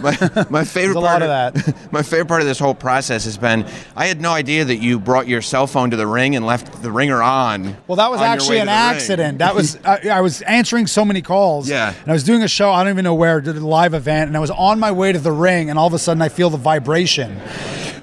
my, 0.00 0.46
my 0.48 0.62
favorite 0.62 0.96
a 0.96 1.00
part 1.00 1.22
lot 1.22 1.22
of 1.22 1.28
that. 1.28 1.76
My 1.92 2.02
favorite 2.02 2.28
part 2.28 2.40
of 2.40 2.46
this 2.46 2.60
whole 2.60 2.74
process 2.74 3.24
has 3.24 3.36
been 3.36 3.66
I 3.96 4.06
had 4.06 4.20
no 4.20 4.30
idea 4.30 4.64
that 4.64 4.76
you 4.76 5.00
brought 5.00 5.26
your 5.26 5.42
cell 5.42 5.66
phone 5.66 5.90
to 5.90 5.96
the 5.96 6.06
ring 6.06 6.36
and 6.36 6.46
left 6.46 6.80
the 6.80 6.92
ringer 6.92 7.20
on. 7.20 7.76
Well, 7.88 7.96
that 7.96 8.12
was 8.12 8.20
actually 8.20 8.58
an 8.58 8.68
accident. 8.68 9.38
That 9.38 9.56
was 9.56 9.76
I, 9.84 10.08
I 10.08 10.20
was 10.20 10.40
answering 10.42 10.86
so 10.86 11.04
many 11.04 11.20
calls. 11.20 11.68
Yeah. 11.68 11.92
And 12.00 12.08
I 12.08 12.12
was 12.12 12.22
doing 12.22 12.44
a 12.44 12.48
show. 12.48 12.70
I 12.70 12.84
don't 12.84 12.92
even 12.92 13.02
know 13.02 13.14
where. 13.14 13.40
Did 13.40 13.56
a 13.56 13.66
live 13.66 13.94
event, 13.94 14.28
and 14.28 14.36
I 14.36 14.40
was 14.40 14.50
on 14.52 14.78
my 14.78 14.92
way 14.92 15.10
to 15.10 15.18
the 15.18 15.32
ring, 15.32 15.68
and 15.68 15.78
all 15.78 15.88
of 15.88 15.94
a 15.94 15.98
sudden 15.98 16.22
I 16.22 16.28
feel 16.28 16.48
the 16.48 16.58
vibration. 16.58 17.40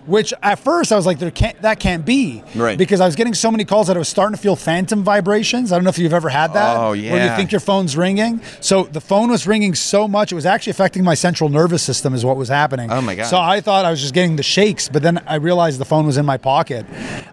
Which 0.07 0.33
at 0.41 0.57
first 0.59 0.91
I 0.91 0.95
was 0.95 1.05
like, 1.05 1.19
there 1.19 1.29
can't 1.31 1.61
that 1.61 1.79
can't 1.79 2.05
be, 2.05 2.41
Right. 2.55 2.77
Because 2.77 3.01
I 3.01 3.05
was 3.05 3.15
getting 3.15 3.33
so 3.33 3.51
many 3.51 3.65
calls 3.65 3.87
that 3.87 3.95
I 3.95 3.99
was 3.99 4.07
starting 4.07 4.35
to 4.35 4.41
feel 4.41 4.55
phantom 4.55 5.03
vibrations. 5.03 5.71
I 5.71 5.75
don't 5.75 5.83
know 5.83 5.89
if 5.89 5.99
you've 5.99 6.13
ever 6.13 6.29
had 6.29 6.53
that. 6.53 6.77
Oh, 6.77 6.91
Where 6.91 6.97
you 7.29 7.35
think 7.35 7.51
your 7.51 7.59
phone's 7.61 7.95
ringing. 7.95 8.41
So 8.61 8.83
the 8.85 9.01
phone 9.01 9.29
was 9.29 9.45
ringing 9.45 9.75
so 9.75 10.07
much 10.07 10.31
it 10.31 10.35
was 10.35 10.45
actually 10.45 10.71
affecting 10.71 11.03
my 11.03 11.13
central 11.13 11.49
nervous 11.49 11.83
system. 11.83 12.13
Is 12.13 12.23
what 12.25 12.37
was 12.37 12.49
happening. 12.49 12.89
Oh, 12.91 13.01
my 13.01 13.15
God. 13.15 13.25
So 13.25 13.37
I 13.37 13.61
thought 13.61 13.85
I 13.85 13.91
was 13.91 14.01
just 14.01 14.13
getting 14.13 14.37
the 14.37 14.43
shakes, 14.43 14.89
but 14.89 15.03
then 15.03 15.21
I 15.27 15.35
realized 15.35 15.79
the 15.79 15.85
phone 15.85 16.05
was 16.05 16.17
in 16.17 16.25
my 16.25 16.37
pocket, 16.37 16.85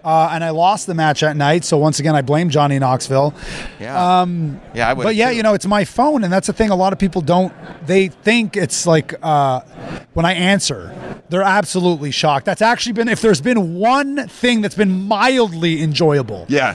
uh, 0.05 0.31
and 0.33 0.43
I 0.43 0.51
lost 0.51 0.87
the 0.87 0.95
match 0.95 1.23
at 1.23 1.37
night. 1.37 1.65
So 1.65 1.79
once 1.79 2.01
again, 2.01 2.15
I 2.17 2.23
blame 2.23 2.51
Johnny 2.51 2.79
Knoxville. 2.79 3.35
Yeah. 3.81 4.21
Um, 4.21 4.61
yeah, 4.75 4.89
I 4.89 4.93
would. 4.93 5.05
But 5.05 5.15
yeah, 5.15 5.31
you 5.31 5.43
know, 5.43 5.55
it's 5.55 5.67
my 5.67 5.85
phone, 5.85 6.25
and 6.25 6.33
that's 6.33 6.49
the 6.49 6.53
thing. 6.53 6.71
A 6.71 6.77
lot 6.77 6.93
of 6.93 6.99
people 6.99 7.23
don't. 7.23 7.53
They 7.87 8.09
think 8.09 8.57
it's 8.57 8.87
like 8.87 9.15
uh, 9.23 9.61
when 10.15 10.27
I 10.27 10.33
answer, 10.35 10.95
they're 11.29 11.43
absolutely 11.43 12.11
shocked. 12.11 12.47
That's 12.47 12.63
actually 12.65 12.93
been 12.95 13.09
if 13.09 13.21
there's 13.21 13.41
been 13.41 13.77
one 13.77 14.27
thing 14.27 14.61
that's 14.63 14.75
been 14.75 14.91
mildly 15.07 15.81
enjoyable 15.83 16.47
Yeah. 16.49 16.75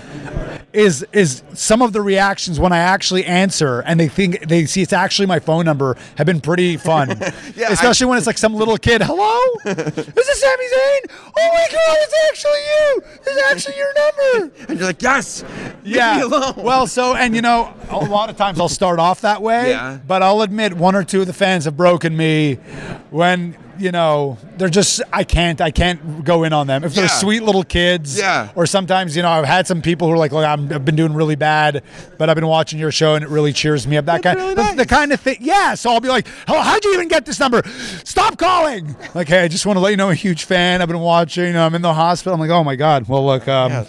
is 0.71 1.05
is 1.11 1.43
some 1.53 1.81
of 1.81 1.91
the 1.93 2.01
reactions 2.01 2.59
when 2.59 2.71
I 2.71 2.77
actually 2.77 3.25
answer 3.25 3.81
and 3.81 3.99
they 3.99 4.07
think 4.07 4.47
they 4.47 4.65
see 4.65 4.81
it's 4.81 4.93
actually 4.93 5.25
my 5.25 5.39
phone 5.39 5.65
number 5.65 5.97
have 6.17 6.25
been 6.27 6.39
pretty 6.41 6.77
fun. 6.77 7.09
Yeah, 7.55 7.71
Especially 7.71 8.05
when 8.07 8.17
it's 8.17 8.27
like 8.27 8.37
some 8.37 8.53
little 8.53 8.77
kid, 8.77 9.01
hello? 9.01 9.37
Is 9.65 9.75
this 10.05 10.39
Sami 10.41 10.65
Zayn? 10.65 11.11
Oh 11.37 11.49
my 11.51 11.67
god, 11.71 11.97
it's 11.99 12.15
actually 12.29 12.61
you! 12.71 13.03
It's 13.25 13.51
actually 13.51 13.77
your 13.77 13.93
number. 13.93 14.55
And 14.69 14.77
you're 14.79 14.87
like, 14.87 15.01
yes. 15.01 15.43
Yeah. 15.83 16.25
Well, 16.55 16.87
so 16.87 17.15
and 17.15 17.35
you 17.35 17.41
know, 17.41 17.73
a 17.89 17.97
lot 17.97 18.29
of 18.29 18.37
times 18.37 18.59
I'll 18.59 18.69
start 18.69 18.99
off 18.99 19.21
that 19.21 19.41
way. 19.41 19.71
Yeah. 19.71 19.97
But 20.07 20.21
I'll 20.23 20.41
admit 20.43 20.73
one 20.73 20.95
or 20.95 21.03
two 21.03 21.21
of 21.21 21.27
the 21.27 21.33
fans 21.33 21.65
have 21.65 21.75
broken 21.75 22.15
me 22.15 22.55
when 23.09 23.57
you 23.79 23.91
know 23.91 24.37
they're 24.57 24.69
just 24.69 25.01
I 25.13 25.23
can't 25.23 25.59
I 25.61 25.71
can't 25.71 26.23
go 26.23 26.43
in 26.43 26.53
on 26.53 26.67
them 26.67 26.83
if 26.83 26.93
they're 26.93 27.05
Yeah. 27.05 27.09
sweet 27.09 27.43
little 27.43 27.63
kids. 27.63 28.17
Yeah. 28.17 28.49
Or 28.55 28.65
sometimes 28.65 29.15
you 29.15 29.21
know 29.23 29.29
I've 29.29 29.45
had 29.45 29.67
some 29.67 29.81
people 29.81 30.07
who 30.07 30.13
are 30.13 30.17
like, 30.17 30.31
look, 30.31 30.45
I'm, 30.45 30.71
I've 30.73 30.85
been 30.85 30.95
doing 30.95 31.13
really 31.13 31.35
bad, 31.35 31.83
but 32.17 32.29
I've 32.29 32.35
been 32.35 32.47
watching 32.47 32.79
your 32.79 32.91
show 32.91 33.15
and 33.15 33.23
it 33.23 33.29
really 33.29 33.53
cheers 33.53 33.87
me 33.87 33.97
up. 33.97 34.05
That 34.05 34.23
kind, 34.23 34.37
really 34.37 34.55
the, 34.55 34.61
nice. 34.63 34.75
the 34.75 34.85
kind 34.85 35.11
of 35.11 35.19
thing. 35.19 35.37
Yeah. 35.39 35.75
So 35.75 35.91
I'll 35.91 35.99
be 36.01 36.09
like, 36.09 36.27
oh, 36.47 36.59
how'd 36.61 36.83
you 36.83 36.93
even 36.93 37.07
get 37.07 37.25
this 37.25 37.39
number? 37.39 37.61
Stop 38.03 38.37
calling. 38.37 38.95
Like, 39.15 39.27
hey, 39.27 39.43
I 39.43 39.47
just 39.47 39.65
want 39.65 39.77
to 39.77 39.81
let 39.81 39.91
you 39.91 39.97
know 39.97 40.07
I'm 40.07 40.11
a 40.11 40.15
huge 40.15 40.43
fan. 40.45 40.81
I've 40.81 40.87
been 40.87 40.99
watching. 40.99 41.55
I'm 41.55 41.75
in 41.75 41.81
the 41.81 41.93
hospital. 41.93 42.33
I'm 42.33 42.39
like, 42.39 42.49
oh 42.49 42.63
my 42.63 42.75
god. 42.75 43.07
Well, 43.07 43.25
look. 43.25 43.47
Um, 43.47 43.85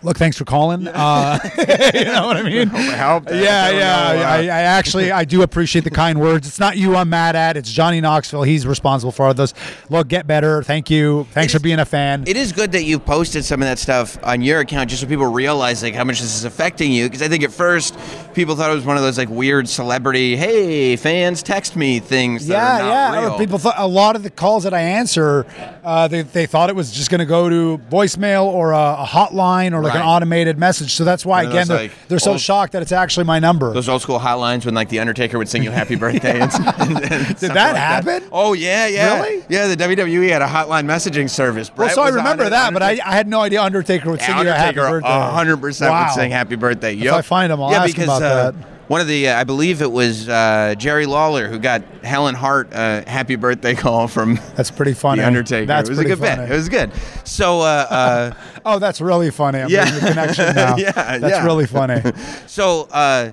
Look, 0.00 0.16
thanks 0.16 0.38
for 0.38 0.44
calling. 0.44 0.86
Uh, 0.86 1.38
you 1.58 2.04
know 2.04 2.26
what 2.28 2.36
I 2.36 2.42
mean? 2.48 2.68
helped. 2.68 3.30
Yeah, 3.30 3.36
I 3.36 3.70
yeah. 3.72 3.78
know, 3.78 4.22
uh, 4.22 4.26
I, 4.28 4.38
I 4.42 4.60
actually 4.62 5.10
I 5.10 5.24
do 5.24 5.42
appreciate 5.42 5.82
the 5.82 5.90
kind 5.90 6.20
words. 6.20 6.46
It's 6.46 6.60
not 6.60 6.76
you 6.76 6.94
I'm 6.94 7.10
mad 7.10 7.34
at. 7.34 7.56
It's 7.56 7.70
Johnny 7.72 8.00
Knoxville. 8.00 8.44
He's 8.44 8.64
responsible 8.64 8.87
for 8.88 9.26
all 9.26 9.34
this. 9.34 9.54
Look, 9.90 10.08
get 10.08 10.26
better. 10.26 10.62
Thank 10.62 10.90
you. 10.90 11.26
Thanks 11.32 11.52
for 11.52 11.60
being 11.60 11.78
a 11.78 11.84
fan. 11.84 12.24
It 12.26 12.36
is 12.36 12.52
good 12.52 12.72
that 12.72 12.84
you 12.84 12.98
posted 12.98 13.44
some 13.44 13.62
of 13.62 13.68
that 13.68 13.78
stuff 13.78 14.18
on 14.22 14.42
your 14.42 14.60
account 14.60 14.90
just 14.90 15.02
so 15.02 15.08
people 15.08 15.26
realize 15.26 15.82
like 15.82 15.94
how 15.94 16.04
much 16.04 16.20
this 16.20 16.34
is 16.34 16.44
affecting 16.44 16.92
you. 16.92 17.06
Because 17.06 17.22
I 17.22 17.28
think 17.28 17.44
at 17.44 17.52
first 17.52 17.96
people 18.34 18.56
thought 18.56 18.70
it 18.70 18.74
was 18.74 18.84
one 18.84 18.96
of 18.96 19.02
those 19.02 19.18
like 19.18 19.28
weird 19.28 19.68
celebrity, 19.68 20.36
hey 20.36 20.96
fans, 20.96 21.42
text 21.42 21.76
me 21.76 22.00
things. 22.00 22.46
That 22.46 22.54
yeah, 22.54 22.76
are 22.76 23.12
not 23.12 23.20
yeah. 23.22 23.28
Real. 23.28 23.38
People 23.38 23.58
thought 23.58 23.74
a 23.78 23.86
lot 23.86 24.16
of 24.16 24.22
the 24.22 24.30
calls 24.30 24.64
that 24.64 24.74
I 24.74 24.80
answer, 24.80 25.46
uh, 25.84 26.08
they, 26.08 26.22
they 26.22 26.46
thought 26.46 26.70
it 26.70 26.76
was 26.76 26.90
just 26.92 27.10
going 27.10 27.20
to 27.20 27.26
go 27.26 27.48
to 27.48 27.78
voicemail 27.90 28.44
or 28.46 28.72
a, 28.72 28.96
a 29.00 29.06
hotline 29.06 29.72
or 29.72 29.82
like 29.82 29.94
an 29.94 30.02
automated 30.02 30.58
message. 30.58 30.94
So 30.94 31.04
that's 31.04 31.24
why 31.26 31.42
again 31.42 31.54
those, 31.54 31.68
they're, 31.68 31.76
like, 31.78 31.92
they're 32.08 32.18
so 32.18 32.32
old- 32.32 32.40
shocked 32.40 32.72
that 32.72 32.82
it's 32.82 32.92
actually 32.92 33.24
my 33.24 33.38
number. 33.38 33.72
Those 33.72 33.88
old 33.88 34.02
school 34.02 34.18
hotlines 34.18 34.64
when 34.64 34.74
like 34.74 34.88
the 34.88 35.00
Undertaker 35.00 35.38
would 35.38 35.48
sing 35.48 35.62
you 35.62 35.70
happy 35.70 35.94
birthday. 35.96 36.40
And, 36.40 36.52
and, 36.52 37.12
and 37.12 37.26
something 37.26 37.48
that 37.54 37.72
like 37.72 37.76
happen? 37.76 38.28
Oh 38.30 38.52
yeah, 38.52 38.77
yeah. 38.86 39.20
Really? 39.22 39.44
Yeah, 39.48 39.66
the 39.66 39.76
WWE 39.76 40.28
had 40.30 40.42
a 40.42 40.46
hotline 40.46 40.84
messaging 40.86 41.28
service. 41.28 41.70
well, 41.76 41.88
so 41.90 42.02
I 42.02 42.08
remember 42.10 42.48
that, 42.50 42.72
but 42.72 42.82
I, 42.82 42.98
I 43.04 43.14
had 43.14 43.26
no 43.28 43.40
idea 43.40 43.62
Undertaker 43.62 44.10
would 44.10 44.20
sing 44.20 44.30
Yeah, 44.36 44.42
you 44.42 44.48
a 44.50 44.52
happy 44.52 44.78
Undertaker 44.80 45.00
birthday. 45.00 45.30
hundred 45.32 45.56
percent 45.58 45.90
Wow. 45.90 46.04
would 46.04 46.12
sing 46.14 46.30
happy 46.30 46.56
birthday. 46.56 46.96
If 46.96 47.12
I 47.12 47.22
find 47.22 47.52
him, 47.52 47.60
I'll 47.62 47.70
yeah, 47.70 47.82
ask 47.84 47.94
because 47.94 48.04
about 48.04 48.22
uh, 48.22 48.50
that. 48.52 48.54
one 48.88 49.00
of 49.00 49.06
the, 49.06 49.28
uh, 49.28 49.38
I 49.40 49.44
believe 49.44 49.82
it 49.82 49.90
was 49.90 50.28
uh, 50.28 50.74
Jerry 50.78 51.06
Lawler 51.06 51.48
who 51.48 51.58
got 51.58 51.82
Helen 52.02 52.34
Hart 52.34 52.68
a 52.72 53.04
happy 53.08 53.36
birthday 53.36 53.74
call 53.74 54.08
from 54.08 54.38
That's 54.56 54.70
pretty 54.70 54.94
funny. 54.94 55.20
the 55.20 55.26
Undertaker. 55.26 55.66
That's 55.66 55.88
it 55.88 55.92
was 55.92 55.98
a 55.98 56.04
good 56.04 56.18
funny. 56.18 56.42
bit. 56.42 56.50
It 56.52 56.54
was 56.54 56.68
good. 56.68 56.90
So, 57.24 57.60
uh, 57.60 57.64
uh, 57.64 58.34
Oh, 58.64 58.78
that's 58.78 59.00
really 59.00 59.30
funny. 59.30 59.60
I'm 59.60 59.70
Yeah. 59.70 59.84
making 59.84 60.00
the 60.00 60.06
connection 60.08 60.54
now. 60.54 60.76
Yeah, 60.76 60.92
that's 60.92 61.22
yeah. 61.22 61.44
really 61.44 61.66
funny. 61.66 62.02
so, 62.46 62.86
uh, 62.90 63.30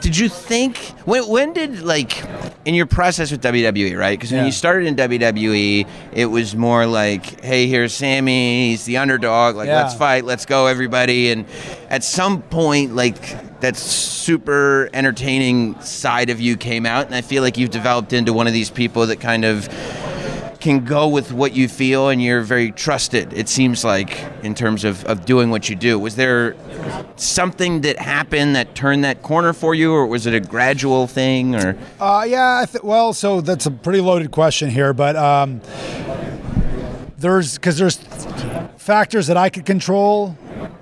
did 0.00 0.16
you 0.16 0.28
think 0.28 0.78
when 1.04 1.26
when 1.28 1.52
did 1.52 1.82
like 1.82 2.24
in 2.64 2.74
your 2.74 2.86
process 2.86 3.30
with 3.30 3.42
WWE, 3.42 3.96
right? 3.96 4.18
Because 4.18 4.30
when 4.32 4.40
Yeah. 4.40 4.46
you 4.46 4.52
started 4.52 4.86
in 4.86 4.94
WWE, 4.96 5.86
it 6.12 6.26
was 6.26 6.54
more 6.54 6.86
like, 6.86 7.42
"Hey, 7.44 7.66
here's 7.66 7.94
Sami. 7.94 8.70
He's 8.70 8.84
the 8.84 8.98
underdog. 8.98 9.56
Like, 9.56 9.68
Yeah. 9.68 9.82
let's 9.82 9.94
fight. 9.94 10.24
Let's 10.24 10.44
go, 10.46 10.66
everybody." 10.66 11.30
And 11.30 11.44
at 11.88 12.04
some 12.04 12.42
point, 12.42 12.94
like 12.94 13.60
that 13.60 13.76
super 13.76 14.88
entertaining 14.94 15.76
side 15.80 16.30
of 16.30 16.40
you 16.40 16.56
came 16.56 16.86
out, 16.86 17.06
and 17.06 17.14
I 17.14 17.20
feel 17.20 17.42
like 17.42 17.58
you've 17.58 17.70
developed 17.70 18.12
into 18.12 18.32
one 18.32 18.46
of 18.46 18.52
these 18.52 18.70
people 18.70 19.06
that 19.06 19.20
kind 19.20 19.44
of 19.44 19.68
can 20.60 20.84
go 20.84 21.08
with 21.08 21.32
what 21.32 21.52
you 21.52 21.68
feel 21.68 22.08
and 22.08 22.22
you're 22.22 22.42
very 22.42 22.70
trusted 22.70 23.32
it 23.32 23.48
seems 23.48 23.84
like 23.84 24.24
in 24.42 24.54
terms 24.54 24.84
of, 24.84 25.04
of 25.06 25.24
doing 25.24 25.50
what 25.50 25.68
you 25.68 25.76
do. 25.76 25.98
Was 25.98 26.16
there 26.16 26.54
something 27.16 27.80
that 27.82 27.98
happened 27.98 28.54
that 28.56 28.74
turned 28.74 29.04
that 29.04 29.22
corner 29.22 29.52
for 29.52 29.74
you 29.74 29.92
or 29.92 30.06
was 30.06 30.26
it 30.26 30.34
a 30.34 30.40
gradual 30.40 31.06
thing 31.06 31.54
or? 31.54 31.76
Uh, 31.98 32.24
yeah, 32.28 32.64
th- 32.70 32.82
well, 32.84 33.12
so 33.12 33.40
that's 33.40 33.66
a 33.66 33.70
pretty 33.70 34.00
loaded 34.00 34.30
question 34.30 34.70
here, 34.70 34.92
but 34.92 35.16
um, 35.16 35.60
there's 37.18 37.56
because 37.56 37.78
there's 37.78 37.96
factors 38.76 39.26
that 39.26 39.36
I 39.36 39.50
could 39.50 39.66
control, 39.66 40.36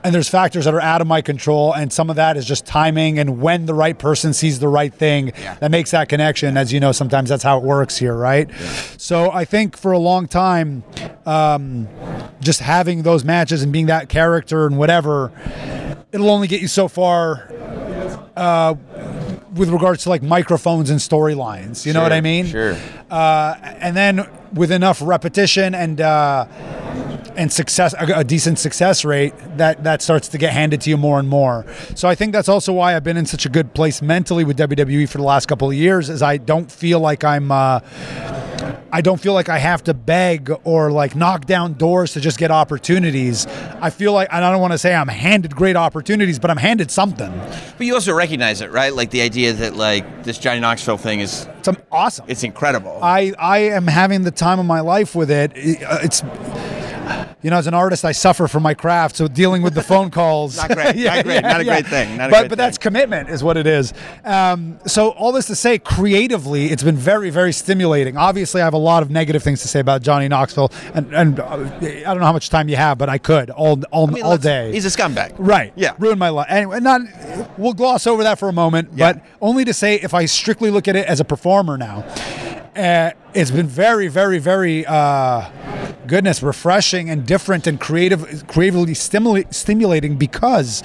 and 0.05 0.15
there's 0.15 0.29
factors 0.29 0.65
that 0.65 0.75
are 0.75 0.81
out 0.81 1.01
of 1.01 1.07
my 1.07 1.21
control, 1.23 1.73
and 1.73 1.93
some 1.93 2.11
of 2.11 2.17
that 2.17 2.37
is 2.37 2.47
just 2.47 2.67
timing 2.67 3.19
and 3.19 3.41
when 3.41 3.67
the 3.67 3.75
right 3.75 3.99
person 3.99 4.33
sees 4.33 4.59
the 4.59 4.69
right 4.69 4.93
thing 4.93 5.33
that 5.61 5.71
makes 5.71 5.91
that 5.91 6.09
connection. 6.09 6.57
As 6.57 6.73
you 6.73 6.81
know, 6.81 6.93
sometimes 6.93 7.29
that's 7.29 7.43
how 7.43 7.59
it 7.59 7.65
works 7.65 7.97
here, 7.97 8.15
right? 8.15 8.51
So 8.97 9.31
I 9.31 9.45
think 9.45 9.77
for 9.77 9.93
a 9.93 9.99
long 9.99 10.29
time, 10.29 10.85
um, 11.27 11.89
just 12.41 12.61
having 12.61 13.03
those 13.03 13.25
matches 13.25 13.63
and 13.63 13.73
being 13.73 13.87
that 13.87 14.09
character 14.09 14.67
and 14.67 14.79
whatever, 14.79 15.33
it'll 16.13 16.31
only 16.31 16.49
get 16.49 16.61
you 16.61 16.69
so 16.69 16.89
far 16.89 17.49
with 19.55 19.71
regards 19.71 20.05
to 20.05 20.09
like 20.09 20.23
microphones 20.23 20.91
and 20.91 21.01
storylines. 21.01 21.85
You 21.85 21.93
know 21.93 22.03
what 22.03 22.13
I 22.13 22.21
mean? 22.21 22.47
sure. 22.47 22.77
Uh, 23.11 23.57
and 23.63 23.97
then 23.97 24.29
with 24.53 24.71
enough 24.73 25.01
repetition 25.03 25.75
and 25.75 26.01
uh, 26.01 26.47
and 27.37 27.53
success, 27.53 27.95
a, 27.99 28.19
a 28.19 28.25
decent 28.25 28.59
success 28.59 29.05
rate, 29.05 29.33
that 29.57 29.85
that 29.85 30.03
starts 30.03 30.29
to 30.29 30.39
get 30.39 30.53
handed 30.53 30.81
to 30.83 30.91
you 30.91 30.97
more 30.97 31.19
and 31.21 31.29
more. 31.29 31.65
So 31.95 32.09
I 32.09 32.15
think 32.15 32.33
that's 32.33 32.49
also 32.49 32.73
why 32.73 32.97
I've 32.97 33.05
been 33.05 33.17
in 33.17 33.27
such 33.27 33.47
a 33.47 33.49
good 33.49 33.75
place 33.75 34.03
mentally 34.03 34.45
with 34.45 34.59
WWE 34.59 35.09
for 35.09 35.19
the 35.19 35.25
last 35.25 35.47
couple 35.47 35.69
of 35.69 35.75
years, 35.75 36.11
is 36.11 36.21
I 36.23 36.37
don't 36.37 36.71
feel 36.71 37.01
like 37.01 37.25
I'm. 37.25 37.51
Uh, 37.51 37.81
I 38.91 39.03
don't 39.03 39.21
feel 39.21 39.35
like 39.35 39.51
I 39.51 39.59
have 39.59 39.85
to 39.85 39.95
beg 39.95 40.51
or 40.65 40.91
like 40.91 41.15
knock 41.15 41.45
down 41.45 41.75
doors 41.75 42.15
to 42.15 42.21
just 42.21 42.39
get 42.39 42.51
opportunities. 42.51 43.47
I 43.81 43.91
feel 43.91 44.15
like, 44.15 44.29
and 44.33 44.43
I 44.43 44.51
don't 44.51 44.63
want 44.63 44.73
to 44.73 44.79
say 44.79 44.95
I'm 44.95 45.09
handed 45.09 45.55
great 45.55 45.77
opportunities, 45.77 46.39
but 46.39 46.51
I'm 46.51 46.57
handed 46.57 46.91
something. 46.91 47.31
but 47.77 47.87
you 47.87 47.95
also 47.95 48.15
recognize 48.15 48.63
it 48.63 48.73
right 48.73 48.95
like 48.95 49.11
the 49.11 49.21
idea 49.21 49.53
that 49.53 49.77
like 49.77 50.25
this 50.25 50.39
johnny 50.39 50.61
knoxville 50.61 50.97
thing 50.97 51.21
is 51.21 51.47
awesome. 51.93 52.25
it's 52.29 52.43
incredible 52.45 52.99
I, 53.03 53.33
I 53.39 53.59
am 53.59 53.87
having 53.87 54.23
the 54.23 54.31
time 54.31 54.59
of 54.59 54.67
my 54.67 54.81
life 54.81 55.15
with 55.15 55.31
it. 55.31 55.53
It- 55.55 55.79
It's, 56.03 56.23
you 57.43 57.51
know, 57.51 57.57
as 57.59 57.67
an 57.69 57.75
artist, 57.75 58.05
I 58.05 58.13
suffer 58.13 58.49
from 58.49 58.63
my 58.65 58.75
craft, 58.75 59.17
so 59.17 59.29
dealing 59.29 59.63
with 59.63 59.75
the 59.75 59.83
phone 59.93 60.11
calls. 60.11 60.57
Not 60.57 60.71
great, 60.75 60.97
not 60.97 61.25
great, 61.25 61.43
not 61.43 61.61
a 61.61 61.65
great 61.65 61.87
thing, 61.87 62.17
not 62.17 62.31
a 62.31 62.33
but 62.33 62.49
but 62.49 62.59
that's 62.59 62.79
commitment, 62.79 63.29
is 63.29 63.45
what 63.45 63.57
it 63.57 63.67
is. 63.67 63.93
Um, 64.25 64.79
so 64.87 65.11
all 65.11 65.31
this 65.33 65.47
to 65.47 65.55
say, 65.55 65.79
creatively, 65.79 66.67
it's 66.67 66.83
been 66.83 66.97
very 66.97 67.31
very 67.31 67.53
stimulating. 67.53 68.17
Obviously, 68.17 68.61
I 68.61 68.65
have 68.65 68.75
a 68.75 68.79
lot 68.79 69.03
of 69.03 69.11
negative 69.11 69.43
things 69.43 69.63
to 69.63 69.69
say 69.69 69.81
about 69.81 70.03
Johnny 70.03 70.27
Knoxville, 70.29 70.73
and 70.95 71.15
and 71.15 71.41
uh, 71.41 71.47
I 71.47 72.03
don't 72.03 72.19
know 72.19 72.25
how 72.27 72.33
much 72.33 72.51
time 72.51 72.69
you 72.69 72.77
have, 72.77 72.99
but 72.99 73.09
I 73.09 73.19
could 73.19 73.51
all 73.51 73.81
all, 73.93 74.09
I 74.09 74.13
mean, 74.15 74.23
all 74.25 74.37
day. 74.39 74.73
he's 74.73 74.85
a 74.85 74.89
scumbag 74.89 75.35
Right. 75.39 75.73
yeah 75.77 75.95
Ruined 75.99 76.19
my 76.19 76.31
life. 76.31 76.47
Anyway, 76.49 76.81
not. 76.81 77.03
We'll 77.57 77.73
gloss 77.75 78.07
over 78.07 78.23
that 78.25 78.39
for 78.39 78.49
a 78.49 78.53
moment, 78.53 78.91
Yeah. 78.95 79.13
but 79.15 79.23
only 79.41 79.65
to 79.65 79.73
say, 79.75 79.97
if 79.97 80.15
I 80.15 80.25
strictly 80.25 80.71
look 80.71 80.89
at 80.89 80.97
it 80.97 81.07
as 81.07 81.21
a 81.21 81.25
performer 81.25 81.77
now, 81.77 82.05
uh, 82.79 83.11
it's 83.35 83.51
been 83.51 83.67
very, 83.67 84.09
very, 84.09 84.39
very, 84.39 84.87
uh, 84.87 85.49
goodness, 86.07 86.43
refreshing 86.43 87.11
and 87.11 87.27
different 87.27 87.67
and 87.67 87.79
creative, 87.81 88.47
creatively 88.47 88.95
stimula- 88.95 89.53
stimulating 89.53 90.17
because. 90.17 90.83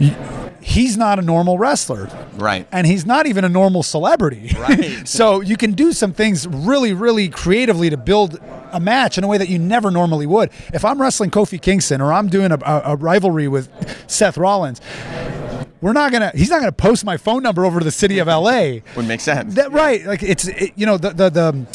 y- 0.00 0.32
He's 0.66 0.96
not 0.96 1.20
a 1.20 1.22
normal 1.22 1.58
wrestler. 1.58 2.10
Right. 2.34 2.66
And 2.72 2.88
he's 2.88 3.06
not 3.06 3.26
even 3.28 3.44
a 3.44 3.48
normal 3.48 3.84
celebrity. 3.84 4.50
Right. 4.58 5.06
so 5.08 5.40
you 5.40 5.56
can 5.56 5.74
do 5.74 5.92
some 5.92 6.12
things 6.12 6.44
really, 6.48 6.92
really 6.92 7.28
creatively 7.28 7.88
to 7.88 7.96
build 7.96 8.40
a 8.72 8.80
match 8.80 9.16
in 9.16 9.22
a 9.22 9.28
way 9.28 9.38
that 9.38 9.48
you 9.48 9.60
never 9.60 9.92
normally 9.92 10.26
would. 10.26 10.50
If 10.74 10.84
I'm 10.84 11.00
wrestling 11.00 11.30
Kofi 11.30 11.62
Kingston 11.62 12.00
or 12.00 12.12
I'm 12.12 12.28
doing 12.28 12.50
a, 12.50 12.58
a, 12.66 12.82
a 12.86 12.96
rivalry 12.96 13.46
with 13.46 13.68
Seth 14.10 14.36
Rollins, 14.36 14.80
we're 15.86 15.92
not 15.92 16.10
gonna. 16.10 16.32
He's 16.34 16.50
not 16.50 16.58
gonna 16.58 16.72
post 16.72 17.04
my 17.04 17.16
phone 17.16 17.44
number 17.44 17.64
over 17.64 17.78
to 17.78 17.84
the 17.84 17.92
city 17.92 18.18
of 18.18 18.26
LA. 18.26 18.78
would 18.96 19.06
make 19.06 19.20
sense 19.20 19.54
That 19.54 19.70
right? 19.70 20.04
Like 20.04 20.20
it's 20.20 20.48
it, 20.48 20.72
you 20.74 20.84
know 20.84 20.98
the 20.98 21.10
the 21.10 21.30
the. 21.30 21.66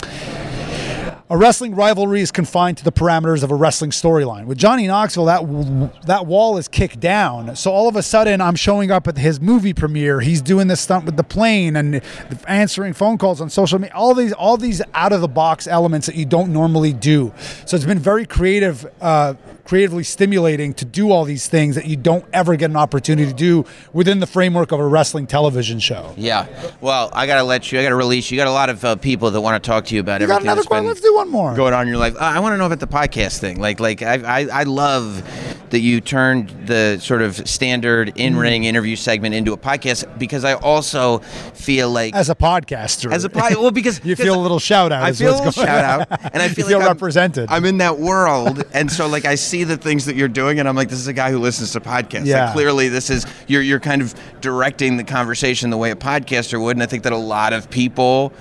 A 1.30 1.38
wrestling 1.38 1.76
rivalry 1.76 2.20
is 2.20 2.30
confined 2.30 2.78
to 2.80 2.84
the 2.84 2.92
parameters 2.92 3.42
of 3.42 3.52
a 3.52 3.56
wrestling 3.56 3.92
storyline. 3.92 4.48
With 4.48 4.58
Johnny 4.58 4.86
Knoxville, 4.86 5.24
that 5.26 6.02
that 6.06 6.26
wall 6.26 6.58
is 6.58 6.68
kicked 6.68 7.00
down. 7.00 7.56
So 7.56 7.72
all 7.72 7.88
of 7.88 7.96
a 7.96 8.04
sudden, 8.04 8.42
I'm 8.42 8.58
showing 8.58 8.92
up 8.92 9.08
at 9.08 9.18
his 9.18 9.40
movie 9.40 9.74
premiere. 9.74 10.20
He's 10.20 10.42
doing 10.42 10.68
this 10.68 10.82
stunt 10.82 11.06
with 11.06 11.16
the 11.16 11.24
plane 11.24 11.78
and 11.78 12.02
answering 12.50 12.92
phone 12.92 13.18
calls 13.18 13.40
on 13.40 13.50
social 13.50 13.80
media. 13.80 13.96
All 13.96 14.14
these 14.14 14.34
all 14.34 14.58
these 14.58 14.82
out 14.94 15.14
of 15.14 15.22
the 15.22 15.30
box 15.30 15.68
elements 15.68 16.06
that 16.08 16.18
you 16.18 16.26
don't 16.26 16.52
normally 16.52 16.92
do. 16.92 17.32
So 17.66 17.78
it's 17.78 17.86
been 17.86 17.98
very 17.98 18.26
creative, 18.26 18.86
uh, 19.00 19.36
creatively 19.72 20.04
stimulating 20.04 20.74
to 20.74 20.84
do 20.84 21.12
all 21.12 21.24
these 21.24 21.48
things 21.48 21.76
that 21.76 21.86
you 21.86 21.96
don't 21.96 22.26
ever 22.34 22.58
get 22.58 22.70
an 22.70 22.76
opportunity 22.76 23.26
to 23.26 23.34
do 23.34 23.64
within 23.94 24.20
the 24.20 24.28
framework 24.28 24.74
of 24.74 24.82
a 24.82 24.86
wrestling 24.86 25.26
television 25.26 25.80
show. 25.80 26.14
yeah 26.18 26.46
well 26.82 27.10
i 27.14 27.26
gotta 27.26 27.42
let 27.42 27.72
you 27.72 27.80
i 27.80 27.82
gotta 27.84 27.96
release 27.96 28.30
you 28.30 28.36
you 28.36 28.38
got 28.38 28.50
a 28.50 28.52
lot 28.52 28.70
of 28.70 28.84
uh, 28.84 28.98
people 28.98 29.32
that 29.32 29.40
want 29.40 29.64
to 29.64 29.66
talk 29.66 29.86
to 29.86 29.96
you 29.96 30.02
about 30.02 30.20
You 30.20 30.28
got 30.28 30.34
everything 30.42 30.48
another 30.48 30.60
that's 30.60 30.68
question? 30.68 30.84
been 30.84 30.88
Let's 30.90 31.00
do 31.00 31.16
one 31.16 31.30
more. 31.30 31.56
going 31.56 31.74
on 31.74 31.84
in 31.84 31.88
your 31.88 31.98
life. 32.00 32.16
Uh, 32.16 32.20
I 32.20 32.40
want 32.40 32.52
to 32.54 32.58
know 32.58 32.66
about 32.66 32.80
the 32.82 32.88
podcast 32.88 33.40
thing. 33.40 33.62
Like, 33.62 33.80
like 33.80 34.02
I, 34.02 34.16
I, 34.42 34.62
I 34.62 34.64
love 34.64 35.24
that 35.70 35.80
you 35.80 36.02
turned 36.02 36.50
the 36.68 36.98
sort 37.00 37.22
of 37.22 37.48
standard 37.48 38.12
in-ring 38.18 38.66
interview 38.66 38.96
segment 38.98 39.34
into 39.34 39.54
a 39.54 39.58
podcast 39.58 40.20
because 40.20 40.44
I 40.44 40.56
also 40.56 41.20
feel 41.54 41.90
like 41.90 42.14
as 42.14 42.30
a 42.30 42.36
podcaster. 42.36 43.12
as 43.12 43.24
a 43.24 43.30
pod, 43.30 43.56
well 43.56 43.72
because 43.72 44.02
you 44.06 44.16
feel 44.16 44.36
a 44.36 44.42
little 44.42 44.60
shout 44.60 44.92
out. 44.92 45.04
I 45.04 45.14
feel 45.14 45.34
a 45.34 45.38
little 45.38 45.52
shout 45.52 45.68
out, 45.86 46.08
and 46.34 46.42
I 46.44 46.48
feel 46.56 46.66
you 46.70 46.76
like 46.76 46.82
feel 46.82 46.82
I'm, 46.82 46.88
represented. 46.88 47.50
I'm 47.50 47.66
in 47.66 47.78
that 47.78 48.00
world, 48.00 48.64
and 48.74 48.92
so 48.92 49.08
like 49.08 49.26
I 49.26 49.36
see 49.36 49.61
the 49.64 49.78
things 49.78 50.06
that 50.06 50.16
you're 50.16 50.28
doing, 50.28 50.60
and 50.60 50.68
I'm 50.68 50.76
like, 50.76 50.90
this 50.90 51.00
is 51.00 51.08
a 51.08 51.14
guy 51.14 51.32
who 51.32 51.40
listens 51.40 51.72
to 51.74 51.80
podcasts. 51.80 52.26
Yeah. 52.26 52.46
Like, 52.46 52.54
clearly, 52.54 52.90
this 52.90 53.10
is 53.10 53.26
you're 53.48 53.62
you're 53.62 53.80
kind 53.80 54.02
of 54.02 54.14
directing 54.42 54.98
the 54.98 55.04
conversation 55.04 55.70
the 55.70 55.78
way 55.78 55.92
a 55.92 55.96
podcaster 55.96 56.62
would, 56.62 56.76
and 56.76 56.84
I 56.84 56.86
think 56.86 57.04
that 57.04 57.14
a 57.14 57.18
lot 57.18 57.54
of 57.54 57.70
people 57.70 58.34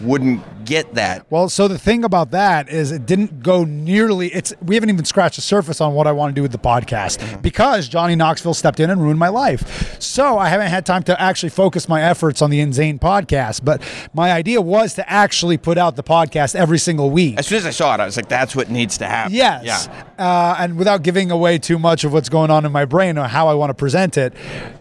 wouldn't 0.00 0.61
get 0.64 0.94
that. 0.94 1.26
well, 1.30 1.48
so 1.48 1.68
the 1.68 1.78
thing 1.78 2.04
about 2.04 2.30
that 2.32 2.68
is 2.68 2.92
it 2.92 3.06
didn't 3.06 3.42
go 3.42 3.64
nearly. 3.64 4.28
It's 4.32 4.52
we 4.62 4.74
haven't 4.74 4.90
even 4.90 5.04
scratched 5.04 5.36
the 5.36 5.42
surface 5.42 5.80
on 5.80 5.94
what 5.94 6.06
I 6.06 6.12
want 6.12 6.30
to 6.30 6.34
do 6.34 6.42
with 6.42 6.52
the 6.52 6.58
podcast 6.58 7.18
Mm-hmm. 7.18 7.40
because 7.40 7.88
Johnny 7.88 8.14
Knoxville 8.16 8.54
stepped 8.54 8.80
in 8.80 8.90
and 8.90 9.00
ruined 9.02 9.18
my 9.18 9.28
life. 9.28 10.00
So 10.00 10.38
I 10.38 10.48
haven't 10.48 10.68
had 10.68 10.86
time 10.86 11.02
to 11.04 11.20
actually 11.20 11.50
focus 11.50 11.88
my 11.88 12.02
efforts 12.02 12.42
on 12.42 12.50
the 12.50 12.60
Inzane 12.60 12.98
podcast. 12.98 13.64
But 13.64 13.82
my 14.14 14.32
idea 14.32 14.60
was 14.60 14.94
to 14.94 15.10
actually 15.10 15.56
put 15.58 15.78
out 15.78 15.96
the 15.96 16.02
podcast 16.02 16.54
every 16.54 16.78
single 16.78 17.10
week. 17.10 17.38
As 17.38 17.46
soon 17.46 17.58
as 17.58 17.66
I 17.66 17.70
saw 17.70 17.94
it, 17.94 18.00
I 18.00 18.04
was 18.04 18.16
like, 18.16 18.28
that's 18.28 18.54
what 18.56 18.70
needs 18.70 18.98
to 18.98 19.06
happen. 19.06 19.34
Yes. 19.34 19.88
Yeah. 19.88 20.04
Uh, 20.18 20.56
and 20.58 20.76
without 20.78 21.02
giving 21.02 21.30
away 21.30 21.58
too 21.58 21.78
much 21.78 22.04
of 22.04 22.12
what's 22.12 22.28
going 22.28 22.50
on 22.50 22.64
in 22.64 22.72
my 22.72 22.84
brain 22.84 23.18
or 23.18 23.26
how 23.28 23.48
I 23.48 23.54
want 23.54 23.70
to 23.70 23.74
present 23.74 24.16
it, 24.16 24.32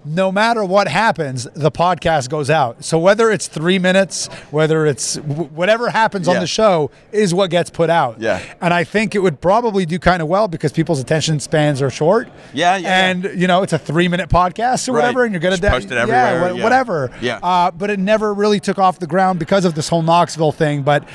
no 0.06 0.32
matter 0.32 0.64
what 0.64 0.88
happens, 0.88 1.46
the 1.54 1.72
podcast 1.72 2.30
goes 2.30 2.50
out. 2.50 2.84
So 2.84 2.98
whether 3.00 3.32
it's 3.32 3.48
three 3.48 3.80
minutes, 3.80 4.28
whether 4.52 4.86
it's 4.86 5.16
w- 5.16 5.50
whatever 5.72 5.90
happens 5.90 6.28
on 6.28 6.40
the 6.40 6.48
show, 6.48 6.92
is 7.12 7.34
what 7.34 7.50
gets 7.50 7.70
put 7.70 7.90
out. 7.90 8.20
Yeah. 8.20 8.42
And 8.60 8.74
I 8.74 8.84
think 8.84 9.16
it 9.16 9.20
would 9.20 9.40
probably 9.40 9.86
do 9.86 10.00
kind 10.00 10.22
of 10.22 10.28
well 10.28 10.48
because 10.48 10.72
people's 10.72 11.00
attention 11.00 11.40
spans 11.40 11.82
are 11.82 11.90
short. 11.90 12.30
Yeah, 12.54 12.76
yeah, 12.78 13.10
And 13.10 13.24
you 13.36 13.48
know, 13.48 13.64
it's 13.64 13.74
a 13.74 13.80
three-minute 13.80 14.30
podcast 14.30 14.90
or 14.90 14.94
Right. 14.94 15.02
whatever, 15.04 15.24
and 15.24 15.34
you're 15.34 15.40
gonna 15.40 15.58
da- 15.58 15.70
post 15.70 15.86
it 15.92 15.96
yeah, 15.96 16.02
everywhere, 16.02 16.56
yeah. 16.56 16.64
whatever. 16.64 17.12
Yeah. 17.22 17.40
Uh, 17.42 17.72
but 17.72 17.90
it 17.90 18.00
never 18.00 18.34
really 18.34 18.60
took 18.60 18.80
off 18.80 19.00
the 19.00 19.08
ground 19.08 19.40
because 19.40 19.64
of 19.66 19.76
this 19.76 19.88
whole 19.88 20.02
Knoxville 20.02 20.52
thing. 20.52 20.82
But 20.84 21.06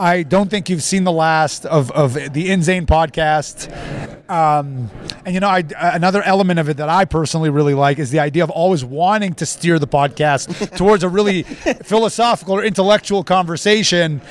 I 0.00 0.22
don't 0.22 0.48
think 0.50 0.70
you've 0.70 0.82
seen 0.82 1.04
the 1.04 1.12
last 1.12 1.66
of, 1.66 1.90
of 1.90 2.14
the 2.14 2.48
Inzane 2.48 2.86
podcast. 2.86 3.70
Um, 4.30 4.90
and 5.26 5.34
you 5.34 5.40
know, 5.40 5.48
I, 5.48 5.62
another 5.78 6.22
element 6.22 6.58
of 6.58 6.70
it 6.70 6.78
that 6.78 6.88
I 6.88 7.04
personally 7.04 7.50
really 7.50 7.74
like 7.74 7.98
is 7.98 8.10
the 8.10 8.20
idea 8.20 8.42
of 8.42 8.48
always 8.48 8.82
wanting 8.82 9.34
to 9.34 9.44
steer 9.44 9.78
the 9.78 9.86
podcast 9.86 10.74
towards 10.78 11.04
a 11.04 11.08
really 11.10 11.42
philosophical 11.42 12.54
or 12.54 12.64
intellectual 12.64 13.22
conversation 13.22 14.22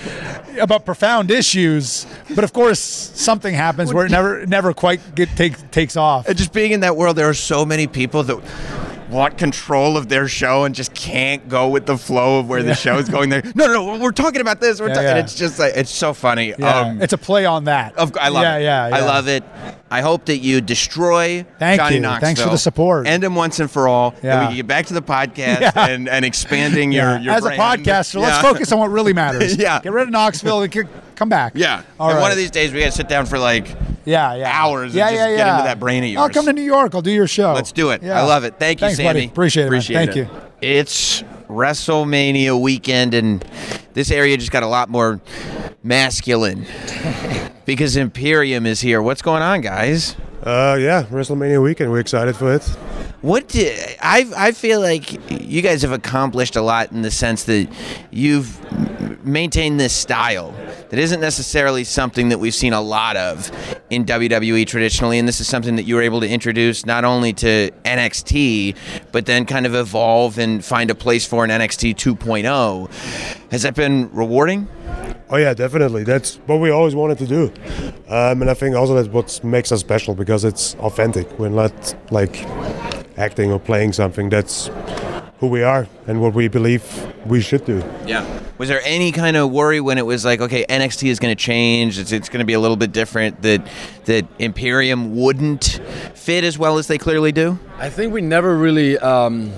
about 0.59 0.85
profound 0.85 1.29
issues. 1.29 2.07
But 2.33 2.43
of 2.43 2.51
course, 2.51 2.79
something 2.79 3.53
happens 3.53 3.93
where 3.93 4.07
it 4.07 4.11
never 4.11 4.47
never 4.47 4.73
quite 4.73 5.13
get, 5.13 5.29
take, 5.35 5.69
takes 5.69 5.95
off. 5.95 6.27
And 6.27 6.35
just 6.35 6.51
being 6.51 6.71
in 6.71 6.79
that 6.79 6.95
world, 6.95 7.15
there 7.15 7.29
are 7.29 7.35
so 7.35 7.63
many 7.63 7.85
people 7.85 8.23
that 8.23 8.88
want 9.09 9.37
control 9.37 9.97
of 9.97 10.07
their 10.09 10.27
show 10.27 10.63
and 10.65 10.75
just 10.75 10.93
can't 10.93 11.47
go 11.49 11.67
with 11.69 11.85
the 11.85 11.97
flow 11.97 12.39
of 12.39 12.47
where 12.49 12.61
the 12.63 12.75
show 12.75 12.97
is 12.97 13.09
going. 13.09 13.29
There, 13.29 13.41
no, 13.55 13.67
no, 13.67 13.95
no, 13.95 13.99
we're 14.03 14.11
talking 14.11 14.41
about 14.41 14.61
this. 14.61 14.79
We're 14.79 14.89
Yeah, 14.89 14.93
talking. 14.93 15.05
yeah. 15.07 15.15
And 15.15 15.19
it's 15.19 15.35
just 15.35 15.57
like 15.59 15.73
it's 15.75 15.89
so 15.91 16.13
funny. 16.13 16.53
Yeah, 16.57 16.79
Um, 16.79 17.01
it's 17.01 17.13
a 17.13 17.17
play 17.17 17.45
on 17.45 17.63
that. 17.65 17.97
Of, 17.97 18.15
I 18.17 18.29
love 18.29 18.43
yeah, 18.43 18.57
it. 18.57 18.63
Yeah, 18.63 18.89
I 18.97 18.99
love 19.01 19.27
it. 19.27 19.43
I 19.91 20.01
hope 20.01 20.25
that 20.25 20.37
you 20.37 20.61
destroy 20.61 21.45
Thank 21.57 21.79
Johnny 21.81 21.95
you. 21.95 22.01
Knoxville. 22.01 22.27
Thanks 22.27 22.41
for 22.43 22.49
the 22.49 22.57
support. 22.59 23.07
End 23.07 23.23
him 23.23 23.33
once 23.33 23.59
and 23.59 23.71
for 23.71 23.87
all. 23.87 24.13
Yeah. 24.21 24.33
And 24.33 24.41
we 24.41 24.47
can 24.47 24.55
get 24.57 24.67
back 24.67 24.85
to 24.87 24.93
the 24.93 25.01
podcast 25.01 25.61
Yeah. 25.61 25.71
and, 25.87 26.07
and 26.07 26.23
expanding 26.23 26.91
Yeah. 26.91 27.13
your, 27.13 27.21
your 27.21 27.33
As 27.33 27.45
a 27.45 27.55
brand. 27.55 27.83
podcaster, 27.85 28.21
let's 28.21 28.37
focus 28.39 28.71
on 28.71 28.77
what 28.79 28.91
really 28.91 29.13
matters. 29.23 29.55
Yeah. 29.57 29.79
Get 29.81 29.91
rid 29.91 30.03
of 30.03 30.09
Knoxville 30.11 30.61
and 30.61 30.87
come 31.15 31.29
back. 31.29 31.53
Yeah. 31.55 31.81
All 31.99 32.09
and 32.09 32.17
right. 32.17 32.21
one 32.21 32.31
of 32.31 32.37
these 32.37 32.51
days 32.51 32.71
we 32.71 32.79
got 32.81 32.87
to 32.87 32.91
sit 32.91 33.09
down 33.09 33.25
for 33.25 33.39
like 33.39 33.75
yeah, 34.09 34.35
yeah. 34.35 34.51
hours 34.51 34.95
yeah, 34.95 35.07
and 35.07 35.15
just 35.15 35.21
yeah, 35.21 35.35
get 35.35 35.37
yeah. 35.37 35.55
into 35.57 35.67
that 35.67 35.79
brain 35.79 36.03
of 36.03 36.09
yours. 36.09 36.21
I'll 36.21 36.29
come 36.29 36.45
to 36.45 36.53
New 36.53 36.63
York. 36.63 36.95
I'll 36.95 37.01
do 37.01 37.11
your 37.11 37.27
show. 37.27 37.53
Let's 37.53 37.71
do 37.71 37.91
it. 37.91 38.01
Yeah. 38.01 38.19
I 38.19 38.25
love 38.25 38.43
it. 38.43 38.55
Thank 38.57 38.81
you, 38.81 38.87
Thanks, 38.87 38.97
Sami. 38.97 39.09
buddy. 39.09 39.25
Appreciate 39.25 39.63
it, 39.63 39.69
man. 39.69 39.79
Appreciate 39.79 39.95
Thank 39.97 40.17
it. 40.17 40.17
you. 40.17 40.41
It's 40.61 41.23
WrestleMania 41.47 42.59
weekend, 42.59 43.13
and 43.13 43.45
this 43.93 44.11
area 44.11 44.35
just 44.37 44.51
got 44.51 44.63
a 44.63 44.67
lot 44.67 44.89
more 44.89 45.21
masculine 45.83 46.65
because 47.65 47.95
Imperium 47.95 48.65
is 48.65 48.81
here. 48.81 49.01
What's 49.01 49.21
going 49.21 49.41
on, 49.41 49.61
guys? 49.61 50.15
Uh, 50.43 50.77
yeah, 50.79 51.03
WrestleMania 51.03 51.61
weekend. 51.61 51.91
We're 51.91 51.99
excited 51.99 52.35
for 52.35 52.53
it. 52.53 52.63
What 53.21 53.49
do, 53.49 53.69
I 54.01 54.31
I 54.35 54.51
feel 54.53 54.79
like 54.79 55.11
you 55.29 55.61
guys 55.61 55.81
have 55.81 55.91
accomplished 55.91 56.55
a 56.55 56.61
lot 56.61 56.93
in 56.93 57.01
the 57.01 57.11
sense 57.11 57.43
that 57.43 57.67
you've 58.11 58.57
maintained 59.25 59.79
this 59.79 59.93
style 59.93 60.53
that 60.89 60.99
isn't 60.99 61.19
necessarily 61.21 61.83
something 61.83 62.29
that 62.29 62.39
we've 62.39 62.53
seen 62.53 62.73
a 62.73 62.81
lot 62.81 63.15
of 63.15 63.51
in 63.89 64.05
WWE 64.05 64.65
traditionally, 64.67 65.19
and 65.19 65.27
this 65.27 65.39
is 65.39 65.47
something 65.47 65.75
that 65.75 65.83
you 65.83 65.95
were 65.95 66.01
able 66.01 66.19
to 66.21 66.27
introduce 66.29 66.85
not 66.85 67.05
only 67.05 67.33
to 67.33 67.71
NXT 67.85 68.75
but 69.11 69.25
then 69.25 69.45
kind 69.45 69.65
of 69.65 69.75
evolve 69.75 70.37
and 70.37 70.63
find 70.63 70.89
a 70.89 70.95
place 70.95 71.25
for 71.25 71.43
in 71.43 71.49
NXT 71.51 71.95
2.0. 71.95 73.51
Has 73.51 73.63
that 73.63 73.75
been 73.75 74.09
rewarding? 74.13 74.67
Oh 75.29 75.37
yeah, 75.37 75.53
definitely. 75.53 76.03
That's 76.03 76.35
what 76.47 76.59
we 76.59 76.71
always 76.71 76.95
wanted 76.95 77.19
to 77.19 77.27
do, 77.27 77.53
um, 78.07 78.41
and 78.41 78.49
I 78.49 78.53
think 78.53 78.75
also 78.75 78.95
that's 78.95 79.07
what 79.07 79.43
makes 79.43 79.71
us 79.71 79.79
special 79.79 80.15
because 80.15 80.43
it's 80.43 80.75
authentic. 80.75 81.37
We're 81.37 81.49
not 81.49 81.95
like 82.11 82.43
acting 83.17 83.51
or 83.51 83.59
playing 83.59 83.93
something. 83.93 84.29
That's 84.29 84.69
who 85.39 85.47
we 85.47 85.63
are 85.63 85.87
and 86.05 86.21
what 86.21 86.33
we 86.33 86.47
believe 86.47 86.83
we 87.25 87.39
should 87.41 87.65
do. 87.65 87.83
Yeah. 88.05 88.25
Was 88.57 88.67
there 88.67 88.81
any 88.83 89.13
kind 89.13 89.37
of 89.37 89.51
worry 89.51 89.79
when 89.79 89.97
it 89.97 90.05
was 90.05 90.25
like, 90.25 90.41
okay, 90.41 90.65
NXT 90.67 91.07
is 91.07 91.17
going 91.17 91.33
to 91.33 91.41
change, 91.41 91.97
it's, 91.97 92.11
it's 92.11 92.27
going 92.27 92.39
to 92.39 92.45
be 92.45 92.53
a 92.53 92.59
little 92.59 92.75
bit 92.75 92.91
different, 92.91 93.41
that 93.43 93.65
that 94.03 94.25
Imperium 94.37 95.15
wouldn't 95.15 95.79
fit 96.13 96.43
as 96.43 96.57
well 96.57 96.77
as 96.77 96.87
they 96.87 96.97
clearly 96.97 97.31
do? 97.31 97.57
I 97.77 97.89
think 97.89 98.11
we 98.11 98.19
never 98.21 98.57
really 98.57 98.97
um, 98.97 99.53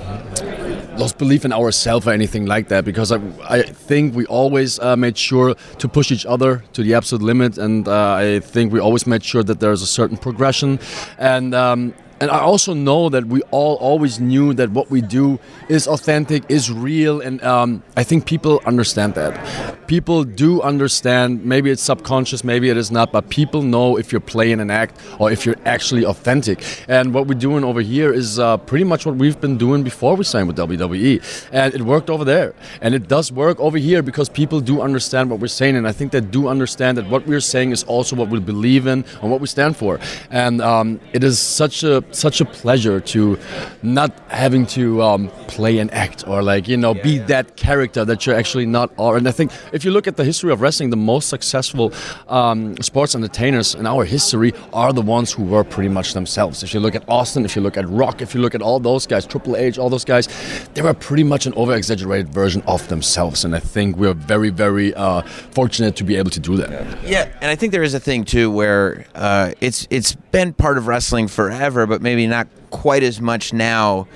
lost 0.97 1.17
belief 1.17 1.45
in 1.45 1.51
ourselves 1.51 2.05
or 2.05 2.11
anything 2.11 2.45
like 2.45 2.67
that 2.67 2.85
because 2.85 3.11
I, 3.11 3.19
I 3.49 3.63
think 3.63 4.13
we 4.13 4.27
always 4.27 4.77
uh, 4.77 4.95
made 4.95 5.17
sure 5.17 5.55
to 5.55 5.87
push 5.87 6.11
each 6.11 6.27
other 6.27 6.63
to 6.73 6.83
the 6.83 6.93
absolute 6.93 7.23
limit, 7.23 7.57
and 7.57 7.87
uh, 7.87 8.13
I 8.13 8.39
think 8.39 8.71
we 8.71 8.79
always 8.79 9.07
made 9.07 9.23
sure 9.23 9.41
that 9.41 9.59
there's 9.59 9.81
a 9.81 9.87
certain 9.87 10.17
progression, 10.17 10.79
and. 11.17 11.55
Um, 11.55 11.95
and 12.21 12.29
I 12.29 12.39
also 12.39 12.75
know 12.75 13.09
that 13.09 13.25
we 13.25 13.41
all 13.49 13.75
always 13.77 14.19
knew 14.19 14.53
that 14.53 14.69
what 14.69 14.91
we 14.91 15.01
do 15.01 15.39
is 15.69 15.87
authentic, 15.87 16.43
is 16.49 16.71
real, 16.71 17.19
and 17.19 17.43
um, 17.43 17.81
I 17.97 18.03
think 18.03 18.27
people 18.27 18.61
understand 18.65 19.15
that. 19.15 19.87
People 19.87 20.23
do 20.23 20.61
understand. 20.61 21.43
Maybe 21.43 21.71
it's 21.71 21.81
subconscious, 21.81 22.43
maybe 22.43 22.69
it 22.69 22.77
is 22.77 22.91
not, 22.91 23.11
but 23.11 23.29
people 23.29 23.63
know 23.63 23.97
if 23.97 24.11
you're 24.11 24.21
playing 24.21 24.59
an 24.59 24.69
act 24.69 24.99
or 25.17 25.31
if 25.31 25.47
you're 25.47 25.57
actually 25.65 26.05
authentic. 26.05 26.63
And 26.87 27.11
what 27.11 27.25
we're 27.25 27.39
doing 27.39 27.63
over 27.63 27.81
here 27.81 28.13
is 28.13 28.37
uh, 28.37 28.57
pretty 28.57 28.85
much 28.85 29.03
what 29.03 29.15
we've 29.15 29.41
been 29.41 29.57
doing 29.57 29.81
before 29.81 30.15
we 30.15 30.23
signed 30.23 30.47
with 30.47 30.57
WWE, 30.57 31.49
and 31.51 31.73
it 31.73 31.81
worked 31.81 32.11
over 32.11 32.23
there, 32.23 32.53
and 32.81 32.93
it 32.93 33.07
does 33.07 33.31
work 33.31 33.59
over 33.59 33.79
here 33.79 34.03
because 34.03 34.29
people 34.29 34.61
do 34.61 34.81
understand 34.81 35.31
what 35.31 35.39
we're 35.39 35.47
saying, 35.47 35.75
and 35.75 35.87
I 35.87 35.91
think 35.91 36.11
they 36.11 36.21
do 36.21 36.47
understand 36.47 36.99
that 36.99 37.09
what 37.09 37.25
we're 37.25 37.39
saying 37.39 37.71
is 37.71 37.83
also 37.85 38.15
what 38.15 38.29
we 38.29 38.39
believe 38.39 38.85
in 38.85 39.03
and 39.21 39.31
what 39.31 39.41
we 39.41 39.47
stand 39.47 39.75
for. 39.75 39.99
And 40.29 40.61
um, 40.61 40.99
it 41.13 41.23
is 41.23 41.39
such 41.39 41.83
a 41.83 42.03
such 42.11 42.41
a 42.41 42.45
pleasure 42.45 42.99
to 42.99 43.37
not 43.83 44.11
having 44.29 44.65
to 44.67 45.01
um, 45.01 45.29
play 45.47 45.79
an 45.79 45.89
act 45.91 46.27
or 46.27 46.41
like 46.41 46.67
you 46.67 46.77
know 46.77 46.93
be 46.93 47.17
that 47.19 47.55
character 47.55 48.05
that 48.05 48.25
you're 48.25 48.35
actually 48.35 48.65
not 48.65 48.91
are. 48.97 49.17
And 49.17 49.27
I 49.27 49.31
think 49.31 49.51
if 49.73 49.83
you 49.85 49.91
look 49.91 50.07
at 50.07 50.17
the 50.17 50.23
history 50.23 50.51
of 50.51 50.61
wrestling, 50.61 50.89
the 50.89 50.97
most 50.97 51.29
successful 51.29 51.93
um, 52.27 52.77
sports 52.81 53.15
entertainers 53.15 53.75
in 53.75 53.85
our 53.85 54.05
history 54.05 54.53
are 54.73 54.93
the 54.93 55.01
ones 55.01 55.31
who 55.31 55.43
were 55.43 55.63
pretty 55.63 55.89
much 55.89 56.13
themselves. 56.13 56.63
If 56.63 56.73
you 56.73 56.79
look 56.79 56.95
at 56.95 57.03
Austin, 57.07 57.45
if 57.45 57.55
you 57.55 57.61
look 57.61 57.77
at 57.77 57.87
Rock, 57.89 58.21
if 58.21 58.33
you 58.33 58.41
look 58.41 58.55
at 58.55 58.61
all 58.61 58.79
those 58.79 59.07
guys, 59.07 59.25
Triple 59.25 59.55
H, 59.55 59.77
all 59.77 59.89
those 59.89 60.05
guys, 60.05 60.27
they 60.73 60.81
were 60.81 60.93
pretty 60.93 61.23
much 61.23 61.45
an 61.45 61.53
over-exaggerated 61.55 62.33
version 62.33 62.61
of 62.67 62.87
themselves. 62.87 63.45
And 63.45 63.55
I 63.55 63.59
think 63.59 63.97
we're 63.97 64.13
very, 64.13 64.49
very 64.49 64.93
uh, 64.95 65.21
fortunate 65.51 65.95
to 65.97 66.03
be 66.03 66.15
able 66.15 66.31
to 66.31 66.39
do 66.39 66.57
that. 66.57 66.71
Yeah, 67.03 67.31
and 67.41 67.49
I 67.51 67.55
think 67.55 67.71
there 67.71 67.83
is 67.83 67.93
a 67.93 67.99
thing 67.99 68.25
too 68.25 68.51
where 68.51 69.05
uh, 69.15 69.51
it's 69.61 69.87
it's 69.89 70.13
been 70.31 70.53
part 70.53 70.77
of 70.77 70.87
wrestling 70.87 71.27
forever, 71.27 71.85
but 71.85 72.00
maybe 72.01 72.27
not 72.27 72.47
quite 72.71 73.03
as 73.03 73.21
much 73.21 73.53
now. 73.53 74.07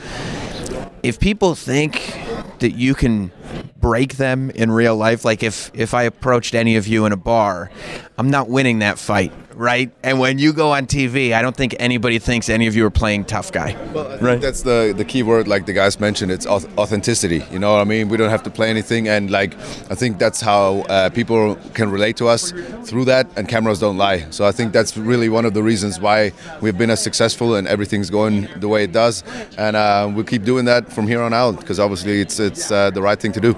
If 1.03 1.19
people 1.19 1.55
think 1.55 2.19
that 2.59 2.71
you 2.71 2.95
can 2.95 3.31
break 3.79 4.17
them 4.17 4.49
in 4.49 4.71
real 4.71 4.97
life, 4.97 5.23
like 5.23 5.43
if 5.43 5.71
if 5.73 5.93
I 5.93 6.03
approached 6.03 6.55
any 6.55 6.75
of 6.75 6.87
you 6.87 7.05
in 7.05 7.11
a 7.11 7.17
bar, 7.17 7.69
I'm 8.17 8.31
not 8.31 8.49
winning 8.49 8.79
that 8.79 8.97
fight, 8.97 9.31
right? 9.55 9.91
And 10.03 10.19
when 10.19 10.37
you 10.39 10.53
go 10.53 10.71
on 10.71 10.85
TV, 10.85 11.33
I 11.33 11.41
don't 11.41 11.55
think 11.55 11.75
anybody 11.79 12.19
thinks 12.19 12.49
any 12.49 12.67
of 12.67 12.75
you 12.75 12.85
are 12.85 12.91
playing 12.91 13.25
tough 13.25 13.51
guy. 13.51 13.75
Well, 13.93 14.11
I 14.11 14.17
think 14.17 14.41
that's 14.41 14.61
the 14.61 14.93
the 14.95 15.05
key 15.05 15.23
word, 15.23 15.47
like 15.47 15.65
the 15.65 15.73
guys 15.73 15.99
mentioned. 15.99 16.31
It's 16.31 16.45
authenticity. 16.45 17.43
You 17.51 17.59
know 17.59 17.73
what 17.73 17.81
I 17.81 17.85
mean? 17.85 18.09
We 18.09 18.17
don't 18.17 18.29
have 18.29 18.43
to 18.43 18.49
play 18.49 18.69
anything, 18.69 19.07
and 19.07 19.31
like 19.31 19.53
I 19.89 19.95
think 19.95 20.19
that's 20.19 20.41
how 20.41 20.81
uh, 20.81 21.09
people 21.09 21.55
can 21.73 21.89
relate 21.91 22.17
to 22.17 22.27
us 22.27 22.51
through 22.83 23.05
that. 23.05 23.27
And 23.35 23.47
cameras 23.47 23.79
don't 23.79 23.97
lie. 23.97 24.29
So 24.29 24.45
I 24.45 24.51
think 24.51 24.73
that's 24.73 24.97
really 24.97 25.29
one 25.29 25.45
of 25.45 25.53
the 25.53 25.63
reasons 25.63 25.99
why 25.99 26.31
we've 26.61 26.77
been 26.77 26.89
as 26.89 27.01
successful 27.01 27.55
and 27.55 27.67
everything's 27.67 28.09
going 28.09 28.47
the 28.57 28.67
way 28.67 28.83
it 28.83 28.91
does. 28.91 29.23
And 29.57 29.75
uh, 29.75 30.11
we'll 30.13 30.25
keep 30.25 30.43
doing 30.43 30.65
that 30.65 30.91
from 30.91 31.07
here 31.07 31.21
on 31.21 31.33
out 31.33 31.59
because 31.59 31.79
obviously 31.79 32.21
it's 32.21 32.39
it's 32.39 32.71
uh, 32.71 32.91
the 32.91 33.01
right 33.01 33.19
thing 33.19 33.31
to 33.33 33.41
do. 33.41 33.55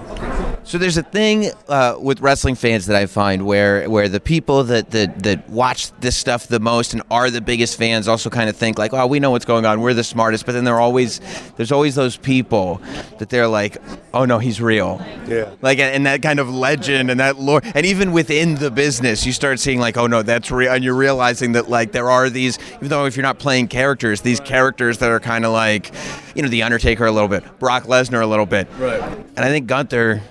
So 0.64 0.76
there's 0.76 0.98
a 0.98 1.02
thing 1.02 1.50
uh, 1.68 1.96
with 1.98 2.20
wrestling 2.20 2.54
fans 2.54 2.86
that 2.86 2.96
I 2.96 3.06
find 3.06 3.46
where 3.46 3.88
where 3.88 4.08
the 4.08 4.20
people 4.20 4.64
that, 4.64 4.90
that 4.90 5.22
that 5.22 5.48
watch 5.48 5.87
this 6.00 6.16
stuff 6.16 6.46
the 6.46 6.60
most 6.60 6.92
and 6.92 7.02
are 7.10 7.30
the 7.30 7.40
biggest 7.40 7.78
fans 7.78 8.08
also 8.08 8.30
kind 8.30 8.48
of 8.48 8.56
think 8.56 8.78
like, 8.78 8.92
oh, 8.92 9.06
we 9.06 9.20
know 9.20 9.30
what's 9.30 9.44
going 9.44 9.66
on, 9.66 9.80
we're 9.80 9.94
the 9.94 10.04
smartest. 10.04 10.46
But 10.46 10.52
then 10.52 10.64
there 10.64 10.80
always 10.80 11.20
there's 11.56 11.72
always 11.72 11.94
those 11.94 12.16
people 12.16 12.80
that 13.18 13.28
they're 13.28 13.48
like, 13.48 13.78
oh 14.14 14.24
no, 14.24 14.38
he's 14.38 14.60
real. 14.60 15.04
Yeah. 15.26 15.54
Like 15.62 15.78
and 15.78 16.06
that 16.06 16.22
kind 16.22 16.38
of 16.38 16.48
legend 16.48 17.10
and 17.10 17.20
that 17.20 17.38
lore, 17.38 17.60
and 17.74 17.84
even 17.86 18.12
within 18.12 18.56
the 18.56 18.70
business, 18.70 19.26
you 19.26 19.32
start 19.32 19.60
seeing 19.60 19.80
like, 19.80 19.96
oh 19.96 20.06
no, 20.06 20.22
that's 20.22 20.50
real, 20.50 20.72
and 20.72 20.84
you're 20.84 20.94
realizing 20.94 21.52
that 21.52 21.68
like 21.68 21.92
there 21.92 22.10
are 22.10 22.30
these, 22.30 22.58
even 22.76 22.88
though 22.88 23.06
if 23.06 23.16
you're 23.16 23.22
not 23.22 23.38
playing 23.38 23.68
characters, 23.68 24.20
these 24.20 24.40
characters 24.40 24.98
that 24.98 25.10
are 25.10 25.20
kind 25.20 25.44
of 25.44 25.52
like, 25.52 25.92
you 26.34 26.42
know, 26.42 26.48
the 26.48 26.62
Undertaker 26.62 27.06
a 27.06 27.12
little 27.12 27.28
bit, 27.28 27.44
Brock 27.58 27.84
Lesnar 27.84 28.22
a 28.22 28.26
little 28.26 28.46
bit, 28.46 28.68
right? 28.78 29.00
And 29.00 29.40
I 29.40 29.48
think 29.48 29.66
Gunther 29.66 30.22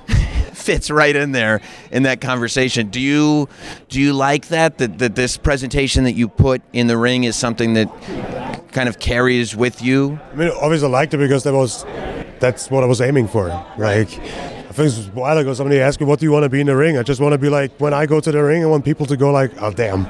fits 0.67 0.91
right 0.91 1.15
in 1.15 1.31
there 1.31 1.61
in 1.91 2.03
that 2.03 2.19
conversation. 2.19 2.89
Do 2.89 2.99
you 2.99 3.47
do 3.87 4.01
you 4.01 4.11
like 4.11 4.49
that 4.49 4.77
that 4.79 4.99
that 4.99 5.15
this 5.15 5.37
presentation 5.37 6.03
that 6.03 6.11
you 6.11 6.27
put 6.27 6.61
in 6.73 6.87
the 6.87 6.97
ring 6.97 7.23
is 7.23 7.37
something 7.37 7.75
that 7.75 7.87
kind 8.73 8.89
of 8.89 8.99
carries 8.99 9.55
with 9.55 9.81
you? 9.81 10.19
I 10.33 10.35
mean, 10.35 10.51
obviously 10.61 10.89
I 10.89 10.91
liked 10.91 11.13
it 11.13 11.19
because 11.19 11.43
that 11.45 11.53
was 11.53 11.85
that's 12.41 12.69
what 12.69 12.83
I 12.83 12.87
was 12.87 12.99
aiming 12.99 13.29
for. 13.29 13.47
Like, 13.77 14.09
I 14.19 14.73
think 14.73 14.79
it 14.79 14.81
was 14.81 15.07
a 15.07 15.11
while 15.11 15.37
ago 15.37 15.53
somebody 15.53 15.79
asked 15.79 16.01
me, 16.01 16.05
"What 16.05 16.19
do 16.19 16.25
you 16.25 16.33
want 16.33 16.43
to 16.43 16.49
be 16.49 16.59
in 16.59 16.67
the 16.67 16.75
ring?" 16.75 16.97
I 16.97 17.03
just 17.03 17.21
want 17.21 17.31
to 17.31 17.37
be 17.37 17.49
like 17.49 17.71
when 17.79 17.93
I 17.93 18.05
go 18.05 18.19
to 18.19 18.31
the 18.31 18.43
ring, 18.43 18.61
I 18.61 18.67
want 18.67 18.83
people 18.83 19.05
to 19.05 19.15
go 19.15 19.31
like, 19.31 19.51
"Oh 19.61 19.71
damn!" 19.71 20.03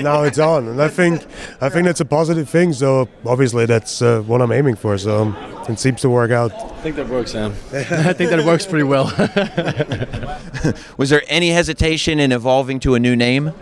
now 0.00 0.22
it's 0.22 0.38
on, 0.38 0.68
and 0.68 0.80
I 0.80 0.86
think 0.86 1.26
I 1.60 1.68
think 1.68 1.86
that's 1.86 2.00
a 2.00 2.10
positive 2.20 2.48
thing. 2.48 2.72
So 2.72 3.08
obviously 3.24 3.66
that's 3.66 4.00
uh, 4.00 4.22
what 4.28 4.40
I'm 4.42 4.52
aiming 4.52 4.76
for. 4.76 4.96
So 4.96 5.34
it 5.68 5.78
seems 5.78 6.00
to 6.02 6.10
work 6.10 6.30
out. 6.30 6.52
I 6.52 6.80
think 6.80 6.96
that 6.96 7.08
works, 7.08 7.32
Sam. 7.32 7.52
I 7.72 8.12
think 8.12 8.30
that 8.30 8.44
works 8.44 8.66
pretty 8.66 8.84
well. 8.84 9.06
Was 10.96 11.10
there 11.10 11.22
any 11.28 11.50
hesitation 11.50 12.20
in 12.20 12.32
evolving 12.32 12.80
to 12.80 12.94
a 12.94 12.98
new 12.98 13.16
name? 13.16 13.52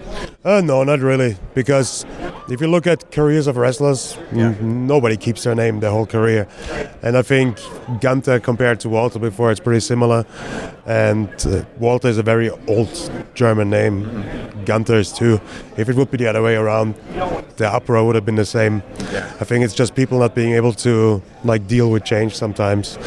Uh, 0.44 0.60
no, 0.60 0.85
not 0.85 1.01
really. 1.01 1.36
Because 1.55 2.05
if 2.51 2.60
you 2.60 2.66
look 2.66 2.86
at 2.86 3.10
careers 3.10 3.47
of 3.47 3.56
wrestlers, 3.56 4.18
n- 4.32 4.86
nobody 4.86 5.16
keeps 5.16 5.44
their 5.44 5.55
name 5.55 5.81
their 5.81 5.90
whole 5.90 6.06
career. 6.06 6.47
And 7.02 7.16
I 7.16 7.22
think 7.22 7.59
Gunther 8.01 8.40
compared 8.40 8.81
to 8.81 8.89
Walter 8.89 9.18
before, 9.18 9.51
it's 9.51 9.60
pretty 9.60 9.81
similar. 9.81 10.26
And 10.86 11.28
uh, 11.47 11.64
Walter 11.78 12.09
is 12.09 12.18
a 12.18 12.22
very 12.22 12.51
old 12.68 13.10
German 13.35 13.70
name. 13.70 14.24
Gunther 14.66 14.97
is 14.97 15.12
too. 15.12 15.40
If 15.78 15.89
it 15.89 15.97
would 15.97 16.10
be 16.10 16.18
the 16.18 16.26
other 16.26 16.43
way 16.43 16.56
around, 16.56 16.94
the 17.56 17.66
uproar 17.72 18.05
would 18.05 18.14
have 18.14 18.26
been 18.26 18.36
the 18.36 18.44
same. 18.44 18.82
I 19.40 19.44
think 19.44 19.64
it's 19.64 19.74
just 19.74 19.94
people 19.94 20.18
not 20.18 20.35
being 20.35 20.52
able 20.52 20.72
to 20.74 21.22
like 21.45 21.66
deal 21.66 21.91
with 21.91 22.05
change 22.05 22.35
sometimes. 22.35 22.99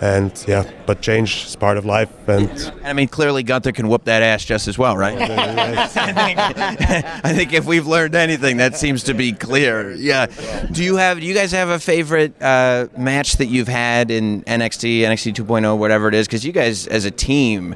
And 0.00 0.32
yeah, 0.46 0.70
but 0.86 1.00
change 1.02 1.46
is 1.46 1.56
part 1.56 1.76
of 1.76 1.84
life. 1.84 2.10
And 2.28 2.72
I 2.84 2.92
mean, 2.92 3.08
clearly 3.08 3.42
Gunther 3.42 3.72
can 3.72 3.88
whoop 3.88 4.04
that 4.04 4.22
ass 4.22 4.44
just 4.44 4.68
as 4.68 4.78
well, 4.78 4.96
right? 4.96 5.16
I, 5.20 5.86
think, 5.86 6.38
I 7.24 7.32
think 7.34 7.52
if 7.52 7.66
we've 7.66 7.86
learned 7.86 8.14
anything, 8.14 8.58
that 8.58 8.76
seems 8.76 9.04
to 9.04 9.14
be 9.14 9.32
clear. 9.32 9.92
Yeah. 9.92 10.26
Do 10.70 10.82
you 10.82 10.96
have? 10.96 11.20
Do 11.20 11.26
you 11.26 11.34
guys 11.34 11.52
have 11.52 11.68
a 11.68 11.78
favorite 11.78 12.40
uh, 12.40 12.88
match 12.96 13.36
that 13.36 13.46
you've 13.46 13.68
had 13.68 14.10
in 14.10 14.42
NXT, 14.42 15.00
NXT 15.00 15.34
2.0, 15.34 15.78
whatever 15.78 16.08
it 16.08 16.14
is? 16.14 16.26
Because 16.26 16.44
you 16.44 16.52
guys, 16.52 16.86
as 16.86 17.04
a 17.04 17.10
team, 17.10 17.72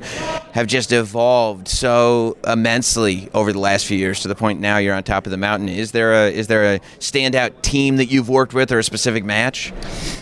have 0.52 0.66
just 0.66 0.92
evolved 0.92 1.68
so 1.68 2.36
immensely 2.46 3.28
over 3.34 3.52
the 3.52 3.58
last 3.58 3.86
few 3.86 3.98
years 3.98 4.20
to 4.20 4.28
the 4.28 4.34
point 4.34 4.60
now 4.60 4.78
you're 4.78 4.94
on 4.94 5.02
top 5.02 5.26
of 5.26 5.30
the 5.30 5.36
mountain. 5.36 5.68
Is 5.68 5.92
there 5.92 6.12
a 6.12 6.30
is 6.30 6.46
there 6.46 6.74
a 6.74 6.80
standout 7.00 7.62
team 7.62 7.96
that 7.96 8.06
you've 8.06 8.28
worked 8.28 8.54
with 8.54 8.70
or 8.72 8.78
a 8.78 8.84
specific 8.84 9.24
match? 9.24 9.72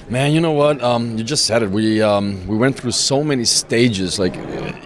Man, 0.09 0.32
you 0.32 0.40
know 0.40 0.52
what? 0.52 0.82
Um, 0.82 1.16
you 1.16 1.24
just 1.24 1.46
said 1.46 1.62
it. 1.62 1.70
We 1.70 2.02
um, 2.02 2.46
we 2.46 2.56
went 2.56 2.76
through 2.76 2.92
so 2.92 3.24
many 3.24 3.44
stages, 3.44 4.18
like 4.18 4.36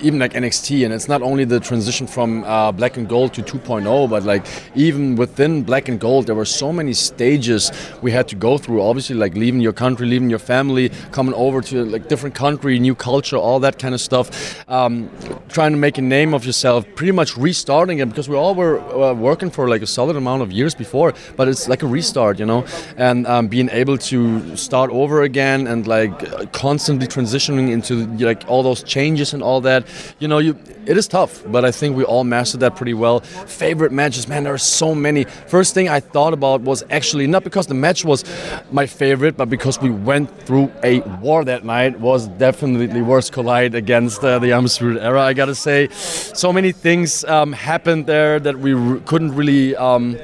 even 0.03 0.19
like 0.19 0.35
NXT, 0.35 0.85
and 0.85 0.95
it's 0.95 1.09
not 1.09 1.23
only 1.23 1.45
the 1.45 1.59
transition 1.59 2.07
from 2.07 2.45
uh, 2.45 2.71
Black 2.73 2.97
and 2.97 3.09
Gold 3.09 3.35
to 3.35 3.43
2.0, 3.43 4.09
but 4.09 4.23
like 4.23 4.47
even 4.75 5.17
within 5.17 5.63
Black 5.63 5.89
and 5.89 5.99
Gold, 5.99 6.27
there 6.27 6.35
were 6.35 6.45
so 6.45 6.73
many 6.73 6.93
stages 6.93 7.73
we 8.03 8.13
had 8.13 8.29
to 8.29 8.37
go 8.37 8.59
through. 8.59 8.83
Obviously, 8.83 9.17
like 9.17 9.35
leaving 9.35 9.61
your 9.61 9.73
country, 9.73 10.07
leaving 10.07 10.31
your 10.31 10.39
family, 10.39 10.91
coming 11.11 11.35
over 11.35 11.61
to 11.63 11.85
like 11.85 12.09
different 12.09 12.35
country, 12.35 12.79
new 12.79 12.95
culture, 12.95 13.37
all 13.37 13.59
that 13.61 13.79
kind 13.79 13.95
of 13.95 14.01
stuff. 14.01 14.69
Um, 14.69 15.11
trying 15.49 15.73
to 15.73 15.79
make 15.79 15.99
a 15.99 16.03
name 16.03 16.35
of 16.35 16.45
yourself, 16.45 16.87
pretty 16.95 17.13
much 17.13 17.37
restarting 17.37 17.99
it 17.99 18.09
because 18.09 18.29
we 18.29 18.37
all 18.37 18.55
were 18.55 18.79
uh, 18.81 19.15
working 19.15 19.51
for 19.51 19.69
like 19.69 19.83
a 19.83 19.87
solid 19.87 20.17
amount 20.17 20.43
of 20.43 20.53
years 20.53 20.75
before, 20.75 21.15
but 21.37 21.49
it's 21.49 21.69
like 21.69 21.83
a 21.83 21.87
restart, 21.87 22.39
you 22.39 22.47
know, 22.47 22.65
and 22.97 23.27
um, 23.27 23.49
being 23.49 23.69
able 23.71 23.99
to 23.99 24.57
start 24.57 24.86
over 24.91 25.23
again 25.23 25.67
and 25.67 25.87
like 25.87 26.53
constantly 26.53 27.07
transitioning 27.07 27.71
into 27.71 28.07
like 28.25 28.45
all 28.49 28.63
those 28.63 28.83
changes 28.83 29.35
and 29.35 29.43
all 29.43 29.61
that, 29.63 29.87
you 30.19 30.29
know, 30.29 30.39
you 30.39 30.57
it 30.87 30.97
is 30.97 31.09
tough, 31.09 31.43
but 31.49 31.65
I 31.65 31.73
think 31.73 31.97
we 31.97 32.05
all 32.05 32.23
mastered 32.23 32.61
that 32.61 32.77
pretty 32.77 32.95
well. 32.95 33.21
Favorite 33.21 33.91
matches, 33.91 34.29
man, 34.29 34.45
there 34.45 34.55
are 34.55 34.59
so 34.59 34.95
many. 34.95 35.25
First 35.25 35.75
thing 35.75 35.89
I 35.89 35.99
thought 35.99 36.33
about 36.33 36.61
was 36.61 36.85
actually 36.91 37.27
not 37.27 37.43
because 37.43 37.67
the 37.67 37.75
match 37.75 38.05
was 38.05 38.25
my 38.71 38.87
favorite, 38.87 39.37
but 39.37 39.51
because 39.51 39.81
we 39.81 39.91
went 39.91 40.31
through 40.43 40.71
a 40.85 41.01
war 41.21 41.45
that 41.45 41.65
night. 41.65 41.99
Was 41.99 42.29
definitely 42.29 43.03
Worlds 43.03 43.31
Collide 43.31 43.75
against 43.75 44.23
uh, 44.23 44.39
the 44.39 44.53
Undisputed 44.53 45.03
Era. 45.03 45.23
I 45.23 45.33
gotta 45.33 45.55
say, 45.57 45.89
so 45.89 46.53
many 46.53 46.71
things 46.71 47.25
um, 47.25 47.53
happened 47.53 48.07
there 48.07 48.39
that 48.39 48.57
we 48.59 48.75
r- 48.75 49.01
couldn't 49.07 49.35
really 49.35 49.75
um, 49.75 50.17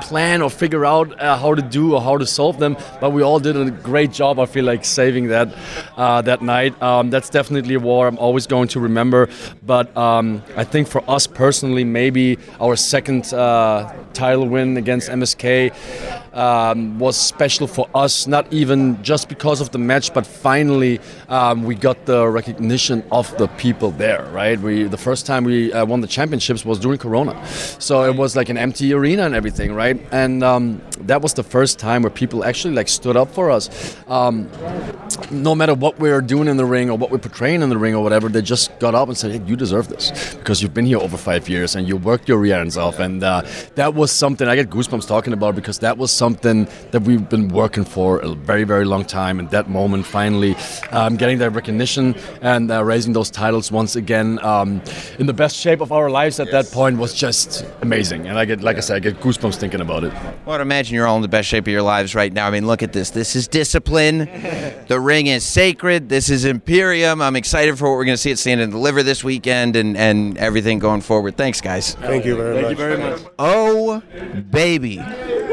plan 0.00 0.42
or 0.42 0.50
figure 0.50 0.86
out 0.86 1.20
uh, 1.20 1.36
how 1.36 1.54
to 1.54 1.62
do 1.62 1.94
or 1.94 2.00
how 2.00 2.18
to 2.18 2.26
solve 2.26 2.58
them. 2.58 2.76
But 3.00 3.10
we 3.10 3.22
all 3.22 3.40
did 3.40 3.56
a 3.56 3.71
great 3.72 4.12
job. 4.12 4.38
I 4.38 4.46
feel 4.46 4.64
like 4.64 4.84
saving 4.84 5.28
that 5.28 5.54
uh, 5.96 6.22
that 6.22 6.42
night. 6.42 6.80
Um, 6.82 7.10
that's 7.10 7.30
definitely 7.30 7.74
a 7.74 7.80
war 7.80 8.06
I'm 8.06 8.18
always 8.18 8.46
going 8.46 8.68
to 8.68 8.80
remember. 8.80 9.28
But 9.64 9.94
um, 9.96 10.42
I 10.56 10.64
think 10.64 10.88
for 10.88 11.02
us 11.10 11.26
personally, 11.26 11.84
maybe 11.84 12.38
our 12.60 12.76
second 12.76 13.32
uh, 13.32 13.92
title 14.12 14.48
win 14.48 14.76
against 14.76 15.08
MSK 15.08 15.72
um, 16.32 16.98
was 16.98 17.16
special 17.16 17.66
for 17.66 17.88
us. 17.94 18.26
Not 18.26 18.52
even 18.52 19.02
just 19.02 19.28
because 19.28 19.60
of 19.60 19.70
the 19.70 19.78
match, 19.78 20.12
but 20.14 20.26
finally 20.26 21.00
um, 21.28 21.64
we 21.64 21.74
got 21.74 22.06
the 22.06 22.28
recognition 22.28 23.04
of 23.10 23.36
the 23.38 23.48
people 23.48 23.90
there. 23.90 24.24
Right? 24.32 24.58
We 24.58 24.84
the 24.84 24.98
first 24.98 25.26
time 25.26 25.44
we 25.44 25.72
uh, 25.72 25.84
won 25.84 26.00
the 26.00 26.06
championships 26.06 26.64
was 26.64 26.78
during 26.78 26.98
Corona, 26.98 27.34
so 27.78 28.04
it 28.04 28.16
was 28.16 28.36
like 28.36 28.48
an 28.48 28.58
empty 28.58 28.92
arena 28.92 29.24
and 29.24 29.34
everything, 29.34 29.74
right? 29.74 30.00
And 30.12 30.42
um, 30.42 30.82
that 31.00 31.22
was 31.22 31.34
the 31.34 31.42
first 31.42 31.78
time 31.78 32.02
where 32.02 32.10
people 32.10 32.44
actually 32.44 32.74
like 32.74 32.88
stood 32.88 33.16
up 33.16 33.30
for 33.32 33.50
us. 33.50 33.96
Um, 34.08 34.48
no 35.30 35.54
matter 35.54 35.74
what 35.74 35.98
we 35.98 36.10
are 36.10 36.20
doing 36.20 36.48
in 36.48 36.56
the 36.56 36.64
ring 36.64 36.90
or 36.90 36.96
what 36.98 37.10
we're 37.10 37.18
portraying 37.18 37.62
in 37.62 37.68
the 37.68 37.78
ring 37.78 37.94
or 37.94 38.02
whatever, 38.02 38.28
they 38.28 38.42
just 38.42 38.78
got 38.78 38.94
up 38.94 39.08
and 39.08 39.16
said, 39.16 39.32
"Hey, 39.32 39.42
you 39.46 39.56
deserve 39.56 39.88
this 39.88 40.34
because 40.34 40.62
you've 40.62 40.74
been 40.74 40.86
here 40.86 40.98
over 40.98 41.16
five 41.16 41.48
years 41.48 41.74
and 41.76 41.88
you 41.88 41.96
worked 41.96 42.28
your 42.28 42.38
rear 42.38 42.60
ends 42.60 42.76
off." 42.76 42.98
And 42.98 43.22
uh, 43.22 43.42
that 43.74 43.94
was 43.94 44.10
something 44.10 44.48
I 44.48 44.56
get 44.56 44.70
goosebumps 44.70 45.06
talking 45.06 45.32
about 45.32 45.54
because 45.54 45.78
that 45.80 45.98
was 45.98 46.10
something 46.22 46.68
that 46.92 47.02
we've 47.02 47.28
been 47.28 47.48
working 47.48 47.84
for 47.84 48.20
a 48.20 48.32
very, 48.50 48.62
very 48.62 48.84
long 48.84 49.04
time. 49.04 49.40
And 49.40 49.50
that 49.50 49.68
moment, 49.68 50.06
finally, 50.06 50.54
um, 50.92 51.16
getting 51.16 51.38
that 51.38 51.50
recognition 51.50 52.14
and 52.42 52.70
uh, 52.70 52.84
raising 52.84 53.12
those 53.12 53.28
titles 53.28 53.72
once 53.72 53.96
again 53.96 54.38
um, 54.44 54.80
in 55.18 55.26
the 55.26 55.32
best 55.32 55.56
shape 55.56 55.80
of 55.80 55.90
our 55.90 56.08
lives 56.10 56.38
at 56.38 56.48
that 56.52 56.66
point 56.70 56.96
was 56.98 57.12
just 57.12 57.66
amazing. 57.80 58.28
And 58.28 58.38
I 58.38 58.44
get, 58.44 58.60
like 58.62 58.76
I 58.76 58.80
said, 58.80 58.96
I 58.98 59.00
get 59.00 59.18
goosebumps 59.18 59.56
thinking 59.56 59.80
about 59.80 60.04
it. 60.04 60.12
Well, 60.44 60.54
I'd 60.54 60.60
imagine 60.60 60.94
you're 60.94 61.08
all 61.08 61.16
in 61.16 61.22
the 61.22 61.34
best 61.38 61.48
shape 61.48 61.64
of 61.66 61.72
your 61.72 61.82
lives 61.82 62.14
right 62.14 62.32
now. 62.32 62.46
I 62.46 62.50
mean, 62.52 62.68
look 62.68 62.84
at 62.84 62.92
this. 62.92 63.10
This 63.10 63.34
is 63.34 63.48
discipline. 63.48 64.18
the 64.86 65.00
ring 65.00 65.26
is 65.26 65.42
sacred. 65.44 66.08
This 66.08 66.30
is 66.30 66.44
Imperium. 66.44 67.20
I'm 67.20 67.34
excited 67.34 67.76
for 67.76 67.88
what 67.90 67.96
we're 67.96 68.04
going 68.04 68.14
to 68.14 68.24
see 68.26 68.30
at 68.30 68.38
Stand 68.38 68.60
and 68.60 68.70
Deliver 68.70 69.02
this 69.02 69.24
weekend 69.24 69.74
and, 69.74 69.96
and 69.96 70.38
everything 70.38 70.78
going 70.78 71.00
forward. 71.00 71.36
Thanks, 71.36 71.60
guys. 71.60 71.96
thank 71.96 72.24
you 72.24 72.36
very 72.36 72.54
Thank 72.54 72.64
much. 72.64 72.70
you 72.70 72.76
very 72.76 72.98
much. 72.98 73.20
Oh, 73.40 74.00
baby. 74.50 74.98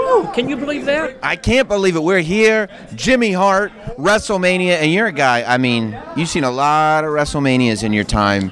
Woo, 0.09 0.27
can 0.33 0.49
you 0.49 0.57
believe 0.59 0.85
that? 0.85 1.17
I 1.23 1.35
can't 1.35 1.67
believe 1.67 1.95
it. 1.95 2.03
We're 2.03 2.19
here, 2.19 2.69
Jimmy 2.95 3.31
Hart, 3.31 3.71
WrestleMania, 3.97 4.77
and 4.81 4.91
you're 4.91 5.07
a 5.07 5.11
guy. 5.11 5.43
I 5.43 5.57
mean, 5.57 5.97
you've 6.15 6.29
seen 6.29 6.43
a 6.43 6.51
lot 6.51 7.03
of 7.03 7.11
WrestleManias 7.11 7.83
in 7.83 7.93
your 7.93 8.03
time. 8.03 8.51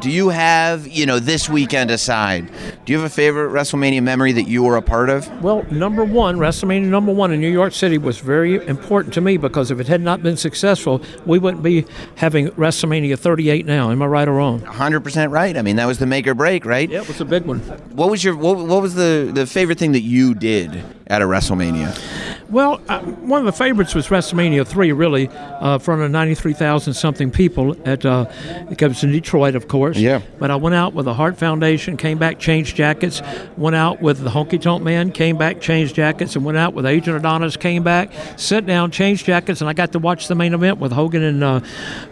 Do 0.00 0.10
you 0.10 0.28
have, 0.28 0.86
you 0.86 1.06
know, 1.06 1.18
this 1.18 1.48
weekend 1.48 1.90
aside, 1.90 2.50
do 2.84 2.92
you 2.92 2.98
have 2.98 3.06
a 3.06 3.14
favorite 3.14 3.50
WrestleMania 3.50 4.02
memory 4.02 4.32
that 4.32 4.46
you 4.48 4.62
were 4.62 4.76
a 4.76 4.82
part 4.82 5.10
of? 5.10 5.26
Well, 5.42 5.64
number 5.70 6.04
one, 6.04 6.36
WrestleMania 6.36 6.86
number 6.86 7.12
one 7.12 7.32
in 7.32 7.40
New 7.40 7.50
York 7.50 7.72
City 7.72 7.98
was 7.98 8.18
very 8.18 8.64
important 8.66 9.14
to 9.14 9.20
me 9.20 9.36
because 9.36 9.70
if 9.70 9.80
it 9.80 9.88
had 9.88 10.00
not 10.00 10.22
been 10.22 10.36
successful, 10.36 11.02
we 11.24 11.38
wouldn't 11.38 11.62
be 11.62 11.86
having 12.16 12.48
WrestleMania 12.50 13.18
38 13.18 13.66
now. 13.66 13.90
Am 13.90 14.02
I 14.02 14.06
right 14.06 14.28
or 14.28 14.34
wrong? 14.34 14.60
100% 14.60 15.30
right. 15.30 15.56
I 15.56 15.62
mean, 15.62 15.76
that 15.76 15.86
was 15.86 15.98
the 15.98 16.06
make 16.06 16.26
or 16.26 16.34
break, 16.34 16.64
right? 16.64 16.88
Yeah, 16.88 17.02
it 17.02 17.08
was 17.08 17.20
a 17.20 17.24
big 17.24 17.44
one. 17.44 17.60
What 17.94 18.10
was 18.10 18.22
your 18.22 18.36
what, 18.36 18.58
what 18.58 18.82
was 18.82 18.94
the 18.94 19.30
the 19.32 19.46
favorite 19.46 19.78
thing 19.78 19.92
that 19.92 20.00
you 20.02 20.34
did 20.34 20.84
at 21.06 21.22
a 21.22 21.24
WrestleMania? 21.24 21.45
Well, 22.48 22.80
uh, 22.88 23.00
one 23.00 23.40
of 23.40 23.46
the 23.46 23.52
favorites 23.52 23.94
was 23.94 24.06
WrestleMania 24.06 24.66
3, 24.66 24.92
really, 24.92 25.28
uh, 25.28 25.78
front 25.78 26.02
of 26.02 26.10
93,000 26.12 26.94
something 26.94 27.30
people 27.32 27.76
at, 27.84 28.06
uh, 28.06 28.26
it 28.70 28.80
was 28.80 29.02
in 29.02 29.10
Detroit, 29.10 29.56
of 29.56 29.66
course. 29.66 29.96
Yeah. 29.96 30.20
But 30.38 30.52
I 30.52 30.56
went 30.56 30.76
out 30.76 30.94
with 30.94 31.06
the 31.06 31.14
Hart 31.14 31.36
Foundation, 31.36 31.96
came 31.96 32.18
back, 32.18 32.38
changed 32.38 32.76
jackets, 32.76 33.20
went 33.56 33.74
out 33.74 34.00
with 34.00 34.22
the 34.22 34.30
Honky 34.30 34.60
Tonk 34.60 34.84
Man, 34.84 35.10
came 35.10 35.36
back, 35.36 35.60
changed 35.60 35.96
jackets, 35.96 36.36
and 36.36 36.44
went 36.44 36.56
out 36.56 36.72
with 36.72 36.86
Adrian 36.86 37.18
Adonis, 37.18 37.56
came 37.56 37.82
back, 37.82 38.12
sat 38.36 38.64
down, 38.64 38.92
changed 38.92 39.26
jackets, 39.26 39.60
and 39.60 39.68
I 39.68 39.72
got 39.72 39.90
to 39.92 39.98
watch 39.98 40.28
the 40.28 40.36
main 40.36 40.54
event 40.54 40.78
with 40.78 40.92
Hogan 40.92 41.22
and 41.24 41.42
uh, 41.42 41.60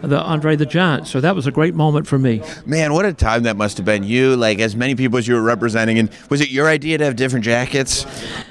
the 0.01 0.19
Andre 0.19 0.57
the 0.57 0.65
Giant. 0.65 1.07
So 1.07 1.21
that 1.21 1.33
was 1.33 1.47
a 1.47 1.51
great 1.51 1.75
moment 1.75 2.07
for 2.07 2.19
me. 2.19 2.41
Man, 2.65 2.93
what 2.93 3.05
a 3.05 3.13
time 3.13 3.43
that 3.43 3.55
must 3.55 3.77
have 3.77 3.85
been. 3.85 4.03
You, 4.03 4.35
like 4.35 4.59
as 4.59 4.75
many 4.75 4.95
people 4.95 5.17
as 5.17 5.27
you 5.27 5.35
were 5.35 5.41
representing, 5.41 5.97
and 5.97 6.09
was 6.29 6.41
it 6.41 6.49
your 6.49 6.67
idea 6.67 6.97
to 6.97 7.05
have 7.05 7.15
different 7.15 7.45
jackets 7.45 8.05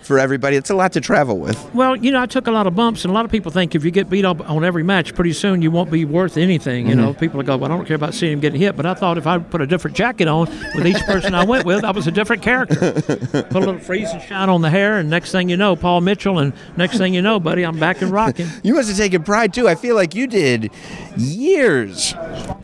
for 0.04 0.18
everybody? 0.18 0.56
It's 0.56 0.70
a 0.70 0.74
lot 0.74 0.92
to 0.92 1.00
travel 1.00 1.38
with. 1.38 1.74
Well, 1.74 1.96
you 1.96 2.10
know, 2.10 2.20
I 2.20 2.26
took 2.26 2.46
a 2.46 2.50
lot 2.50 2.66
of 2.66 2.74
bumps, 2.74 3.04
and 3.04 3.10
a 3.10 3.14
lot 3.14 3.24
of 3.24 3.30
people 3.30 3.50
think 3.50 3.74
if 3.74 3.84
you 3.84 3.90
get 3.90 4.08
beat 4.10 4.24
up 4.24 4.48
on 4.48 4.64
every 4.64 4.82
match, 4.82 5.14
pretty 5.14 5.32
soon 5.32 5.62
you 5.62 5.70
won't 5.70 5.90
be 5.90 6.04
worth 6.04 6.36
anything. 6.36 6.88
You 6.88 6.94
know, 6.94 7.10
mm-hmm. 7.10 7.20
people 7.20 7.42
go, 7.42 7.56
"Well, 7.56 7.70
I 7.70 7.76
don't 7.76 7.86
care 7.86 7.96
about 7.96 8.14
seeing 8.14 8.34
him 8.34 8.40
getting 8.40 8.60
hit," 8.60 8.76
but 8.76 8.86
I 8.86 8.94
thought 8.94 9.18
if 9.18 9.26
I 9.26 9.38
put 9.38 9.60
a 9.60 9.66
different 9.66 9.96
jacket 9.96 10.28
on 10.28 10.48
with 10.74 10.86
each 10.86 11.00
person 11.02 11.34
I 11.34 11.44
went 11.44 11.64
with, 11.64 11.84
I 11.84 11.90
was 11.90 12.06
a 12.06 12.12
different 12.12 12.42
character. 12.42 12.74
Put 13.04 13.54
a 13.54 13.58
little 13.58 13.78
freeze 13.78 14.10
and 14.10 14.22
shine 14.22 14.48
on 14.48 14.62
the 14.62 14.70
hair, 14.70 14.98
and 14.98 15.10
next 15.10 15.32
thing 15.32 15.48
you 15.48 15.56
know, 15.56 15.76
Paul 15.76 16.00
Mitchell, 16.00 16.38
and 16.38 16.52
next 16.76 16.98
thing 16.98 17.14
you 17.14 17.22
know, 17.22 17.40
buddy, 17.40 17.62
I'm 17.64 17.78
back 17.78 18.02
and 18.02 18.10
rocking. 18.10 18.48
You 18.62 18.74
must 18.74 18.88
have 18.88 18.96
taken 18.96 19.22
pride 19.22 19.52
too. 19.52 19.68
I 19.68 19.74
feel 19.74 19.94
like 19.94 20.14
you 20.14 20.26
did 20.26 20.70
years 21.16 22.14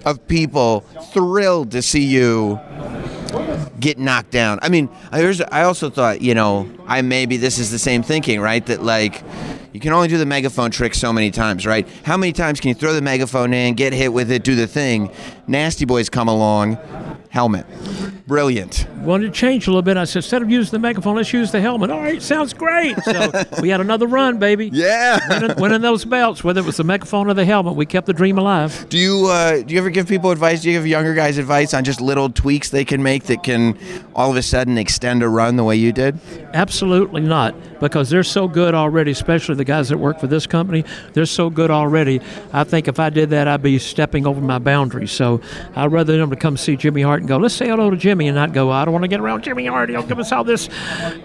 of 0.05 0.27
people 0.29 0.81
thrilled 1.13 1.73
to 1.73 1.83
see 1.83 2.05
you 2.05 2.59
get 3.81 3.99
knocked 3.99 4.31
down. 4.31 4.59
I 4.63 4.69
mean, 4.69 4.89
I 5.11 5.63
also 5.63 5.91
thought, 5.91 6.21
you 6.21 6.35
know, 6.35 6.71
I 6.87 7.03
maybe 7.03 7.37
this 7.37 7.59
is 7.59 7.71
the 7.71 7.79
same 7.79 8.03
thinking, 8.03 8.41
right? 8.41 8.65
That 8.67 8.83
like 8.83 9.23
you 9.73 9.81
can 9.81 9.93
only 9.93 10.09
do 10.09 10.19
the 10.19 10.27
megaphone 10.27 10.71
trick 10.71 10.95
so 10.95 11.13
many 11.13 11.31
times, 11.31 11.67
right? 11.67 11.89
How 12.05 12.17
many 12.17 12.33
times 12.33 12.61
can 12.61 12.69
you 12.69 12.75
throw 12.75 12.93
the 12.93 13.03
megaphone 13.03 13.53
in, 13.55 13.75
get 13.75 13.93
hit 13.93 14.13
with 14.13 14.31
it, 14.31 14.45
do 14.45 14.55
the 14.55 14.67
thing? 14.67 15.11
Nasty 15.47 15.85
boys 15.85 16.09
come 16.09 16.29
along 16.29 16.79
helmet. 17.31 17.65
Brilliant. 18.27 18.87
wanted 19.03 19.27
to 19.27 19.33
change 19.33 19.67
a 19.67 19.71
little 19.71 19.83
bit. 19.83 19.97
I 19.97 20.05
said, 20.05 20.19
instead 20.19 20.43
of 20.43 20.51
using 20.51 20.71
the 20.73 20.79
megaphone, 20.79 21.17
let's 21.17 21.33
use 21.33 21.51
the 21.51 21.61
helmet. 21.61 21.91
All 21.91 21.99
right, 22.01 22.23
sounds 22.23 22.53
great. 22.53 22.97
So 23.03 23.31
we 23.61 23.69
had 23.71 23.81
another 23.81 24.07
run, 24.07 24.39
baby. 24.39 24.71
Yeah. 24.81 25.19
winning, 25.29 25.57
winning 25.61 25.81
those 25.83 26.05
belts, 26.05 26.43
whether 26.43 26.61
it 26.61 26.67
was 26.67 26.77
the 26.79 26.85
megaphone 26.85 27.29
or 27.29 27.35
the 27.35 27.45
helmet, 27.45 27.75
we 27.75 27.87
kept 27.87 28.07
the 28.07 28.13
dream 28.13 28.39
alive. 28.39 28.87
Do 28.89 28.97
you 28.99 29.27
uh, 29.27 29.63
do 29.63 29.75
you 29.75 29.79
ever 29.81 29.91
give 29.91 30.09
people 30.09 30.31
advice? 30.31 30.63
Do 30.63 30.71
you 30.71 30.79
give 30.79 30.87
younger 30.87 31.13
guys 31.13 31.39
advice 31.39 31.75
on 31.75 31.85
just 31.85 32.01
little 32.01 32.31
tweaks 32.31 32.71
they 32.71 32.85
can 32.85 33.03
make 33.03 33.25
that 33.25 33.43
can 33.43 33.77
all 34.15 34.31
of 34.31 34.37
a 34.37 34.43
sudden 34.43 34.79
extend 34.79 35.23
a 35.23 35.29
run 35.29 35.57
the 35.57 35.65
way 35.65 35.77
you 35.77 35.93
did? 35.93 36.19
Absolutely 36.55 37.21
not, 37.21 37.55
because 37.81 38.11
they're 38.11 38.23
so 38.23 38.49
good 38.49 38.75
already, 38.75 39.11
especially 39.11 39.55
the 39.55 39.65
guys 39.65 39.89
that 39.91 39.99
work 39.99 40.19
for 40.19 40.27
this 40.27 40.47
company. 40.47 40.85
They're 41.13 41.27
so 41.27 41.51
good 41.51 41.71
already. 41.71 42.21
I 42.53 42.65
think 42.65 42.89
if 42.89 42.99
I 42.99 43.11
did 43.11 43.31
that, 43.31 43.47
I'd 43.49 43.63
be 43.63 43.79
stepping 43.79 44.27
over 44.27 44.41
my 44.41 44.59
boundaries. 44.59 45.13
So 45.13 45.41
I'd 45.77 45.93
rather 45.93 46.17
them 46.17 46.31
to 46.31 46.37
come 46.37 46.57
see 46.57 46.77
Jimmy 46.77 47.03
Hart 47.03 47.20
and 47.21 47.29
go, 47.29 47.37
let's 47.37 47.55
say 47.55 47.69
hello 47.69 47.91
to 47.91 47.97
Jimmy, 47.97 48.29
and 48.29 48.35
not 48.35 48.53
go, 48.53 48.71
I 48.71 48.85
don't 48.85 48.93
want 48.93 49.05
to 49.05 49.09
get 49.09 49.21
around 49.21 49.43
Jimmy 49.45 49.67
Hart. 49.67 49.89
He'll 49.91 50.03
give 50.03 50.19
us 50.19 50.33
all 50.33 50.45
this 50.45 50.69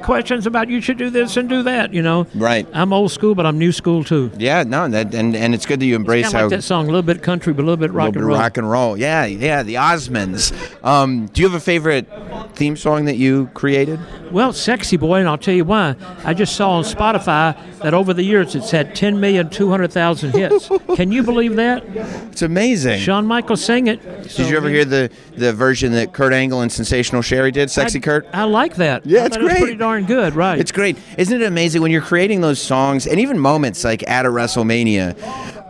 questions 0.02 0.46
about 0.46 0.70
you 0.70 0.82
should 0.82 0.98
do 0.98 1.10
this 1.10 1.38
and 1.38 1.50
do 1.50 1.64
that, 1.64 1.94
you 1.94 2.02
know? 2.02 2.28
Right. 2.36 2.68
I'm 2.74 2.94
old 2.94 3.12
school, 3.12 3.36
but 3.36 3.46
I'm 3.46 3.58
new 3.58 3.72
school 3.72 4.04
too. 4.04 4.32
Yeah, 4.38 4.64
no, 4.64 4.88
that 4.88 5.14
and 5.16 5.36
and 5.36 5.54
it's 5.54 5.66
good 5.66 5.80
that 5.80 5.86
you 5.86 5.96
embrace 5.96 6.32
how 6.32 6.42
like 6.44 6.50
that 6.52 6.64
song, 6.64 6.86
a 6.86 6.88
little 6.88 7.02
bit 7.02 7.24
country, 7.24 7.54
but 7.54 7.64
a 7.64 7.66
little 7.66 7.78
bit 7.78 7.92
rock 7.92 8.08
little 8.16 8.22
and 8.22 8.28
bit 8.28 8.28
roll. 8.28 8.38
rock 8.38 8.58
and 8.58 8.70
roll. 8.70 8.98
Yeah, 8.98 9.26
yeah, 9.26 9.64
the 9.64 9.76
Osmonds. 9.76 10.54
Um, 10.84 11.28
do 11.28 11.42
you 11.42 11.48
have 11.48 11.56
a 11.58 11.64
favorite 11.64 12.08
theme 12.54 12.76
song 12.78 13.06
that 13.06 13.16
you 13.18 13.50
created? 13.54 14.00
Well, 14.32 14.54
Sexy 14.54 14.98
Boy, 14.98 15.20
and 15.20 15.30
I'll 15.30 15.38
tell 15.38 15.54
you 15.54 15.66
why. 15.66 15.96
I 16.24 16.34
just 16.34 16.56
saw 16.56 16.72
on 16.72 16.84
Spotify 16.84 17.56
that 17.80 17.94
over 17.94 18.14
the 18.14 18.24
years 18.24 18.56
it's 18.56 18.72
had 18.72 18.96
10,200,000 18.96 20.34
hits. 20.36 20.70
Can 20.96 21.12
you 21.12 21.24
believe 21.24 21.56
that? 21.56 21.84
It's 22.32 22.42
amazing. 22.42 23.00
Shawn 23.00 23.26
Michaels 23.26 23.64
sang 23.64 23.88
it. 23.88 24.02
Did 24.24 24.50
you 24.50 24.58
ever 24.58 24.70
hear 24.70 24.86
the 24.86 25.10
the 25.36 25.54
version 25.54 25.85
that 25.94 26.14
Kurt 26.14 26.34
Angle 26.34 26.62
and 26.62 26.72
Sensational 26.72 27.22
Sherri 27.22 27.52
did, 27.52 27.70
"Sexy 27.70 28.00
I, 28.00 28.02
Kurt"? 28.02 28.28
I 28.34 28.44
like 28.44 28.76
that. 28.76 29.06
Yeah, 29.06 29.24
I 29.24 29.26
it's 29.26 29.38
it 29.38 29.40
great. 29.42 29.58
pretty 29.58 29.76
darn 29.76 30.06
good, 30.06 30.36
right? 30.36 30.60
It's 30.60 30.72
great. 30.72 30.98
Isn't 31.18 31.42
it 31.42 31.46
amazing 31.46 31.82
when 31.82 31.92
you're 31.92 32.02
creating 32.02 32.42
those 32.42 32.62
songs 32.62 33.08
and 33.08 33.20
even 33.20 33.40
moments 33.40 33.84
like 33.84 34.08
at 34.10 34.26
a 34.26 34.30
WrestleMania? 34.30 35.16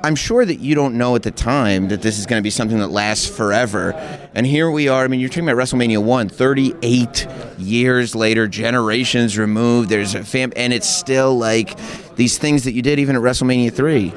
I'm 0.04 0.16
sure 0.16 0.46
that 0.46 0.60
you 0.60 0.76
don't 0.76 1.00
know 1.00 1.16
at 1.16 1.24
the 1.24 1.32
time 1.32 1.88
that 1.88 2.04
this 2.04 2.20
is 2.20 2.28
going 2.28 2.40
to 2.40 2.44
be 2.44 2.52
something 2.52 2.78
that 2.78 2.90
lasts 2.90 3.28
forever. 3.28 3.94
And 4.36 4.46
here 4.46 4.70
we 4.70 4.88
are. 4.88 5.04
I 5.04 5.08
mean, 5.08 5.20
you're 5.20 5.30
talking 5.30 5.50
about 5.50 5.60
WrestleMania 5.60 6.04
1, 6.04 6.30
38 6.30 7.28
years 7.58 8.14
later, 8.14 8.48
generations 8.48 9.36
removed. 9.36 9.90
There's 9.90 10.14
a 10.14 10.24
fam, 10.24 10.54
and 10.56 10.74
it's 10.74 10.88
still 10.88 11.36
like 11.36 11.76
these 12.18 12.38
things 12.38 12.66
that 12.66 12.74
you 12.74 12.84
did 12.84 13.00
even 13.00 13.16
at 13.16 13.22
WrestleMania 13.24 13.74
3 13.74 14.14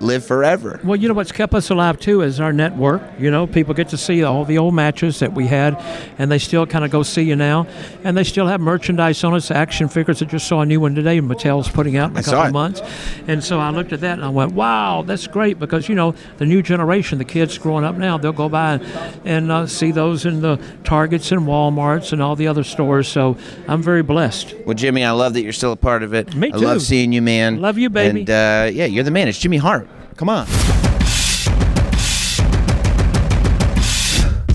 live 0.00 0.24
forever. 0.24 0.80
Well, 0.84 0.96
you 0.96 1.08
know 1.08 1.14
what's 1.14 1.32
kept 1.32 1.54
us 1.54 1.70
alive 1.70 1.98
too 1.98 2.22
is 2.22 2.40
our 2.40 2.52
network. 2.52 3.02
You 3.18 3.30
know, 3.30 3.46
people 3.46 3.74
get 3.74 3.88
to 3.88 3.96
see 3.96 4.22
all 4.22 4.44
the 4.44 4.58
old 4.58 4.74
matches 4.74 5.18
that 5.20 5.32
we 5.32 5.46
had, 5.46 5.76
and 6.18 6.30
they 6.30 6.38
still 6.38 6.66
kind 6.66 6.84
of 6.84 6.90
go 6.90 7.02
see 7.02 7.22
you 7.22 7.36
now, 7.36 7.66
and 8.04 8.16
they 8.16 8.24
still 8.24 8.46
have 8.46 8.60
merchandise 8.60 9.22
on 9.24 9.34
us, 9.34 9.50
action 9.50 9.88
figures. 9.88 10.22
I 10.22 10.26
just 10.26 10.46
saw 10.46 10.60
a 10.60 10.66
new 10.66 10.80
one 10.80 10.94
today. 10.94 11.20
Mattel's 11.20 11.68
putting 11.68 11.96
out 11.96 12.10
in 12.10 12.16
a 12.16 12.20
I 12.20 12.22
couple 12.22 12.40
of 12.40 12.52
months, 12.52 12.82
and 13.26 13.42
so 13.42 13.58
I 13.58 13.70
looked 13.70 13.92
at 13.92 14.00
that 14.00 14.14
and 14.14 14.24
I 14.24 14.28
went, 14.28 14.52
"Wow, 14.52 15.02
that's 15.02 15.26
great!" 15.26 15.58
Because 15.58 15.88
you 15.88 15.94
know, 15.94 16.14
the 16.38 16.46
new 16.46 16.62
generation, 16.62 17.18
the 17.18 17.24
kids 17.24 17.58
growing 17.58 17.84
up 17.84 17.96
now, 17.96 18.18
they'll 18.18 18.32
go 18.32 18.48
by 18.48 18.74
and, 18.74 19.20
and 19.24 19.52
uh, 19.52 19.66
see 19.66 19.92
those 19.92 20.26
in 20.26 20.40
the 20.40 20.60
Targets 20.84 21.32
and 21.32 21.42
WalMarts 21.42 22.12
and 22.12 22.22
all 22.22 22.36
the 22.36 22.48
other 22.48 22.64
stores. 22.64 23.08
So 23.08 23.36
I'm 23.68 23.82
very 23.82 24.02
blessed. 24.02 24.54
Well, 24.64 24.74
Jimmy, 24.74 25.04
I 25.04 25.12
love 25.12 25.34
that 25.34 25.42
you're 25.42 25.52
still 25.52 25.72
a 25.72 25.76
part 25.76 26.02
of 26.02 26.14
it. 26.14 26.34
Me 26.34 26.50
I 26.52 26.56
love 26.56 26.82
seeing 26.82 27.12
you, 27.12 27.22
man. 27.22 27.60
Love 27.60 27.78
you, 27.78 27.90
baby. 27.90 28.20
And 28.20 28.30
uh, 28.30 28.70
yeah, 28.72 28.84
you're 28.86 29.04
the 29.04 29.10
man. 29.10 29.28
It's 29.28 29.38
Jimmy 29.38 29.56
Hart. 29.56 29.88
Come 30.16 30.30
on. 30.30 30.46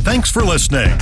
Thanks 0.02 0.32
for 0.32 0.42
listening. 0.42 0.98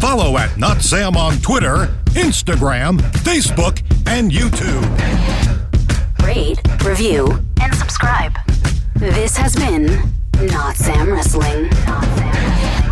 Follow 0.00 0.38
at 0.38 0.56
Not 0.56 0.82
Sam 0.82 1.16
on 1.16 1.38
Twitter, 1.38 1.88
Instagram, 2.10 3.00
Facebook, 3.24 3.82
and 4.06 4.30
YouTube. 4.30 4.86
Rate, 6.24 6.60
review, 6.84 7.42
and 7.60 7.74
subscribe. 7.74 8.32
This 8.94 9.36
has 9.36 9.56
been 9.56 9.86
Notsam 10.32 11.12
Wrestling. 11.12 11.68
Not 11.86 12.85